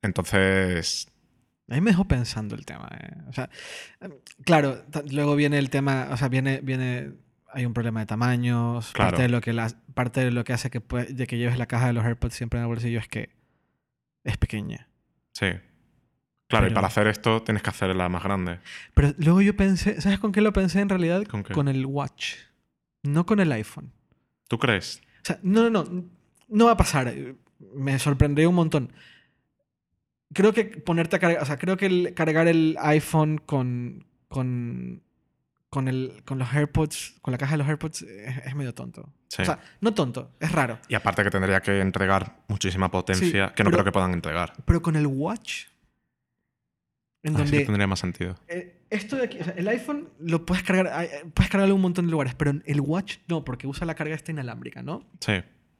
Entonces, 0.01 1.10
A 1.71 1.75
mí 1.75 1.81
me 1.81 1.91
dejó 1.91 2.05
pensando 2.05 2.55
el 2.55 2.65
tema. 2.65 2.89
eh. 2.99 3.15
O 3.29 3.33
sea, 3.33 3.49
claro, 4.45 4.83
luego 5.11 5.35
viene 5.35 5.57
el 5.57 5.69
tema, 5.69 6.09
o 6.11 6.17
sea, 6.17 6.27
viene, 6.27 6.59
viene, 6.61 7.13
hay 7.53 7.65
un 7.65 7.73
problema 7.73 8.01
de 8.01 8.05
tamaños. 8.05 8.91
Claro. 8.93 9.11
Parte 9.11 9.21
de 9.23 9.29
lo 9.29 9.41
que 9.41 9.53
la- 9.53 9.71
parte 9.93 10.23
de 10.23 10.31
lo 10.31 10.43
que 10.43 10.53
hace 10.53 10.69
que, 10.69 10.79
de 11.09 11.27
que 11.27 11.37
lleves 11.37 11.57
la 11.57 11.65
caja 11.67 11.87
de 11.87 11.93
los 11.93 12.03
AirPods 12.05 12.35
siempre 12.35 12.59
en 12.59 12.63
el 12.63 12.67
bolsillo 12.67 12.99
es 12.99 13.07
que 13.07 13.29
es 14.23 14.37
pequeña. 14.37 14.87
sí. 15.33 15.47
Claro, 16.47 16.65
y 16.65 16.69
Pero- 16.71 16.75
para 16.75 16.87
hacer 16.87 17.07
esto 17.07 17.41
tienes 17.43 17.63
que 17.63 17.69
hacerla 17.69 18.09
más 18.09 18.23
grande. 18.23 18.59
Pero 18.93 19.13
luego 19.19 19.41
yo 19.41 19.55
pensé, 19.55 20.01
¿sabes 20.01 20.19
con 20.19 20.33
qué 20.33 20.41
lo 20.41 20.51
pensé 20.51 20.81
en 20.81 20.89
realidad? 20.89 21.23
¿Con 21.23 21.43
qué? 21.43 21.53
el 21.53 21.85
Watch, 21.85 22.33
no 23.03 23.25
con 23.25 23.39
el 23.39 23.49
iPhone. 23.53 23.93
¿Tú 24.49 24.59
crees? 24.59 25.01
O 25.21 25.25
sea, 25.27 25.39
no, 25.43 25.69
no, 25.69 25.85
no. 25.85 26.03
No 26.49 26.65
va 26.65 26.71
a 26.73 26.75
pasar. 26.77 27.13
Me 27.73 27.97
sorprendería 27.99 28.49
un 28.49 28.55
montón. 28.55 28.91
Creo 30.33 30.53
que 30.53 30.65
ponerte 30.65 31.15
a 31.15 31.19
cargar. 31.19 31.41
O 31.41 31.45
sea, 31.45 31.57
creo 31.57 31.77
que 31.77 31.85
el 31.87 32.13
cargar 32.13 32.47
el 32.47 32.77
iPhone 32.81 33.37
con. 33.37 34.05
con. 34.29 35.01
con, 35.69 35.87
el, 35.87 36.21
con 36.25 36.37
los 36.39 36.53
AirPods. 36.53 37.15
con 37.21 37.31
la 37.31 37.37
caja 37.37 37.51
de 37.53 37.57
los 37.59 37.67
AirPods 37.67 38.01
es, 38.03 38.37
es 38.45 38.55
medio 38.55 38.73
tonto. 38.73 39.09
Sí. 39.29 39.41
O 39.41 39.45
sea, 39.45 39.59
no 39.79 39.93
tonto, 39.93 40.31
es 40.41 40.51
raro. 40.51 40.77
y 40.89 40.95
aparte 40.95 41.23
que 41.23 41.29
tendría 41.31 41.61
que 41.61 41.79
entregar 41.79 42.43
muchísima 42.49 42.91
potencia 42.91 43.47
Sí, 43.49 43.53
que 43.55 43.63
no 43.63 43.69
pero- 43.69 43.77
creo 43.77 43.83
que 43.85 43.91
puedan 43.93 44.11
entregar. 44.13 44.53
Pero 44.65 44.81
con 44.81 44.95
el 44.97 45.07
Watch. 45.07 45.67
En 47.23 47.33
sí 47.35 47.37
donde. 47.41 47.65
tendría 47.65 47.87
más 47.87 47.99
sentido. 47.99 48.35
eh, 48.47 48.77
esto 48.89 49.15
de 49.15 49.23
aquí, 49.23 49.37
o 49.39 49.43
sea, 49.45 49.53
el 49.53 49.67
iPhone 49.69 50.09
lo 50.19 50.45
puedes 50.45 50.63
cargar, 50.63 51.07
puedes 51.33 51.49
cargarlo 51.49 51.73
en 51.73 51.75
un 51.77 51.81
montón 51.81 52.05
de 52.07 52.11
lugares, 52.11 52.35
pero 52.35 52.51
el 52.65 52.81
Watch 52.81 53.19
no, 53.29 53.45
porque 53.45 53.67
usa 53.67 53.85
la 53.85 53.95
carga 53.95 54.13
esta 54.15 54.31
inalámbrica, 54.31 54.81
¿no? 54.83 55.05
Sí. 55.21 55.33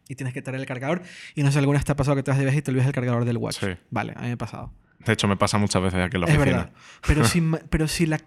Y 0.10 0.16
tienes 0.16 0.34
que 0.34 0.42
traer 0.42 0.60
el 0.60 0.66
cargador. 0.68 1.02
Y 1.36 1.44
no 1.44 1.52
sé, 1.52 1.60
alguna 1.60 1.78
vez 1.80 1.86
te 1.86 1.92
ha 1.92 1.96
pasado 1.96 2.16
que 2.18 2.24
te 2.24 2.32
vas 2.32 2.38
de 2.38 2.46
viaje 2.46 2.60
y 2.60 2.62
te 2.62 2.72
olvidas 2.72 2.88
el 2.88 2.94
cargador 2.94 3.24
del 3.26 3.38
Watch. 3.38 3.60
Sí. 3.60 3.68
Vale, 3.90 4.14
a 4.16 4.22
mí 4.22 4.28
me 4.28 4.34
ha 4.34 4.38
pasado. 4.38 4.74
De 5.00 5.14
hecho, 5.14 5.28
me 5.28 5.38
pasa 5.38 5.58
muchas 5.58 5.82
veces 5.82 6.00
aquí 6.00 6.18
en 6.18 6.22
la 6.22 6.28
Es 6.28 6.36
oficina. 6.38 6.58
verdad. 6.58 6.74
Pero 7.08 7.26
si, 7.26 7.42
pero 7.70 7.88
si 7.88 8.06
la. 8.06 8.20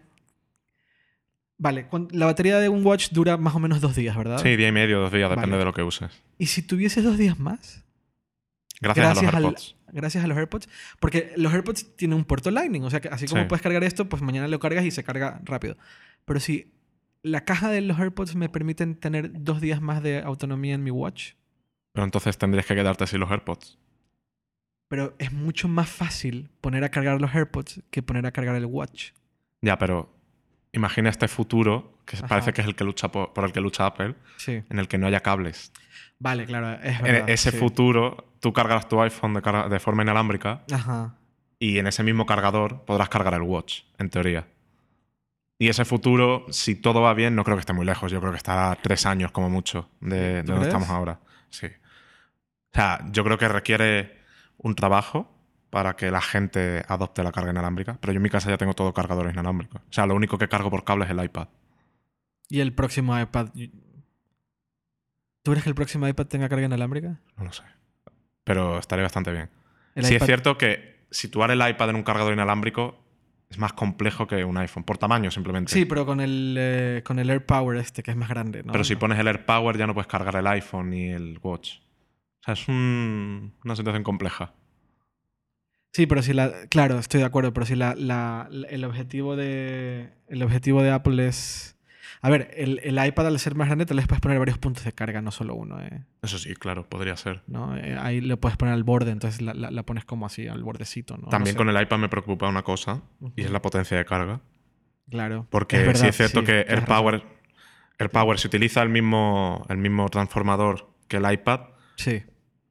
Vale, 1.57 1.87
la 2.11 2.27
batería 2.27 2.59
de 2.59 2.69
un 2.69 2.85
watch 2.85 3.11
dura 3.13 3.37
más 3.37 3.55
o 3.55 3.61
menos 3.61 3.81
dos 3.81 3.95
días, 3.95 4.17
¿verdad? 4.17 4.39
Sí, 4.43 4.57
día 4.57 4.69
y 4.69 4.73
medio, 4.73 4.99
dos 5.01 5.13
días, 5.13 5.31
depende 5.31 5.51
Vale. 5.53 5.59
de 5.61 5.65
lo 5.67 5.73
que 5.73 5.83
uses. 5.83 6.11
Y 6.37 6.47
si 6.47 6.63
tuvieses 6.63 7.05
dos 7.05 7.17
días 7.17 7.39
más, 7.39 7.85
Gracias, 8.81 9.07
a 9.07 9.15
los 9.15 9.19
al- 9.35 9.45
AirPods. 9.45 9.77
gracias 9.93 10.25
a 10.25 10.27
los 10.27 10.37
AirPods, 10.37 10.69
porque 10.99 11.33
los 11.37 11.53
AirPods 11.55 11.97
tienen 11.97 12.19
un 12.19 12.25
puerto 12.25 12.51
Lightning, 12.51 12.83
o 12.83 12.91
sea 12.91 13.01
que 13.01 13.09
así 13.09 13.27
como 13.27 13.43
Sí. 13.43 13.49
puedes 13.49 13.63
cargar 13.63 13.85
esto, 13.85 14.09
pues 14.09 14.21
mañana 14.21 14.49
lo 14.49 14.59
cargas 14.59 14.85
y 14.85 14.91
se 14.91 15.05
carga 15.05 15.41
rápido. 15.45 15.77
Pero 16.25 16.41
si 16.41 16.73
la 17.23 17.45
caja 17.45 17.71
de 17.71 17.81
los 17.83 17.99
AirPods 18.01 18.35
me 18.35 18.49
permiten 18.49 18.97
tener 18.97 19.31
dos 19.33 19.61
días 19.61 19.81
más 19.81 20.03
de 20.03 20.19
autonomía 20.23 20.75
en 20.75 20.83
mi 20.83 20.91
watch, 20.91 21.35
Pero 21.95 22.05
entonces 22.05 22.37
tendrías 22.37 22.66
que 22.66 22.75
quedarte 22.75 23.07
sin 23.07 23.21
los 23.21 23.31
AirPods. 23.31 23.79
pero 24.89 25.15
es 25.19 25.33
mucho 25.33 25.66
más 25.66 25.89
fácil 25.89 26.51
poner 26.61 26.85
a 26.85 26.89
cargar 26.91 27.21
los 27.21 27.35
AirPods 27.35 27.83
que 27.91 28.03
poner 28.03 28.27
a 28.27 28.33
cargar 28.33 28.55
el 28.57 28.66
watch. 28.66 29.11
Ya, 29.62 29.77
pero 29.79 30.15
imagina 30.73 31.09
este 31.09 31.27
futuro, 31.27 31.99
que 32.05 32.16
Ajá. 32.19 32.29
parece 32.29 32.53
que 32.53 32.61
es 32.61 32.66
el 32.66 32.77
que 32.77 32.85
lucha 32.85 33.09
por, 33.11 33.33
por 33.33 33.45
el 33.45 33.53
que 33.53 33.61
lucha 33.61 33.87
Apple, 33.87 34.15
Sí. 34.37 34.62
en 34.69 34.79
el 34.79 34.87
que 34.87 34.99
no 34.99 35.07
haya 35.09 35.21
cables. 35.21 35.73
Vale, 36.21 36.45
claro, 36.47 36.75
es 36.83 36.99
En 36.99 37.03
verdad. 37.03 37.29
ese 37.31 37.51
sí. 37.51 37.57
futuro, 37.57 38.35
tú 38.41 38.53
cargas 38.53 38.89
tu 38.89 39.01
iPhone 39.01 39.35
de, 39.35 39.43
carga- 39.43 39.69
de 39.69 39.81
forma 39.81 40.03
inalámbrica 40.03 40.62
Ajá. 40.71 41.16
y 41.59 41.79
en 41.79 41.87
ese 41.89 42.03
mismo 42.05 42.27
cargador 42.27 42.85
podrás 42.85 43.09
cargar 43.09 43.35
el 43.35 43.43
Watch, 43.43 43.83
en 43.99 44.11
teoría. 44.11 44.47
Y 45.59 45.69
ese 45.71 45.85
futuro, 45.85 46.47
si 46.51 46.75
todo 46.77 47.01
va 47.01 47.15
bien, 47.15 47.35
no 47.35 47.43
creo 47.43 47.57
que 47.57 47.61
esté 47.61 47.73
muy 47.73 47.87
lejos. 47.87 48.12
Yo 48.12 48.21
creo 48.21 48.33
que 48.33 48.39
estará 48.39 48.77
tres 48.81 49.07
años 49.07 49.31
como 49.33 49.49
mucho 49.49 49.89
de, 50.01 50.16
de 50.35 50.43
¿Tú 50.45 50.53
donde 50.53 50.66
estamos 50.69 50.91
ahora. 50.91 51.19
Sí. 51.49 51.69
Sea, 52.75 53.01
yo 53.11 53.25
creo 53.25 53.39
que 53.39 53.49
requiere 53.49 54.19
un 54.59 54.75
trabajo 54.75 55.31
para 55.71 55.97
que 55.97 56.11
la 56.11 56.21
gente 56.21 56.85
adopte 56.87 57.23
la 57.23 57.33
carga 57.33 57.51
inalámbrica, 57.51 57.99
pero 58.01 58.13
yo 58.13 58.19
en 58.19 58.23
mi 58.23 58.31
casa 58.31 58.49
ya 58.49 58.57
tengo 58.57 58.75
todo 58.75 58.93
cargadores 58.95 59.33
inalámbricos. 59.33 59.81
O 59.83 59.93
sea, 59.93 60.07
lo 60.07 60.15
único 60.15 60.39
que 60.39 60.49
cargo 60.49 60.71
por 60.71 60.85
cable 60.85 61.05
es 61.05 61.11
el 61.11 61.23
iPad. 61.23 61.49
Y 62.49 62.61
el 62.61 62.73
próximo 62.73 63.19
iPad. 63.19 63.49
¿Tú 65.43 65.51
crees 65.51 65.65
que 65.65 65.71
el 65.71 65.75
próximo 65.75 66.07
iPad 66.07 66.27
tenga 66.27 66.49
carga 66.49 66.67
inalámbrica? 66.67 67.21
No 67.37 67.45
lo 67.45 67.53
sé. 67.53 67.65
Pero 68.45 68.79
estaría 68.79 69.03
bastante 69.03 69.33
bien. 69.33 69.51
Sí 70.01 70.15
es 70.15 70.25
cierto 70.25 70.59
que 70.59 71.07
situar 71.11 71.51
el 71.51 71.67
iPad 71.67 71.91
en 71.91 71.97
un 71.97 72.03
cargador 72.03 72.33
inalámbrico 72.33 73.05
es 73.51 73.59
más 73.59 73.73
complejo 73.73 74.27
que 74.27 74.45
un 74.45 74.57
iPhone, 74.57 74.85
por 74.85 74.99
tamaño 74.99 75.31
simplemente. 75.31 75.73
Sí, 75.73 75.85
pero 75.85 76.07
con 76.07 76.21
el, 76.21 76.57
eh, 76.59 77.03
con 77.05 77.19
el 77.19 77.31
AirPower 77.31 77.79
este, 77.79 78.03
que 78.03 78.11
es 78.11 78.17
más 78.17 78.29
grande, 78.29 78.63
¿no? 78.63 78.73
Pero 78.73 78.85
si 78.85 78.97
pones 78.97 79.19
el 79.19 79.29
AirPower 79.29 79.77
ya 79.77 79.87
no 79.87 79.95
puedes 79.95 80.09
cargar 80.09 80.37
el 80.37 80.47
iPhone 80.47 80.91
ni 80.91 81.11
el 81.11 81.39
Watch. 81.43 81.79
O 82.45 82.53
sea, 82.53 82.53
es 82.55 82.69
un- 82.69 83.55
una 83.65 83.75
situación 83.75 84.03
compleja. 84.03 84.53
Sí, 85.93 86.07
pero 86.07 86.23
si 86.23 86.35
la... 86.35 86.53
Claro, 86.69 86.99
estoy 86.99 87.21
de 87.21 87.27
acuerdo, 87.27 87.55
pero 87.55 87.65
si 87.65 87.75
la, 87.75 87.95
la- 87.95 88.49
la- 88.51 88.69
el, 88.69 88.85
objetivo 88.85 89.35
de, 89.37 90.11
el 90.29 90.43
objetivo 90.43 90.83
de 90.83 90.91
Apple 90.91 91.27
es... 91.27 91.79
A 92.21 92.29
ver, 92.31 92.51
el, 92.57 92.81
el 92.85 93.03
iPad 93.07 93.29
al 93.29 93.39
ser 93.39 93.55
más 93.55 93.69
grande 93.69 93.87
te 93.87 93.95
les 93.95 94.07
puedes 94.07 94.21
poner 94.21 94.39
varios 94.39 94.59
puntos 94.59 94.85
de 94.85 94.93
carga, 94.93 95.23
no 95.23 95.31
solo 95.31 95.55
uno, 95.55 95.81
¿eh? 95.81 96.05
Eso 96.23 96.39
sí, 96.39 96.55
claro, 96.55 96.87
podría 96.89 97.16
ser. 97.16 97.43
¿no? 97.47 97.77
Eh, 97.77 97.97
ahí 97.99 98.21
le 98.21 98.37
puedes 98.37 98.57
poner 98.59 98.75
al 98.75 98.83
borde, 98.85 99.11
entonces 99.11 99.41
la, 99.41 99.55
la- 99.55 99.83
pones 99.85 100.05
como 100.05 100.27
así, 100.27 100.47
al 100.49 100.62
bordecito, 100.62 101.16
¿no? 101.16 101.29
También 101.29 101.55
No 101.55 101.59
sé. 101.61 101.66
con 101.66 101.75
el 101.75 101.81
iPad 101.83 101.99
me 101.99 102.09
preocupa 102.09 102.49
una 102.49 102.62
cosa, 102.62 103.03
y 103.37 103.43
es 103.43 103.51
la 103.51 103.62
potencia 103.62 103.97
de 103.97 104.05
carga. 104.05 104.41
Claro. 105.11 105.47
Porque 105.51 105.79
verdad, 105.79 106.01
sí 106.01 106.07
es 106.09 106.16
cierto 106.16 106.41
sí, 106.41 106.47
que 106.47 106.65
AirPower, 106.69 107.23
AirPower, 107.99 108.39
si 108.39 108.49
utiliza 108.49 108.83
el 108.83 108.89
mismo, 108.89 109.65
el 109.69 109.77
mismo 109.79 110.09
transformador 110.09 110.89
que 111.09 111.19
el 111.19 111.31
iPad. 111.31 111.61
Sí. 111.97 112.23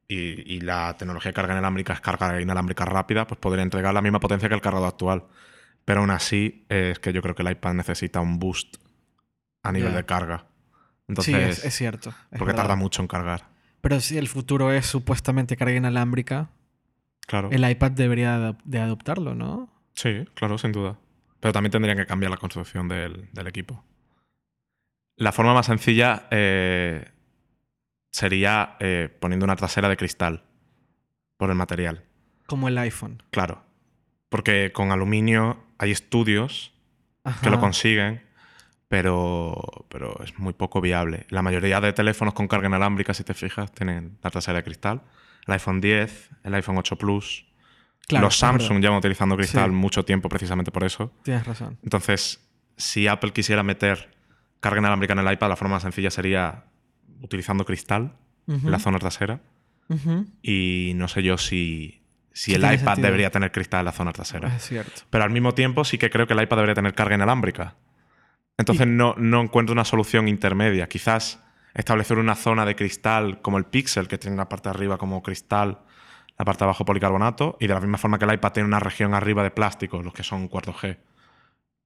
Y, 0.08 0.56
y 0.56 0.62
la 0.62 0.96
tecnología 0.98 1.30
de 1.32 1.34
carga 1.34 1.54
inalámbrica 1.54 1.94
es 1.94 2.02
carga 2.02 2.40
inalámbrica 2.42 2.86
rápida, 2.86 3.26
pues 3.28 3.40
podría 3.40 3.64
entregar 3.64 3.94
la 3.94 4.02
misma 4.02 4.20
potencia 4.20 4.48
que 4.50 4.56
el 4.56 4.62
cargador 4.62 4.88
actual. 4.88 5.24
Pero 5.86 6.00
aún 6.02 6.12
así, 6.12 6.66
eh, 6.70 6.90
es 6.92 7.00
que 7.00 7.12
yo 7.14 7.22
creo 7.22 7.36
que 7.36 7.42
el 7.44 7.52
iPad 7.52 7.74
necesita 7.74 8.22
un 8.22 8.40
boost 8.40 8.78
a 9.64 9.72
nivel 9.72 9.94
de 9.94 10.06
carga. 10.06 10.40
sí, 10.40 11.04
Entonces, 11.10 11.60
es, 11.60 11.66
es 11.66 11.74
cierto. 11.76 12.10
es 12.10 12.16
porque 12.40 12.46
verdad. 12.46 12.64
tarda 12.64 12.76
mucho 12.76 13.02
en 13.02 13.08
cargar. 13.08 13.48
Pero 13.82 14.00
si 14.00 14.18
el 14.18 14.28
futuro 14.30 14.72
es 14.72 14.86
supuestamente 14.86 15.58
carga 15.58 15.76
inalámbrica, 15.76 16.50
Claro. 17.28 17.50
el 17.52 17.70
iPad 17.70 17.92
debería 17.92 18.38
de, 18.38 18.56
de 18.66 18.80
adoptarlo, 18.80 19.34
¿no? 19.36 19.70
Sí, 19.94 20.26
claro, 20.36 20.58
sin 20.58 20.72
duda. 20.74 20.98
Pero 21.40 21.52
también 21.54 21.72
tendrían 21.72 21.98
que 21.98 22.06
cambiar 22.06 22.30
la 22.32 22.38
construcción 22.38 22.88
del, 22.88 23.30
del 23.34 23.48
equipo. 23.48 23.84
La 25.16 25.32
forma 25.32 25.54
más 25.54 25.66
sencilla 25.68 26.28
eh, 26.32 27.12
sería 28.14 28.78
eh, 28.80 29.10
poniendo 29.20 29.44
una 29.44 29.56
trasera 29.56 29.90
de 29.90 29.98
cristal 29.98 30.44
por 31.38 31.50
el 31.50 31.56
material. 31.56 32.04
Como 32.46 32.68
el 32.68 32.78
iPhone. 32.78 33.24
Claro. 33.32 33.64
Porque 34.30 34.72
con 34.72 34.92
aluminio 34.92 35.64
hay 35.80 35.92
estudios 35.92 36.74
que 37.42 37.50
lo 37.50 37.60
consiguen, 37.60 38.22
pero, 38.88 39.86
pero 39.90 40.24
es 40.24 40.38
muy 40.38 40.54
poco 40.54 40.80
viable. 40.80 41.26
La 41.30 41.42
mayoría 41.42 41.82
de 41.82 41.92
teléfonos 41.92 42.34
con 42.36 42.48
carga 42.48 42.68
inalámbrica, 42.68 43.14
si 43.14 43.24
te 43.24 43.34
fijas, 43.34 43.72
tienen 43.72 44.18
la 44.22 44.30
trasera 44.30 44.58
de 44.60 44.64
cristal. 44.64 45.02
El 45.48 45.54
iPhone 45.54 45.82
10, 45.82 46.30
el 46.44 46.54
iPhone 46.54 46.78
8 46.78 46.96
Plus. 46.98 47.46
Claro, 48.08 48.26
los. 48.28 48.38
Samsung 48.38 48.80
llevan 48.80 48.98
utilizando 49.00 49.36
cristal 49.36 49.72
Sí. 49.72 49.76
mucho 49.76 50.06
tiempo 50.06 50.30
precisamente 50.30 50.72
por 50.72 50.84
eso. 50.84 51.12
Tienes 51.24 51.48
razón. 51.48 51.80
Entonces, 51.84 52.48
si 52.78 53.08
Apple 53.08 53.32
quisiera 53.32 53.64
meter 53.64 54.14
carga 54.60 54.80
inalámbrica 54.80 55.14
en 55.14 55.20
el 55.20 55.34
iPad, 55.34 55.50
la 55.50 55.56
forma 55.56 55.76
más 55.76 55.84
sencilla 55.84 56.12
sería 56.12 56.66
utilizando 57.24 57.66
cristal 57.66 58.14
en 58.48 58.70
la 58.70 58.78
zona 58.78 59.00
trasera. 59.00 59.42
Y 60.42 60.94
no 60.96 61.08
sé 61.08 61.24
yo 61.24 61.38
si, 61.38 62.04
si 62.32 62.54
el 62.54 62.62
iPad 62.62 62.76
sentido. 62.76 63.06
debería 63.08 63.32
tener 63.32 63.52
cristal 63.52 63.80
en 63.80 63.86
la 63.86 63.92
zona 63.92 64.12
trasera. 64.12 64.56
Es 64.56 64.68
cierto. 64.68 65.02
Pero 65.10 65.24
al 65.24 65.32
mismo 65.32 65.54
tiempo 65.54 65.84
sí 65.84 65.98
que 65.98 66.10
creo 66.10 66.28
que 66.28 66.34
el 66.34 66.42
iPad 66.42 66.58
debería 66.58 66.76
tener 66.76 66.94
carga 66.94 67.16
inalámbrica. 67.16 67.76
Entonces 68.58 68.86
no, 68.88 69.16
no 69.18 69.42
encuentro 69.42 69.74
una 69.74 69.86
solución 69.86 70.28
intermedia. 70.28 70.88
Quizás 70.88 71.42
establecer 71.74 72.18
una 72.18 72.36
zona 72.36 72.66
de 72.66 72.76
cristal 72.76 73.42
como 73.42 73.58
el 73.58 73.66
Pixel, 73.66 74.08
que 74.08 74.18
tiene 74.18 74.38
la 74.38 74.50
parte 74.50 74.70
de 74.70 74.76
arriba 74.76 74.98
como 74.98 75.24
cristal, 75.24 75.80
la 76.38 76.46
parte 76.46 76.60
de 76.60 76.66
abajo 76.66 76.86
policarbonato, 76.86 77.58
y 77.60 77.68
de 77.68 77.74
la 77.74 77.80
misma 77.80 77.98
forma 77.98 78.20
que 78.20 78.26
el 78.26 78.34
iPad 78.34 78.52
tiene 78.52 78.68
una 78.68 78.80
región 78.80 79.14
arriba 79.14 79.44
de 79.44 79.52
plástico, 79.52 80.02
los 80.02 80.14
que 80.14 80.24
son 80.24 80.48
cuarto 80.48 80.74
G, 80.74 80.98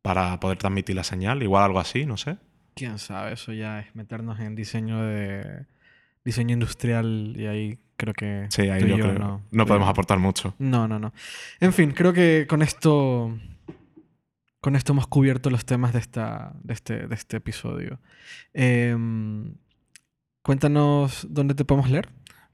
para 0.01 0.39
poder 0.39 0.57
transmitir 0.57 0.95
la 0.95 1.03
señal. 1.03 1.41
Igual 1.43 1.63
algo 1.63 1.79
así, 1.79 2.05
no 2.05 2.17
sé. 2.17 2.37
Quién 2.77 2.99
sabe, 2.99 3.33
eso 3.33 3.51
ya 3.53 3.79
es 3.79 3.95
meternos 3.95 4.39
en 4.39 4.55
diseño 4.55 5.01
de 5.03 5.65
diseño 6.23 6.53
industrial 6.53 7.33
y 7.35 7.45
ahí 7.47 7.79
creo 7.95 8.13
que 8.13 8.47
Sí, 8.49 8.63
ahí 8.69 8.81
tú 8.81 8.87
y 8.87 8.89
yo 8.91 8.97
yo 8.97 9.03
creo. 9.05 9.19
no, 9.19 9.41
No, 9.51 9.63
y 9.63 9.65
podemos 9.65 9.89
aportar 9.89 10.19
mucho. 10.19 10.53
No, 10.59 10.87
no, 10.87 10.99
no. 10.99 11.13
En 11.59 11.73
fin, 11.73 11.91
creo 11.91 12.13
que 12.13 12.45
con 12.47 12.61
esto 12.61 13.37
con 14.59 14.75
esto 14.75 14.91
hemos 14.93 15.07
cubierto 15.07 15.49
los 15.49 15.65
temas 15.65 15.93
de 15.93 15.99
esta 15.99 16.53
de 16.63 16.73
este 16.73 17.07
de 17.07 17.15
este 17.15 17.37
episodio. 17.37 17.99
Em, 18.53 19.53
cuéntanos 20.41 21.25
dónde 21.29 21.53
te 21.55 21.65
podemos 21.65 21.89
leer 21.89 22.09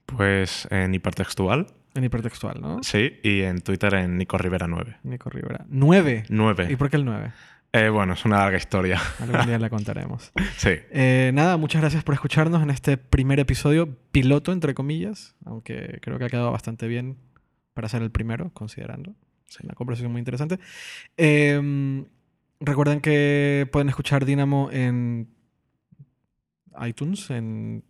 Pues 0.06 0.68
en 0.70 0.94
hipertextual, 0.94 1.66
en 1.94 2.04
hipertextual, 2.04 2.60
¿no? 2.60 2.82
sí, 2.82 3.18
y 3.22 3.42
en 3.42 3.60
Twitter 3.62 3.94
en 3.94 4.18
Nico 4.18 4.36
Rivera 4.38 4.66
9. 4.68 4.98
Nico 5.02 5.30
Rivera. 5.30 5.64
9. 5.68 6.24
¿Y 6.28 6.32
9. 6.32 6.76
por 6.76 6.90
qué 6.90 6.96
el 6.96 7.04
9? 7.04 7.32
Eh, 7.76 7.88
bueno, 7.88 8.12
es 8.12 8.24
una 8.24 8.38
larga 8.38 8.56
historia. 8.56 9.00
Algún 9.18 9.46
día 9.46 9.58
la 9.58 9.68
contaremos. 9.78 10.30
sí. 10.56 10.70
Eh, 10.92 11.32
nada, 11.34 11.56
muchas 11.56 11.80
gracias 11.80 12.04
por 12.04 12.14
escucharnos 12.14 12.62
en 12.62 12.70
este 12.70 12.96
primer 12.96 13.40
episodio, 13.40 13.98
piloto, 14.12 14.52
entre 14.52 14.74
comillas, 14.74 15.34
aunque 15.44 15.98
creo 16.00 16.16
que 16.16 16.24
ha 16.24 16.30
quedado 16.30 16.52
bastante 16.52 16.86
bien 16.86 17.18
para 17.72 17.88
ser 17.88 18.02
el 18.02 18.12
primero, 18.12 18.52
considerando. 18.54 19.16
Es 19.48 19.58
una 19.58 19.74
conversación 19.74 20.12
muy 20.12 20.20
interesante. 20.20 20.60
Eh, 21.16 22.04
recuerden 22.60 23.00
que 23.00 23.68
pueden 23.72 23.88
escuchar 23.88 24.24
Dynamo 24.24 24.70
en 24.70 25.34
iTunes, 26.80 27.28
en 27.30 27.82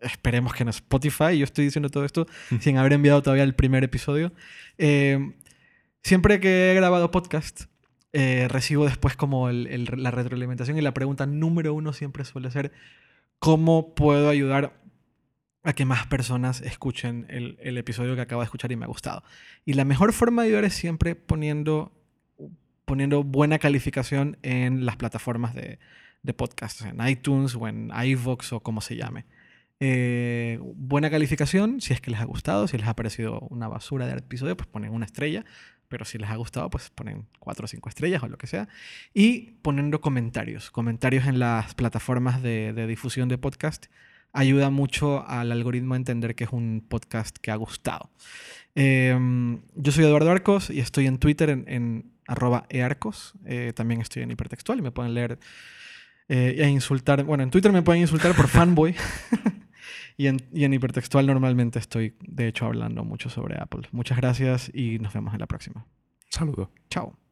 esperemos 0.00 0.54
que 0.54 0.62
en 0.62 0.70
Spotify. 0.70 1.36
Yo 1.36 1.44
estoy 1.44 1.66
diciendo 1.66 1.90
todo 1.90 2.06
esto 2.06 2.26
sin 2.60 2.78
haber 2.78 2.94
enviado 2.94 3.20
todavía 3.22 3.44
el 3.44 3.54
primer 3.54 3.84
episodio. 3.84 4.32
Eh, 4.78 5.34
siempre 6.02 6.40
que 6.40 6.72
he 6.72 6.74
grabado 6.74 7.10
podcast, 7.10 7.64
eh, 8.18 8.48
recibo 8.48 8.86
después 8.86 9.14
como 9.14 9.50
la 9.50 10.10
retroalimentación 10.10 10.78
y 10.78 10.80
la 10.80 10.94
pregunta 10.94 11.26
número 11.26 11.74
uno 11.74 11.92
siempre 11.92 12.24
suele 12.24 12.50
ser 12.50 12.72
¿cómo 13.38 13.94
puedo 13.94 14.30
ayudar 14.30 14.80
a 15.64 15.74
que 15.74 15.84
más 15.84 16.06
personas 16.06 16.62
escuchen 16.62 17.26
el, 17.28 17.58
el 17.60 17.76
episodio 17.76 18.14
que 18.14 18.22
acabo 18.22 18.40
de 18.40 18.46
escuchar 18.46 18.72
y 18.72 18.76
me 18.76 18.86
ha 18.86 18.88
gustado? 18.88 19.22
Y 19.66 19.74
la 19.74 19.84
mejor 19.84 20.14
forma 20.14 20.40
de 20.40 20.48
ayudar 20.48 20.64
es 20.64 20.72
siempre 20.72 21.14
poniendo, 21.14 21.92
poniendo 22.86 23.22
buena 23.22 23.58
calificación 23.58 24.38
en 24.40 24.86
las 24.86 24.96
plataformas 24.96 25.54
de, 25.54 25.78
de 26.22 26.32
podcast, 26.32 26.86
en 26.86 27.06
iTunes 27.06 27.54
o 27.54 27.68
en 27.68 27.92
iVoox 27.94 28.54
o 28.54 28.60
como 28.60 28.80
se 28.80 28.96
llame. 28.96 29.26
Eh, 29.78 30.58
buena 30.74 31.10
calificación, 31.10 31.82
si 31.82 31.92
es 31.92 32.00
que 32.00 32.10
les 32.10 32.20
ha 32.20 32.24
gustado, 32.24 32.66
si 32.66 32.78
les 32.78 32.88
ha 32.88 32.96
parecido 32.96 33.40
una 33.50 33.68
basura 33.68 34.06
de 34.06 34.14
episodio, 34.14 34.56
pues 34.56 34.66
ponen 34.68 34.92
una 34.94 35.04
estrella, 35.04 35.44
pero 35.88 36.04
si 36.04 36.18
les 36.18 36.30
ha 36.30 36.36
gustado, 36.36 36.70
pues 36.70 36.90
ponen 36.90 37.26
cuatro 37.38 37.64
o 37.64 37.68
cinco 37.68 37.88
estrellas 37.88 38.22
o 38.22 38.28
lo 38.28 38.38
que 38.38 38.46
sea. 38.46 38.68
Y 39.14 39.52
poniendo 39.62 40.00
comentarios, 40.00 40.70
comentarios 40.70 41.26
en 41.26 41.38
las 41.38 41.74
plataformas 41.74 42.42
de, 42.42 42.72
de 42.72 42.86
difusión 42.86 43.28
de 43.28 43.38
podcast, 43.38 43.86
ayuda 44.32 44.70
mucho 44.70 45.26
al 45.26 45.50
algoritmo 45.50 45.94
a 45.94 45.96
entender 45.96 46.34
que 46.34 46.44
es 46.44 46.50
un 46.52 46.84
podcast 46.86 47.36
que 47.38 47.50
ha 47.50 47.56
gustado. 47.56 48.10
Eh, 48.74 49.18
yo 49.74 49.92
soy 49.92 50.04
Eduardo 50.04 50.30
Arcos 50.30 50.68
y 50.70 50.80
estoy 50.80 51.06
en 51.06 51.18
Twitter 51.18 51.48
en, 51.50 51.64
en 51.66 52.12
arroba 52.26 52.66
earcos. 52.68 53.32
Eh, 53.44 53.72
también 53.74 54.00
estoy 54.00 54.22
en 54.22 54.30
hipertextual 54.30 54.78
y 54.78 54.82
me 54.82 54.92
pueden 54.92 55.14
leer 55.14 55.38
eh, 56.28 56.56
e 56.58 56.68
insultar. 56.68 57.24
Bueno, 57.24 57.42
en 57.42 57.50
Twitter 57.50 57.72
me 57.72 57.82
pueden 57.82 58.02
insultar 58.02 58.34
por 58.34 58.48
fanboy. 58.48 58.94
Y, 60.16 60.26
en, 60.28 60.38
y 60.52 60.64
en 60.64 60.74
hipertextual 60.74 61.26
normalmente 61.26 61.78
estoy, 61.78 62.14
de 62.20 62.48
hecho, 62.48 62.66
hablando 62.66 63.04
mucho 63.04 63.28
sobre 63.28 63.60
Apple. 63.60 63.88
Muchas 63.92 64.16
gracias 64.16 64.70
y 64.74 64.98
nos 64.98 65.12
vemos 65.12 65.34
en 65.34 65.40
la 65.40 65.46
próxima. 65.46 65.86
Saludo. 66.30 66.70
Chao. 66.90 67.25